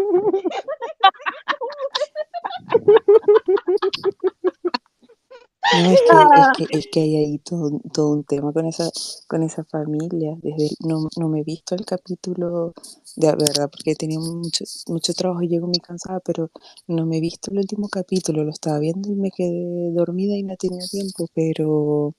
[5.72, 8.66] No, es que, es que, es que hay ahí todo, un- todo un tema con
[8.66, 8.88] esa,
[9.26, 10.36] con esa familia.
[10.42, 12.74] Desde el- no, no me he visto el capítulo
[13.16, 16.50] de verdad, porque he tenido mucho, mucho trabajo y llego muy cansada, pero
[16.86, 18.44] no me he visto el último capítulo.
[18.44, 22.14] Lo estaba viendo y me quedé dormida y no tenía tiempo, pero,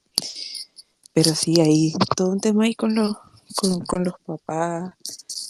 [1.16, 3.16] pero sí, hay todo un tema ahí con los,
[3.56, 4.94] con, con los papás.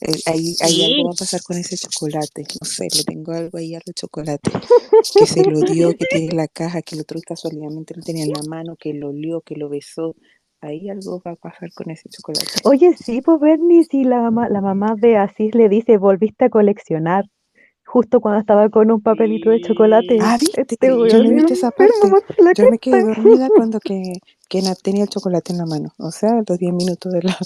[0.01, 2.45] Eh, ahí, ahí algo va a pasar con ese chocolate.
[2.61, 4.53] No sé, le tengo algo ahí a los chocolates.
[5.17, 8.33] Que se lo dio, que tiene la caja, que el otro casualmente lo tenía en
[8.33, 10.15] la mano, que lo olió, que lo besó.
[10.61, 12.45] Ahí algo va a pasar con ese chocolate.
[12.63, 16.49] Oye, sí, pues Bernie, sí, la mamá, la mamá de Asís le dice, volviste a
[16.49, 17.25] coleccionar.
[17.85, 20.17] Justo cuando estaba con un papelito de chocolate.
[20.21, 20.37] Ah.
[20.57, 21.93] Este Yo no he es visto esa parte.
[22.55, 24.13] Yo me quedé dormida cuando que,
[24.49, 25.93] que tenía el chocolate en la mano.
[25.99, 27.37] O sea, los 10 minutos de, la,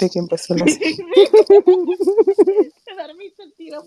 [0.00, 0.78] de que empezó la el
[3.56, 3.82] tiro.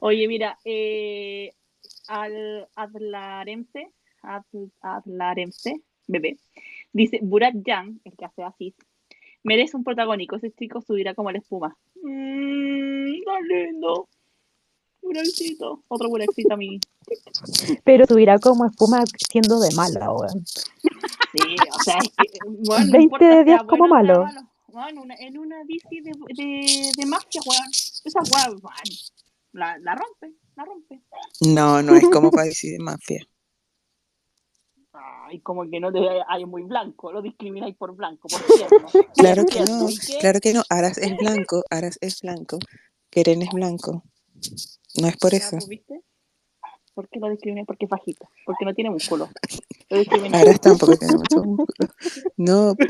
[0.00, 1.52] Oye, mira, eh,
[2.08, 3.90] al Adlaremse,
[4.22, 6.38] Adl- Adlaremse, bebé,
[6.92, 8.74] dice Burak Jan, el que hace así,
[9.48, 10.36] merece un protagónico.
[10.36, 11.76] Ese chico subirá como la espuma.
[12.02, 14.08] Mmm, tan lindo.
[15.02, 15.82] Burakcito.
[15.88, 16.78] Otro Burakcito a mí.
[17.84, 20.44] Pero subirá como espuma siendo de mala, weón.
[20.46, 24.24] Sí, o sea, es que, bueno, no 20 importa de sea 10 como bueno malo.
[24.24, 24.40] malo.
[24.68, 27.68] Bueno, una- en una DC de, de, de magia, weón.
[28.04, 28.60] Esa weón,
[29.52, 31.00] la, la rompe, la rompe.
[31.40, 33.24] No, no es como país de mafia.
[35.26, 38.88] Ay, como que no te hay muy blanco, lo discrimináis por blanco, por tierno.
[39.14, 39.88] Claro que no,
[40.20, 40.62] claro que no.
[40.68, 42.58] Aras es blanco, Aras es blanco,
[43.10, 44.02] Keren es blanco.
[45.00, 45.50] No es por eso.
[45.52, 46.00] pues, ¿viste?
[46.94, 47.66] ¿Por qué lo discrimináis?
[47.66, 49.28] Porque es bajito, porque no tiene músculo.
[50.32, 51.88] Aras tampoco tiene mucho músculo.
[52.36, 52.74] No,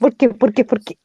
[0.00, 0.28] ¿Por qué?
[0.28, 0.64] ¿Por qué?
[0.64, 0.98] ¿Por qué?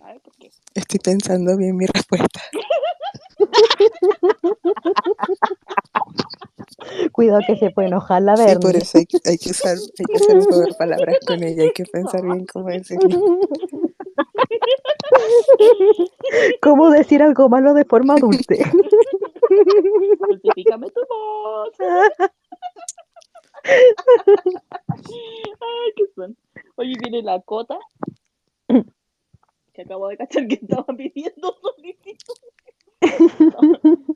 [0.00, 0.50] A ver, ¿por qué?
[0.74, 2.40] estoy pensando bien mi respuesta.
[7.12, 10.04] Cuidado que se puede enojar la Sí, por eso hay, que- hay que usar, hay
[10.06, 13.08] que usar un juego de palabras con ella, hay que pensar bien cómo decirlo.
[16.62, 18.58] ¿Cómo decir algo malo de forma dulce?
[20.28, 21.70] Justifícame tu voz.
[23.64, 26.36] Ay, qué son.
[26.76, 27.78] Oye, viene la cota.
[29.72, 32.34] Que acabo de cachar que estaba pidiendo solicitud.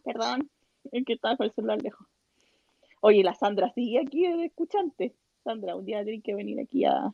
[0.05, 0.51] Perdón,
[0.91, 2.07] es que estaba con el celular lejos.
[3.05, 5.17] Oye, la Sandra sigue aquí de escuchante.
[5.43, 7.13] Sandra, un día tienes que venir aquí a, a,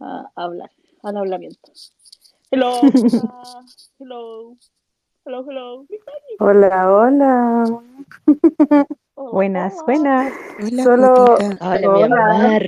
[0.00, 0.70] a hablar,
[1.02, 1.72] al hablamiento.
[2.50, 3.66] Hello, hola,
[3.98, 4.56] hello,
[5.26, 5.86] hello, hello.
[6.38, 7.82] Hola, hola.
[9.14, 9.84] Hola, Buenas, hola.
[9.84, 10.32] buenas.
[10.58, 11.68] Hola, Solo, Cotita.
[11.68, 12.24] Hola, mi hola.
[12.24, 12.62] amor.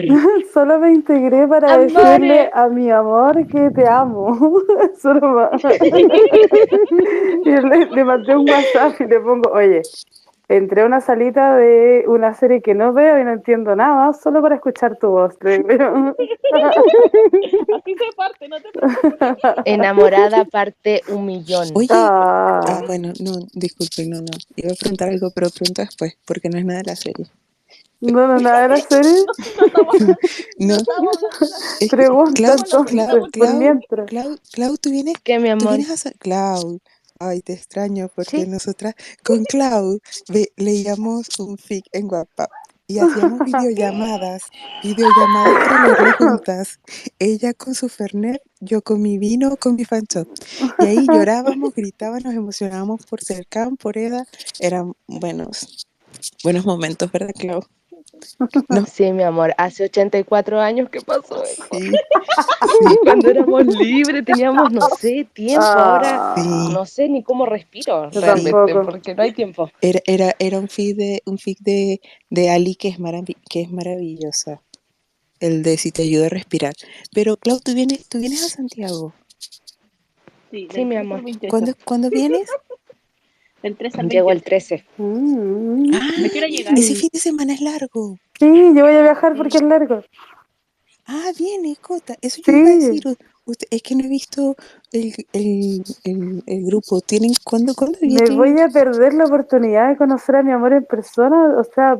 [0.52, 4.36] Solo me integré para decirle a mi amor que te amo.
[5.00, 5.50] Solo
[7.46, 9.80] le, le mandé un WhatsApp y le pongo, oye,
[10.56, 14.42] entré a una salita de una serie que no veo y no entiendo nada, solo
[14.42, 15.34] para escuchar tu voz.
[15.42, 15.62] Así
[17.94, 19.12] se parte, no te preocupes.
[19.64, 21.68] Enamorada parte un millón.
[21.74, 24.26] Oye, ah, Ah, bueno, no, disculpe, no, no.
[24.56, 27.26] Iba a preguntar algo, pero pregunto después, porque no es nada de la serie.
[28.00, 29.24] no, no, nada de la serie.
[30.58, 30.76] No
[31.78, 33.06] que, Pregunta Clau, entonces,
[34.52, 35.76] Clau, tú vienes, ¿Qué, mi tú amor?
[35.76, 36.78] vienes a sa- Clau.
[37.24, 38.46] Ay, te extraño porque Sí.
[38.48, 42.50] nosotras con Clau ve- leíamos un fic en WhatsApp
[42.88, 44.42] y hacíamos videollamadas,
[44.82, 46.80] videollamadas para juntas.
[47.18, 50.26] Ella con su Fernet, yo con mi vino, con mi fanchop.
[50.80, 54.26] Y ahí llorábamos, gritábamos, nos emocionábamos por Cercán, por Eda.
[54.58, 55.86] Eran buenos,
[56.42, 57.62] buenos momentos, ¿verdad, Clau?
[58.68, 59.54] No, Sí, mi amor.
[59.58, 61.64] Hace 84 años que pasó eso.
[61.72, 61.90] sí,
[63.04, 65.64] Cuando éramos libres teníamos, no sé, tiempo.
[65.64, 66.72] Ahora Ah, sí.
[66.72, 69.70] no sé ni cómo respiro realmente porque no hay tiempo.
[69.80, 72.00] Era, era, era un fic de, un fic de,
[72.30, 72.96] de Ali que es,
[73.48, 74.60] que es maravillosa.
[75.40, 76.74] El de si te ayuda a respirar.
[77.12, 79.12] Pero, Clau, tú vienes, tú vienes a Santiago.
[80.50, 81.18] Sí, Sí, mi 13 amor.
[81.18, 81.50] al 28.
[81.50, 82.48] ¿Cuándo, ¿cuándo vienes?
[83.62, 84.44] Del 13 al Llego el 28.
[84.44, 84.84] 13.
[84.98, 85.94] Mm.
[85.94, 86.78] Ah, ¿Me quiero llegar?
[86.78, 88.18] ese fin de semana es largo.
[88.38, 90.02] Sí, yo voy a viajar porque es largo.
[91.06, 92.16] Ah, viene, Cota.
[92.20, 93.18] Eso yo iba a Sí, decir.
[93.44, 94.56] Usted- es que no he visto
[94.92, 97.00] el, el, el, el grupo.
[97.00, 100.84] ¿Tienen cuándo, cuándo me voy a perder la oportunidad de conocer a mi amor en
[100.84, 101.54] persona.
[101.58, 101.98] O sea,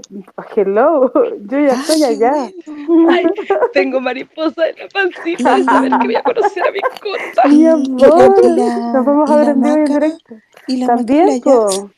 [0.56, 1.12] hello,
[1.48, 2.50] yo ya Ah, estoy allá.
[2.86, 3.10] bueno.
[3.10, 3.24] Ay,
[3.72, 7.48] tengo mariposa en la pancita de saber que voy a conocer a mi cota.
[7.48, 10.34] Mi Y, y la, amor, nos vamos a ver en vivo en directo.
[10.68, 11.42] y la También,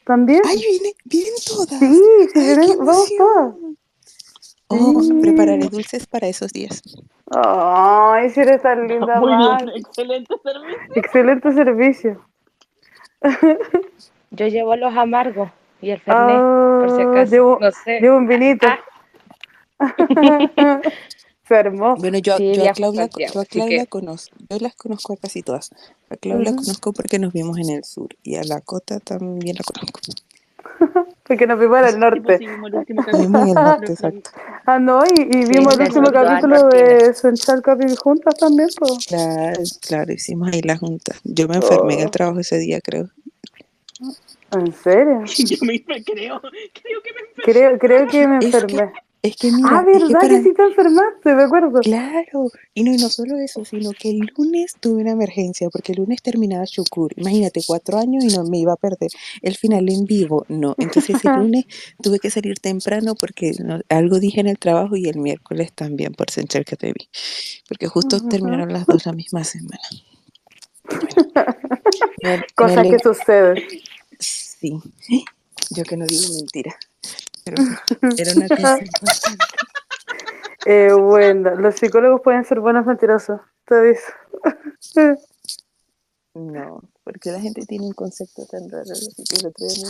[0.05, 0.40] también.
[0.47, 1.78] Ay, vienen, vienen todas.
[1.78, 2.00] Sí,
[2.34, 3.55] Ay, vamos todas.
[4.81, 5.69] Oh, prepararé Sí.
[5.69, 6.83] dulces para esos días.
[7.31, 10.93] Ay, si eres tan linda, Muy bien, excelente servicio.
[10.94, 12.27] Excelente servicio.
[14.31, 16.43] Yo llevo los amargos y el fernet,
[16.81, 17.33] por si Ah, acaso.
[17.33, 18.01] llevo, No sé.
[18.01, 18.67] llevo un vinito.
[19.78, 19.94] Ah,
[21.47, 21.94] Se armó.
[21.97, 23.69] Bueno, yo, a- sí, yo a viajo Clau a la, Santiago, yo a así Clau
[23.70, 25.70] la que conozco, yo las conozco a casi todas.
[26.11, 26.61] A Clau la Ujú.
[26.61, 30.01] conozco porque nos vimos en el sur y a la Cota también la conozco.
[31.27, 32.39] Porque nos vimos en el Sí, pues norte.
[32.39, 33.03] sí, vimos el último
[33.83, 34.31] el exacto.
[34.67, 38.69] Ah, no, y, y sí, vimos el del último capítulo de Central Capi juntas también,
[38.78, 39.07] pues.
[39.07, 41.15] Claro, claro, hicimos ahí la junta.
[41.25, 43.09] Yo me enfermé en el Oh, trabajo ese día, creo.
[44.53, 45.25] ¿En serio?
[45.39, 47.43] Yo misma creo, creo que me enfermé.
[47.44, 48.93] Creo, creo que me Es que, enfermé.
[49.25, 51.35] Es que Ah, mira, que ¿verdad para, que sí te enfermaste?
[51.35, 51.81] Me acuerdo.
[51.81, 55.93] Claro, y no, y no solo eso, sino que el lunes tuve una emergencia, porque
[55.93, 57.12] el lunes terminaba Shukur.
[57.17, 59.11] Imagínate, cuatro años y no me iba a perder
[59.43, 60.47] el final en vivo.
[60.49, 61.67] No, entonces el lunes
[62.03, 66.15] tuve que salir temprano porque no- algo dije en el trabajo y el miércoles también
[66.15, 67.09] por Sencher que te vi,
[67.69, 69.83] porque justo terminaron las dos la misma semana.
[72.23, 73.62] Me, me Cosas que suceden.
[74.19, 74.78] sí,
[75.70, 76.77] yo que no digo mentira,
[77.44, 77.62] pero
[78.16, 78.90] era una importante.
[80.66, 83.40] Eh, bueno, los psicólogos pueden ser buenos mentirosos.
[83.66, 84.12] Te dice.
[86.34, 88.91] No, porque la gente tiene un concepto tan raro.
[88.91, 89.86] El otro día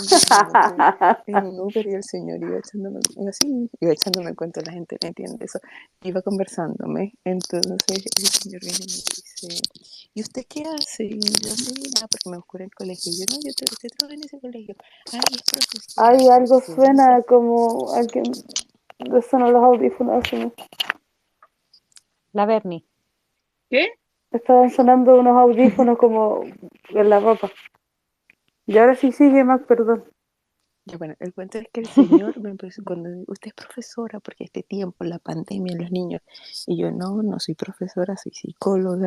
[1.27, 4.99] me en un Uber y el señor iba echándome, así, iba echándome cuenta, la gente
[5.01, 5.61] no entiende eso.
[6.03, 9.49] Iba conversándome, entonces el señor viene y me dice,
[10.15, 11.05] ¿y usted qué hace?
[11.05, 13.13] Y yo no sé nada porque me buscó en el colegio.
[13.13, 14.75] Y yo, no, yo te, usted trabaja en ese colegio.
[15.13, 16.09] Ay, es profesora.
[16.09, 18.23] Ay, algo Sí, suena como a que
[18.99, 20.25] le suenan los audífonos.
[20.25, 20.53] así.
[22.33, 22.85] La Bernie.
[23.71, 23.89] ¿Qué?
[24.35, 26.43] Estaban sonando unos audífonos como
[26.89, 27.51] en la ropa.
[28.67, 30.05] Y ahora sí sigue, Mac, perdón.
[30.87, 34.45] Ya, bueno, el cuento es que el señor me empezó, cuando usted es profesora, porque
[34.45, 36.21] este tiempo, la pandemia, los niños,
[36.67, 39.07] y yo no, no soy profesora, soy psicóloga.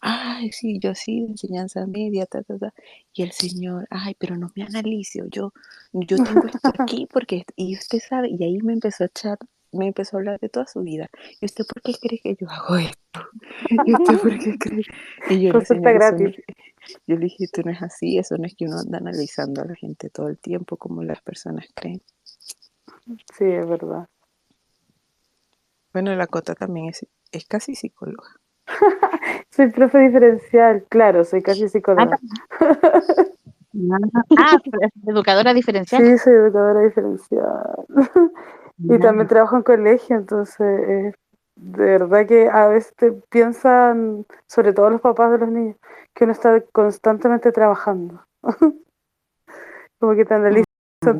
[0.00, 2.72] Ay, sí, yo sí, enseñanza media, ta, ta, ta.
[3.12, 5.52] Y el señor, ay, pero no me analice, yo,
[5.92, 9.38] yo tengo esto aquí porque, y usted sabe, y ahí me empezó a echar,
[9.72, 11.08] me empezó a hablar de toda su vida.
[11.40, 13.20] ¿Y usted por qué cree que yo hago esto?
[13.86, 14.84] ¿Y usted por qué cree?
[15.28, 16.36] Y yo, eso no gratis.
[17.06, 19.66] yo le dije, esto no es así, eso no es que uno anda analizando a
[19.66, 22.02] la gente todo el tiempo como las personas creen.
[23.36, 24.08] Sí, es verdad.
[25.92, 28.30] Bueno, la Cota también es, es casi psicóloga.
[29.50, 32.18] Soy profe diferencial, claro, soy casi psicóloga.
[34.36, 34.56] Ah,
[35.06, 36.02] educadora diferencial.
[36.02, 37.86] Sí, soy educadora diferencial.
[38.82, 41.12] Y también trabajo en colegio, entonces eh,
[41.56, 42.94] de verdad que a veces
[43.28, 45.76] piensan, sobre todo los papás de los niños,
[46.14, 48.24] que uno está constantemente trabajando.
[49.98, 50.64] Como que te analizan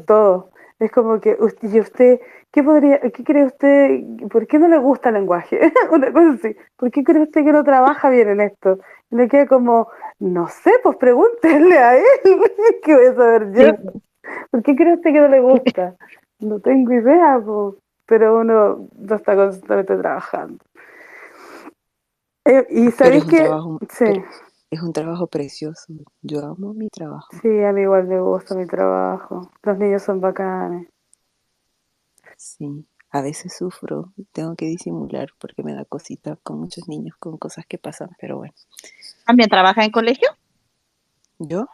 [0.07, 0.51] todo.
[0.79, 4.79] Es como que, usted, ¿y usted qué podría, qué cree usted, por qué no le
[4.79, 5.61] gusta el lenguaje?
[5.93, 6.57] Una cosa así.
[6.77, 8.79] ¿Por qué cree usted que no trabaja bien en esto?
[9.11, 12.05] Y le queda como, no sé, pues pregúntenle a él.
[12.83, 13.93] ¿Qué voy a saber yo?
[14.51, 15.97] ¿Por qué cree usted que no le gusta?
[16.41, 20.65] No tengo idea, po, pero uno no está constantemente trabajando.
[22.45, 24.25] Eh, y sabéis es un que, trabajo, sí, pero
[24.71, 25.93] es un trabajo precioso.
[26.23, 27.29] Yo amo mi trabajo.
[27.43, 29.51] sí, a mí igual me gusta mi trabajo.
[29.63, 30.89] Los niños son bacanes.
[32.37, 37.37] Sí, a veces sufro, tengo que disimular porque me da cosita con muchos niños, con
[37.37, 38.55] cosas que pasan, pero bueno.
[39.27, 40.29] ¿También trabaja en colegio?
[41.39, 41.67] ¿Yo?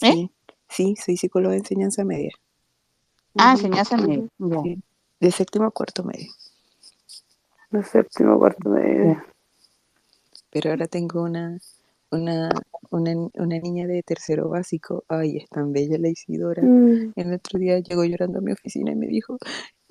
[0.00, 0.12] ¿Eh?
[0.12, 0.30] Sí,
[0.68, 2.32] sí, soy psicóloga de enseñanza media.
[3.36, 4.28] Ah, enseñanza media.
[4.38, 4.62] Ya.
[4.62, 4.82] Sí,
[5.20, 6.30] de séptimo a cuarto medio.
[7.70, 9.22] De séptimo, cuarto medio.
[10.50, 11.58] Pero ahora tengo una,
[12.10, 12.50] una,
[12.90, 15.04] una, una niña de tercero básico.
[15.08, 16.62] Ay, es tan bella la Isidora.
[16.62, 17.12] Mm.
[17.16, 19.38] El otro día llegó llorando a mi oficina y me dijo,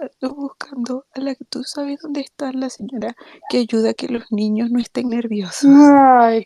[0.02, 3.16] ando buscando a la que tú sabes dónde está la señora
[3.50, 5.70] que ayuda a que los niños no estén nerviosos.
[5.70, 6.46] Ay,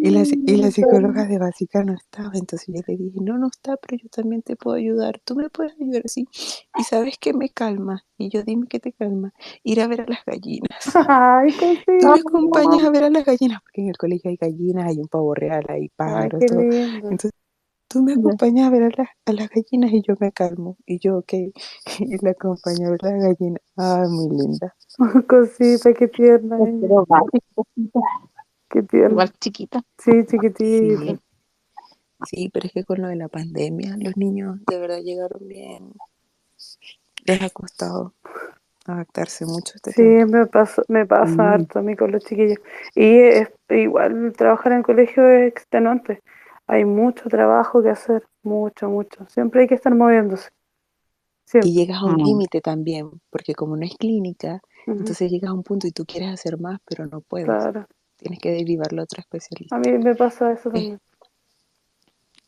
[0.00, 3.48] Y la, y, la, psicóloga de básica no estaba, entonces yo le dije, no, no
[3.48, 6.26] está, pero yo también te puedo ayudar, tú me puedes ayudar, sí.
[6.76, 9.32] Y sabes qué me calma, y yo dime qué te calma,
[9.62, 10.70] ir a ver a las gallinas.
[11.08, 11.52] Ay,
[11.98, 12.08] Tú cosita.
[12.08, 15.08] me acompañas a ver a las gallinas, porque en el colegio hay gallinas, hay un
[15.08, 16.62] pavo real, hay Ay, pájaros, qué todo.
[17.08, 17.32] Entonces
[17.92, 20.76] tú me acompañas a ver a las, a las gallinas y yo me calmo.
[20.86, 21.32] Y yo, ok,
[22.00, 23.62] y la acompaño a ver las gallinas.
[23.76, 24.74] Ay, muy linda.
[25.28, 26.58] Cosita, qué tierna.
[26.80, 27.06] Pero
[28.70, 29.10] Qué tierna.
[29.10, 29.82] igual chiquita.
[29.98, 30.58] Sí, chiquitita.
[30.58, 31.18] Sí,
[32.26, 35.92] sí, pero es que con lo de la pandemia, los niños de verdad llegaron bien.
[37.24, 38.14] Les ha costado
[38.86, 40.36] adaptarse mucho a este Sí, tiempo.
[40.38, 41.40] me pasa, me pasa Mm.
[41.40, 42.58] harto a mí con los chiquillos.
[42.94, 46.22] Y es, igual trabajar en colegio es extenuante.
[46.66, 49.26] Hay mucho trabajo que hacer, mucho, mucho.
[49.28, 50.50] Siempre hay que estar moviéndose.
[51.54, 52.24] Y llegas a un Mm.
[52.24, 56.30] límite también, porque como no es clínica, entonces llegas a un punto y tú quieres
[56.30, 57.46] hacer más, pero no puedes.
[57.46, 57.86] Claro.
[58.16, 59.76] Tienes que derivarlo a otro especialista.
[59.76, 60.98] A mí me pasa eso Eh, también.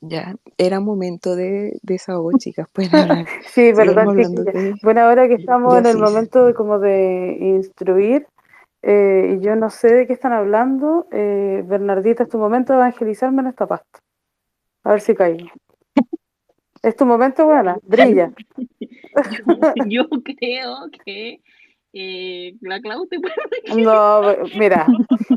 [0.01, 2.69] ya, era momento de desahogo, chicas.
[2.77, 3.27] Hablar.
[3.47, 4.53] Sí, chiquilla.
[4.53, 8.27] de, Bueno, ahora que estamos de en el momento de como de instruir,
[8.83, 12.79] eh, y yo no sé de qué están hablando, eh, Bernardita, es tu momento de
[12.81, 13.99] evangelizarme en esta pasta.
[14.85, 15.49] A ver si caigo.
[16.83, 18.31] Es tu momento, buena, brilla.
[18.59, 18.65] Yo,
[19.87, 21.41] yo creo que
[21.95, 23.35] eh, la Clau te puede
[23.83, 24.21] No,
[24.59, 24.87] mira,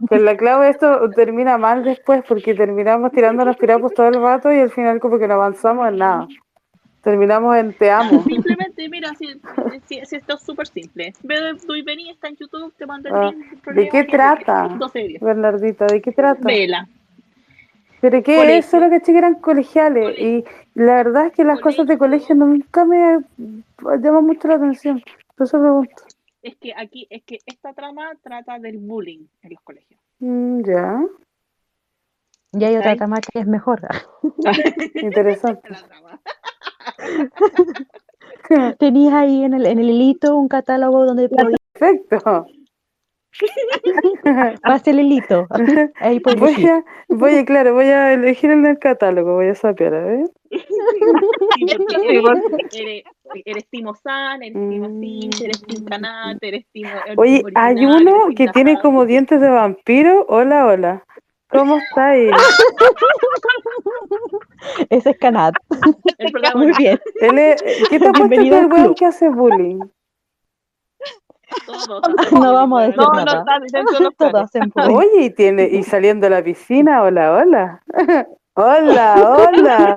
[0.10, 4.52] con la clave esto termina mal después porque terminamos tirando los pirapos todo el rato
[4.52, 6.28] y al final como que no avanzamos en nada.
[7.02, 8.22] Terminamos en te amo.
[8.24, 9.40] Simplemente, mira, si,
[9.86, 11.14] si, si esto es súper simple.
[11.24, 11.36] Ve,
[11.66, 13.64] tú y vení, está en YouTube, te mando el Ah, link.
[13.68, 15.22] ¿De qué 10 de 10, trata, 12 de 10.
[15.22, 15.86] Bernardita?
[15.86, 16.46] ¿De qué trata?
[16.46, 16.90] Vela.
[18.00, 18.60] Pero que Colegio.
[18.60, 20.46] es solo que eran colegiales y
[20.76, 23.20] la verdad es que las cosas de colegio nunca me
[24.00, 25.02] llaman mucho la atención.
[25.36, 26.04] Por eso pregunto.
[26.44, 30.00] Es que aquí, es que esta trama trata del bullying en los colegios.
[30.20, 31.02] Mm, ya,
[32.54, 33.82] Y hay otra trama que es mejor.
[34.96, 35.70] interesante.
[38.80, 42.48] Tenías ahí en el, en el hilito un catálogo donde Perfecto.
[44.64, 45.48] Pase el.
[46.00, 49.56] Ahí puedes Voy a, voy a, claro, voy a elegir en el catálogo, voy a
[49.56, 50.30] sapear, a ver.
[52.74, 53.04] Eres,
[53.46, 57.20] eres Timo San, eres Timo Cinch, eres Tim Canat, eres Timo Mm.
[57.20, 60.26] Oye, hay uno que tiene como dientes de vampiro.
[60.30, 61.04] Hola, hola.
[61.50, 62.32] ¿Cómo estáis?
[64.90, 65.56] Ese es Canat.
[66.18, 67.00] El Muy bien.
[67.22, 69.80] Es- ¿Qué te apuestas Bienvenido del al weón que hace bullying?
[71.66, 71.88] Todos
[72.32, 73.60] No vamos a decir No, no nada.
[74.00, 74.96] los Todos bullying.
[74.98, 77.84] Oye, y tiene, y saliendo a la piscina, hola, hola.
[78.60, 79.96] Hola, hola.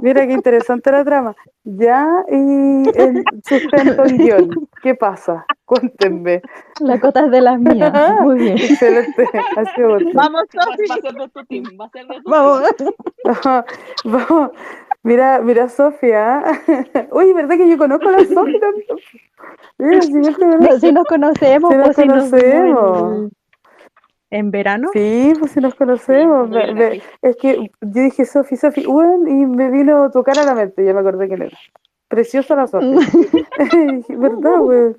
[0.00, 1.36] Mira qué interesante la trama.
[1.64, 4.68] Ya, y el sustento en guion.
[4.82, 5.44] ¿Qué pasa?
[5.66, 6.40] Cuéntenme.
[6.80, 7.92] La cota es de las mías.
[8.22, 8.56] Muy bien.
[8.56, 9.28] Excelente.
[9.54, 9.82] Así.
[10.14, 10.86] Vamos, Va, Sofi.
[10.88, 12.62] va a ser de tu team, va a ser de tu Vamos.
[12.78, 12.90] team.
[14.04, 14.50] Vamos.
[15.02, 16.42] Mira, mira, Sofía.
[17.10, 18.60] Oye, ¿verdad que yo conozco a la Sofía?
[19.78, 23.32] Mira, si No, si nos conocemos, Sí nos pues si nos vimos conocemos.
[24.30, 24.88] en, verano.
[24.92, 26.48] Sí, pues si nos conocemos.
[26.48, 28.92] Sí, Me- me- es que yo dije Sofi, Sofi, y
[29.46, 31.56] me vino tu cara a la mente, ya me acordé quién era.
[32.08, 32.86] Preciosa la Sofi.
[34.08, 34.96] ¿Verdad, güey?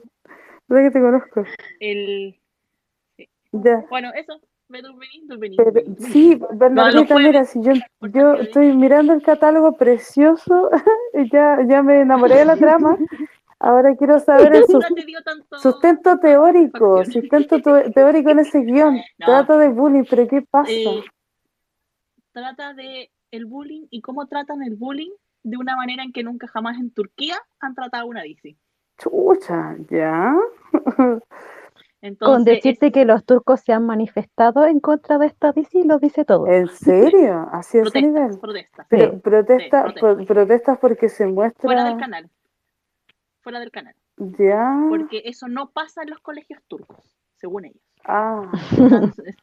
[0.68, 1.44] ¿Verdad que te conozco?
[1.80, 2.40] El,
[3.52, 3.86] Ya.
[3.90, 4.40] bueno, eso.
[4.70, 5.58] Pero, Dulvení.
[5.98, 7.74] sí, Bernardita, jueves, mira, si yo,
[8.14, 10.70] yo estoy mirando el catálogo precioso,
[11.14, 12.98] y ya, ya me enamoré de la trama.
[13.60, 18.96] Ahora quiero saber el No te sustento teórico, sustento te- teórico en ese guion.
[19.18, 19.26] No.
[19.26, 20.72] Trata de bullying, pero ¿qué pasa?
[20.72, 21.04] Eh,
[22.32, 25.12] trata de el bullying y cómo tratan el bullying
[25.44, 28.56] de una manera en que nunca jamás en Turquía han tratado una DC.
[28.98, 30.36] Chucha, ya.
[32.02, 36.00] Entonces, Con decirte que los turcos se han manifestado en contra de esta DC, lo
[36.00, 36.48] dice todo.
[36.48, 37.50] ¿En serio?
[37.52, 38.40] Así es ese nivel.
[38.40, 38.88] protestas, protestas.
[38.90, 39.18] Pero Sí.
[39.19, 41.61] protesta, Sí, pro- protestas porque se muestra.
[41.61, 42.30] Fuera del canal.
[43.42, 43.95] Fuera del canal.
[44.18, 44.86] Ya.
[44.90, 47.82] Porque eso no pasa en los colegios turcos, según ellos.
[48.06, 49.36] Ah, Entonces,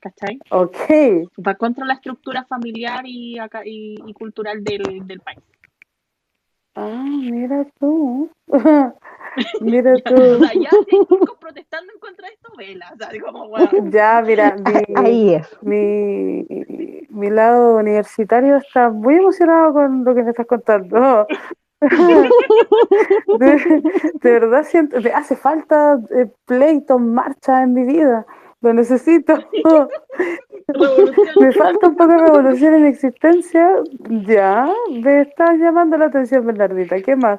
[0.00, 0.38] ¿Cachai?
[0.50, 1.28] ok.
[1.44, 5.40] Va contra la estructura familiar y, acá- y, y cultural del, del país.
[6.76, 8.30] Ah, mira tú.
[9.60, 10.16] mira O tú.
[10.38, 10.70] sea, ya
[11.40, 12.86] protestando en contra de esto, vela.
[12.92, 14.56] O sea, como, weón, Ya, mira,
[14.88, 15.48] mi, Ahí es.
[15.62, 16.46] mi,
[17.08, 21.26] mi lado universitario está muy emocionado con lo que me estás contando.
[23.38, 23.82] De,
[24.22, 28.26] de verdad siento, me hace falta eh, pleito, marcha en mi vida.
[28.60, 29.34] Lo necesito.
[31.40, 33.70] Me falta un poco de revolución en mi existencia.
[34.26, 37.00] Ya, me está llamando la atención, Bernardita.
[37.00, 37.38] ¿Qué más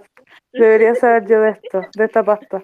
[0.52, 2.64] debería saber yo de esto, de esta pasta?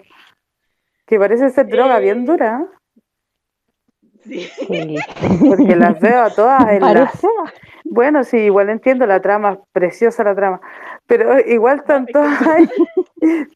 [1.06, 2.76] Que parece ser droga bien Eh, dura, ¿eh?
[4.24, 4.40] Sí.
[4.66, 4.96] Sí.
[5.48, 7.20] porque las veo a todas en las...
[7.84, 10.60] Bueno, sí, igual entiendo la trama, preciosa la trama,
[11.06, 12.68] pero igual están todas ahí,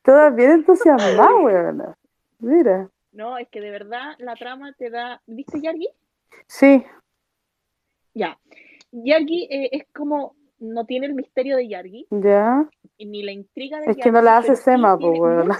[0.04, 1.96] todas bien entusiasmadas, weona.
[2.38, 5.20] Mira, No, es que de verdad la trama te da.
[5.26, 5.88] ¿Viste Yargi?
[6.46, 6.86] sí,
[8.14, 8.38] Ya.
[8.92, 10.36] Yargi eh, es como.
[10.60, 14.36] No tiene el misterio de Yargi, ya, ni la intriga de es que no la
[14.36, 15.58] hace pero sí Sema, pues,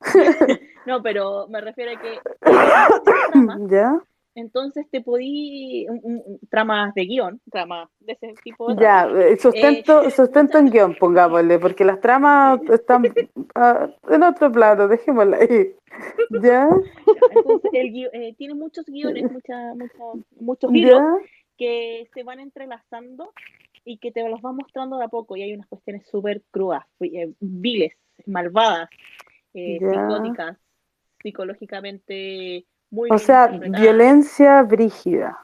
[0.86, 2.20] No, pero me refiero a que.
[3.32, 3.98] tramas, Ya,
[4.34, 5.86] entonces te podí.
[6.50, 11.58] tramas de guion, tramas de ese tipo de ya, eh, sustento, sustento en guion, pongámosle,
[11.58, 13.04] porque las tramas están
[13.54, 15.74] ah, en otro plano, dejémosla ahí.
[16.42, 16.68] Ya,
[17.34, 21.02] Entonces, el guio- eh, tiene muchos guiones, mucha, mucha- muchos ya,
[21.56, 23.32] que se van entrelazando
[23.84, 25.36] y que te los van mostrando de a poco.
[25.36, 27.92] Y hay unas cuestiones súper crudas, eh, viles,
[28.26, 28.88] malvadas,
[29.54, 30.58] eh, psicóticas,
[31.22, 35.38] psicológicamente muy o sea, violencia brígida.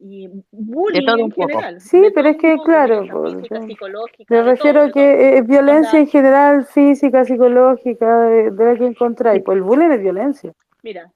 [0.00, 1.80] y bullying todo en general.
[1.80, 4.92] Sí, de pero es que, claro, pues, física, psicológica, Me refiero todo.
[4.92, 9.42] que es violencia en general, física, psicológica, de, de la que encontráis.
[9.42, 10.52] Pues el bullying es violencia.
[10.82, 11.12] Mira,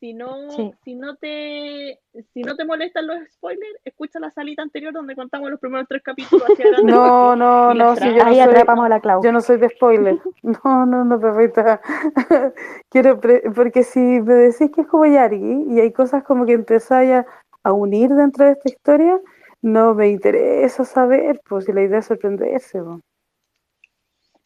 [0.00, 0.72] si no, Sí.
[0.82, 2.00] si no te,
[2.32, 6.02] si no te molestan los spoilers, escucha la salita anterior donde contamos los primeros tres
[6.02, 6.90] capítulos hacia adelante.
[6.90, 9.22] No, no, no, si yo no Ahí soy, atrapamos a la Clau.
[9.22, 10.18] yo no soy de spoiler.
[10.42, 11.80] No, no, no, perrita.
[12.90, 16.52] Quiero, pre- porque si me decís que es como Yargi y hay cosas como que
[16.54, 17.26] empezáis a,
[17.62, 19.20] a unir dentro de esta historia,
[19.62, 22.82] no me interesa saber, pues si la idea es sorprenderse.
[22.82, 23.00] pues.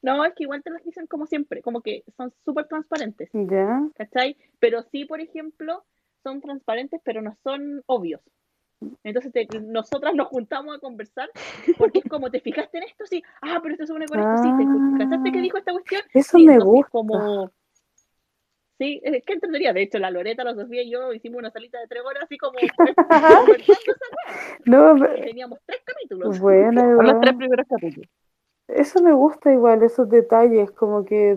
[0.04, 3.80] No, es que igual te las dicen como siempre, como que son súper transparentes, ¿Ya?
[3.94, 4.36] ¿cachai?
[4.58, 5.82] Pero sí, por ejemplo,
[6.22, 8.20] son transparentes, pero no son obvios.
[9.02, 11.30] Entonces te- nosotras nos juntamos a conversar
[11.78, 13.06] porque es como, ¿te fijaste en esto?
[13.06, 14.66] Sí, ah, pero esto se une con esto, sí, ¿te
[14.98, 16.02] cachaste que dijo esta cuestión?
[16.12, 16.90] Eso Sí, me gusta.
[16.90, 17.50] como...
[18.76, 19.72] Sí, es que entendería.
[19.72, 22.36] De hecho, la Loreta, la Sofía y yo hicimos una salita de tres horas así
[22.36, 22.58] como
[24.66, 26.38] No, me- teníamos tres capítulos.
[26.40, 28.10] buena, Son los tres primeros capítulos.
[28.68, 31.36] Eso me gusta igual, esos detalles, como que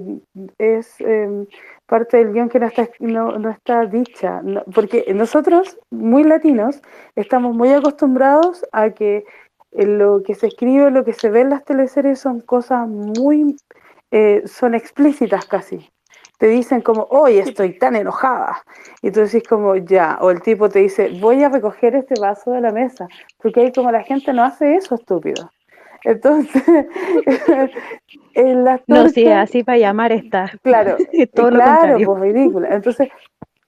[0.57, 1.45] es em,
[1.85, 6.81] parte del guion que no está, no, no está dicha, no- porque nosotros, muy latinos,
[7.15, 9.25] estamos muy acostumbrados a que
[9.73, 13.57] lo que se escribe, lo que se ve en las teleseries son cosas muy,
[14.11, 15.89] eh, son explícitas casi.
[16.39, 18.61] Te dicen como, hoy estoy tan enojada.
[19.01, 22.51] Y tú decís como, ya, o el tipo te dice, voy a recoger este vaso
[22.51, 23.07] de la mesa,
[23.41, 25.49] porque ahí como la gente no hace eso, estúpido.
[26.03, 26.64] Entonces,
[28.34, 30.51] el actor No, sí, que- así para llamar está.
[30.64, 30.98] Claro,
[31.35, 32.08] Todo lo claro, contrario.
[32.08, 32.69] pues ridícula.
[32.76, 33.09] Entonces,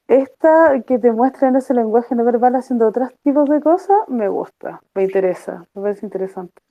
[0.07, 4.27] esta que te muestra en ese lenguaje no verbal haciendo otros tipos de cosas, me
[4.29, 6.61] gusta, me interesa, me parece interesante.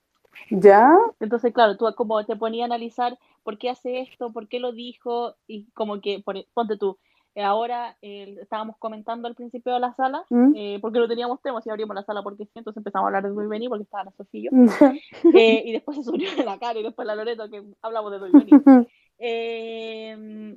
[0.51, 0.97] ¿Ya?
[1.21, 4.73] Entonces, claro, tú como te ponía a analizar por qué hace esto, por qué lo
[4.73, 6.99] dijo, y como que, por, ponte tú,
[7.43, 10.53] ahora eh, estábamos comentando al principio de la sala, ¿Mm?
[10.57, 13.23] eh, porque no teníamos temas y abrimos la sala porque sí, entonces empezamos a hablar
[13.25, 14.51] de Dui Beni porque estaba la Sofía.
[15.35, 18.31] Eh, y después se subió la cara y después la Loreto que hablamos de Dui
[18.33, 18.87] Beni.
[19.19, 20.57] Eh,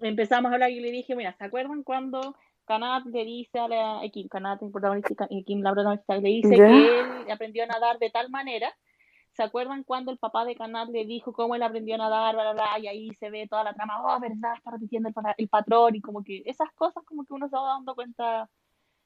[0.00, 4.00] empezamos a hablar y le dije, mira, ¿se acuerdan cuando Kanat le dice a la
[4.00, 6.66] a Kim, Kanat el protagonista y Kim la protagonista le dice Ya.
[6.66, 8.72] que él aprendió a nadar de tal manera?
[9.40, 12.52] ¿Se acuerdan cuando el papá de Kanat le dijo cómo él aprendió a nadar, bla,
[12.52, 15.48] bla, bla, y ahí se ve toda la trama, oh, verdad, está repitiendo el, el
[15.48, 18.50] patrón, y como que esas cosas como que uno se va dando cuenta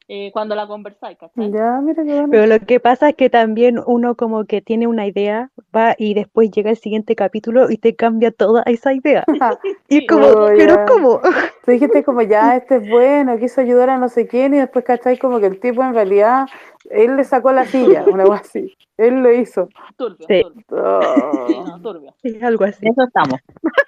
[0.08, 1.50] eh, cuando la conversáis, ¿cachai?
[1.50, 2.28] Ya, mira qué bueno.
[2.30, 6.14] Pero lo que pasa es que también uno como que tiene una idea, va y
[6.14, 9.24] después llega el siguiente capítulo y te cambia toda esa idea.
[9.88, 10.84] Y como, Oh, pero ya.
[10.86, 11.20] ¿cómo?
[11.64, 14.84] Tú dijiste como, ya, este es bueno, quiso ayudar a no sé quién, y después
[14.84, 16.46] cachai como que el tipo en realidad,
[16.90, 18.76] él le sacó la silla, una cosa así.
[18.98, 19.68] Él lo hizo.
[19.96, 20.42] Turbio, Sí.
[20.42, 20.64] turbio.
[20.70, 22.14] Oh, Sí, no, turbio.
[22.22, 22.86] Es algo así.
[22.86, 23.40] En eso estamos.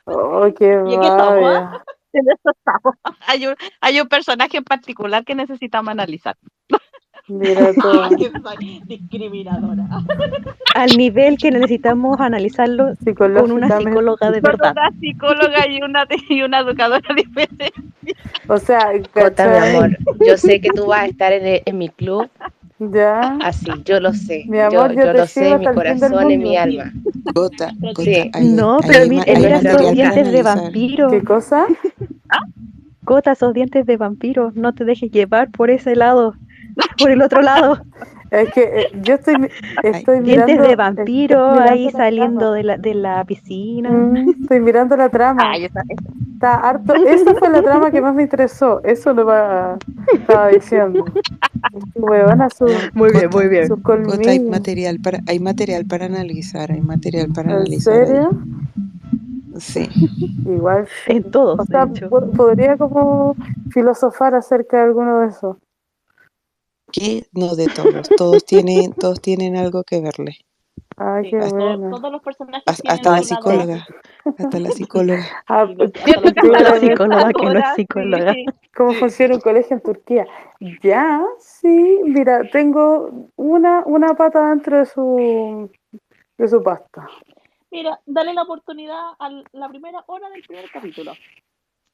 [0.07, 0.97] oh, qué ¿Y
[3.27, 6.37] Hay un, hay un personaje en particular que necesitamos analizar.
[7.29, 7.73] Mira
[8.87, 9.85] discriminadora.
[10.75, 14.73] Al nivel que necesitamos analizarlo con una psicóloga de Con verdad.
[14.73, 17.73] una psicóloga y una, y una educadora diferente.
[18.49, 21.89] O sea, Jota, mi amor, yo sé que tú vas a estar en, en mi
[21.89, 22.31] club
[22.79, 23.39] Ya.
[23.43, 24.45] así, yo lo sé.
[24.49, 26.93] Mi amor, yo yo, te lo sé en mi corazón, en mi alma.
[27.35, 28.31] Gota, gota, Sí.
[28.33, 31.09] hay- No, hay pero ma- mi- hay mira esos dientes de vampiro.
[31.11, 31.67] ¿Qué cosa?
[33.05, 34.53] Cota, esos dientes de vampiro.
[34.55, 36.35] No te dejes llevar por ese lado.
[36.99, 37.79] Por el otro lado.
[38.31, 39.35] Es que eh, yo estoy,
[39.85, 40.47] estoy Dientes mirando.
[40.47, 42.57] de estoy vampiro mirando ahí la saliendo trama.
[42.57, 43.91] de la, de la piscina.
[43.91, 45.43] Mm, estoy mirando la trama.
[45.53, 46.95] Ay, esa- esa- Está harto.
[46.95, 48.83] Esa fue la trama que más me interesó.
[48.85, 49.79] Eso lo va,
[50.13, 51.03] estaba diciendo.
[51.95, 53.69] Huevona, su, Muy bien, muy bien.
[54.29, 58.07] hay material para, hay material para analizar, hay material para ¿En analizar ahí.
[58.07, 58.31] serio?
[59.59, 59.89] Sí.
[60.45, 60.87] Igual.
[61.07, 63.35] En todos, O sea, de podría como
[63.71, 65.57] filosofar acerca de alguno de esos.
[66.97, 67.27] ¿Qué?
[67.33, 68.09] No de todos.
[68.17, 70.39] Todos tienen, todos tienen algo que verle.
[70.97, 71.91] Ay, Sí, qué todo- bueno.
[71.97, 73.87] todos los personajes Hasta, hasta la lado- psicóloga.
[74.39, 75.25] Hasta la psicóloga.
[75.47, 77.83] Ah, hasta la La claramente, psicóloga que no es Ahora sí.
[77.83, 78.35] psicóloga.
[78.75, 80.27] ¿Cómo funciona un colegio en Turquía?
[80.83, 85.71] Ya, sí, mira, tengo una, una pata dentro de su,
[86.39, 87.07] de su pasta.
[87.71, 91.13] Mira, dale la oportunidad a la primera hora del primer capítulo.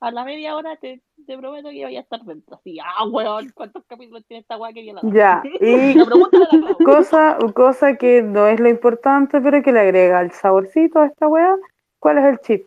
[0.03, 2.57] A la media hora te, te prometo que vaya a estar dentro.
[2.57, 7.39] Así, ah, weón, ¿cuántos capítulos tiene esta weá que viene la Ya, y La cosa,
[7.55, 11.55] cosa que no es lo importante, pero que le agrega el saborcito a esta weá.
[12.01, 12.67] ¿Cuál es el chip?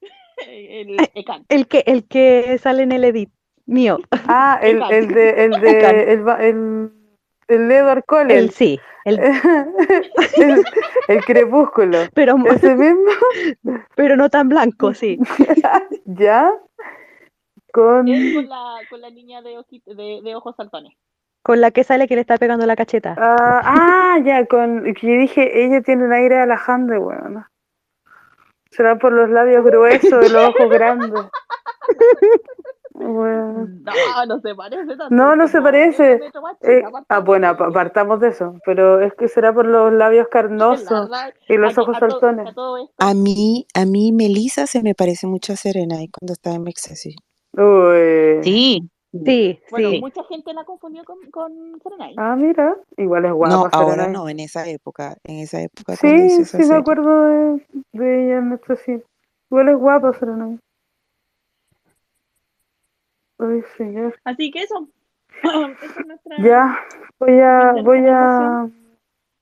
[0.46, 0.96] El.
[1.48, 3.30] El que, el que sale en el edit
[3.66, 3.98] mío.
[4.28, 6.92] Ah, el, el de, el de, el, el,
[7.52, 8.30] el Edward Cullen.
[8.30, 8.80] El sí.
[9.04, 9.18] El,
[10.36, 10.64] el,
[11.08, 11.98] el crepúsculo.
[12.14, 13.10] pero, Ese mismo,
[13.96, 15.18] pero no tan blanco, sí.
[16.04, 16.52] ya,
[17.72, 20.92] con, con la, con la niña de, oji- de, de ojos saltones.
[21.42, 23.16] Con la que sale que le está pegando la cacheta.
[23.18, 27.44] ah, ah, ya, con, que dije, ella tiene un aire alajante, weón.
[28.70, 31.24] Será por los labios gruesos y los ojos grandes.
[33.12, 33.82] Weón.
[33.84, 35.08] No, no se parece tanto.
[35.10, 36.20] No, no se parece.
[36.62, 37.72] Eh, ah, bueno, de apa- eso.
[37.72, 41.76] partamos de eso, pero es que será por los labios La carnosos verdad, y los
[41.78, 42.54] ojos saltones.
[42.98, 46.64] a mí, a mí Melissa se me parece mucho a Serena ahí cuando estaba en.
[47.56, 48.42] Uy.
[48.42, 48.88] Sí.
[49.26, 50.00] Sí, bueno, sí.
[50.00, 52.14] mucha gente la confundió con, con Serenay.
[52.16, 54.12] Ah, mira, igual es No, guapa ahora Serenay.
[54.14, 58.52] no, en esa época, en esa época Sí, sí me acuerdo de, de ella en
[58.54, 59.02] esto sí.
[59.50, 60.58] Igual es guapa Serenay.
[63.42, 64.18] Ay, señor.
[64.24, 64.88] Así que eso.
[65.42, 66.36] Esa es nuestra.
[66.38, 66.78] Ya,
[67.18, 68.68] voy a, voy a,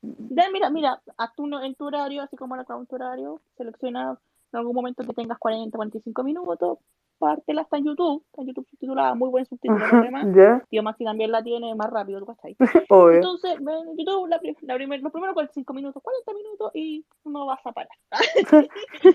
[0.02, 1.02] Ya, mira, mira,
[1.36, 4.18] tú no- en tu horario, así como la en tu horario, selecciona
[4.52, 6.78] en algún momento que tengas 40, 45 minutos
[7.20, 10.26] compártela, está en YouTube, está en YouTube subtitulada, muy buen subtítulo, además.
[10.34, 10.62] ¿Ya?
[10.70, 12.56] Tío Maxi también la tiene más rápido, ¿cachai?
[12.88, 13.16] Obvio.
[13.16, 17.60] Entonces, en YouTube, la, la primer, los primeros 45 minutos, 40 minutos y no vas
[17.64, 17.90] a parar.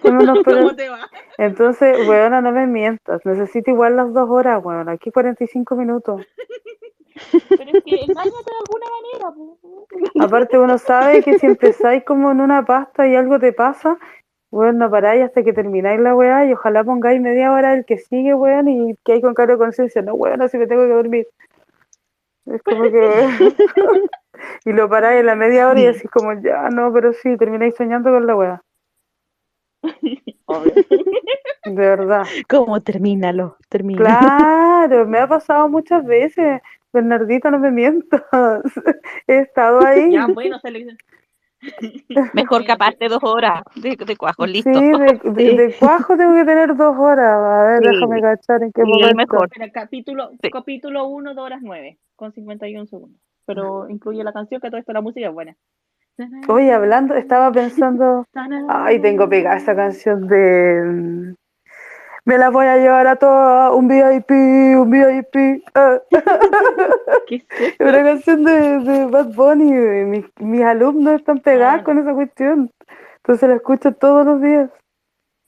[0.05, 1.09] No, ¿Cómo te va?
[1.38, 3.25] Entonces, weona, no me mientas.
[3.25, 4.93] Necesito igual las dos horas, weona.
[4.93, 6.22] Aquí 45 minutos.
[7.31, 9.31] Pero es que engáñate de alguna manera.
[9.35, 9.88] po.
[10.19, 13.97] Aparte, uno sabe que si empezáis como en una pasta y algo te pasa,
[14.51, 17.98] weón, no paráis hasta que termináis la weá y ojalá pongáis media hora el que
[17.98, 20.01] sigue, weón, y que hay con cargo de conciencia.
[20.01, 21.27] No, weón, así me tengo que dormir.
[22.45, 22.91] Es como que.
[24.65, 27.75] y lo paráis en la media hora y decís, como, ya, no, pero sí, termináis
[27.75, 28.61] soñando con la weá.
[31.65, 32.25] De verdad.
[32.48, 32.80] ¿Cómo?
[32.82, 33.99] Termínalo, termina.
[33.99, 36.61] Claro, me ha pasado muchas veces.
[36.93, 38.24] Bernardita, no me mientas.
[39.27, 40.14] He estado ahí.
[40.14, 40.98] Ya, bueno, se le...
[42.34, 44.72] Mejor que aparte dos horas de, de cuajo, listo.
[44.74, 47.38] Sí, de, de- de cuajo tengo que tener dos horas.
[47.42, 47.90] A ver, Sí.
[47.90, 49.16] déjame cachar en qué Sí, momento.
[49.16, 49.48] mejor.
[49.51, 53.19] Espera, capítulo, capítulo 1, 2 horas 9, con 51 segundos.
[53.45, 55.56] Pero incluye la canción, que todo esto, la música es buena.
[56.48, 58.25] Oye, hablando, estaba pensando,
[58.69, 61.34] ay, tengo pegada esa canción de mm,
[62.25, 65.35] Me la voy a llevar a todas, un VIP, un VIP.
[65.35, 65.61] eh.
[67.27, 67.75] ¿Qué es?
[67.79, 69.71] Una canción de, de Bad Bunny.
[70.05, 71.83] Mis, mis alumnos están pegados Ah.
[71.83, 72.71] con esa cuestión.
[73.17, 74.69] Entonces la escucho todos los días.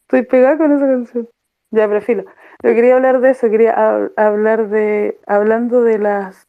[0.08, 1.28] Estoy pegada con esa canción.
[1.72, 2.26] Ya, prefiero.
[2.64, 6.48] Yo quería hablar de eso, quería hab- hablar de, hablando de las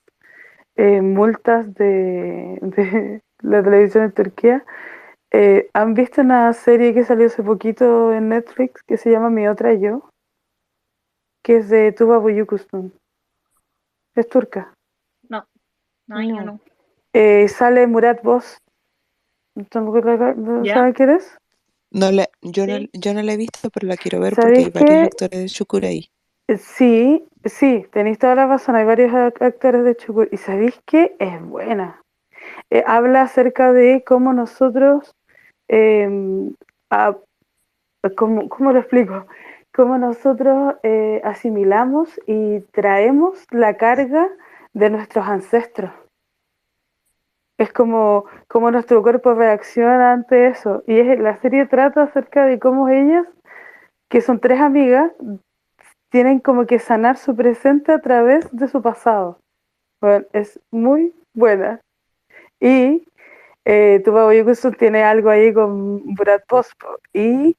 [0.77, 4.65] eh, multas de, de la televisión en Turquía.
[5.33, 9.49] Eh, ¿Han visto una serie que salió hace poquito en Netflix que se llama Mi
[9.49, 10.09] Otra Yo?
[11.49, 12.93] Que es de Tuba Buyukustun.
[14.15, 14.75] Es turca.
[15.31, 15.47] No,
[16.07, 16.61] no, yo no.
[17.15, 18.59] Eh, sale Murat Boz.
[19.71, 20.63] ¿Tampoco la- no.
[20.67, 21.39] ¿Saben quién es?
[21.91, 24.67] No la, yo, no, yo no la he visto, pero la quiero ver porque ¿Sabéis
[24.67, 26.11] hay varios actores de Shukura ahí.
[26.59, 28.77] Sí, sí, tenéis toda la razón.
[28.77, 30.29] Hay varios ac- actores de Chukur.
[30.31, 31.17] ¿Y sabéis qué?
[31.19, 32.03] Es buena.
[32.69, 35.15] Eh, habla acerca de cómo nosotros,
[35.67, 36.53] em,
[36.91, 37.17] a-
[38.19, 39.27] ¿cómo, cómo lo explico?
[39.79, 44.29] Cómo nosotros eh, asimilamos y traemos la carga
[44.73, 45.93] de nuestros ancestros.
[47.59, 48.25] Es como,
[48.73, 50.83] nuestro cuerpo reacciona ante eso.
[50.89, 53.25] Y es, la serie trata acerca de cómo ellas,
[54.09, 55.13] que son tres amigas,
[56.11, 59.39] tienen como que sanar su presente a través de su pasado.
[60.01, 61.81] Bueno, es muy buena.
[62.59, 63.07] Y
[63.65, 64.03] eh,
[64.77, 66.99] tiene algo ahí con Brad Pospo.
[67.13, 67.57] Y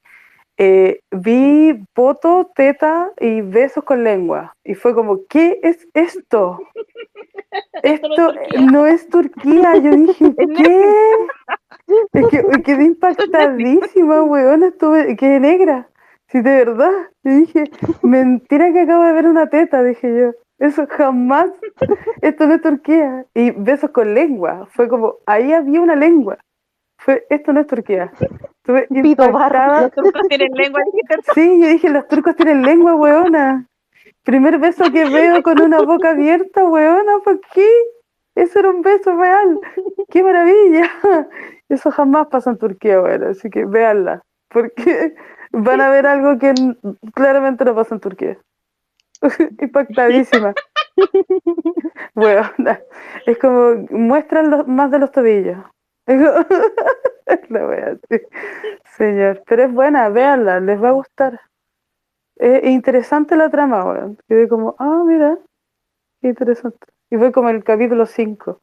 [0.62, 4.54] eh, vi poto, teta y besos con lengua.
[4.62, 6.58] Y fue como, ¿qué es esto?
[7.82, 8.34] Esto
[8.70, 9.76] no es Turquía.
[9.76, 10.84] Yo dije, ¿qué?
[12.12, 14.62] Es que quedé impactadísima, weón.
[14.64, 15.88] Estuve, quedé negra.
[16.28, 16.92] Sí, de verdad.
[17.24, 17.64] Yo dije,
[18.02, 20.32] mentira que acabo de ver una teta, dije yo.
[20.58, 21.50] Eso jamás.
[22.20, 23.24] Esto no es Turquía.
[23.32, 24.68] Y besos con lengua.
[24.72, 26.36] Fue como, ahí había una lengua.
[27.02, 28.12] Fue, esto no es Turquía.
[28.20, 29.82] Estuve impactada.
[29.82, 30.80] Los turcos tienen lengua.
[31.34, 33.66] Sí, yo dije, los turcos tienen lengua, weona.
[34.22, 37.66] Primer beso que veo con una boca abierta, weona, ¿por qué?
[38.34, 39.58] Eso era un beso real.
[40.10, 40.90] ¡Qué maravilla!
[41.68, 44.22] Eso jamás pasa en Turquía, weona, así que véanla.
[44.48, 45.14] Porque
[45.52, 46.52] van a ver algo que
[47.14, 48.38] claramente no pasa en Turquía.
[49.60, 50.52] Impactadísima.
[52.14, 52.80] Weona.
[53.26, 55.58] Es como, muestran los- más de los tobillos.
[58.96, 61.40] Señor, pero es buena, véanla, les va a gustar.
[62.36, 64.18] Es interesante la trama, weón.
[64.28, 65.38] Quedé como, ah, mira,
[66.20, 66.86] qué interesante.
[67.10, 68.60] Y fue como el capítulo 5.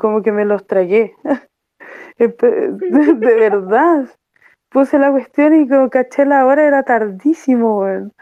[0.00, 1.14] como que me los tragué.
[2.20, 4.08] De verdad.
[4.70, 8.12] Puse la cuestión y como caché la hora, era tardísimo, weón.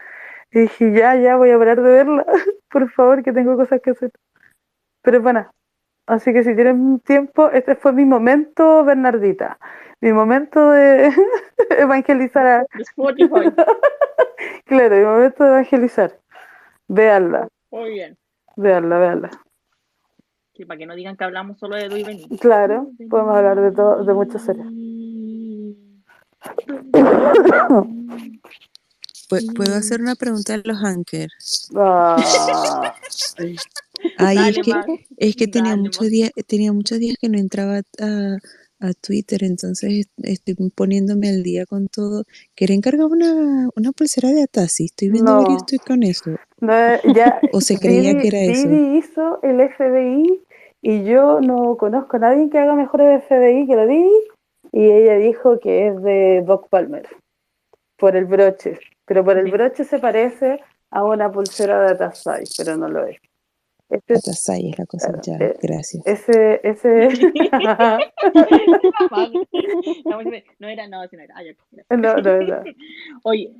[0.51, 2.25] Y dije, ya, ya, voy a parar de verla.
[2.71, 4.11] Por favor, que tengo cosas que hacer.
[5.03, 5.51] Pero es buena.
[6.09, 9.59] Así que si tienen tiempo, este fue mi momento, Bernardita.
[10.01, 11.11] Mi momento de
[11.77, 13.53] evangelizar a, Spotify.
[14.65, 16.19] Claro, el momento de evangelizar.
[16.87, 18.17] Véanla, Muy bien.
[18.55, 19.29] véanla, véanla.
[20.55, 22.35] Sí, para que no digan que hablamos solo de Dui Benito.
[22.37, 24.65] Claro, podemos hablar de todo, de muchas series.
[29.29, 31.69] Pu- ¿Puedo hacer una pregunta a los anchors?
[31.75, 32.95] Ah,
[34.17, 34.73] Ay, es que,
[35.17, 38.37] es que tenía dale, muchos días, tenía muchos días que no entraba a,
[38.79, 42.23] a Twitter, entonces est- estoy poniéndome al día con todo.
[42.55, 45.41] Quería encargar una, una pulsera de Atasi, estoy viendo No.
[45.43, 46.31] varios tweets con eso.
[46.61, 46.73] no,
[47.13, 48.67] ya, O se creía Didi- que era eso.
[48.69, 50.43] Didi hizo el FBI
[50.81, 54.09] y yo no conozco a nadie que haga mejor el FBI que la Didi
[54.71, 57.07] y ella dijo que es de Bob Palmer
[57.97, 58.79] por el broche.
[59.05, 60.59] Pero por el broche se parece
[60.91, 63.17] a una pulsera de Atasai, pero no lo es.
[63.89, 66.05] Este, Atasai es la cosa Claro, ya, eh, gracias.
[66.05, 67.09] ese, ese.
[70.59, 71.35] No, era, no, sí no era.
[71.89, 71.89] Gracias.
[71.89, 72.63] no, no, no,
[73.23, 73.53] Oye,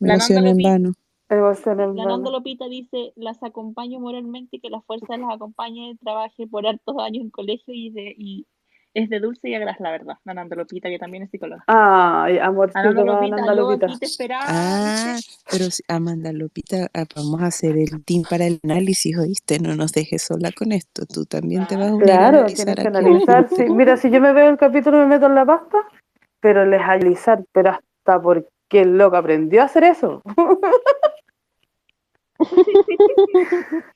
[0.00, 0.92] en vano.
[1.28, 2.30] emoción en vano.
[2.30, 7.30] Lopita dice, las acompaño moralmente, que la fuerza las acompañe, trabaje por hartos años en
[7.30, 8.46] colegio y, de, y
[8.96, 10.14] es de dulce y agraz, la verdad.
[10.24, 11.64] La Nanda Lopita, que también es psicóloga.
[11.66, 14.44] Ay, amorcito, Ananda Lopita, te esperaba.
[14.48, 15.18] Ah,
[15.50, 19.58] pero si- Amanda Lopita, ah, vamos a hacer el team para el análisis, ¿oíste?
[19.58, 21.04] No nos dejes sola con esto.
[21.06, 23.48] Tú también te vas a unir a Claro, analizar tienes que analizar.
[23.50, 25.78] Sí, mira, si yo me veo el capítulo me meto en la pasta,
[26.40, 30.22] pero les analizar, pero hasta porque el loco aprendió a hacer eso.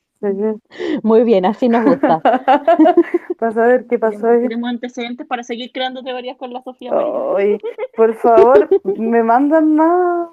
[1.02, 2.20] Muy bien, así nos gusta.
[3.38, 7.12] Para saber qué pasó Tenemos, antecedentes para seguir creando teorías con la Sofía María.
[7.36, 7.58] Ay,
[7.96, 8.68] por favor,
[8.98, 10.28] ¿me mandan más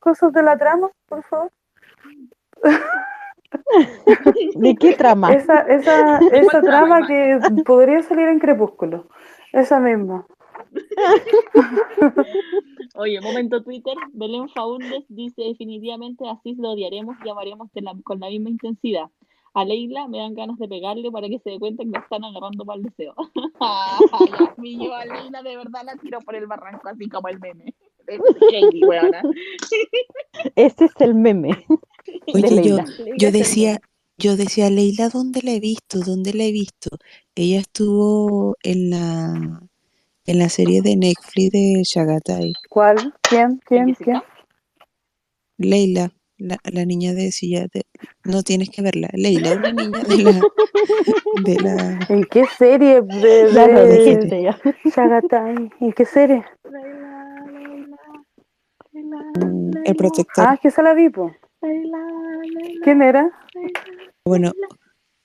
[0.00, 1.52] cosas de la trama, por favor?
[4.56, 5.32] ¿De qué trama?
[5.32, 9.06] Esa, esa, ¿De esa trama trama, que podría salir en Crepúsculo.
[9.52, 10.26] Esa misma.
[12.96, 13.94] Oye, momento Twitter.
[14.12, 19.06] Belén Faúndez dice definitivamente así lo odiaremos y amaremos la- con la misma intensidad.
[19.58, 22.22] A Leila me dan ganas de pegarle para que se dé cuenta que la están
[22.22, 23.12] agarrando mal deseo.
[23.60, 27.40] Ay, mi yo a Leila de verdad la tiro por el barranco así como el
[27.40, 27.74] meme.
[28.06, 28.20] Es
[28.52, 29.20] shady, weona.
[30.54, 31.66] Ese es el meme
[32.32, 32.84] Oye, yo, Leila.
[33.16, 33.80] Yo el decía,
[34.16, 35.98] yo decía, Leila, ¿dónde la he visto?
[36.06, 36.90] ¿Dónde la he visto?
[37.34, 39.60] Ella estuvo en la,
[40.24, 42.52] en la serie de Netflix de Shagatai.
[42.70, 43.12] ¿Cuál?
[43.22, 43.60] ¿Quién?
[43.66, 43.92] ¿Quién?
[43.96, 44.22] ¿Quién?
[45.56, 47.84] Leila, la, la niña de silla de...
[48.24, 49.08] No tienes que verla.
[49.12, 50.40] Leila, una niña de la...
[51.44, 54.58] De la ¿En qué serie de, Ya lo de dijiste ya.
[54.84, 55.70] Shagatai?
[55.80, 56.44] ¿En qué serie?
[58.92, 60.44] Mm, el protector.
[60.48, 61.32] Ah, que se la vi, po.
[62.82, 63.30] ¿Quién era?
[64.24, 64.52] Bueno,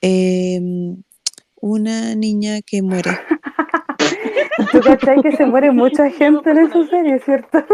[0.01, 1.03] em,
[1.55, 3.11] una niña que muere.
[4.71, 7.65] ¿Tú cachai que se muere mucha gente en esa serie, cierto?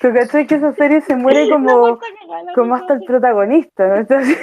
[0.00, 1.98] ¿Tú cachai que esa serie se muere como,
[2.54, 3.88] como hasta el protagonista?
[3.88, 3.96] ¿no?
[3.96, 4.36] Entonces,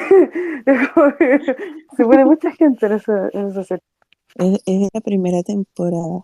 [1.98, 3.84] se muere mucha gente en esa, en esa serie.
[4.35, 6.22] Es, es de la primera temporada.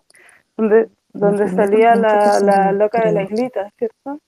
[0.57, 4.19] Donde, donde salía temporada la, la loca de la islita, ¿cierto?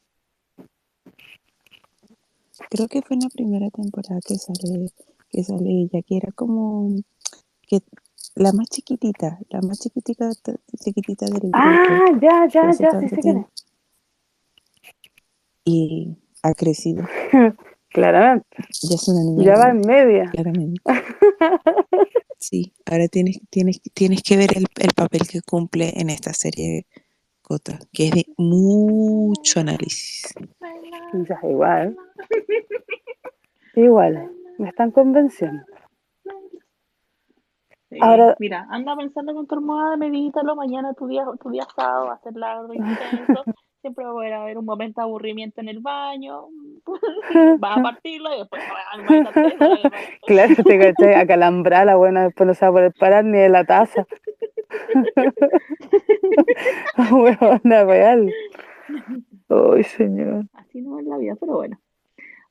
[2.69, 4.90] Creo que fue en la primera temporada que sale,
[5.30, 6.90] que sale ella, que era como
[7.67, 7.82] que
[8.36, 10.30] la más chiquitita, la más chiquitita,
[10.84, 11.52] chiquitita del grupo.
[11.58, 13.45] Ah, ya, ya, ya, sí sé quién.
[15.66, 17.06] Y ha crecido.
[17.90, 18.58] Claramente.
[18.82, 20.30] Ya es una niña Ya va en media.
[20.32, 20.82] claramente.
[22.40, 26.86] Sí, ahora tienes, tienes, tienes que ver el, el papel que cumple en esta serie
[27.42, 30.24] Cota, que es de mucho análisis.
[31.14, 31.95] Ya, igual.
[33.78, 34.30] Igual.
[34.58, 35.64] Me están convenciendo.
[37.93, 42.07] Sí, Ahora- mira, anda pensando con tu almohada, medítalo, mañana tu día, tu día sábado
[42.07, 43.43] va a ser largo intenso,
[43.81, 46.47] siempre va a haber un momento de aburrimiento en el baño,
[47.59, 49.91] vas a partirlo y después vas a.
[50.25, 53.49] Claro, te caché, acalambrada la buena, después no se va a poder parar ni de
[53.49, 54.07] la taza.
[57.11, 58.33] Huevona real.
[59.49, 60.45] Ay, señor.
[60.53, 61.80] Así no es la vida, pero bueno.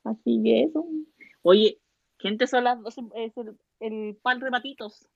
[0.05, 0.87] Así que eso.
[1.43, 1.79] Oye,
[2.19, 5.09] gente, son las 12, es el, el pan rematitos,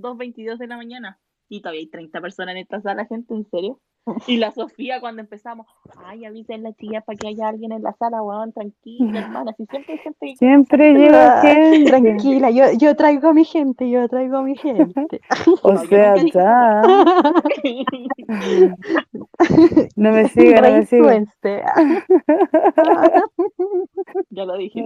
[0.00, 1.20] 2.22 de la mañana.
[1.48, 3.80] Y todavía hay 30 personas en esta sala, gente, ¿en serio?
[4.26, 5.66] Y la Sofía cuando empezamos,
[6.06, 9.52] ay, avisen la tía para que haya alguien en la sala, weón, tranquila, hermana.
[9.56, 11.90] Si siempre hay gente Siempre llega gente.
[11.90, 15.20] Tranquila, yo, yo traigo a mi gente, yo traigo a mi gente.
[15.62, 16.82] O No, sea, ya.
[19.96, 21.02] No me siga, no me siga.
[21.20, 21.62] Reinfluencer.
[24.30, 24.84] ya lo dije.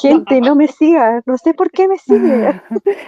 [0.00, 2.60] Gente, no me siga, no sé por qué me sigue.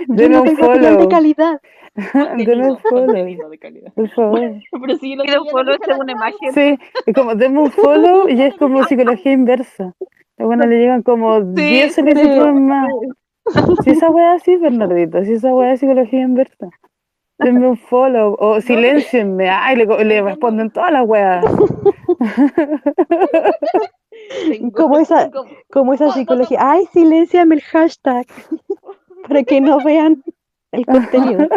[0.09, 1.09] Yo no un tengo señal de follow.
[1.09, 1.61] calidad.
[1.97, 2.05] Un
[2.47, 3.93] follow, Contenido de calidad.
[3.95, 4.41] por favor.
[4.81, 6.13] Pero si lo ya follow según clave.
[6.13, 6.53] imagen.
[6.53, 9.95] Sí, es como deme un follow y es como psicología inversa.
[10.39, 12.89] Bueno, le llegan como 10 solicitudes más.
[13.85, 16.69] Si esa weá sí, Bernardito, si esa weá es psicología inversa.
[17.39, 19.49] Denme un follow o silencienme.
[19.49, 21.43] Ay, le, responden todas las weas.
[24.75, 25.31] Como esa-
[25.71, 26.59] Como esa psicología.
[26.61, 28.27] Ay, silenciame el hashtag
[29.27, 30.23] para que no vean
[30.73, 31.49] el contenido.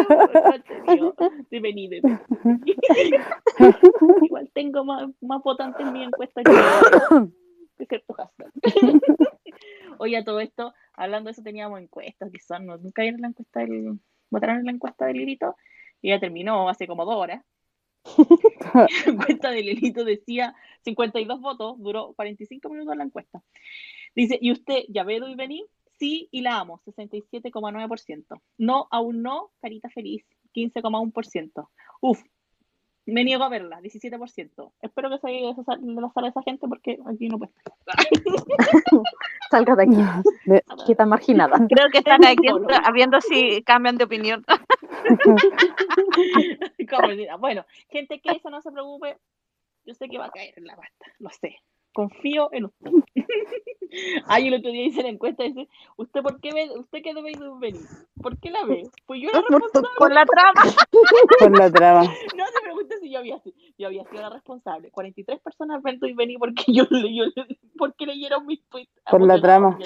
[1.50, 1.90] vení.
[4.22, 6.52] Igual tengo más, más votante en mi encuesta que,
[7.78, 8.52] que cierto hashtag.
[9.98, 13.28] Oye, a todo esto, hablando de eso, teníamos encuestas que son, no, nunca vieron la
[13.28, 15.56] encuesta del, votaron en la encuesta del grito
[16.02, 17.44] y ya terminó hace como dos horas.
[18.74, 23.42] La encuesta del Elito decía 52 votos, duró 45 minutos la encuesta.
[24.14, 25.64] Dice, ¿y usted ya ve y vení?
[25.98, 28.40] Sí, y la amo, 67,9%.
[28.58, 30.24] No, aún no, carita feliz,
[30.54, 31.68] 15,1%.
[32.00, 32.22] Uf,
[33.06, 34.72] me niego a verla, 17%.
[34.80, 37.52] Espero que salga de la sala esa gente porque aquí no puede.
[39.50, 39.96] Salga de aquí.
[40.46, 41.58] De- Que está marginada.
[41.68, 42.48] Creo que están aquí
[42.94, 44.44] viendo si cambian de opinión.
[47.38, 49.16] Bueno, gente que eso no se preocupe,
[49.84, 51.56] yo sé que va a caer en la pasta, lo sé.
[51.94, 52.90] Confío en usted.
[54.26, 57.32] Ay, el otro día hice la encuesta dice, ¿usted por qué ve, usted qué debe
[57.60, 57.80] venir?
[58.20, 58.82] ¿Por qué la ve?
[59.06, 59.88] Pues yo la responsable.
[59.96, 60.62] Con la trama.
[61.38, 62.02] Por la trama.
[62.36, 64.90] No se pregunte si yo había, si- yo había sido la responsable.
[64.90, 67.24] 43 personas ven y vení porque yo, yo
[67.78, 68.90] porque leyeron mis tweets.
[69.08, 69.78] Por la trama.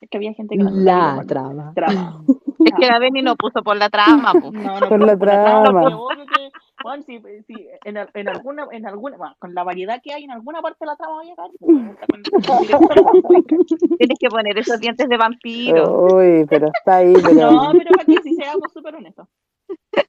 [0.00, 1.72] Es que había gente que no La trama.
[1.74, 2.22] trama.
[2.64, 4.32] Es que la Beni no puso por la trama.
[4.34, 4.50] po.
[4.52, 5.80] No, no, Por la trama.
[5.96, 6.50] obvio que,
[6.86, 10.30] bueno, si, si en, en alguna, en alguna, bueno, con la variedad que hay, en
[10.30, 11.50] alguna parte de la trama vaya a caer.
[13.98, 16.06] Tienes que poner esos dientes de vampiro.
[16.14, 17.50] Uy, pero está ahí, pero.
[17.50, 19.26] No, pero para que si seamos súper honestos.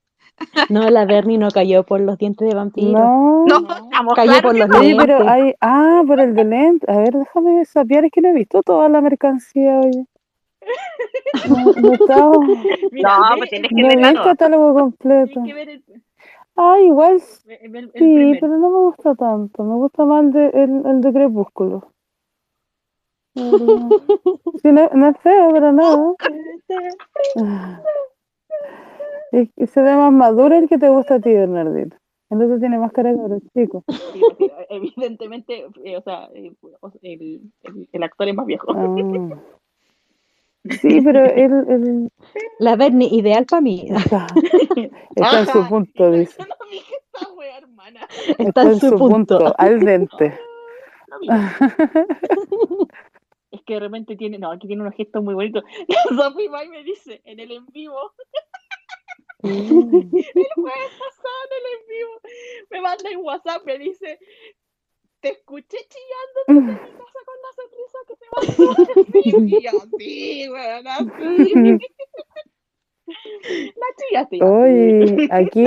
[0.69, 2.91] No, la Bernie no cayó por los dientes de vampiro.
[2.91, 3.43] No.
[3.47, 3.65] No,
[4.15, 5.55] Cayó por los pero hay.
[5.61, 6.85] Ah, por el de lente.
[6.91, 10.05] A ver, déjame sapear, es que no he visto toda la mercancía, oye.
[11.49, 12.31] No, no
[12.91, 15.41] Mira, pues tienes que no verla el catálogo completo.
[15.41, 15.83] tienes que ver el,
[16.57, 19.63] Ah, igual el, el sí, pero no me gusta tanto.
[19.63, 21.87] Me gusta más el de, el, de Crepúsculo.
[24.63, 26.15] Sí, no, no es feo, pero nada.
[29.31, 31.95] Y, y se ve más maduro el que te gusta a ti, Bernardino.
[32.29, 33.83] Otro tiene más cara de chico.
[33.87, 34.21] Sí,
[34.69, 38.67] evidentemente, eh, o sea, eh, o sea, el, el, el actor es más viejo.
[38.75, 39.39] Ah.
[40.81, 42.11] Sí, pero él, él
[42.59, 43.87] La Bernie, ideal para mí.
[43.89, 44.27] está,
[45.15, 46.37] está en su punto, dice.
[46.39, 48.07] No dije esta wea, hermana.
[48.37, 50.37] Está en su punto, al dente.
[51.21, 52.87] No.
[53.49, 55.63] Es que de repente tiene, no, aquí tiene unos gestos muy bonitos.
[56.15, 58.13] Sophie May me dice en el en vivo,
[59.43, 59.49] Mm.
[59.51, 62.21] el jueves pasado en el en vivo,
[62.71, 64.19] me manda en WhatsApp, me dice,
[65.19, 67.53] te escuché chillando desde mi casa con la
[68.07, 68.75] que mandó.
[69.23, 71.77] Y yo, sí, weón, así.
[74.11, 74.27] La.
[74.45, 75.65] Oye, aquí,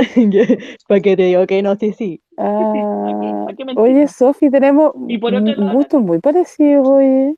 [0.87, 2.21] para que te digo que no, sí, sí.
[2.37, 3.83] ah, ¿Para qué mentir?
[3.83, 7.37] oye, Sofi, tenemos gustos muy parecidos, oye.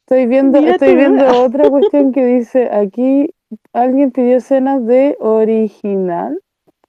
[0.00, 3.30] Estoy viendo, Mira estoy viendo otra cuestión que dice, aquí
[3.72, 6.40] alguien pidió escenas de original.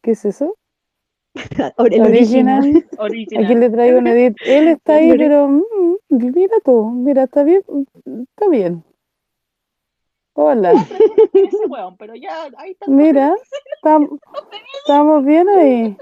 [0.01, 0.55] ¿Qué es eso?
[1.77, 2.85] El original.
[2.97, 3.45] original.
[3.45, 4.35] Aquí le traigo un edit.
[4.45, 7.63] Él está ahí, pero mm, mira tú, mira, está bien,
[8.05, 8.83] está bien.
[10.33, 10.71] Hola,
[11.33, 12.85] Ese weón, pero ya, ahí está.
[12.87, 13.35] mira,
[13.83, 14.17] tam-
[14.79, 15.97] estamos bien ahí.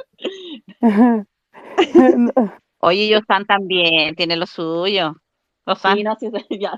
[2.79, 5.15] Oye, Yosan también tiene lo suyo.
[5.65, 6.77] Yosan, Sí, no, sí, ya,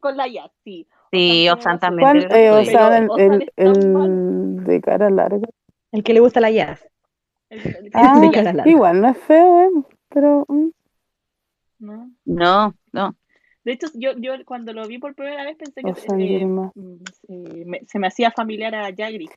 [0.00, 0.86] con la ya, sí.
[1.10, 4.10] sí, Osan también Eh, el, el, Osan mal.
[4.58, 5.48] el de cara larga.
[5.92, 6.86] El que le gusta la jazz.
[7.52, 9.70] El- el- Ah, igual no es feo, eh,
[10.08, 10.68] pero mm,
[11.80, 12.10] ¿no?
[12.24, 13.14] No, no.
[13.64, 16.94] De hecho, yo, yo cuando lo vi por primera vez pensé que eh, mm,
[17.28, 19.28] eh, me- se me hacía familiar a Jagri.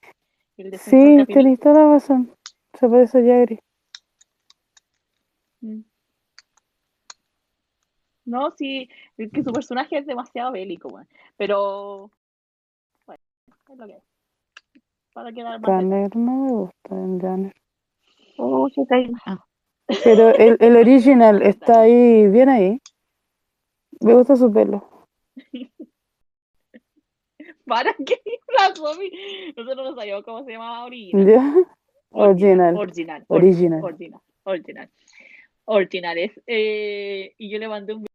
[0.57, 2.31] El Sí, tenés toda la razón.
[2.73, 3.59] Se parece a Jagri.
[5.61, 5.81] Mm.
[8.25, 10.99] No, sí, es que su personaje es demasiado bélico.
[11.37, 12.09] Pero,
[13.05, 13.21] bueno,
[13.69, 14.03] es lo que es.
[15.13, 17.53] Para quedar más Tanner no me gusta, el Tanner.
[18.37, 19.09] Oh, se cae.
[19.25, 19.43] Ah,
[20.03, 22.81] Pero el, el original está ahí, bien ahí.
[24.01, 25.07] Me gusta su pelo.
[27.65, 28.21] ¿Para qué?
[29.55, 31.27] Nosotros no sabíamos cómo se llamaba original.
[31.27, 31.53] ¿Ya?
[32.11, 32.77] Original.
[32.77, 33.25] Original.
[33.27, 33.83] Original.
[33.83, 34.21] Original.
[34.43, 34.89] Original.
[35.65, 36.31] Originales.
[36.47, 38.05] Eh, y yo le mandé un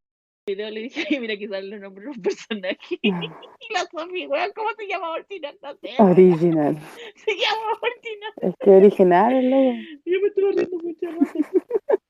[0.51, 2.99] video, le dije, "Ay, mira, sale el nombre de un personaje.
[3.03, 3.11] y
[3.71, 5.59] la Sofi, weón, ¿cómo se llama Original?
[5.63, 5.91] No sé.
[5.99, 6.79] Original.
[7.17, 8.33] Se llama Original.
[8.43, 10.01] Es que original es loco.
[10.05, 11.07] Yo me estuve riendo mucho.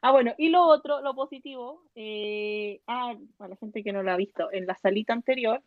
[0.00, 4.10] Ah, bueno, y lo otro, lo positivo, eh, ah, para la gente que no lo
[4.12, 5.62] ha visto, en la salita anterior,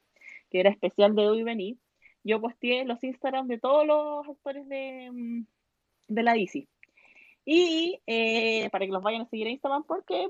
[0.51, 1.77] que era especial de hoy venir,
[2.23, 5.45] yo posteé los Instagram de todos los actores de, mm,
[6.09, 6.67] de la DC.
[7.45, 10.29] Y eh, para que los vayan a seguir en Instagram porque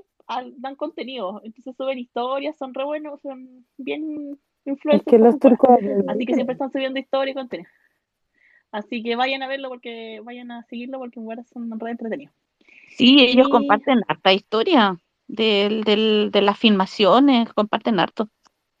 [0.56, 5.04] dan contenido, entonces suben historias, son re buenos, son bien Es influencers.
[5.04, 7.68] que por los turcos Así que siempre están subiendo historia y contenido.
[8.70, 12.34] Así que vayan a verlo porque vayan a seguirlo porque en verdad son re entretenidos.
[12.88, 18.28] Sí, ellos Y- comparten harta historia del, del, de las filmaciones, comparten harto.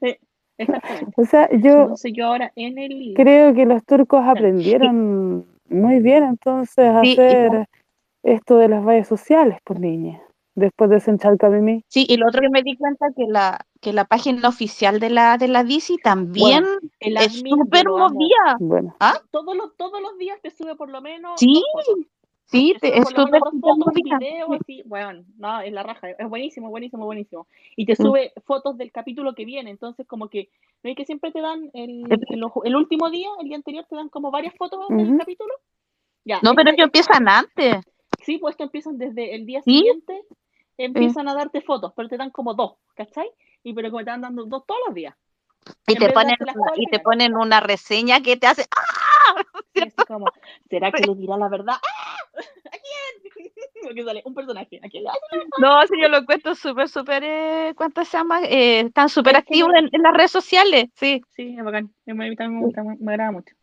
[0.00, 0.16] Sí.
[0.58, 1.12] Exactamente.
[1.16, 6.24] O sea, yo Entonces yo ahora en el creo que los turcos aprendieron muy bien
[6.24, 7.66] entonces a Sí, y hacer
[8.24, 10.20] esto de las redes sociales, por niña.
[10.58, 11.84] Después de Senchalca Mimi.
[11.86, 15.08] Sí, y lo otro que me di cuenta que la, que la página oficial de
[15.08, 18.56] la, de la DC también bueno, es súper movida.
[18.58, 19.20] Bueno, ¿Ah?
[19.30, 21.62] Todos los, todos los días te sube por lo menos Sí,
[22.46, 23.40] sí, Te te- sube es súper,
[23.76, 24.18] movida.
[24.84, 27.46] bueno, no, es la raja, es buenísimo, buenísimo, buenísimo.
[27.76, 28.02] Y te Mm.
[28.02, 30.48] sube fotos del capítulo que viene, entonces como que,
[30.82, 33.86] ¿no es que siempre te dan el, el, ojo- el último día, el día anterior,
[33.88, 35.54] te dan como varias fotos del capítulo?
[36.24, 37.84] Ya, No, pero ellos empiezan antes.
[38.24, 39.76] sí, pues esto empiezan desde el día ¿Sí?
[39.76, 40.24] siguiente,
[40.78, 43.30] empiezan a darte fotos, pero te dan como dos, ¿cachai?
[43.62, 45.14] Y pero como te van dando dos todos los días.
[45.86, 46.36] Y te ponen,
[46.76, 49.44] y te ponen una reseña que te hace ¡Ah!
[50.06, 50.26] Como,
[50.70, 51.74] ¿será que le dirá la verdad?
[51.82, 52.16] ¡Ah!
[52.66, 53.52] ¿A quién?
[53.82, 55.10] Porque sale un personaje, ¿a quién le?
[55.58, 58.40] No, si yo lo encuentro súper, súper, eh, ¿cuánto se llama?
[58.42, 59.90] Eh, están súper Es activos genial.
[59.92, 61.22] en, en las redes sociales, sí.
[61.30, 61.92] Sí, es bacán.
[62.06, 63.54] A mí también me gusta, me, me agrada mucho.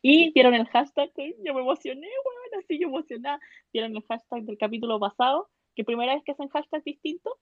[0.00, 3.40] Y vieron el hashtag, que yo me emocioné, weón, así yo emocionada.
[3.72, 5.48] Vieron el hashtag del capítulo pasado,
[5.78, 7.38] que primera vez que hacen hashtag distinto,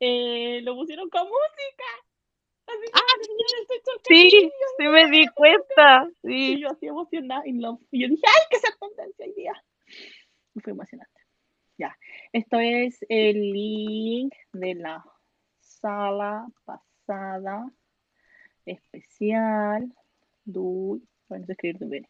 [0.00, 1.84] eh, lo pusieron con música.
[2.66, 3.00] Así que Ah,
[4.02, 6.60] Sí, Casino, sí me di cuenta, Y sí.
[6.60, 7.80] yo así emocionada, in love.
[7.92, 9.64] Y yo dije, ¡ay, que sea tendencia hoy día!
[10.56, 11.20] Y fue emocionante.
[11.78, 11.96] Ya,
[12.32, 15.04] esto es el link de la
[15.60, 17.72] sala pasada
[18.66, 19.94] especial.
[20.44, 22.08] Du, bueno, sé escribir du Beni.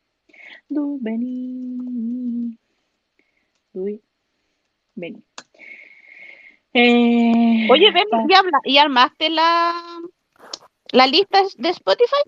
[0.70, 2.58] Du Beni.
[3.74, 4.00] Du
[4.94, 5.22] Beni.
[6.74, 9.72] Eh, Oye, ven, ¿y, habla- ¿y armaste la,
[10.92, 12.22] la lista de Spotify?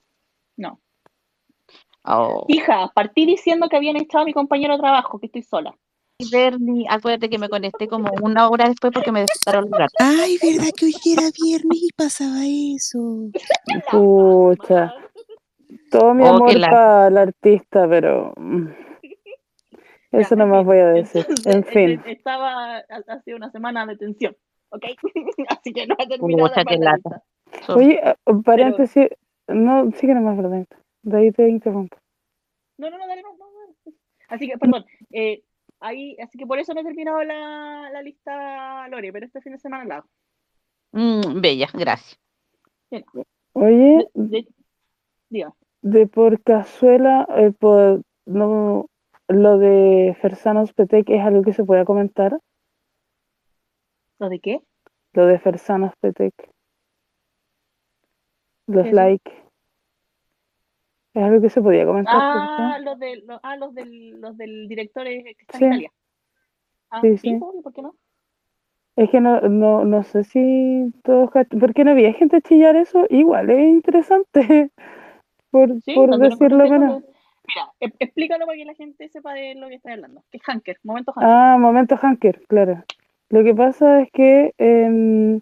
[0.57, 0.81] No.
[2.05, 2.45] Oh.
[2.49, 5.75] Hija, partí diciendo que habían echado a mi compañero de trabajo, que estoy sola.
[6.19, 9.95] Y Bernie, acuérdate que me conecté como una hora después porque me despertaron los gatos.
[9.99, 13.31] Ay, ¿verdad que hoy era viernes y pasaba eso?
[13.91, 14.95] pucha.
[15.91, 18.67] Todo mi Oh, amor la- para el artista, pero mm,
[20.13, 20.67] eso Ya, no más fin.
[20.67, 21.27] voy a decir.
[21.29, 21.91] Entonces, En fin.
[21.91, 24.37] eh, estaba ha- hace una semana de tensión,
[24.71, 24.85] ¿ok?
[25.49, 27.23] Así que no he terminado armar la lata.
[27.67, 28.15] So- Oye, eh,
[28.45, 29.09] paréntesis,
[29.49, 30.67] no, sigue nomás, perdón.
[31.03, 31.97] De ahí te interrumpo.
[32.79, 33.93] No, no, no, dale, no, no, no.
[34.29, 35.43] Así que, perdón, eh,
[35.81, 39.53] ahí, así que por eso no he terminado la, la lista, Lore, pero este fin
[39.53, 40.09] de semana la hago.
[40.93, 42.19] Mm, bella, gracias.
[42.91, 43.05] Bien.
[43.53, 44.49] Oye, De, de-
[45.29, 48.87] diga, de por cazuela, eh, por, no,
[49.31, 52.39] lo de Fersanos Petec es algo que se pueda comentar.
[54.19, 54.61] ¿lo de qué?
[55.15, 56.35] Lo de Fersanos Petec.
[58.67, 58.95] Los ¿Qué es eso?
[58.97, 59.33] like.
[61.15, 64.69] Es algo que se podía comentar, Ah, los, de, lo- ah, los, del, los del
[64.69, 65.65] director eh, que está Sí.
[65.65, 65.93] en Italia.
[66.91, 67.95] Ah, Sí, sí, ¿por qué no?
[68.97, 72.77] Es que no, no, no sé si todos cach- ¿Por qué no había gente chillar
[72.77, 73.07] eso?
[73.09, 74.71] Igual es interesante.
[75.51, 77.03] Por, por decirlo menos.
[77.81, 80.23] Explícalo para que la gente sepa de lo que estoy hablando.
[80.31, 81.31] Que es Hanker, momento Hanker.
[81.31, 82.85] Ah, momento Hanker, claro.
[83.29, 85.41] Lo que pasa es que em,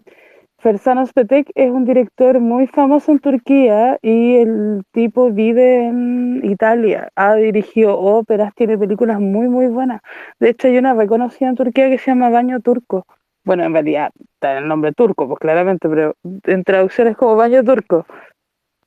[0.59, 7.09] Fersanos Petek es un director muy famoso en Turquía y el tipo vive en Italia.
[7.15, 10.01] Ha dirigido óperas, tiene películas muy, muy buenas.
[10.39, 13.05] De hecho, hay una reconocida en Turquía que se llama Baño Turco.
[13.45, 17.63] Bueno, en realidad está el nombre turco, pues claramente, pero en traducción es como Baño
[17.63, 18.05] Turco.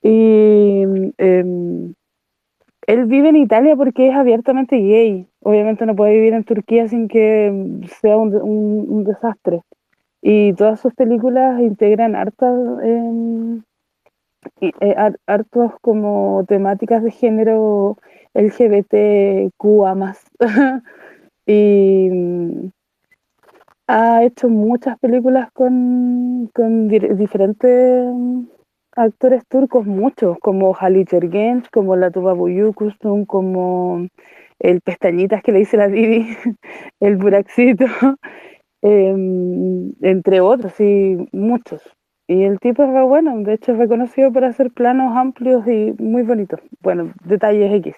[0.02, 0.83] Y
[1.18, 1.94] em,
[2.86, 5.28] él vive en Italia porque es abiertamente gay.
[5.41, 7.52] Obviamente no puede vivir en Turquía sin que
[8.01, 9.62] sea un, de- un- un desastre.
[10.23, 12.55] Y todas sus películas integran hartas,
[12.85, 13.62] em,
[14.61, 17.99] eh, har- hartos como temáticas de género
[18.35, 20.20] LGBTQA más.
[21.47, 22.70] y mm,
[23.86, 28.07] ha hecho muchas películas con, con diferentes
[28.97, 32.35] actores turcos, muchos, como Halit Ergenç, como la Tuba
[33.27, 34.07] como
[34.59, 36.37] el Pestañitas que le dice la Didi,
[37.01, 37.87] el Buraxito,
[38.83, 41.83] em, entre otros, y muchos.
[42.29, 46.23] Y el tipo es bueno, de hecho es reconocido por hacer planos amplios y muy
[46.23, 46.61] bonitos.
[46.81, 47.97] Bueno, detalles X.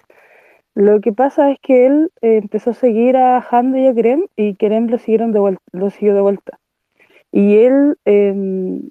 [0.73, 4.25] Lo que pasa es que él eh, empezó a seguir a Hande y a Kerem
[4.35, 6.59] y Kerem lo siguieron de lo siguió de vuelta.
[7.31, 8.89] Y él em,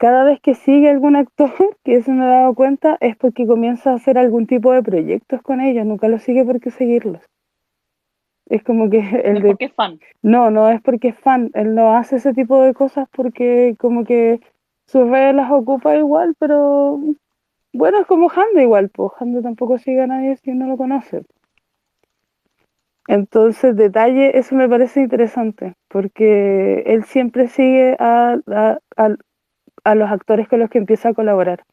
[0.00, 1.52] cada vez que sigue algún actor,
[1.84, 5.42] que eso me he dado cuenta, es porque comienza a hacer algún tipo de proyectos
[5.42, 7.22] con ellos, nunca los sigue porque seguirlos.
[8.50, 9.48] Es como que el Es de...
[9.48, 9.98] porque es fan.
[10.22, 14.04] No, no es porque es fan, él no hace ese tipo de cosas porque como
[14.04, 14.40] que
[14.86, 17.00] sus redes las ocupa igual, pero
[17.74, 21.22] bueno, es como Hande igual, pues Hande tampoco sigue a nadie si no lo conoce.
[23.08, 29.18] Entonces, detalle, eso me parece interesante, porque él siempre sigue a, a- al-
[29.84, 31.64] a los actores con los que empieza a colaborar.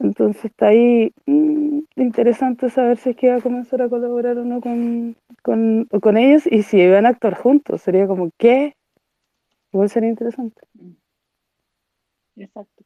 [0.00, 4.44] Entonces está ahí mm, interesante saber si es que va a comenzar a colaborar o
[4.44, 7.82] no con, con, con ellos y si van a actuar juntos.
[7.82, 8.74] Sería como, ¿qué?
[9.72, 10.62] Igual sería interesante.
[12.36, 12.84] Exacto.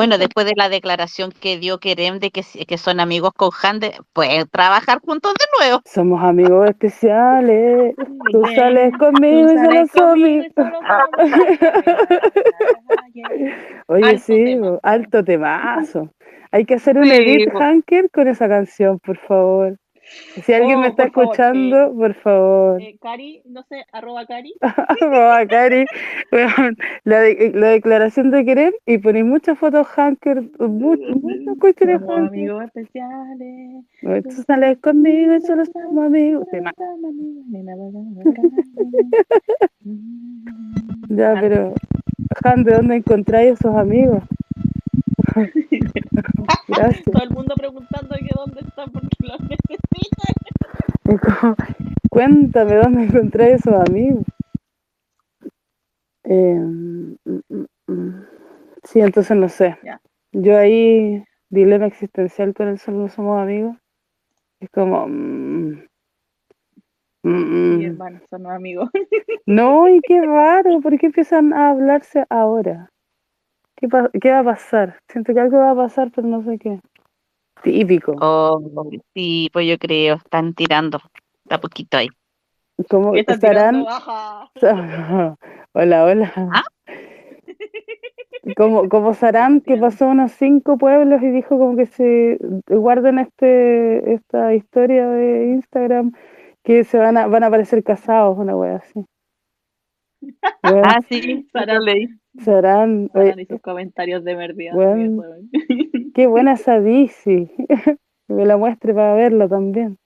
[0.00, 4.48] Bueno, después de la declaración que dio Kerem de que, son amigos con Hande, pueden
[4.48, 5.82] trabajar juntos de nuevo.
[5.84, 7.94] Somos amigos especiales.
[8.32, 10.78] Tú sales Tú conmigo y solo sales y solo
[13.88, 14.70] Oye, Alto sí, tema.
[14.70, 16.08] bo, alto temazo.
[16.50, 17.60] Hay que hacer un Sí, edit bo.
[17.60, 19.76] Hanker con esa canción, por favor.
[20.44, 22.80] Si alguien me Oh, está por favor, escuchando, por favor.
[22.82, 24.54] Eh, Cari, no sé, arroba Cari.
[25.00, 25.86] Boba, Cari,
[27.04, 32.16] la, de- la declaración de querer y ponéis muchas fotos Hanker, mu- muchas cuestiones Somos
[32.16, 32.38] Hanker.
[32.38, 33.84] amigos especiales.
[34.02, 36.46] Bueno, Tú sales conmigo y solo somos amigos.
[41.08, 41.74] Ya, pero,
[42.44, 44.22] Han, ¿de dónde encontráis esos amigos?
[46.70, 47.04] Gracias.
[47.04, 50.34] Todo el mundo preguntando que dónde están porque los necesitan.
[52.10, 54.24] Cuéntame dónde encontré esos amigos.
[56.24, 58.24] Eh, mm, mm, mm.
[58.84, 59.76] sí, entonces no sé.
[59.82, 60.00] Ya.
[60.32, 63.76] Yo ahí, dilema existencial con el solo no somos amigos.
[64.60, 65.08] Es como.
[65.08, 65.82] mm,
[67.22, 67.82] mm, mm.
[67.82, 68.90] hermano, son amigos.
[69.46, 72.90] No, y qué raro, ¿por qué empiezan a hablarse ahora?
[73.80, 74.98] ¿Qué, pa- qué va a pasar?
[75.08, 76.78] Siento que algo va a pasar, pero no sé qué.
[77.62, 78.14] Típico.
[78.20, 78.60] Oh,
[79.14, 80.98] sí, pues yo creo, están tirando.
[81.44, 82.08] Está poquito ahí.
[82.88, 83.86] ¿Cómo estarán?
[85.72, 86.32] Hola, hola.
[88.56, 94.14] Como, como Sarán, que pasó unos cinco pueblos y dijo como que se guarden este
[94.14, 96.12] esta historia de Instagram
[96.64, 99.04] que se van a van a aparecer casados, una wea así.
[100.62, 102.08] Ah, sí, Sara- leí.
[102.44, 104.72] Sarán, y sus comentarios de merdida.
[104.74, 105.22] Bueno.
[106.14, 106.80] qué buena esa.
[106.80, 107.50] Que
[108.28, 109.98] me la muestre para verla también.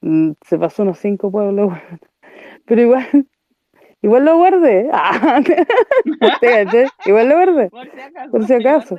[0.00, 1.72] Mm, Se pasó unos cinco pueblos.
[2.66, 3.06] Pero igual,
[4.02, 4.88] igual lo guardé.
[4.92, 5.42] Ah.
[7.06, 7.70] Igual lo guardé.
[7.70, 8.30] Por si acaso.
[8.30, 8.96] Por si acaso.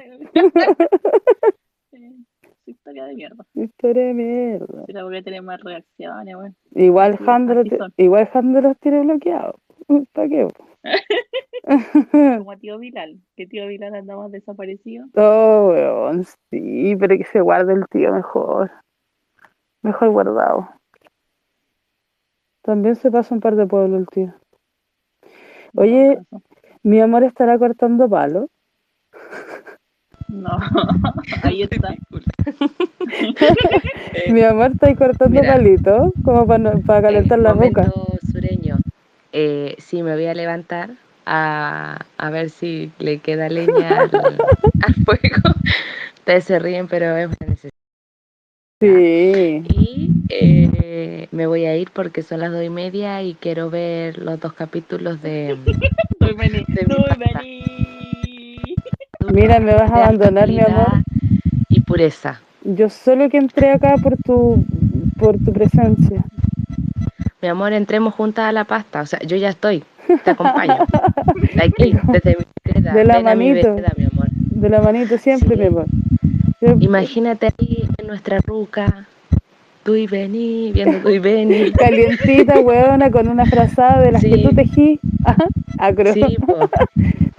[2.66, 3.46] Su historia de mierda.
[3.56, 4.84] Historia de mierda.
[4.86, 6.56] Pero porque tiene más reacciones, bueno.
[6.76, 7.94] Igual son.
[7.98, 8.30] igual
[8.62, 9.56] los tiene bloqueados.
[10.14, 10.48] ¿Para qué?
[12.38, 13.20] Como a tío Vilal.
[13.36, 15.08] Que tío Vilal anda más desaparecido.
[15.16, 18.72] Oh, weón, sí, pero que se guarde el tío mejor.
[19.82, 20.70] Mejor guardado.
[22.62, 24.34] También se pasa un par de pueblos el tío.
[25.76, 26.42] Oye, No,
[26.84, 28.48] mi amor estará cortando palo.
[30.28, 30.50] No,
[31.44, 31.96] ahí está.
[34.32, 35.54] Mi amor está ahí cortando mira.
[35.54, 37.92] palito, como para, para calentar la boca.
[38.32, 38.79] sureño.
[39.32, 40.92] Eh, sí, me voy a levantar
[41.26, 44.12] a, a ver si le queda leña al,
[44.82, 45.56] al fuego.
[46.18, 47.70] Ustedes se ríen, pero es una necesidad.
[48.82, 49.64] Sí.
[49.68, 54.18] Y eh, me voy a ir porque son las dos y media y quiero ver
[54.18, 55.78] los dos capítulos de vení.
[56.20, 57.64] De vení.
[59.34, 61.04] Mira, me vas a abandonar, mi amor.
[61.68, 62.42] Y pureza.
[62.64, 64.64] Yo solo que entré acá por tu,
[65.18, 66.24] por tu presencia.
[67.42, 69.02] Mi amor, entremos juntas a la pasta.
[69.02, 69.84] O sea, yo ya estoy.
[70.24, 70.76] Te acompaño.
[71.62, 72.94] Aquí, desde mi vereda.
[72.94, 73.76] De la Ven a mi manito.
[73.76, 74.28] vereda, mi amor.
[74.32, 75.62] De la manito siempre, Sí.
[75.62, 75.86] mi amor.
[76.82, 79.06] Imagínate ahí en nuestra ruca.
[79.84, 81.72] Tú y vení, viendo tú y vení.
[81.78, 85.00] Calientita, weona, con una frazada de las que tú tejí.
[85.24, 85.46] Ajá,
[85.78, 86.14] acro.
[86.14, 86.58] Sí, po.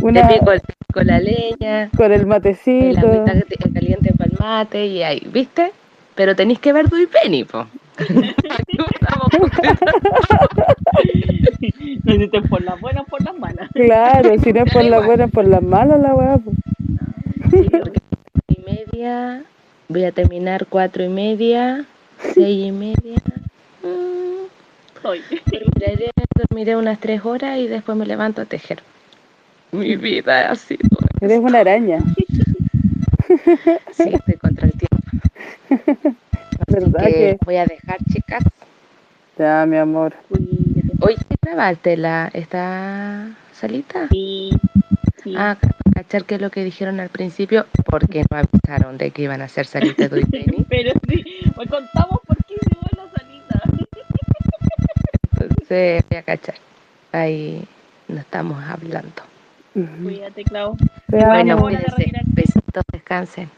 [0.03, 0.63] Una, el-
[0.95, 1.91] con la leña.
[1.95, 3.07] con el la matecito.
[3.07, 5.73] mitad que te- caliente para el mate y ahí, ¿viste?
[6.15, 7.67] Pero tenéis que ver tú y vení, po.
[12.05, 13.71] No hiciste por las buenas o por las malas.
[13.73, 16.39] Claro, si no es por las buenas, por las malas, la weá.
[16.39, 16.57] pues.
[18.49, 19.43] Y media,
[19.89, 21.85] voy a terminar cuatro y media,
[22.35, 23.17] seis y media.
[23.83, 24.47] Mm,
[25.03, 25.23] Soy.
[25.77, 28.83] dormiré, dormiré unas tres horas y después me levanto a tejer.
[29.73, 30.81] Mi vida ha sido.
[31.21, 32.01] Eres una araña,
[33.93, 36.17] Sí, estoy contra el tiempo.
[36.71, 37.39] Que Que...
[37.45, 38.45] voy a dejar, chicas.
[39.39, 40.15] Ya, mi amor.
[40.29, 40.93] Cuídate.
[41.01, 44.09] Oye, ¿grabaste la, esta salita?
[44.09, 44.51] Sí.
[45.23, 45.35] Sí.
[45.37, 45.57] Ah,
[45.95, 49.47] cachar que es lo que dijeron al principio, porque no avisaron de que iban a
[49.47, 50.65] hacer salita de Penny.
[50.69, 51.25] Pero sí,
[51.57, 53.63] hoy contamos por qué llegó la salita.
[55.33, 56.55] Entonces, voy a cachar.
[57.13, 57.67] Ahí
[58.09, 59.23] no estamos hablando.
[59.75, 60.77] Cuídate, Clau.
[61.09, 62.13] Bueno, cuídense.
[62.27, 63.49] Besitos, descansen.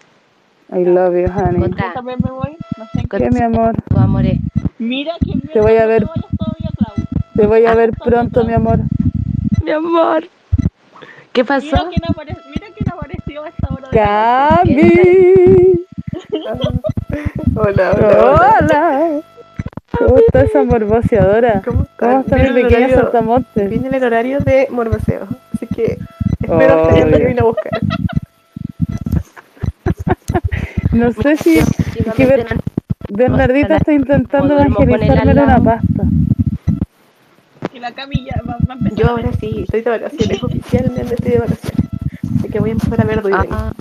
[0.75, 1.71] I love you, honey.
[1.71, 2.57] Yo también me voy.
[2.79, 3.19] No sé qué.
[3.19, 3.75] ¿Qué, mi amor?
[3.89, 4.39] tu amores.
[4.79, 6.05] Mira que Te voy a ver.
[6.05, 7.07] te vayas todavía, Clau.
[7.37, 8.79] Te voy a ver pronto, mi amor.
[9.63, 10.25] Mi amor.
[11.33, 11.91] ¿Qué Mira pasó?
[11.91, 12.41] que no aparece.
[12.49, 12.93] Mira que no
[13.93, 14.93] Cami.
[17.55, 19.21] Hola, hola, hola.
[19.99, 21.63] ¿Cómo está esa morboseadora?
[21.63, 23.69] ¿Cómo está mi pequeña saltamontes?
[23.69, 25.99] Viene el horario de morboseo, así que
[26.41, 27.81] espero que me vino a buscar.
[30.93, 31.59] No sé si
[32.17, 32.47] que Ber-
[33.09, 36.05] Bernardita está intentando evangelizarme una pasta.
[37.75, 38.99] Y la camilla va, va a empezar.
[38.99, 41.89] Yo ahora sí, estoy de vacaciones, oficialmente estoy de vacaciones.
[42.39, 43.73] Así que voy a empezar a ver Ah,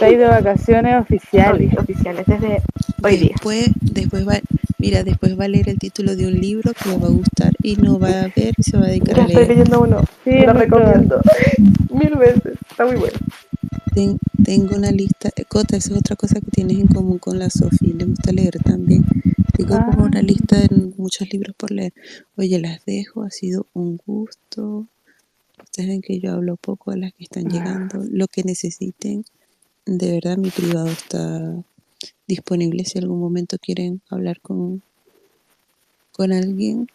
[0.00, 1.76] ahí de vacaciones oficiales.
[1.78, 2.62] oficiales desde
[3.02, 3.28] hoy día.
[3.32, 4.34] Después, después va,
[4.78, 7.52] mira, después va a leer el título de un libro que le va a gustar
[7.62, 9.48] y no va a ver y se va a dedicar Ya a estoy leer.
[9.56, 11.20] leyendo uno, Sí, lo recomiendo
[11.90, 13.18] mil veces, está muy bueno.
[13.94, 17.38] Ten- tengo una lista, eh, Cota, esa es otra cosa que tienes en común con
[17.38, 19.04] la Sofi, le gusta leer también.
[19.56, 20.22] Tengo como una Ah.
[20.22, 21.92] lista de muchos libros por leer.
[22.36, 24.86] Oye, las dejo, ha sido un gusto.
[25.62, 28.02] Ustedes ven que yo hablo poco a las que están llegando.
[28.10, 29.24] Lo que necesiten,
[29.86, 31.62] de verdad mi privado está
[32.26, 34.82] disponible si algún momento quieren hablar con,
[36.12, 36.88] con alguien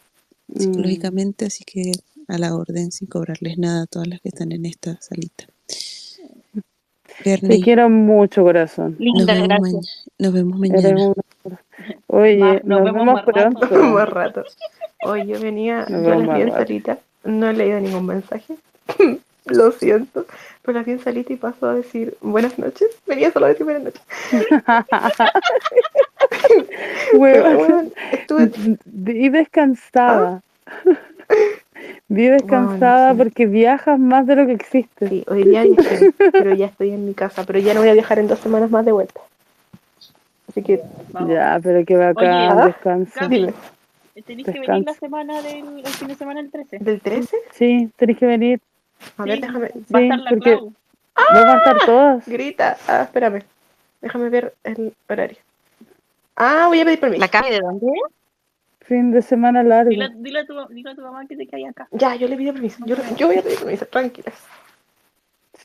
[0.48, 0.60] Mm.
[0.62, 1.92] psicológicamente, así que
[2.28, 5.46] a la orden, sin cobrarles nada a todas las que están en esta salita.
[7.24, 8.96] Te quiero mucho, corazón.
[9.00, 10.10] nos Linda, vemos, gracias.
[10.20, 11.14] nos vemos mañana.
[12.08, 13.60] Oye, nos nos vemos vemos más rato.
[13.60, 13.84] pronto.
[13.84, 14.44] Más rato.
[15.04, 16.58] Hoy yo venía, Nos yo las vi rato.
[16.58, 18.56] salita, no he leído ningún mensaje.
[19.46, 20.26] Lo siento,
[20.62, 22.90] pero las vi en salita y paso a decir buenas noches.
[23.08, 24.02] Venía solo a decir buenas noches.
[27.14, 28.52] Bueno, estuve
[28.86, 30.42] Vi descansada.
[32.08, 33.18] Vi descansada Bueno, sí.
[33.24, 35.08] porque viajas más de lo que existe.
[35.10, 37.94] Sí, hoy día viajé, pero ya estoy en mi casa, pero ya no voy a
[37.94, 39.20] viajar en dos semanas más de vuelta.
[40.50, 40.82] Así que,
[41.12, 41.30] Vamos.
[41.32, 43.20] Ya, pero que bacán, Oye, descansa.
[43.20, 43.54] Cami, dime,
[44.26, 46.80] Tenés que venir la semana del el fin de semana del 13.
[46.80, 47.38] ¿del 13?
[47.52, 48.60] Sí, tenés que venir.
[49.18, 49.42] A ver, Sí.
[49.42, 50.74] déjame, Va a Sí, estar la porque- Clau.
[51.34, 52.26] Vamos a estar todos.
[52.28, 53.44] grita, ah, espérame,
[54.02, 55.38] déjame ver el horario.
[56.36, 57.20] Ah, voy a pedir permiso.
[57.22, 57.88] ¿La Cami de dónde?
[58.88, 59.90] Fin de semana largo.
[59.90, 61.88] Dile, dile a tu, dile a tu mamá que te cae acá.
[61.92, 64.36] Ya, yo le pido permiso, yo, yo voy a pedir permiso, tranquilas.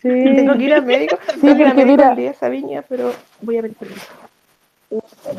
[0.00, 0.08] Sí.
[0.08, 2.82] Tengo que ir al médico, Sí, tengo que ir al porque médico mira, esa viña,
[2.88, 4.06] pero voy a pedir permiso.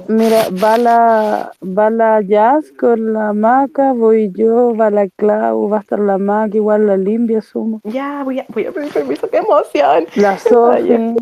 [0.08, 5.80] mira, va la, va la Jazz con la Maca, voy yo, va la Clau, va
[5.80, 7.82] a estar la Maca, igual la Limpia, sumo.
[7.84, 10.06] Ya, voy a, voy a pedir permiso, qué emoción.
[10.16, 11.16] La Sofi,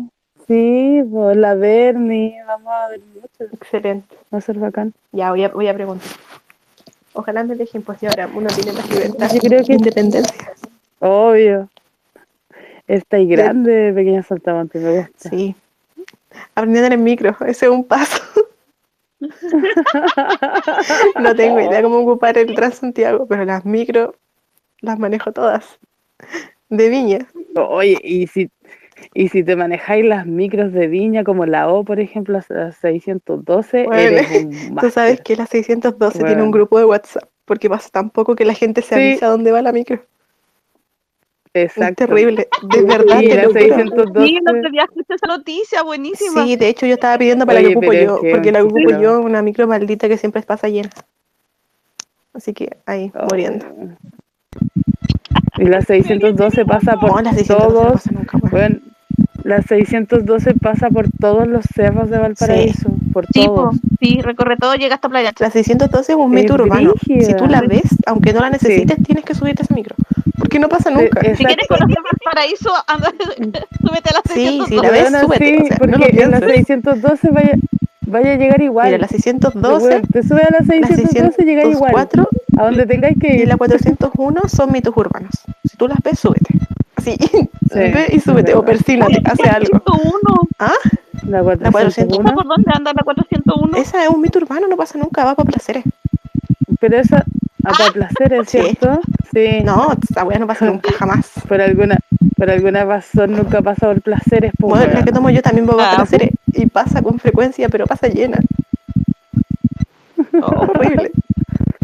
[0.46, 3.52] sí, pues, la Bernie, vamos a ver mucho.
[3.52, 4.14] Excelente.
[4.32, 4.92] Va a ser bacán.
[5.10, 6.08] Ya, voy a, voy a preguntar.
[7.14, 9.30] Ojalá me dejen, pues y ahora uno tiene más libertad.
[9.32, 10.52] Yo creo que- Independencia.
[10.98, 11.68] Obvio.
[12.86, 15.30] Está ahí grande, pequeña saltamonte, me gusta.
[15.30, 15.54] Sí.
[16.54, 18.22] Aprendiendo en el micro, ese es un paso.
[21.20, 24.14] no tengo idea cómo ocupar el Transantiago, pero las micro
[24.80, 25.78] las manejo todas.
[26.68, 27.26] De viña.
[27.54, 28.50] Oye, y si,
[29.14, 33.84] y si te manejáis las micros de viña, como la O, por ejemplo, la 612,
[33.86, 36.44] Bueno, eres un Tú sabes que la 612 tiene Bueno.
[36.44, 39.00] un grupo de WhatsApp, porque pasa tan poco que la gente se Sí.
[39.00, 40.02] avisa dónde va la micro.
[41.54, 42.06] Es Exacto.
[42.06, 43.20] terrible, de verdad.
[43.20, 43.60] Y te la lo juro.
[43.60, 46.44] 612, Sí, el otro día escuché esa noticia, buenísima.
[46.44, 48.52] Sí, de hecho yo estaba pidiendo para Oye, que ocupo pero es yo, que porque
[48.52, 50.88] la sí, ocupo pero- yo, una micro maldita que siempre pasa llena.
[52.32, 53.26] Así que ahí, Oh.
[53.30, 53.66] muriendo.
[55.58, 57.92] Y la 612 pasa por No, las 612 no todos.
[57.92, 58.50] pasa nunca, weón.
[58.50, 58.80] Bueno,
[59.44, 63.76] la 612 pasa por todos los cerros de Valparaíso, por Sí, po, todos.
[64.00, 65.44] sí, recorre todo, llega hasta Playa Ancha.
[65.44, 66.94] La 612 es un Es metro urbano.
[67.04, 69.94] Si tú la ves, aunque no la necesites, tienes que subirte a ese micro.
[70.38, 71.20] Porque no pasa nunca.
[71.22, 73.10] Sí, Si quieres conocer Valparaíso, anda,
[73.80, 74.68] súbete a la Sí, 612.
[74.68, 76.66] sí, la ves, súbete, sí, o sea, no porque lo en la pienses.
[76.66, 77.54] 612 vaya,
[78.06, 78.86] vaya a llegar igual.
[78.86, 81.92] Mira, la 612, Weón, te subes a la la 612 y llegas igual.
[81.92, 83.48] 604 A donde tengáis que y ir.
[83.48, 85.32] la 401 son mitos urbanos.
[85.64, 86.54] Si tú las ves, súbete.
[86.96, 87.16] Así,
[87.74, 89.80] ve y súbete o persínate, hace algo.
[89.80, 90.48] 401.
[90.58, 90.72] ¿Ah?
[91.26, 92.34] La La 401.
[92.34, 93.76] ¿Por dónde anda la 401?
[93.76, 95.84] Esa es un mito urbano, no pasa nunca, va para placeres.
[96.80, 97.24] Pero esa,
[97.64, 98.58] a para placeres, Sí.
[98.60, 99.00] ¿cierto?
[99.32, 99.60] Sí.
[99.64, 101.30] No, esa weá no pasa nunca, jamás.
[101.48, 101.96] Por alguna,
[102.36, 104.52] por alguna razón nunca pasa por placeres.
[104.58, 105.96] pues, Bueno, la que tomo yo también para Ah.
[105.96, 108.38] placeres y pasa con frecuencia, pero pasa llena.
[110.42, 111.10] Oh, horrible.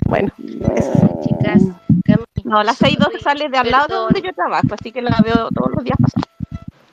[0.06, 1.20] Bueno, No.
[1.22, 1.62] Chicas,
[2.44, 5.48] No, la 612 sale de al lado de donde yo trabajo, así que la veo
[5.54, 6.22] todos los días pasar.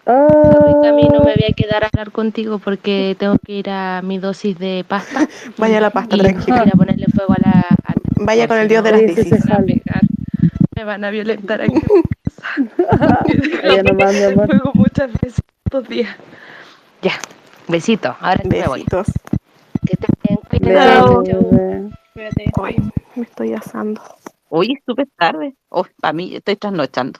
[0.06, 0.14] No
[0.86, 4.60] Ah, me voy a quedar a hablar contigo porque tengo que ir a mi dosis
[4.60, 5.28] de pasta.
[5.58, 6.60] vaya a la pasta, y tranquila.
[6.64, 7.66] voy a ponerle fuego a la.
[8.20, 9.82] Vaya con el dios de no, las se me van a sale.
[9.84, 10.04] pegar,
[10.76, 11.74] Me van a violentar aquí.
[13.64, 14.48] Mi amor.
[14.48, 16.16] Fuego muchas veces estos días.
[17.02, 17.14] Ya,
[17.68, 18.16] besito.
[18.20, 18.80] Ahora sí me voy.
[18.80, 19.08] Besitos.
[19.86, 19.98] Que
[20.60, 21.92] bebe.
[22.14, 22.52] Cuídate.
[22.64, 22.78] Ay,
[23.16, 24.02] me estoy asando.
[24.50, 25.56] Hoy es súper tarde.
[25.70, 27.20] Oh, para mí, estoy trasnochando.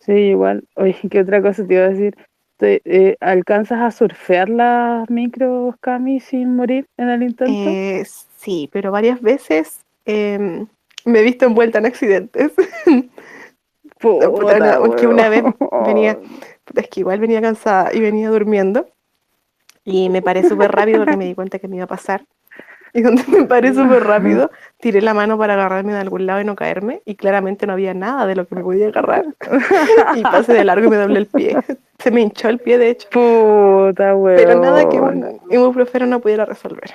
[0.00, 0.64] Sí, igual.
[0.76, 2.14] Oye, ¿qué otra cosa te iba a decir?
[2.56, 7.70] Te- eh, ¿Alcanzas a surfear las micros, Cami, sin morir en el intento?
[7.70, 8.04] Eh,
[8.44, 10.66] sí, pero varias veces em,
[11.04, 12.52] me he visto envuelta en accidentes.
[13.98, 15.44] Puta, Puta, una- porque una vez
[15.86, 16.18] venía,
[16.74, 18.86] es que igual venía cansada y venía durmiendo
[19.84, 22.24] y me paré súper rápido porque me di cuenta que me iba a pasar.
[22.96, 26.44] Y donde me paré súper rápido, tiré la mano para agarrarme de algún lado y
[26.44, 29.24] no caerme y claramente no había nada de lo que me podía agarrar.
[30.14, 31.56] Y pasé de largo y me doblé el pie.
[31.98, 33.08] Se me hinchó el pie, de hecho.
[33.10, 34.36] Puta, weón.
[34.36, 36.94] Pero nada que un ibuprofeno no pudiera resolver.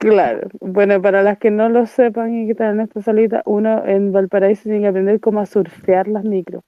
[0.00, 0.48] Claro.
[0.60, 4.12] Bueno, para las que no lo sepan y que están en esta salita, uno en
[4.12, 6.64] Valparaíso tiene que aprender cómo a surfear las micros.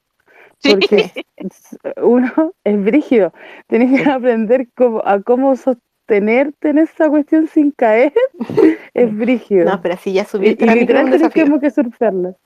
[0.63, 1.11] Porque
[2.03, 2.31] uno
[2.65, 3.33] es brígido.
[3.69, 8.13] Tienes que aprender cómo, a cómo sostenerte en esa cuestión sin caer.
[8.95, 9.65] Es brígido.
[9.65, 11.45] No, pero así ya Y, subirte y a la micro es literal un tienes desafío.
[11.47, 12.37] como que surfearlas.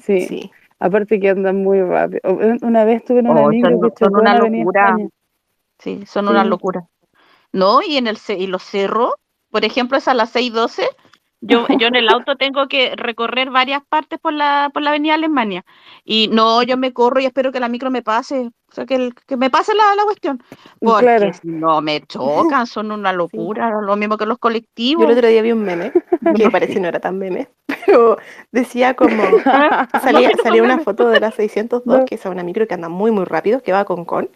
[0.00, 0.20] Sí.
[0.22, 0.50] Sí.
[0.78, 2.20] Aparte que andan muy rápido.
[2.24, 4.96] Un- Una vez tuve una Oh, micro son, que son chocó en una locura.
[5.78, 6.86] Sí, son una locura.
[7.52, 9.12] No, y en el y los cerros,
[9.56, 10.82] por ejemplo, es a las 6:12.
[11.40, 15.14] Yo, yo en el auto tengo que recorrer varias partes por la, por la avenida
[15.14, 15.64] Alemania.
[16.04, 18.50] Y no, yo me corro y espero que la micro me pase.
[18.70, 20.42] O sea, que, el- que me pase la, la cuestión.
[20.80, 21.30] Porque Claro.
[21.44, 23.70] no me chocan, son una locura.
[23.80, 25.04] Lo mismo que los Yo colectivos.
[25.06, 25.92] el otro día vi un meme,
[26.36, 27.48] que parece no era tan meme,
[27.86, 28.18] pero
[28.52, 29.22] decía como,
[30.02, 33.24] salía, salía una foto de la 602, que es una micro que anda muy, muy
[33.24, 34.28] rápido, que va con con,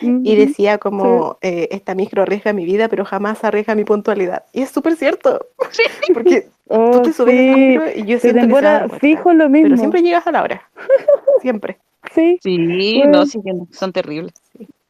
[0.00, 4.44] y decía como, eh, esta micro arriesga mi vida, pero jamás arriesga mi puntualidad.
[4.52, 5.46] Y es súper cierto,
[6.14, 7.54] porque Oh, tú te subes sí.
[7.54, 8.54] micro y yo siento que
[8.90, 9.68] se fijo lo mismo.
[9.68, 10.62] pero siempre llegas a la hora,
[11.42, 11.78] siempre.
[12.12, 12.38] Sí.
[12.42, 13.18] Sí, Bueno.
[13.18, 14.32] no, sí, que no, son terribles.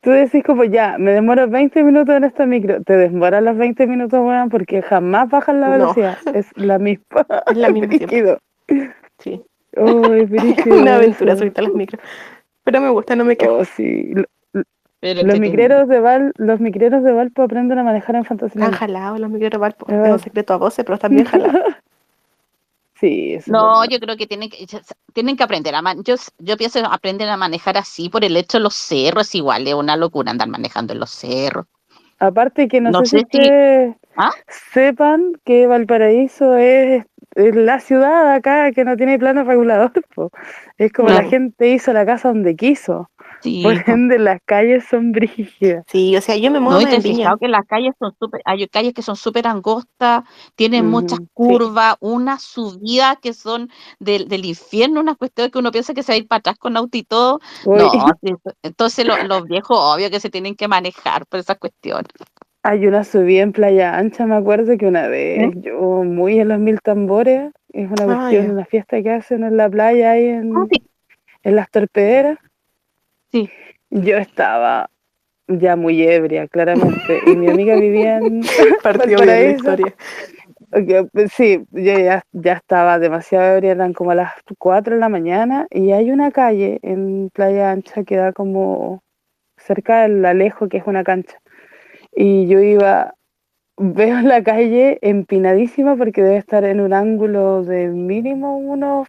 [0.00, 2.82] Tú decís como ya, me demoro 20 minutos en esta micro.
[2.82, 5.72] Te demoras los 20 minutos, weón, porque jamás bajan la No.
[5.72, 6.18] velocidad.
[6.34, 7.04] Es la misma.
[7.50, 8.38] Es la misma.
[9.18, 9.42] Sí.
[9.76, 10.28] Oh, es
[10.66, 12.00] una aventura subirte a las micros.
[12.64, 13.54] Pero me gusta, no me quejo.
[13.58, 14.12] Oh, sí.
[15.04, 18.74] Pero Los migreros de Val, los migreros de Valpo aprenden a manejar en Están Fantasyland.
[18.74, 19.84] jalados los micros Valpo.
[19.92, 21.54] Es un secreto a voces, pero están bien jalados.
[22.98, 24.66] Sí, No, yo creo que tienen que,
[25.12, 28.56] tienen que aprender a man- yo, yo pienso aprender a manejar así por el hecho
[28.56, 31.66] de los cerros, igual es una locura andar manejando en los cerros.
[32.18, 34.30] Aparte que no, No sé, si sé si- ustedes ¿Ah?
[34.72, 37.04] sepan que Valparaíso es,
[37.36, 39.92] es la ciudad acá que no tiene plano regulador.
[40.14, 40.30] po.
[40.78, 41.30] Es como la Claro.
[41.30, 43.10] gente hizo la casa donde quiso.
[43.42, 43.92] Sí, Por po.
[43.92, 45.84] ende, las calles son brígidas.
[45.88, 47.16] Sí, o sea, yo me No, muevo te en Viña.
[47.16, 50.22] fijado que las calles son súper, hay calles que son súper angostas,
[50.54, 51.32] tienen muchas Ujú, sí.
[51.34, 56.12] curvas, unas subidas que son del, del infierno, unas cuestiones que uno piensa que se
[56.12, 57.40] va a ir para atrás con auto y todo.
[57.64, 58.18] Uy, No,
[58.62, 62.08] entonces lo- los viejos, obvio que se tienen que manejar por esas cuestiones.
[62.66, 66.58] Hay una subida en Playa Ancha, me acuerdo que una vez yo, muy en los
[66.58, 70.56] mil tambores, es una Ah, cuestión, una fiesta que hacen en la playa ahí en,
[70.56, 70.82] Ah, sí.
[71.42, 72.38] en las torpederas.
[73.30, 73.50] Sí.
[73.90, 74.88] Yo estaba
[75.46, 78.40] ya muy ebria, claramente, y mi amiga vivía en
[78.82, 79.94] Partió bien la historia.
[81.12, 85.66] Pues Sí, yo ya, ya estaba demasiado ebria, eran como las 4 de la mañana,
[85.70, 89.02] y hay una calle en Playa Ancha que da como
[89.58, 91.36] cerca del Alejo, que es una cancha.
[92.16, 93.14] Y yo iba,
[93.76, 99.08] veo la calle empinadísima porque debe estar en un ángulo de mínimo unos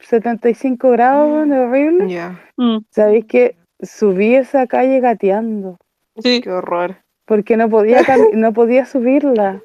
[0.00, 2.08] 75 grados, de horrible.
[2.08, 2.40] Ya.
[2.56, 5.78] Mm, ¿Sabéis que subí esa calle gateando?
[6.18, 6.40] sí.
[6.40, 6.96] Qué horror.
[7.26, 8.00] Porque no podía,
[8.34, 9.62] no podía subirla.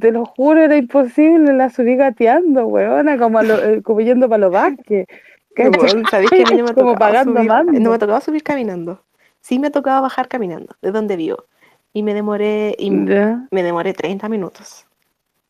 [0.00, 4.28] Te lo juro, era imposible, la subí gateando, weona, como, a lo- eh, como yendo
[4.28, 6.08] para los bueno.
[6.08, 7.48] ¿Sabéis que a mí no me Como pagando subir,
[7.80, 9.02] no me ha tocado subir caminando?
[9.40, 11.44] Sí me ha tocado bajar caminando, de donde vivo.
[11.92, 13.46] Y me demoré, y Ya.
[13.50, 14.86] me demoré 30 minutos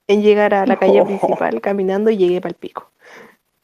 [0.07, 1.05] en llegar a la calle Oh.
[1.07, 2.91] principal caminando y llegué para el pico.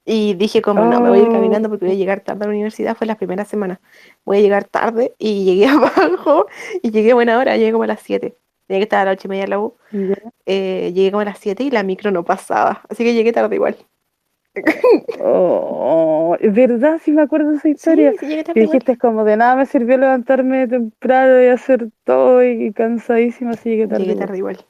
[0.07, 1.33] Y dije como no, me voy a ir Oh.
[1.33, 3.81] caminando porque voy a llegar tarde a la universidad, fue la primera semana.
[4.25, 5.67] Voy a llegar tarde y llegué
[6.21, 6.47] abajo
[6.83, 8.37] y llegué a buena hora, llegué como a las 7.
[8.67, 9.77] Tenía que estar a las 8 y media en la U.
[10.47, 13.55] Eh, llegué como a las 7 y la micro no pasaba, así que llegué tarde
[13.57, 13.77] igual.
[15.21, 18.13] Oh, es verdad, sí me acuerdo de esa Sí, historia.
[18.19, 18.73] sí, llegué Que tarde igual.
[18.79, 23.87] dijiste como de nada me sirvió levantarme temprano y hacer todo y cansadísima, así llegué
[23.87, 24.01] tarde.
[24.05, 24.27] Llegué igual.
[24.27, 24.65] tarde igual.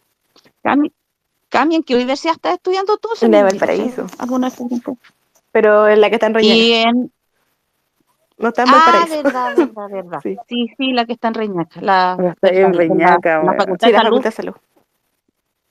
[0.63, 0.93] Cami,
[1.49, 3.09] Cami, ¿en qué universidad estás estudiando tú?
[3.15, 4.07] Se En me la de Valparaíso.
[4.19, 4.51] ¿Alguna?
[5.53, 6.55] Pero en la que está en Reñaca.
[6.57, 7.13] Y en...
[8.39, 9.23] No está en Ah, Valparaíso.
[9.23, 10.21] verdad, verdad, verdad.
[10.23, 10.37] Sí.
[10.49, 11.81] Sí, sí, la que está en Reñaca.
[11.81, 13.57] La, Ahora está en la- Reñaca, la, weón.
[13.59, 14.03] Facultad Sí, la.
[14.03, 14.55] Facultad de Salud.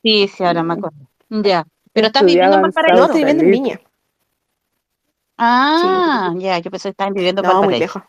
[0.02, 0.98] Sí, sí, ahora me acuerdo.
[1.30, 1.66] Ya.
[1.92, 2.98] Pero estás viviendo en Valparaíso.
[2.98, 3.52] No, estoy viviendo en.
[3.52, 3.80] Viña.
[5.38, 8.04] Ah, ya, yo pensé que estaban viviendo en No, muy lejos.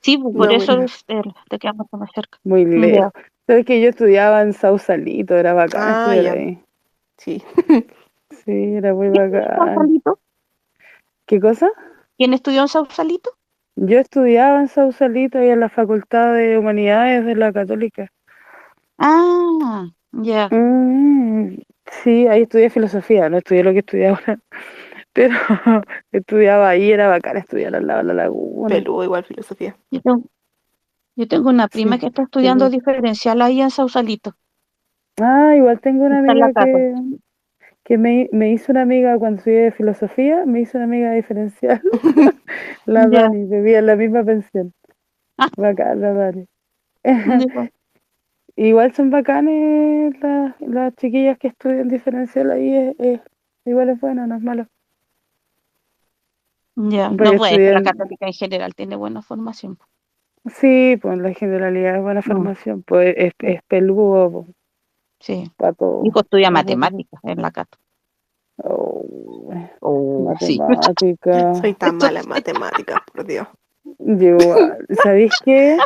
[0.00, 2.38] Sí, pues, No, por eso es- eh, te queda mucho más cerca.
[2.44, 2.70] Muy Ya.
[2.76, 3.12] lejos.
[3.46, 6.32] Sabes que yo estudiaba en Sausalito, era bacán Ah, ya.
[6.32, 6.58] ahí.
[7.18, 7.42] Sí.
[8.46, 9.56] Sí, era muy ¿Qué es bacán.
[9.56, 10.18] Sausalito?
[11.26, 11.68] ¿Qué cosa?
[12.16, 13.30] ¿Quién estudió en Sausalito?
[13.74, 18.10] Yo estudiaba en Sausalito y en la Facultad de Humanidades de la Católica.
[18.98, 20.48] Ah, ya.
[20.50, 21.56] Mm,
[22.02, 24.38] sí, ahí estudié filosofía, no estudié lo que estudié ahora,
[25.12, 25.34] pero
[26.12, 28.68] estudiaba ahí, era bacán estudiar al lado de la laguna.
[28.68, 29.76] Peludo igual filosofía.
[29.92, 30.24] Yo tengo,
[31.16, 34.36] yo tengo una prima Sí, que está estudiando diferencial ahí en Sausalito.
[35.20, 36.94] Ah, igual tengo una Está amiga que,
[37.84, 41.82] que me, me hizo una amiga cuando estudié filosofía, me hizo una amiga diferencial,
[42.86, 43.30] la Ya.
[43.30, 44.72] Dani, vivía en la misma pensión.
[45.38, 45.50] Ah.
[45.56, 46.46] Bacán, la Dani.
[48.56, 53.20] Igual son bacanes las, las chiquillas que estudian diferencial ahí, es, es-
[53.64, 54.66] igual es bueno, no es malo.
[56.88, 59.78] Ya, no que la católica en general tiene buena formación.
[60.46, 64.46] Sí, pues la generalidad es buena formación, pues es, es peludo pues,
[65.20, 65.50] Sí.
[66.02, 67.76] Mi hijo estudia matemáticas en la Cato.
[68.64, 69.04] Oh,
[69.80, 70.58] Oh, sí.
[70.58, 71.54] matemática.
[71.54, 73.46] Soy tan mala en matemáticas, por Dios.
[73.98, 74.38] Yo,
[75.02, 75.76] ¿sabéis qué?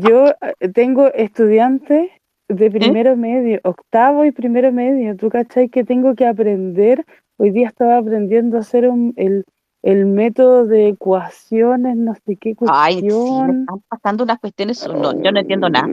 [0.00, 0.28] Yo
[0.60, 2.10] eh, tengo estudiantes
[2.48, 5.16] de primero medio, octavo y primero medio.
[5.16, 7.04] ¿Tú cachai que tengo que aprender?
[7.36, 9.44] Hoy día estaba aprendiendo a hacer un, el,
[9.84, 13.60] el método de ecuaciones, no sé qué Ay, sí, me cuestión.
[13.60, 15.88] están pasando unas cuestiones, no, yo no entiendo nada.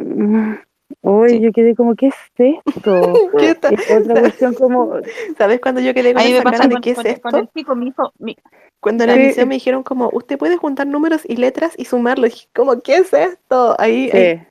[1.28, 1.40] Sí.
[1.42, 2.62] yo quedé como, ¿qué es esto?
[3.40, 3.74] ¿Qué tal?
[3.74, 4.94] Y otra cuestión como,
[5.38, 7.52] ¿Sabes cuando yo quedé con me cara de con, qué es con- con el esto?
[7.54, 8.38] chico, mi hijo, mi-
[8.80, 9.28] Cuando en Sí.
[9.28, 12.30] liceo me dijeron como, usted puede juntar números y letras y sumarlos.
[12.30, 13.76] Y dije, como, ¿qué es esto?
[13.80, 14.48] Ahí, ahí, eh,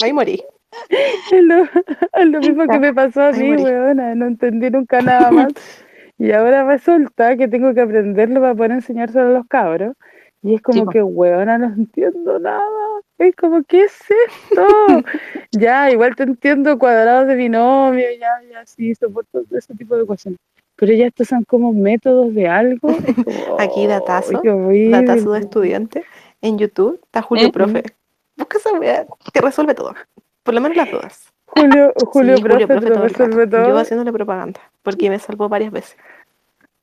[0.00, 0.42] ahí morí.
[1.32, 3.62] es lo, es lo mismo que me pasó a Ay, mí, morí.
[3.64, 5.52] weona, no entendí nunca nada más.
[6.18, 9.96] Y ahora resulta que tengo que aprenderlo para poder enseñárselo a los cabros.
[10.42, 13.00] Y es como que, weona, no entiendo nada.
[13.16, 13.98] Es como, ¿qué es
[14.50, 14.66] esto?
[15.52, 20.34] ya, igual te entiendo cuadrados de binomio, ya, ya, sí, soporto ese tipo de cosas.
[20.76, 22.88] Pero ya estos son como métodos de algo.
[23.24, 26.04] Como, Aquí, ¡ay, datazo, Datazo de estudiante.
[26.42, 27.52] En YouTube está Julio ¿Eh?
[27.52, 27.82] Profe.
[28.36, 29.94] Busca esa weá que resuelve todo.
[30.42, 31.33] Por lo menos las dudas.
[31.56, 33.48] Julio, Julio, Sí, profe, te lo todo resuelve.
[33.50, 35.96] Yo haciéndole propaganda, porque me salvó varias veces.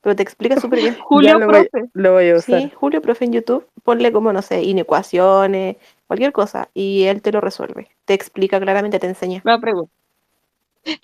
[0.00, 0.96] Pero te explica súper bien.
[1.04, 1.88] Julio lo voy, Profe.
[1.94, 2.60] lo voy a usar.
[2.60, 5.76] Sí, Julio Profe en YouTube, ponle como, no sé, inecuaciones,
[6.08, 7.88] cualquier cosa, y él te lo resuelve.
[8.04, 9.40] Te explica claramente, te enseña.
[9.44, 9.90] Lo pregunto.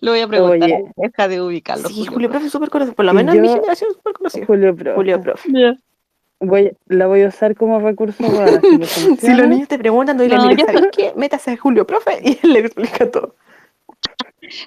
[0.00, 0.68] Lo voy a preguntar.
[0.70, 0.92] Oye.
[0.96, 1.88] Deja de ubicarlo.
[1.88, 2.96] Sí, Julio Profe es súper conocido.
[2.96, 4.46] Por lo menos en mi yo- generación es súper conocido.
[4.46, 4.94] Julio profe.
[4.96, 5.48] Julio Profe.
[6.40, 10.16] Voy, la voy a usar como recurso para si me Si los niños te preguntan,
[10.16, 11.12] No, mira, yo- ¿sabes qué?
[11.16, 13.34] Métase a Julio Profe y él le explica todo.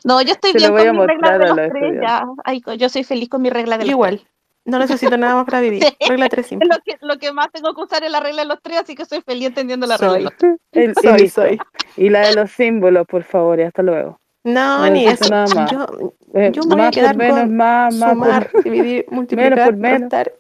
[0.04, 1.94] No, yo estoy bien con mi regla de los los tres.
[2.02, 2.24] Ya.
[2.44, 4.22] Ay, yo soy feliz con mi regla de los igual.
[4.64, 5.84] No necesito nada más para vivir.
[5.84, 5.96] Sí.
[6.08, 6.48] Regla 3 tres.
[6.48, 6.70] simple.
[6.70, 8.94] Lo que, lo que más tengo que usar es la regla de los tres, así
[8.96, 10.24] que soy feliz entendiendo la regla de Soy.
[10.24, 10.58] los tres.
[10.72, 11.60] El- y Soy.
[11.98, 14.20] Y la de los símbolos, por favor, y hasta luego.
[14.44, 15.30] No, No ni eso.
[15.30, 15.72] nada más.
[15.72, 15.86] Yo,
[16.34, 18.64] Eh, yo me voy a quedar por menos, con más, más sumar, por...
[18.64, 20.02] dividir, multiplicar, por menos.
[20.02, 20.32] restar.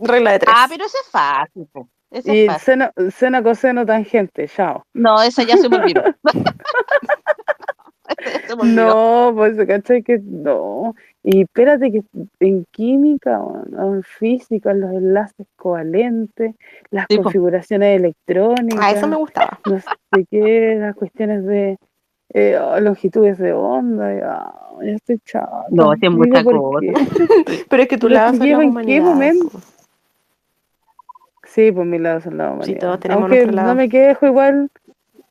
[0.00, 0.54] Regla de 3.
[0.56, 1.66] Ah, pero ese es fácil.
[2.10, 2.64] Y es fácil.
[2.64, 4.84] seno, seno, coseno, tangente, chao.
[4.94, 6.02] No, esa ya se me olvidó.
[6.14, 6.42] Ese se me
[8.04, 8.13] olvidó.
[8.64, 10.02] No, pues, ¿cachai?
[10.02, 10.94] Que no.
[11.22, 12.02] Y espérate que
[12.40, 16.54] en química o en física, los enlaces covalentes,
[16.90, 17.24] las Sí, po.
[17.24, 18.78] configuraciones electrónicas.
[18.80, 19.58] Ah, eso me gustaba.
[19.66, 21.78] no sé qué, las cuestiones de
[22.30, 24.52] eh, oh, longitudes de onda, ya,
[24.84, 25.64] ya estoy chata.
[25.70, 26.86] No, sí es Digo, mucha ¿por cosa.
[27.70, 29.60] Pero es que tú la vas a en qué momento.
[31.44, 32.80] Sí, por mi lado son la humanidad.
[32.80, 34.70] todos tenemos Aunque no me quejo igual,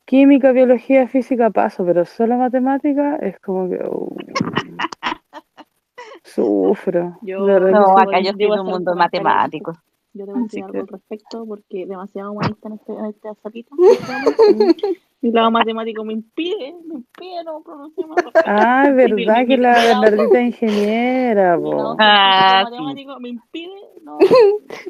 [0.04, 4.16] química, biología, física paso, pero solo matemática es como que uh,
[6.24, 7.18] sufro.
[7.22, 9.72] Yo- de No, acá yo estoy en un mundo matemático.
[10.16, 13.74] Yo debo decir algo al respecto porque demasiado humanista en este, en este zapito.
[15.20, 18.50] Mi lado matemático me impide, me impide no pronunciarme al respecto.
[18.50, 21.96] Ah, es verdad mi- que mi la Bernardita es ingeniera, mi lado.
[21.98, 24.18] Ah, matemático me impide no,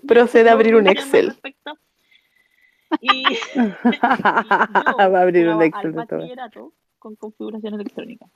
[0.09, 1.29] Procede a abrir un Excel.
[1.29, 1.75] respecto.
[3.01, 3.25] Y,
[3.55, 3.59] y
[4.05, 8.27] Va a abrir un Excel al bachillerato con configuración electrónica.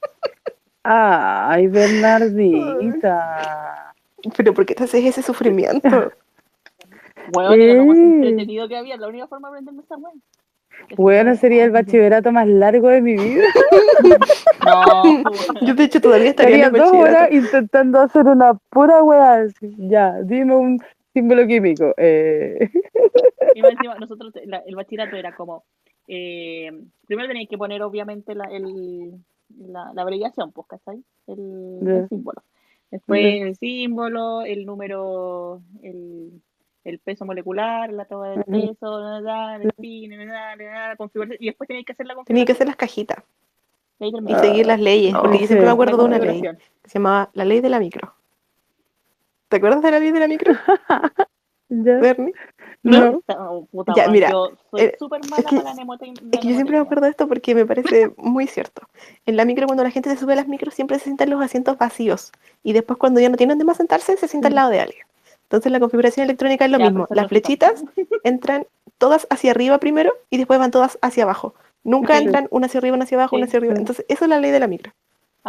[0.82, 3.14] Ay, Bernardita.
[4.36, 6.12] Pero ¿por qué te haces ese sufrimiento?
[7.30, 8.00] Bueno, era lo más Eh.
[8.00, 10.12] entretenido que había, la única forma de aprenderme esta wea.
[10.96, 13.44] Bueno, sería el bachillerato más largo de mi vida.
[14.64, 15.02] No,
[15.60, 19.44] Yo de hecho todavía estaría en Estaría el dos horas intentando hacer una pura weá.
[19.60, 20.80] Ya, dime un
[21.12, 21.94] símbolo químico.
[21.96, 22.58] Eh,
[23.54, 25.64] Y más encima, nosotros, la- el bachillerato era como,
[26.06, 26.70] eh,
[27.06, 29.14] primero tenías que poner obviamente la, el,
[29.58, 31.02] la, la abreviación, pues, ¿cachai?
[31.26, 31.96] El, Ya.
[31.98, 32.42] el símbolo.
[32.90, 36.40] Después el símbolo, el número, el,
[36.84, 40.88] el peso molecular, la tabla del peso, la, la, la, el pin, la, la, la,
[40.88, 42.56] la configuración, y después tenías que hacer la Tenía que configuración.
[42.56, 43.24] hacer las cajitas
[44.00, 45.14] y seguir las leyes.
[45.14, 45.66] Porque yo siempre sé.
[45.66, 46.56] me acuerdo de una ley configuración.
[46.82, 48.14] que se llamaba la ley de la micro.
[49.48, 50.54] ¿Te acuerdas de la ley de la micro?
[51.70, 51.98] ¿Ya?
[51.98, 52.32] Bernie.
[52.82, 53.20] No.
[53.28, 55.82] Oh, puta, Ya, mira, yo soy eh, súper es mala que- para la
[56.32, 58.82] Es que yo siempre me acuerdo de esto porque me parece muy cierto.
[59.26, 61.42] En la micro, cuando la gente se sube a las micros, siempre se sientan los
[61.42, 62.32] asientos vacíos.
[62.62, 65.02] Y después, cuando ya no tienen de más sentarse, se sienta al lado de alguien.
[65.42, 67.06] Entonces, la configuración electrónica es lo Ya, mismo.
[67.10, 67.84] Las no flechitas
[68.22, 68.66] entran
[68.98, 71.54] todas hacia arriba primero y después van todas hacia abajo.
[71.84, 73.74] Nunca entran una hacia arriba, una hacia abajo, una hacia arriba.
[73.74, 74.92] Entonces, eso es la ley de la micro.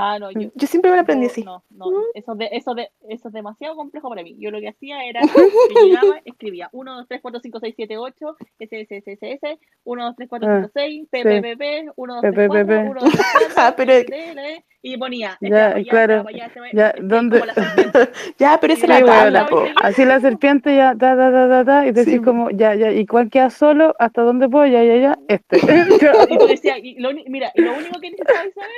[0.01, 1.43] Ah, no, yo, Yo siempre me la aprendí así.
[1.43, 4.35] No, no, eso, de, eso, de, eso es demasiado complejo para mí.
[4.39, 5.19] Yo lo que hacía era,
[5.83, 9.59] llegaba, escribía 1, 2, 3, 4, 5, 6, 7, 8, S, S, S, S, S,
[9.83, 11.23] 1, 2, 3, 4, Ah, 5, 6, P.
[11.23, 12.77] P, P, P, 1, 2, 3, P, P, 4, P.
[12.89, 13.21] 1, 2, 3,
[13.53, 16.25] 4, Ah, pero- L, L, y ponía, Ya, claro.
[16.29, 17.43] este va- Ya, este, ¿dónde?
[18.37, 19.49] Ya, pero esa es la tabla.
[19.83, 23.05] Así la serpiente ya, da, da, da, da, da, y decís como, ya, ya, ¿y
[23.05, 23.93] cuál queda solo?
[23.99, 24.65] ¿Hasta dónde puedo?
[24.65, 25.57] Ya, ya, ya, este.
[26.33, 28.69] Y tú decías, y lo, mira, lo único que necesitabais saber,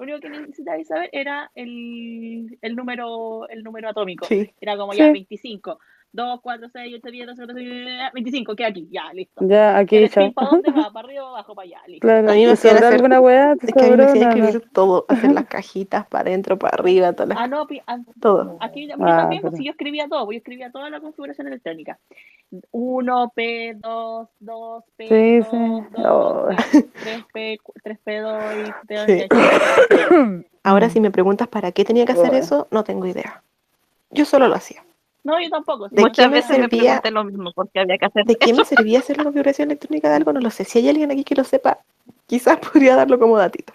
[0.00, 4.26] lo único que necesitabais saber era el, el número, el número atómico.
[4.26, 4.50] Sí.
[4.60, 5.12] Era como ya Sí.
[5.12, 5.78] 25.
[6.12, 9.44] 2, 4, 6, 8, 10, 12, 13, 25, queda aquí, ya, listo.
[9.46, 10.22] Ya, aquí, ¿El chao.
[10.24, 10.90] spin para dónde va?
[10.92, 11.54] ¿Para arriba o abajo?
[11.54, 12.06] Para allá, listo.
[12.06, 13.54] Claro, A mí me ¿te hacían sobró hacer- alguna weá?
[13.56, 17.12] ¿Te Es que a mí me escribir todo, hacer las cajitas para adentro, para arriba,
[17.12, 17.38] todas las...
[17.38, 18.56] Ah, no, pi- ah, todo.
[18.60, 21.00] aquí mí Ah, también, pues pero- si yo escribía todo, pues yo escribía toda la
[21.00, 21.98] configuración electrónica.
[22.72, 25.56] 1, P, 2, 2, P, Sí, 2, sí.
[25.96, 26.48] 2, Oh.
[27.04, 28.42] 3, P, 3, P, 2
[28.88, 29.28] y Sí.
[30.64, 32.44] Ahora, si me preguntas para qué tenía que hacer Bueno.
[32.44, 33.42] eso, no tengo idea.
[34.10, 34.82] Yo solo lo hacía.
[35.24, 35.88] No, yo tampoco.
[35.88, 36.22] sí, ¿De no qué.
[36.28, 36.80] Muchas me veces me servía?
[36.84, 40.08] pregunté lo mismo porque había que hacer ¿De qué me servía hacer la configuración electrónica
[40.08, 40.32] de algo?
[40.32, 40.64] No lo sé.
[40.64, 41.78] Si hay alguien aquí que lo sepa,
[42.26, 43.72] quizás podría darlo como datito.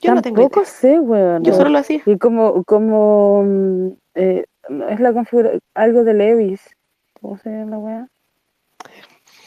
[0.00, 0.68] Yo no tengo Tampoco idea.
[0.68, 1.44] sé, weón.
[1.44, 2.02] Yo solo lo hacía.
[2.04, 4.44] Y como, como mm, eh,
[4.90, 6.60] es la configuración, algo de Levis,
[7.20, 8.08] ¿cómo se llama la weá?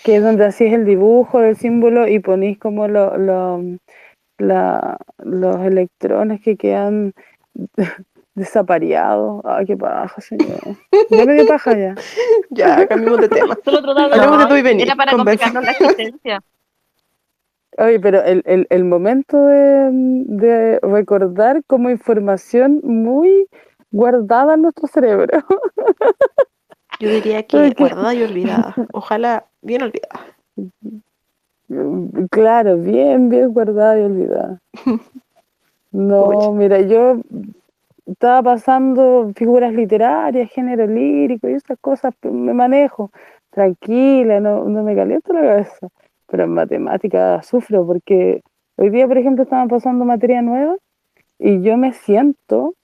[0.04, 3.62] Que es donde hacías el dibujo del símbolo y ponís como lo, lo-
[4.38, 7.14] la, los electrones que quedan
[8.38, 9.42] desapareados.
[9.44, 10.60] Ay, qué paja, señor.
[11.10, 11.96] Ya me dio paja ya.
[12.52, 13.58] Ya, cambiamos de tema.
[13.66, 14.84] Solo trataba de Hablemos de tú y venir.
[14.86, 16.42] Era para complicarnos la existencia.
[17.80, 19.90] Oye, pero el, el, el momento de,
[20.26, 23.48] de recordar como información muy
[23.92, 25.28] guardada en nuestro cerebro.
[27.00, 28.74] Yo diría que Ay, qué- guardada y olvidada.
[28.94, 30.26] Ojalá bien olvidada.
[32.32, 34.60] Claro, bien, bien guardada y olvidada.
[35.92, 37.18] No, mira, yo
[38.08, 43.12] estaba pasando figuras literarias, género lírico y esas cosas, pues, me manejo
[43.52, 45.88] tranquila, no, no me caliento la cabeza.
[46.28, 48.42] Pero en matemática sufro porque
[48.78, 50.76] hoy día, por ejemplo, estaban pasando materia nueva
[51.40, 52.76] y yo me siento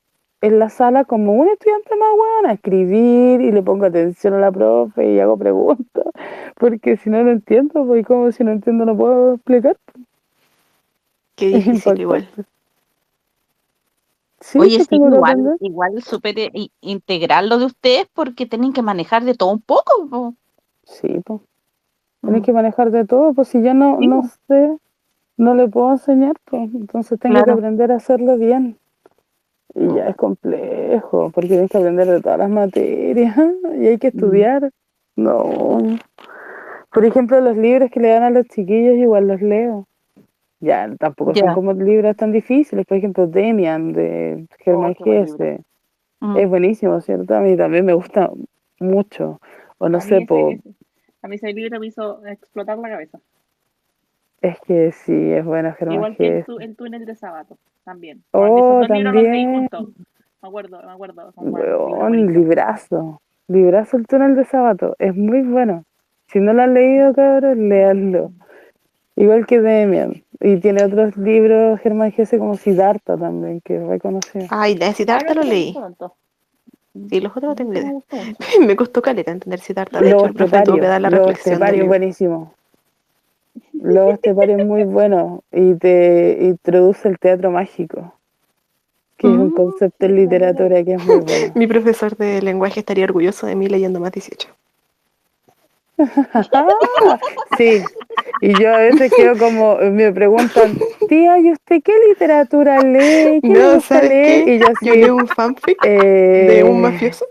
[0.41, 4.39] en la sala como un estudiante más bueno a escribir y le pongo atención a
[4.39, 6.05] la profe y hago preguntas,
[6.59, 9.77] porque si no, no entiendo, pues como si no entiendo no puedo explicar.
[11.35, 12.27] Qué Es difícil igual.
[14.43, 18.81] Sí, Oye, pues sí, igual, igual súper i- integral lo de ustedes porque tienen que
[18.81, 20.05] manejar de todo un poco.
[20.09, 20.35] po.
[20.83, 21.39] Sí, pues.
[22.21, 24.77] Tienes que manejar de todo, pues si yo no, Sí, no sé,
[25.37, 28.77] no le puedo enseñar, pues entonces tengo que aprender a hacerlo bien.
[29.75, 33.35] Y ya es complejo, porque tienes que aprender de todas las materias
[33.81, 34.15] y hay que Mm.
[34.17, 34.71] estudiar.
[35.15, 35.79] No.
[36.91, 39.87] Por ejemplo, los libros que le dan a los chiquillos, igual los leo.
[40.63, 41.53] Ya, tampoco son Ya.
[41.53, 42.85] como libros tan difíciles.
[42.85, 45.03] Por ejemplo, Demian de Germán Oh.
[45.03, 45.59] Gese.
[46.21, 46.37] Mm.
[46.37, 47.35] Es buenísimo, ¿cierto?
[47.35, 48.29] A mí también me gusta
[48.79, 49.41] mucho.
[49.77, 50.61] O no a, sé, po, ese,
[51.21, 53.19] a mí ese libro me hizo explotar la cabeza.
[54.41, 56.45] es que sí, es bueno Germán Igual que el, Gese.
[56.45, 58.23] tu- el túnel de Sábato, también.
[58.31, 59.67] Oh, Esos los también.
[60.41, 61.31] Me acuerdo, me acuerdo.
[61.33, 63.21] son Weón, librazo.
[63.49, 64.95] Librazo el túnel de Sabato.
[64.99, 65.83] Es muy bueno.
[66.27, 68.31] Si no lo han leído, cabros, léanlo.
[69.15, 70.23] Igual que Demian.
[70.39, 74.47] Y tiene otros libros, Germán Gese, como Siddhartha también, que reconocido.
[74.49, 75.75] Ay, la de Ah, Siddhartha lo leí.
[77.09, 77.93] Sí, los otros no tengo idea.
[78.67, 79.99] Me costó caleta entender Siddhartha.
[79.99, 82.53] De hecho, el profe tuvo que dar la reflexión buenísimo.
[84.13, 88.13] Estepario es muy bueno y te introduce el teatro mágico,
[89.17, 91.53] que es un Mm, concepto en literatura que es muy bueno.
[91.55, 94.49] Mi profesor de lenguaje estaría orgulloso de mí leyendo más 18.
[97.57, 97.83] Sí,
[98.41, 103.39] y yo a veces quedo como, me preguntan, tía, ¿y usted qué literatura lee?
[103.41, 104.45] ¿Qué No, ¿sabes leer?
[104.45, 104.53] qué?
[104.55, 107.25] Y yo Yo así, leo un fanfic eh, de un mafioso.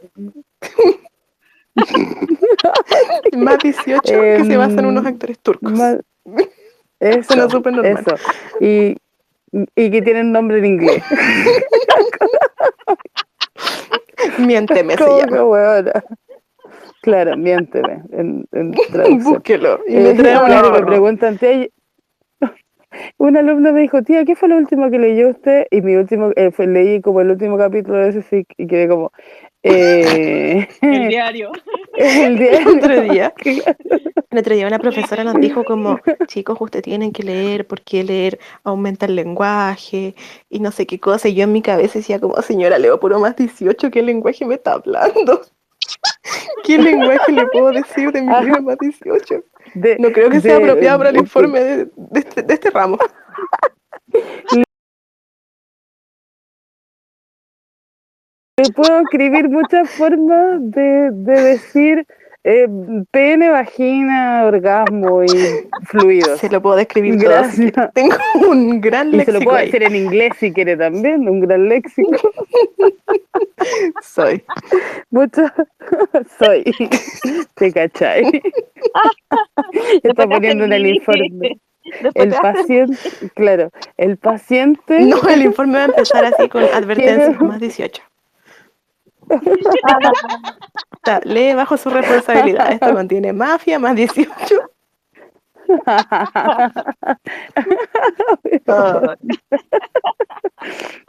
[3.36, 5.72] más 18 que se basa en unos em, actores turcos.
[5.72, 6.00] Suena
[7.00, 7.84] eso, normal.
[7.84, 8.14] eso,
[8.60, 8.96] y,
[9.74, 11.02] y que tienen nombre en inglés.
[14.38, 15.92] Miénteme, se ¿Cómo llama.
[17.02, 19.22] Claro, miénteme en, en traducción.
[19.34, 21.68] Búsquelo y me Eh, trae un claro, me preguntan, tía,
[23.18, 25.66] un alumno me dijo, tía, ¿qué fue lo último que leyó usted?
[25.70, 28.88] Y mi último, eh, fue, leí como el último capítulo de ese fic y quedé
[28.88, 29.12] como,
[29.64, 31.52] Eh, El diario.
[31.96, 32.76] el diario.
[32.76, 33.34] Otro día.
[34.30, 38.38] El otro día una profesora nos dijo como, chicos, ustedes tienen que leer, porque leer
[38.64, 40.14] aumenta el lenguaje
[40.50, 41.28] y no sé qué cosa.
[41.28, 44.54] Y yo en mi cabeza decía como, señora, leo puro más 18, ¿qué lenguaje me
[44.56, 45.42] está hablando?
[46.64, 49.44] ¿Qué lenguaje le puedo decir de mi libro más 18?
[49.74, 52.98] De- No creo que sea apropiado para el informe de, de este, de este ramo.
[58.56, 62.06] Te puedo escribir muchas formas de decir
[62.44, 62.66] eh,
[63.10, 65.28] pene, vagina, orgasmo y
[65.84, 66.40] fluidos.
[66.40, 67.30] Se lo puedo describir todo.
[67.30, 67.92] Gracias.
[67.94, 68.16] Tengo
[68.48, 69.66] un gran Y se lo léxico puedo ahí.
[69.66, 72.10] decir en inglés si quiere también, un gran léxico.
[74.02, 74.42] Soy.
[75.10, 75.42] Mucho
[76.38, 76.64] soy.
[77.54, 78.42] ¿Te cachai?
[80.02, 81.58] Está poniendo en el informe.
[82.14, 82.96] El paciente,
[83.34, 85.00] claro, el paciente.
[85.00, 88.02] No, el informe va a empezar así con advertencias más 18.
[91.04, 92.70] Está, lee bajo su responsabilidad.
[92.72, 94.30] Esto contiene mafia más 18.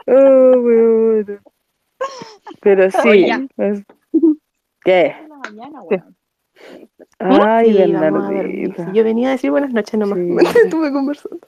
[0.06, 1.40] Oh, weón.
[2.60, 3.26] Pero sí.
[3.56, 3.82] Es-
[4.84, 5.14] ¿Qué?
[5.28, 6.16] Mañana, weón.
[7.18, 7.92] Ay, Sí.
[7.92, 8.84] Bernardita.
[8.86, 10.18] Sí, yo venía a decir buenas noches nomás.
[10.18, 10.24] Sí.
[10.24, 11.46] Me estuve conversando.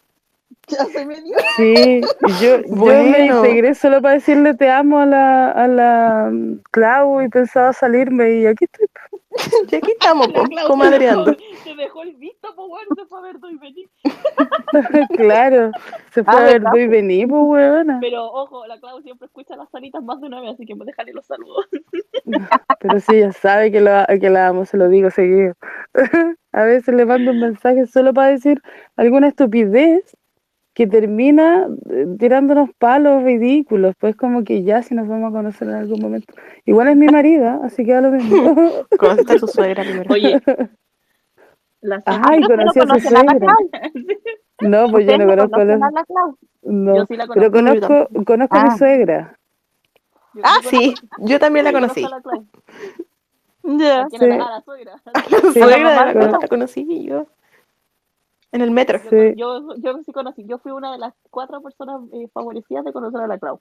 [0.68, 1.36] Ya se me dio.
[1.56, 2.00] Sí,
[2.40, 3.36] yo, yo me Bueno.
[3.36, 8.40] integré solo para decirle te amo a la, a la mm, Clau y pensaba salirme
[8.40, 8.86] y aquí estoy.
[9.70, 11.26] Y aquí estamos, po, comadreando.
[11.26, 13.88] se dejó- Se dejó el visto, pues weón, se fue a ver y venir.
[15.16, 15.70] claro,
[16.12, 17.98] se fue Ah, a ver y vení, pues weona.
[18.00, 21.12] Pero ojo, la Clau siempre escucha las sanitas más de una vez, así que déjale
[21.12, 21.66] los saludos.
[22.80, 25.54] Pero sí, ella sabe que, lo, que la amo, se lo digo seguido.
[26.52, 28.60] a veces le mando un mensaje solo para decir
[28.96, 30.16] alguna estupidez
[30.76, 33.94] que termina eh, tirándonos palos ridículos.
[33.98, 36.34] Pues como que ya si nos vamos a conocer en algún momento.
[36.66, 38.54] Igual es mi marida, así que da lo mismo.
[38.98, 40.12] Conociste a su suegra primero.
[40.12, 40.38] Oye,
[41.80, 43.56] la Ay, conocí a su a suegra.
[44.60, 45.74] No, pues yo no no conozco a la...
[45.74, 46.36] a la Clau.
[46.62, 47.80] No, Yo sí la pero conozco.
[47.88, 48.76] conozco, conozco a mi Ah.
[48.76, 49.38] suegra.
[50.34, 52.04] Yo- Ah, yo sí, conozco- yo también la yo conozco conocí.
[52.04, 52.46] a la Clau.
[53.78, 54.02] Ya.
[54.02, 54.22] ¿A quién?
[54.22, 54.40] A la- Sí.
[54.42, 54.92] a la suegra.
[55.54, 55.60] Sí.
[55.60, 57.26] suegra mamá la Clau la- la conocí yo.
[58.52, 58.98] En el metro.
[59.02, 59.34] Yo, Sí.
[59.36, 63.20] yo, yo sí conocí, yo fui una de las cuatro personas eh, favorecidas de conocer
[63.20, 63.60] a la Clau.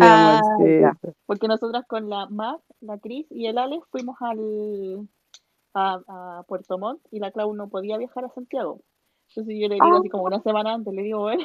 [0.00, 1.12] Ah, amorcito.
[1.26, 5.08] Porque nosotras con la Mar, la Cris y el Alex fuimos al,
[5.74, 8.80] a, a Puerto Montt y la Clau no podía viajar a Santiago.
[9.28, 11.44] Entonces yo le digo así como una semana antes, le digo, bueno,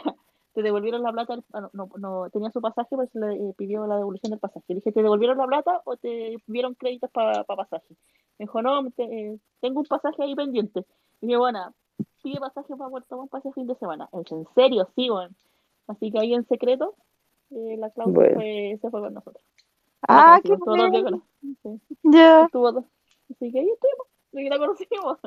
[0.53, 3.53] te devolvieron la plata, ah, no, no, no, tenía su pasaje, pero se le eh,
[3.57, 4.65] pidió la devolución del pasaje.
[4.69, 7.85] Le dije, ¿te devolvieron la plata o te dieron créditos para pasaje?
[8.39, 10.85] Me dijo, no, te- eh, tengo un pasaje ahí pendiente.
[11.21, 11.73] Y dije, bueno,
[12.23, 14.09] pide pasaje para Puerto Montt para ese fin de semana.
[14.13, 15.33] Es en serio, sí, bueno.
[15.87, 16.95] Así que ahí en secreto,
[17.51, 18.35] eh, la Clau se Bueno.
[18.35, 19.43] fue, se fue con nosotros.
[20.07, 21.21] Ah, qué bueno.
[22.03, 22.43] Ya.
[22.43, 25.17] Así que ahí estuvimos, y la conocimos.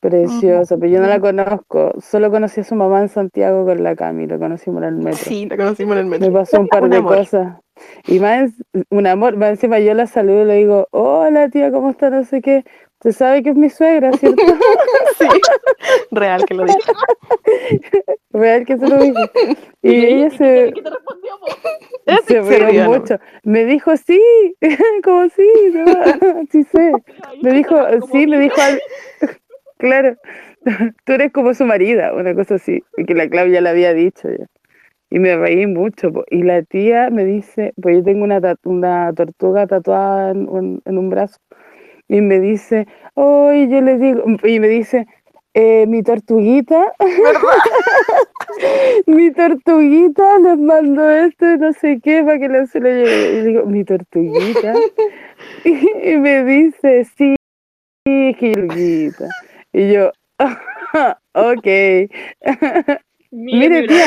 [0.00, 1.92] Preciosa, pero yo no la conozco.
[2.00, 5.18] Solo conocí a su mamá en Santiago con la Cami, lo conocimos en el metro.
[5.18, 6.34] Sí, la conocimos en el Me metro.
[6.34, 7.16] pasó un par Un de amor.
[7.16, 7.58] cosas.
[8.06, 8.50] Y más,
[8.90, 12.10] un amor, más encima yo la saludo y le digo, hola tía, ¿cómo está?
[12.10, 12.64] No sé qué.
[12.98, 14.42] Usted sabe que es mi suegra, ¿cierto?
[15.18, 15.26] Sí,
[16.10, 16.78] real que lo dije.
[18.32, 19.30] Real que se lo dije.
[19.82, 21.46] Y le- ella ¿qué se, qué te respondió, po?
[22.26, 23.18] se rió mucho.
[23.44, 24.20] Me dijo, sí,
[25.02, 25.84] como sí, no,
[26.50, 26.92] sí sé.
[27.42, 27.76] Me dijo,
[28.12, 28.80] sí, me dijo, al-
[29.78, 30.16] claro,
[31.04, 34.28] tú eres como su marida, una cosa así, y que la Claudia le había dicho
[34.28, 34.46] ya.
[35.08, 36.24] Y me reí mucho, po.
[36.28, 40.98] y la tía me dice, pues yo tengo una, una tortuga tatuada en un, en
[40.98, 41.38] un brazo,
[42.08, 45.06] y me dice, hoy yo le digo, y me dice,
[45.54, 46.92] eh, mi tortuguita,
[49.06, 53.32] mi tortuguita les mando esto y no sé qué para que le se lo lleve.
[53.32, 54.74] Y digo, mi tortuguita.
[55.64, 57.36] Y, y me dice, sí,
[58.04, 59.28] que tortuguita.
[59.72, 60.10] Y yo,
[61.34, 61.66] ok.
[63.30, 64.06] Mire, tía,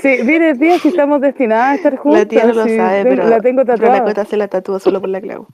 [0.00, 2.20] sí, mire, tía, si estamos destinadas a estar juntas.
[2.20, 4.04] La tía no lo sí, sabe, pero, la tengo tatuada.
[4.04, 5.48] Cota se la tatúa solo por la Clau.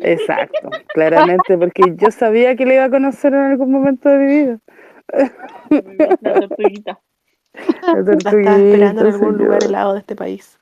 [0.00, 4.26] Exacto, claramente, porque yo sabía que le iba a conocer en algún momento de mi
[4.26, 4.58] vida.
[6.20, 7.00] La tortuguita.
[7.82, 10.58] La La estaba esperando en tortuguita, algún lugar helado de este país.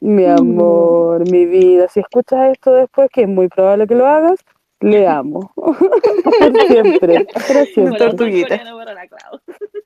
[0.00, 4.40] Mi amor, mi vida, si escuchas esto después, que es muy probable que lo hagas,
[4.82, 5.52] le amo.
[5.54, 5.76] Por
[6.68, 7.96] siempre, para siempre.
[7.96, 8.56] Corazón tortuguita.
[8.56, 9.40] la.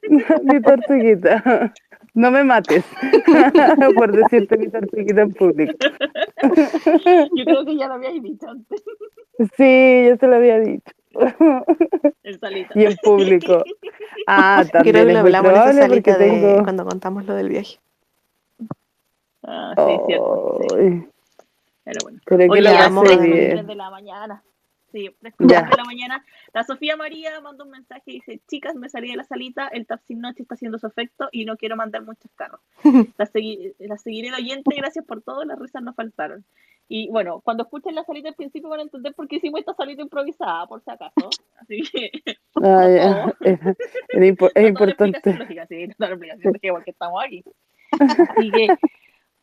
[0.42, 1.74] Mi tortuguita.
[2.16, 2.82] No me mates
[3.94, 5.74] por decirte mi tortuguita en público.
[7.36, 8.82] Yo creo que ya lo habíais dicho antes.
[9.54, 10.94] Sí, yo te lo había dicho.
[12.22, 12.72] En salita.
[12.74, 13.62] Y en público.
[14.26, 16.62] Ah, Creo que también lo hablamos en esa salita de tengo...
[16.62, 17.78] cuando contamos lo del viaje.
[19.42, 20.58] Ah, sí, cierto.
[20.70, 21.06] sí.
[21.84, 22.18] Pero bueno.
[22.24, 23.50] Pero que Oye, lo de bien.
[23.50, 24.42] 3 de la mañana.
[24.96, 25.60] Sí, fresco de Ya.
[25.60, 26.24] 3 de la mañana.
[26.54, 29.86] La Sofía María mandó un mensaje y dice, chicas, me salí de la salita, el
[29.86, 32.60] tap sin noche está haciendo su efecto y no quiero mandar muchos carros.
[33.18, 36.46] La, segui- la seguiré de oyente, gracias por todo, las risas no faltaron.
[36.88, 39.74] Y bueno, cuando escuchen la salita al principio van a entender por qué hicimos esta
[39.74, 41.28] salita improvisada, por si acaso.
[41.60, 42.10] Así que
[42.64, 43.34] Ah, ya.
[43.40, 43.76] Era-
[44.08, 45.34] era impo- es no importante.
[45.36, 46.08] lógica, sí, no
[46.72, 47.44] porque estamos aquí.
[47.90, 48.68] Así que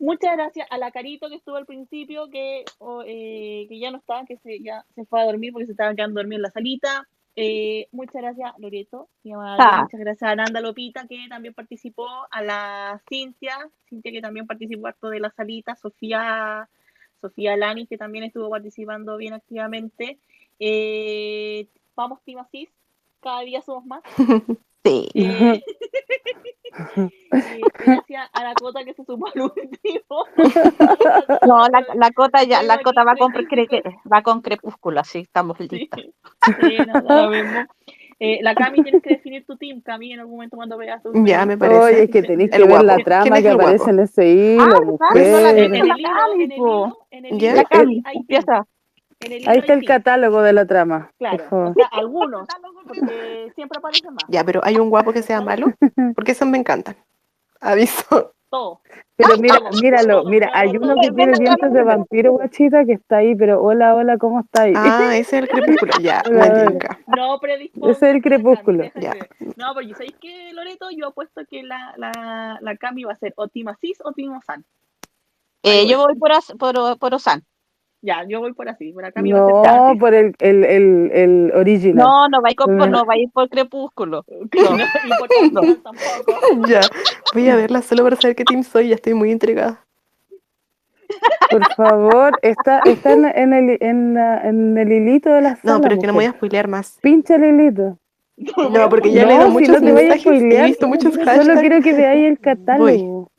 [0.03, 2.65] muchas gracias a la Carito que estuvo al principio, que,
[3.05, 5.95] eh, que ya no estaba, que se, ya se fue a dormir porque se estaba
[5.95, 7.07] quedando dormida en la salita.
[7.35, 9.81] Eh, muchas gracias, Loreto, mi amada, Ah.
[9.83, 13.57] muchas gracias a Nanda Lopita, que también participó, a la Cintia,
[13.89, 16.69] Cintia que también participó harto de la salita, Sofía,
[17.21, 20.19] Sofía Lani, que también estuvo participando bien activamente.
[20.59, 22.69] Eh, vamos, Team Asís,
[23.19, 24.03] cada día somos más.
[24.85, 25.07] Sí.
[25.15, 25.63] Eh,
[27.79, 30.25] gracias a la cota que se sumó al último.
[31.47, 33.75] No, la, la cota ya, la cota va con, cre- 35.
[33.89, 35.99] cre- va con crepúsculo, así estamos Sí, listas.
[36.61, 37.59] sí, no, da lo mismo.
[38.19, 41.11] Eh, la Cami, tienes que definir tu team, Cami, en algún momento cuando veas tu
[41.25, 41.81] Ya, me parece.
[41.81, 43.61] Oye, es que tenéis que El ver la trama ¿Quién es que guapo?
[43.63, 45.31] aparece en ese hilo, Ah, ¿verdad?
[45.31, 45.65] No la en, mujer.
[45.65, 47.51] en el hilo, en el hilo, en el Ya.
[47.51, 48.15] hilo hay, hay team.
[48.21, 48.67] empieza.
[49.19, 51.73] En el hilo Ahí está el catálogo de la trama, Claro, o favor.
[51.75, 52.47] sea, algunos,
[52.87, 54.23] porque siempre aparecen más.
[54.27, 55.67] Ya, pero hay un guapo que sea malo,
[56.15, 56.95] porque esos me encantan.
[57.61, 58.33] Aviso.
[58.49, 58.81] Todo.
[59.15, 63.17] Pero mira, míralo, todo, mira, hay uno que tiene dientes de vampiro, guachita, que está
[63.17, 64.73] ahí, pero hola, hola, ¿cómo está ahí?
[64.75, 65.91] Ah, ese es el crepúsculo.
[65.99, 66.21] Ya.
[67.07, 68.83] No predispongas Ese es el crepúsculo.
[68.95, 69.13] Ya.
[69.13, 70.89] que- No, pero ¿sabéis qué, Loreto?
[70.95, 74.37] Yo apuesto que la, la, la Cami va a ser o Team Asís o Team
[74.37, 74.63] Osan.
[75.63, 77.43] Ahí Eh, yo voy por, As- por, por Osan.
[78.05, 78.91] Ya, yo voy por así.
[78.91, 82.05] Por la Cami va a ser Team No, por el, el, el, el original.
[82.05, 84.25] No, no va a ir, con- no va a ir por crepúsculo.
[84.29, 84.77] No,
[85.17, 86.33] por Osan tampoco.
[86.67, 86.81] Ya,
[87.33, 89.85] voy a verla solo para saber qué team soy, ya estoy muy intrigada.
[91.49, 95.75] Por favor, está, está en, en el, en, la- en el hilito de la sala.
[95.75, 96.99] No, pero es que no me voy a spoilear más.
[97.01, 97.97] Pincha el hilito.
[98.35, 100.39] No, porque ya he No, leído si muchos no te vayas a mensajes y he
[100.39, 101.59] spoilear, visto muchos Solo hashtags.
[101.61, 102.89] quiero que veáis el catálogo.
[102.89, 103.31] Solo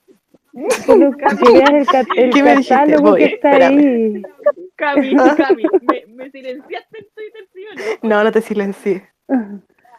[0.54, 2.74] el, cat- el ¿Qué me dijiste?
[2.74, 3.78] catálogo Voy, que está espérame.
[3.78, 4.22] ahí.
[4.76, 7.74] Cami, Cami, me, me silenciaste en Twitter, ¿sí o
[8.08, 8.16] no?
[8.16, 9.08] No, no te silencié.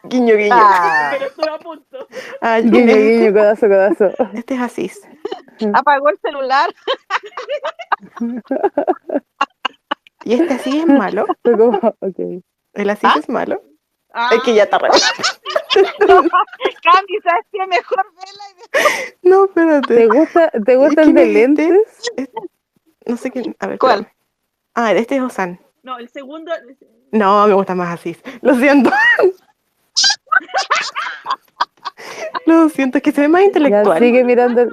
[0.04, 0.50] Guiño, guiño.
[0.52, 2.08] Ah, Pero estuve a punto.
[2.40, 4.10] Ah, Guiño, guiño, codazo, codazo.
[4.34, 5.00] este es Asís.
[5.74, 6.70] apagó el celular.
[10.24, 11.26] Y este Asís es malo.
[11.42, 12.42] Fue como, ok.
[12.74, 13.62] El Asís es malo.
[14.18, 14.88] Ah, Es que ya está re.
[15.74, 17.66] Cami, ¿sabes qué?
[17.66, 18.54] Mejor vela y
[19.28, 20.06] No, ¿Te espérate.
[20.08, 21.38] gusta, te ¿Y gustan quién de es este?
[21.38, 22.02] lentes?
[23.04, 23.54] No sé quién.
[23.60, 24.00] A ver, ¿Cuál?
[24.00, 24.16] espérame.
[24.74, 25.60] Ah, este es Osan.
[25.82, 26.50] No, el segundo.
[27.12, 28.18] No, me gusta más Asís.
[28.40, 28.90] Lo siento.
[32.46, 33.98] Lo siento, es que se ve más Ya, intelectual.
[33.98, 34.70] sigue mirando el,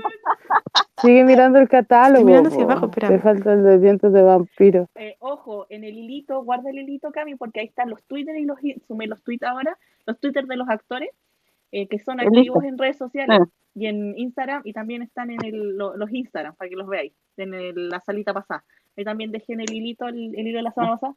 [1.02, 2.26] sigue mirando el catálogo.
[2.26, 3.12] mirando hacia abajo, espérame.
[3.16, 4.90] Te falta el de dientes de vampiro.
[4.96, 8.46] Eh, ojo, en el hilito, guarda el hilito, Cami, porque ahí están los Twitter y
[8.46, 8.60] los.
[8.88, 11.10] Sumé los tweets ahora, los Twitter de los actores,
[11.72, 12.38] eh, que son Listo.
[12.38, 13.46] activos en redes sociales Ah.
[13.76, 17.14] y en Instagram, y también están en el, lo- los Instagram, para que los veáis,
[17.38, 18.64] en el- la salita pasada.
[18.96, 21.16] Ahí también dejé en el hilito, el, el hilo de la sala pasada,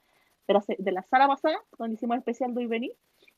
[0.48, 2.92] de la, se- de la sala pasada, donde hicimos el especial de hoy venir,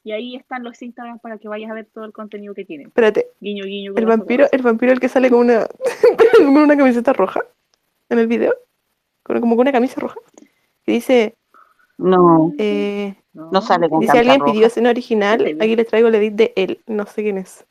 [0.04, 2.88] y ahí están los Instagram para que vayas a ver todo el contenido que tienen.
[2.88, 3.92] Espérate, Guiño, guiño.
[3.96, 5.66] el vampiro, el vampiro el que sale con una
[6.36, 7.40] con una camiseta roja
[8.08, 8.54] en el video.
[9.22, 10.18] Con, como con una camisa roja.
[10.84, 11.34] Que dice,
[11.98, 14.52] No, eh, no sale con dice alguien roja.
[14.52, 15.62] pidió escena original, Dile.
[15.62, 17.66] aquí les traigo el edit de él, no sé quién es.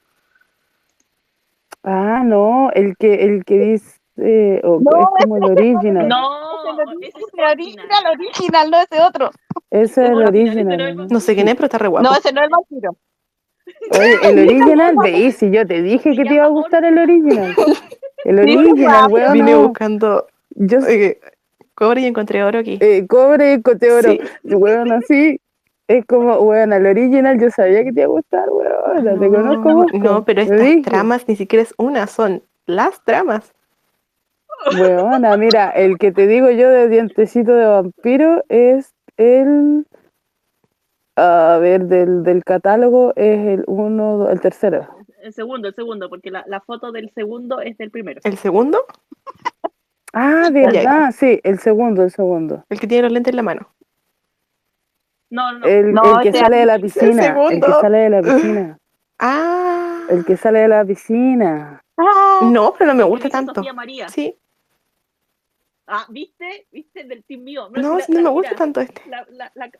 [1.84, 6.08] Ah, no, el que, el que dice, eh, o- No, es como el original.
[6.08, 6.47] No,
[6.84, 9.32] Ese ese es es el original, original, no ese otro.
[9.70, 11.08] Ese es el original, no ¿no?
[11.10, 12.08] No sé quién es, pero está re guapo.
[12.08, 12.96] No, ese no es el vampiro.
[13.92, 17.54] Oye, el original, veí, si yo te dije que te iba a gustar el original.
[18.24, 19.34] El original, weón.
[19.34, 19.68] Vine no.
[19.68, 21.20] buscando Yo eh,
[21.76, 22.78] cobre y encontré oro aquí.
[22.82, 24.10] eh, cobre y cote oro.
[24.12, 24.20] Sí.
[24.44, 25.40] Weón, así.
[25.88, 29.20] Es como, weón, el original yo sabía que te iba a gustar, weón.
[29.20, 29.98] te conozco mucho.
[29.98, 33.54] no, pero Te estas tramas ni siquiera es una, son las tramas.
[34.80, 39.86] Weona, mira, el que te digo yo de dientecito de vampiro es el.
[41.16, 44.88] A ver, del, del catálogo es el uno, el tercero.
[45.22, 48.22] El segundo, el segundo, porque la, la foto del segundo es del primero.
[48.24, 48.86] El segundo,
[50.14, 52.64] Ah, verdad, sí, el segundo, el segundo.
[52.70, 53.70] el que tiene los lentes en la mano.
[55.30, 55.66] No, no, no.
[55.68, 57.36] El, No, el que sale de la piscina.
[57.52, 58.78] El, que sale de la piscina.
[59.20, 61.82] Ah, El que sale de la piscina.
[61.98, 63.54] Ah, no, pero no me El que gusta tanto.
[63.56, 64.08] Sofía María.
[64.10, 64.38] Sí,
[65.88, 66.68] Ah, ¿viste?
[66.72, 67.04] ¿Viste?
[67.06, 67.70] Del team mío.
[67.72, 69.02] no, la- no la- me gusta mira, tanto este.
[69.10, 69.72] La, la, la,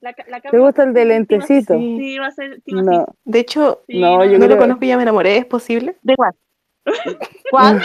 [0.00, 1.74] la, la ¿Te gusta el de lentecito?
[1.78, 1.96] Sí.
[1.98, 3.06] Sí, va a ser No.
[3.24, 5.96] De hecho, Sí, No, no, yo no lo conozco y ya me enamoré, ¿es posible?
[6.02, 6.34] ¿De cuál?
[7.50, 7.82] ¿Cuál?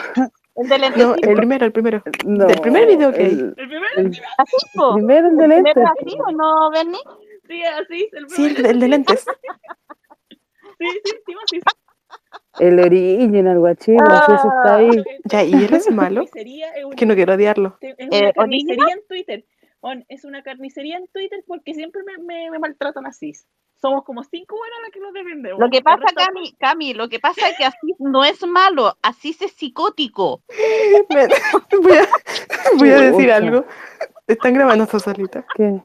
[0.55, 1.29] El de No, lentecito.
[1.29, 2.03] el primero, el primero.
[2.25, 4.07] No, Del primer video que el, El primero, el
[4.37, 4.95] ¿Así, po?
[4.95, 5.83] primero el de ¿El primero lentes.
[5.83, 6.99] es así o no, Bernie?
[7.47, 8.63] sí, así, el Sí, el, primero.
[8.63, 9.25] de- el de lentes.
[10.79, 11.59] Sí, sí, sí, así.
[12.59, 14.89] El original, guachito, si eso está ahí.
[15.29, 16.23] Ya, ¿y él es malo?
[16.23, 16.31] es
[16.85, 17.77] una, Que no quiero odiarlo.
[17.81, 18.33] es Eh, una ¿original?
[18.35, 19.45] carnicería en Twitter.
[19.81, 23.33] On, es una carnicería en Twitter porque siempre me, me, me maltratan así.
[23.81, 25.57] Somos como cinco buenas las que los defendemos.
[25.57, 29.41] Lo que pasa, Cami, Cami, lo que pasa es que Asís no es malo, Asís
[29.41, 30.41] es psicótico.
[31.09, 31.27] Me-
[31.81, 32.07] voy, a,
[32.77, 33.65] voy a decir algo.
[34.27, 35.45] Están grabando esta solita.
[35.55, 35.81] ¿Qué?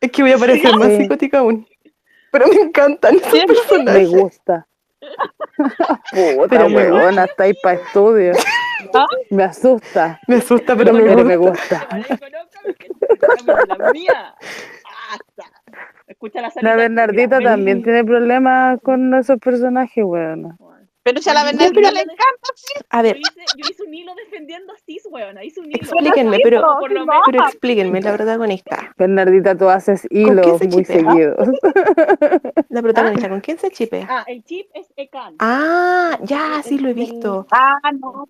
[0.00, 1.64] Es que voy a parecer más psicótica aún.
[2.32, 4.10] Pero me encantan esos Me personajes.
[4.10, 4.66] gusta.
[5.56, 8.32] Puta, Pero me weona, está ahí para estudio.
[8.94, 9.06] ¿Ah?
[9.30, 11.86] Me asusta, Me asusta, pero me pero me gusta.
[11.90, 12.74] gusta.
[12.78, 12.88] Que
[13.18, 14.34] Camila, la mía.
[15.10, 15.52] Basta.
[16.06, 16.70] Escucha la salida.
[16.70, 20.56] La Bernardita también tiene problemas con esos personajes, weona.
[21.08, 22.74] Pero si a la Bernardita pero- le encanta, sí.
[22.90, 25.42] A Yo ver, hice, yo hice un hilo defendiendo a Cis, weona.
[25.42, 25.78] Hice un hilo.
[25.80, 27.06] explíquenme, pero, menos.
[27.24, 28.92] pero explíquenme, la protagonista.
[28.98, 31.48] Bernardita, tú haces hilos se muy seguidos.
[32.68, 34.06] La protagonista, ¿con quién se chipea?
[34.10, 35.36] Ah, el chip es Ekan.
[35.38, 37.46] Ah, ya, sí lo he visto.
[37.52, 38.28] Ah, no.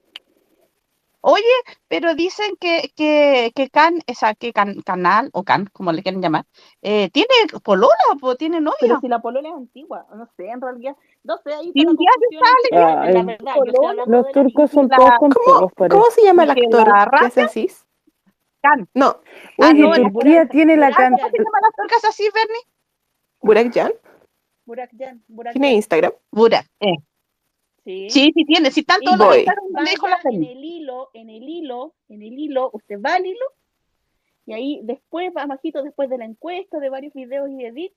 [1.21, 1.43] Oye,
[1.89, 6.03] pero dicen que, que, que Can, o sea, que Can- Canal, o Can, como le
[6.03, 6.45] quieren llamar,
[6.81, 7.29] eh, tiene
[7.65, 8.77] polola, po, tiene novia.
[8.81, 10.95] Pero si la polola es antigua, no sé, en realidad,
[11.29, 12.99] no sé, ahí Sí, la sale.
[12.99, 13.55] Ay, la verdad,
[14.07, 15.71] Los la turcos son La- todos con ¿Cómo.
[15.91, 17.45] ¿Cómo se llama el ¿Que actor la raza?
[17.45, 17.71] así?
[18.63, 18.89] Can.
[18.95, 19.21] No,
[19.61, 21.29] Ah, Oye, no, Turquía tiene la cantidad.
[21.29, 22.63] ¿Cómo se llama el actor que hace así, Bernie?
[23.41, 23.93] Burak Jan.
[24.65, 25.75] Burak Jan, Burak Tiene.
[25.75, 26.13] Instagram.
[26.33, 26.67] Burak.
[26.81, 26.97] Eh.
[27.85, 28.11] Sí.
[28.11, 31.95] Sí, sí tiene, sí tanto Y lo dijo la en el hilo, en el hilo,
[32.09, 33.47] en el hilo, usted va al hilo
[34.45, 37.93] y ahí después, bajito después de la encuesta, de varios videos y edit,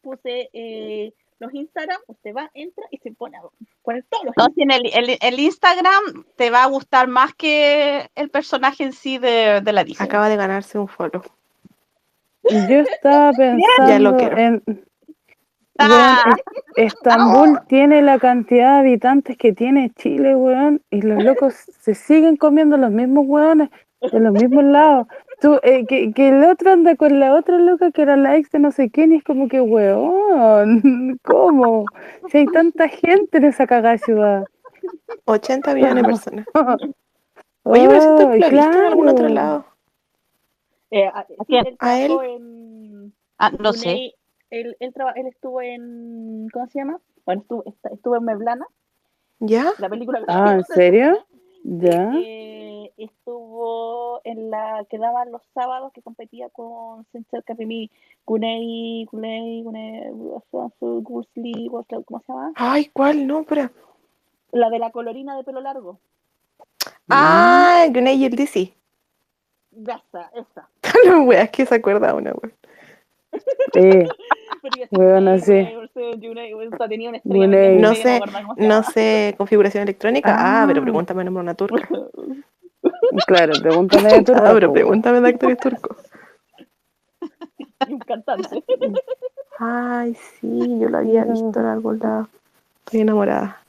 [0.00, 3.42] puse eh, los Instagram, usted va, entra y se pone a
[3.82, 7.34] poner todos los No, si en el, el, el Instagram te va a gustar más
[7.34, 10.06] que el personaje en sí de, de la Disney.
[10.06, 11.22] Acaba de ganarse un follow.
[12.50, 13.32] Yo estaba
[13.86, 14.38] Ya lo pensando quiero.
[14.38, 14.84] en.
[15.78, 16.22] Ah.
[16.26, 16.40] Weón,
[16.76, 22.36] Estambul tiene la cantidad de habitantes que tiene Chile, weón, y los locos se siguen
[22.36, 25.06] comiendo los mismos weones en los mismos lados.
[25.40, 28.50] Tú, eh, que, que el otro anda con la otra loca que era la ex
[28.50, 31.84] de no sé quién y es como que, weón, ¿cómo?
[32.30, 34.44] Si hay tanta gente en esa cagada ciudad.
[35.26, 36.46] 80 millones de personas.
[37.64, 39.34] Oye, pero siento que lo visto en algún otro claro.
[39.34, 39.64] lado.
[40.90, 42.12] Eh, a- él ¿A él?
[42.24, 43.88] en Ah, no sé.
[43.88, 44.14] Brunei,
[44.50, 47.00] él, él, traba- él estuvo en, ¿cómo se llama?
[47.26, 48.66] Bueno, estuvo, estuvo en Meblana,
[49.40, 49.72] ¿Ya?
[49.78, 50.20] la película.
[50.28, 51.26] Ah, ¿en serio?
[51.64, 52.12] Ya.
[52.14, 52.55] Eh,
[52.96, 57.90] estuvo en la que daban los sábados que competía con Senchel Kapimi,
[58.24, 60.10] Gunei, Gunei, Gunei,
[60.80, 62.52] Gusli, ¿cómo se llama?
[62.56, 63.26] Ay, ¿cuál?
[63.26, 63.70] No, pero.
[64.52, 65.98] La de la colorina de pelo largo.
[67.08, 68.72] Ah, Gunay y el DC.
[69.76, 70.68] Esa, esa.
[71.06, 72.52] No, weas, que se acuerda una, wea.
[73.74, 74.06] Eh,
[74.72, 75.68] sí, Gunei, sí.
[76.76, 78.20] Sea, tenía una estrella el No sé,
[78.56, 80.34] No sé configuración electrónica.
[80.34, 80.64] Ah, Ah.
[80.66, 81.88] pero pregúntame nombre una turca.
[83.26, 85.96] claro, pregúntame de tu Ah, pero pregúntame de actores turcos.
[87.88, 88.64] Y un cantante.
[89.58, 92.26] Ay, sí, yo lo había visto en algún lado.
[92.84, 93.60] Estoy enamorada.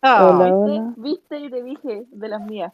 [0.00, 0.54] Ah, Hola, ¿Viste?
[0.80, 0.92] hola.
[0.96, 1.38] ¿Viste?
[1.40, 2.72] Y te dije de las mías.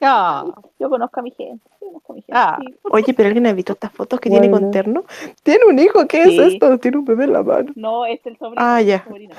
[0.00, 0.46] ah.
[0.80, 1.62] Yo conozco a mi gente.
[1.80, 2.32] Yo conozco a mi gente.
[2.34, 2.58] Ah.
[2.60, 2.74] sí.
[2.90, 5.04] Oye, pero alguien ha visto estas fotos que tiene con terno.
[5.44, 6.38] Tiene un hijo, ¿qué Sí.
[6.40, 6.76] es esto?
[6.78, 7.72] Tiene un bebé en la mano.
[7.76, 8.56] No, es el sobrino.
[8.64, 8.96] Ah, ya.
[8.96, 9.34] el sobrino.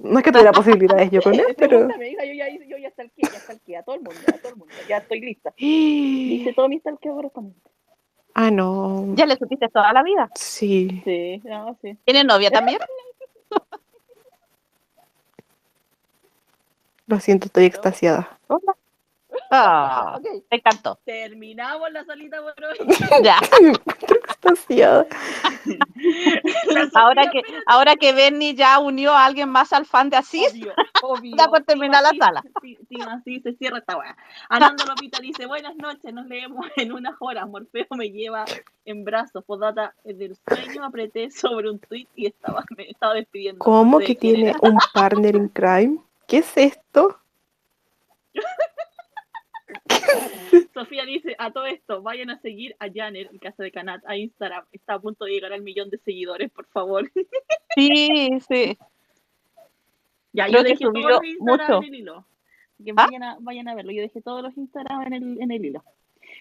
[0.00, 1.78] No es que tuviera posibilidades yo con él, pero.
[1.78, 4.48] Pregúntame, hija, yo ya, yo ya stalkeé, ya stalkeé a todo el mundo, a todo
[4.50, 4.74] el mundo.
[4.88, 5.52] Ya estoy lista.
[5.58, 7.68] Hice todo mi stalkeo correspondiente.
[8.34, 9.14] Ah, no.
[9.14, 10.30] ¿Ya le supiste toda la vida?
[10.34, 11.02] Sí.
[11.04, 11.98] Sí, no, sí.
[12.04, 12.78] ¿Tiene novia también?
[17.08, 18.38] Lo siento, estoy extasiada.
[18.48, 18.76] Hola.
[19.50, 20.98] Ah, Ok, me encantó.
[21.04, 22.78] terminamos la salita por hoy.
[23.22, 23.38] Ya.
[26.94, 30.72] Ahora que, ahora que Benny ya unió a alguien más al fan de Asís, Obvio,
[31.02, 31.32] obvio.
[31.36, 32.42] Da por terminar la sala.
[32.62, 34.16] Sí, sí, así se cierra esta weá.
[34.48, 37.48] Anando Lopita dice, buenas noches, nos leemos en unas horas.
[37.48, 38.44] Morfeo me lleva
[38.84, 39.44] en brazos.
[39.44, 43.58] Podata del sueño, apreté sobre un tweet y estaba, me estaba despidiendo.
[43.64, 45.98] ¿Cómo sé que tiene un partner in crime?
[46.26, 47.18] ¿Qué es esto?
[50.74, 54.16] Sofía dice, a todo esto, vayan a seguir a Janet, en casa de Canat, a
[54.16, 54.64] Instagram.
[54.72, 57.10] Está a punto de llegar al millón de seguidores, por favor.
[57.74, 58.78] sí, sí.
[60.32, 61.78] Ya, Creo yo dejé todos los Instagram mucho.
[61.78, 62.24] en el hilo.
[62.84, 63.06] Que ¿Ah?
[63.06, 63.92] vayan, a, vayan a verlo.
[63.92, 65.82] Yo dejé todos los Instagram en el, en el hilo.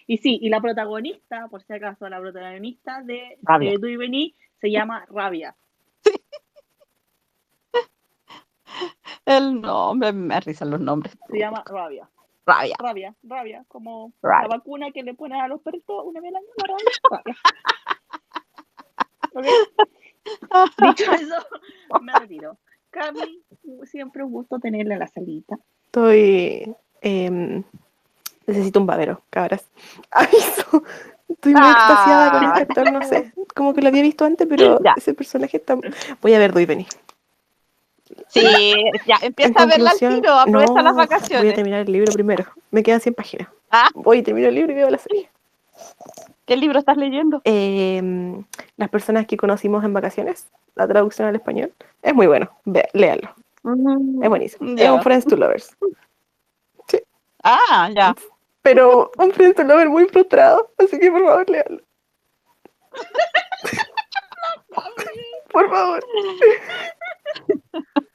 [0.06, 3.38] Y sí, y la protagonista, por si acaso, la protagonista de
[3.80, 5.56] Du y Vení se llama Rabia.
[9.26, 11.18] El nombre, me da risa los nombres.
[11.30, 12.10] Se llama Rabia.
[12.48, 12.76] Rabia.
[12.80, 14.48] Rabia, rabia, como Rabia.
[14.48, 16.68] la vacuna que le ponen a los perritos una vez al año, la
[17.14, 17.36] rabia,
[19.34, 19.52] rabia.
[20.82, 21.36] Dicho eso,
[22.02, 22.58] me retiro.
[22.90, 23.44] Cami,
[23.84, 25.58] siempre un gusto tenerla en la salita.
[25.86, 26.74] Estoy.
[27.02, 27.64] em,
[28.48, 29.68] necesito un babero, cabras.
[30.12, 30.84] Aviso.
[31.30, 33.34] Estoy muy extasiada con este actor, no sé.
[33.54, 34.94] Como que lo había visto antes, pero Ya.
[34.98, 35.78] ese personaje está.
[36.22, 36.88] Voy a ver Do y Penny.
[38.28, 41.56] Sí, ya, empieza a verla al tiro, aprovecha no, las Voy a vacaciones.
[41.56, 42.46] terminar el libro primero.
[42.72, 43.48] Me quedan 100 páginas.
[43.72, 43.90] Ah.
[43.94, 45.30] Voy, termino el libro y veo la serie.
[46.46, 47.42] ¿Qué libro estás leyendo?
[47.44, 48.46] Em,
[48.78, 52.50] las personas que conocimos en vacaciones, la traducción al español, es muy bueno.
[52.64, 53.36] Ve, léanlo.
[54.22, 54.78] Es buenísimo.
[54.78, 55.76] Es un Friends to Lovers.
[57.44, 58.16] Ah, ya.
[58.62, 60.72] Pero un Friends to Lovers muy frustrado.
[60.78, 61.82] Así que por favor, léanlo.
[65.52, 66.06] por favor.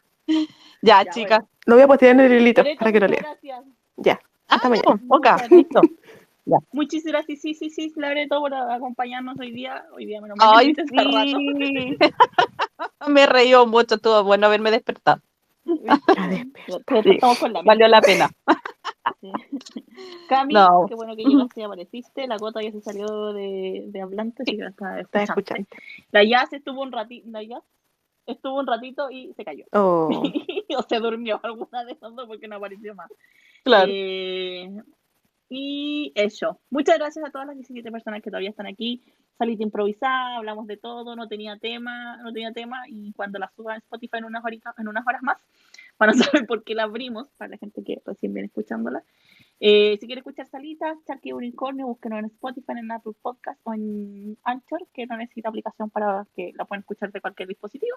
[0.83, 1.45] Ya, Ya, chicas.
[1.67, 3.23] Lo voy a postear en el hilito para que lo muchas lean.
[3.23, 3.65] Gracias.
[3.97, 4.21] Ya.
[4.49, 5.01] Ah, Hasta mañana.
[5.09, 5.81] ok, listo.
[6.73, 9.85] Muchísimas gracias, sí, sí, sí, Loreto, por acompañarnos hoy día.
[9.95, 11.99] Hoy día menos mal que Ay, sí.
[13.09, 15.21] Me reíó mucho, estuvo bueno haberme despertado.
[15.65, 18.29] Despertamos con la Valió la pena.
[19.21, 19.31] Sí.
[20.29, 20.87] Cami, No.
[20.89, 22.27] qué bueno que llegaste y apareciste.
[22.27, 25.67] La gota ya se salió de, de hablante, así que la está escuchando.
[26.11, 27.63] La Jazz estuvo un ratito, la Jazz
[28.27, 29.65] estuvo un ratito y se cayó.
[29.73, 30.09] Oh.
[30.77, 33.11] o se durmió alguna de esas dos porque no apareció más.
[33.65, 33.91] Claro.
[33.93, 34.71] Eh,
[35.55, 36.61] y eso.
[36.71, 39.03] Muchas gracias a todas las 17 personas que todavía están aquí.
[39.37, 43.75] Salita improvisada, hablamos de todo, no tenía tema, no tenía tema, y cuando la suba
[43.75, 45.37] en Spotify en unas horitas, en unas horas más,
[45.99, 49.05] van a saber por qué la abrimos, para la gente que recién viene escuchándola.
[49.65, 54.37] Eh, si quiere escuchar Salita, Charqui Unicornio, búsquenos en Spotify, en Apple Podcast o en
[54.43, 57.97] Anchor, que no necesita aplicación para que la puedan escuchar de cualquier dispositivo.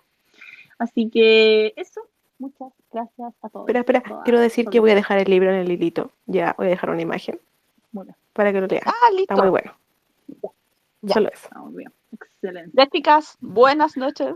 [0.77, 2.01] Así que eso,
[2.37, 3.63] muchas gracias a todos.
[3.63, 4.03] Espera, espera.
[4.03, 6.11] todas, Quiero decir que voy a dejar el libro en el hilito.
[6.27, 7.39] Ya, voy a dejar una imagen
[7.91, 8.83] bien, para que lo lean.
[8.85, 9.33] Ah, listo.
[9.33, 9.73] Está muy bueno.
[11.01, 11.13] Ya.
[11.15, 11.47] Solo eso.
[11.47, 11.91] está muy bien.
[12.11, 12.71] Excelente.
[12.75, 14.35] Ya, chicas, buenas noches.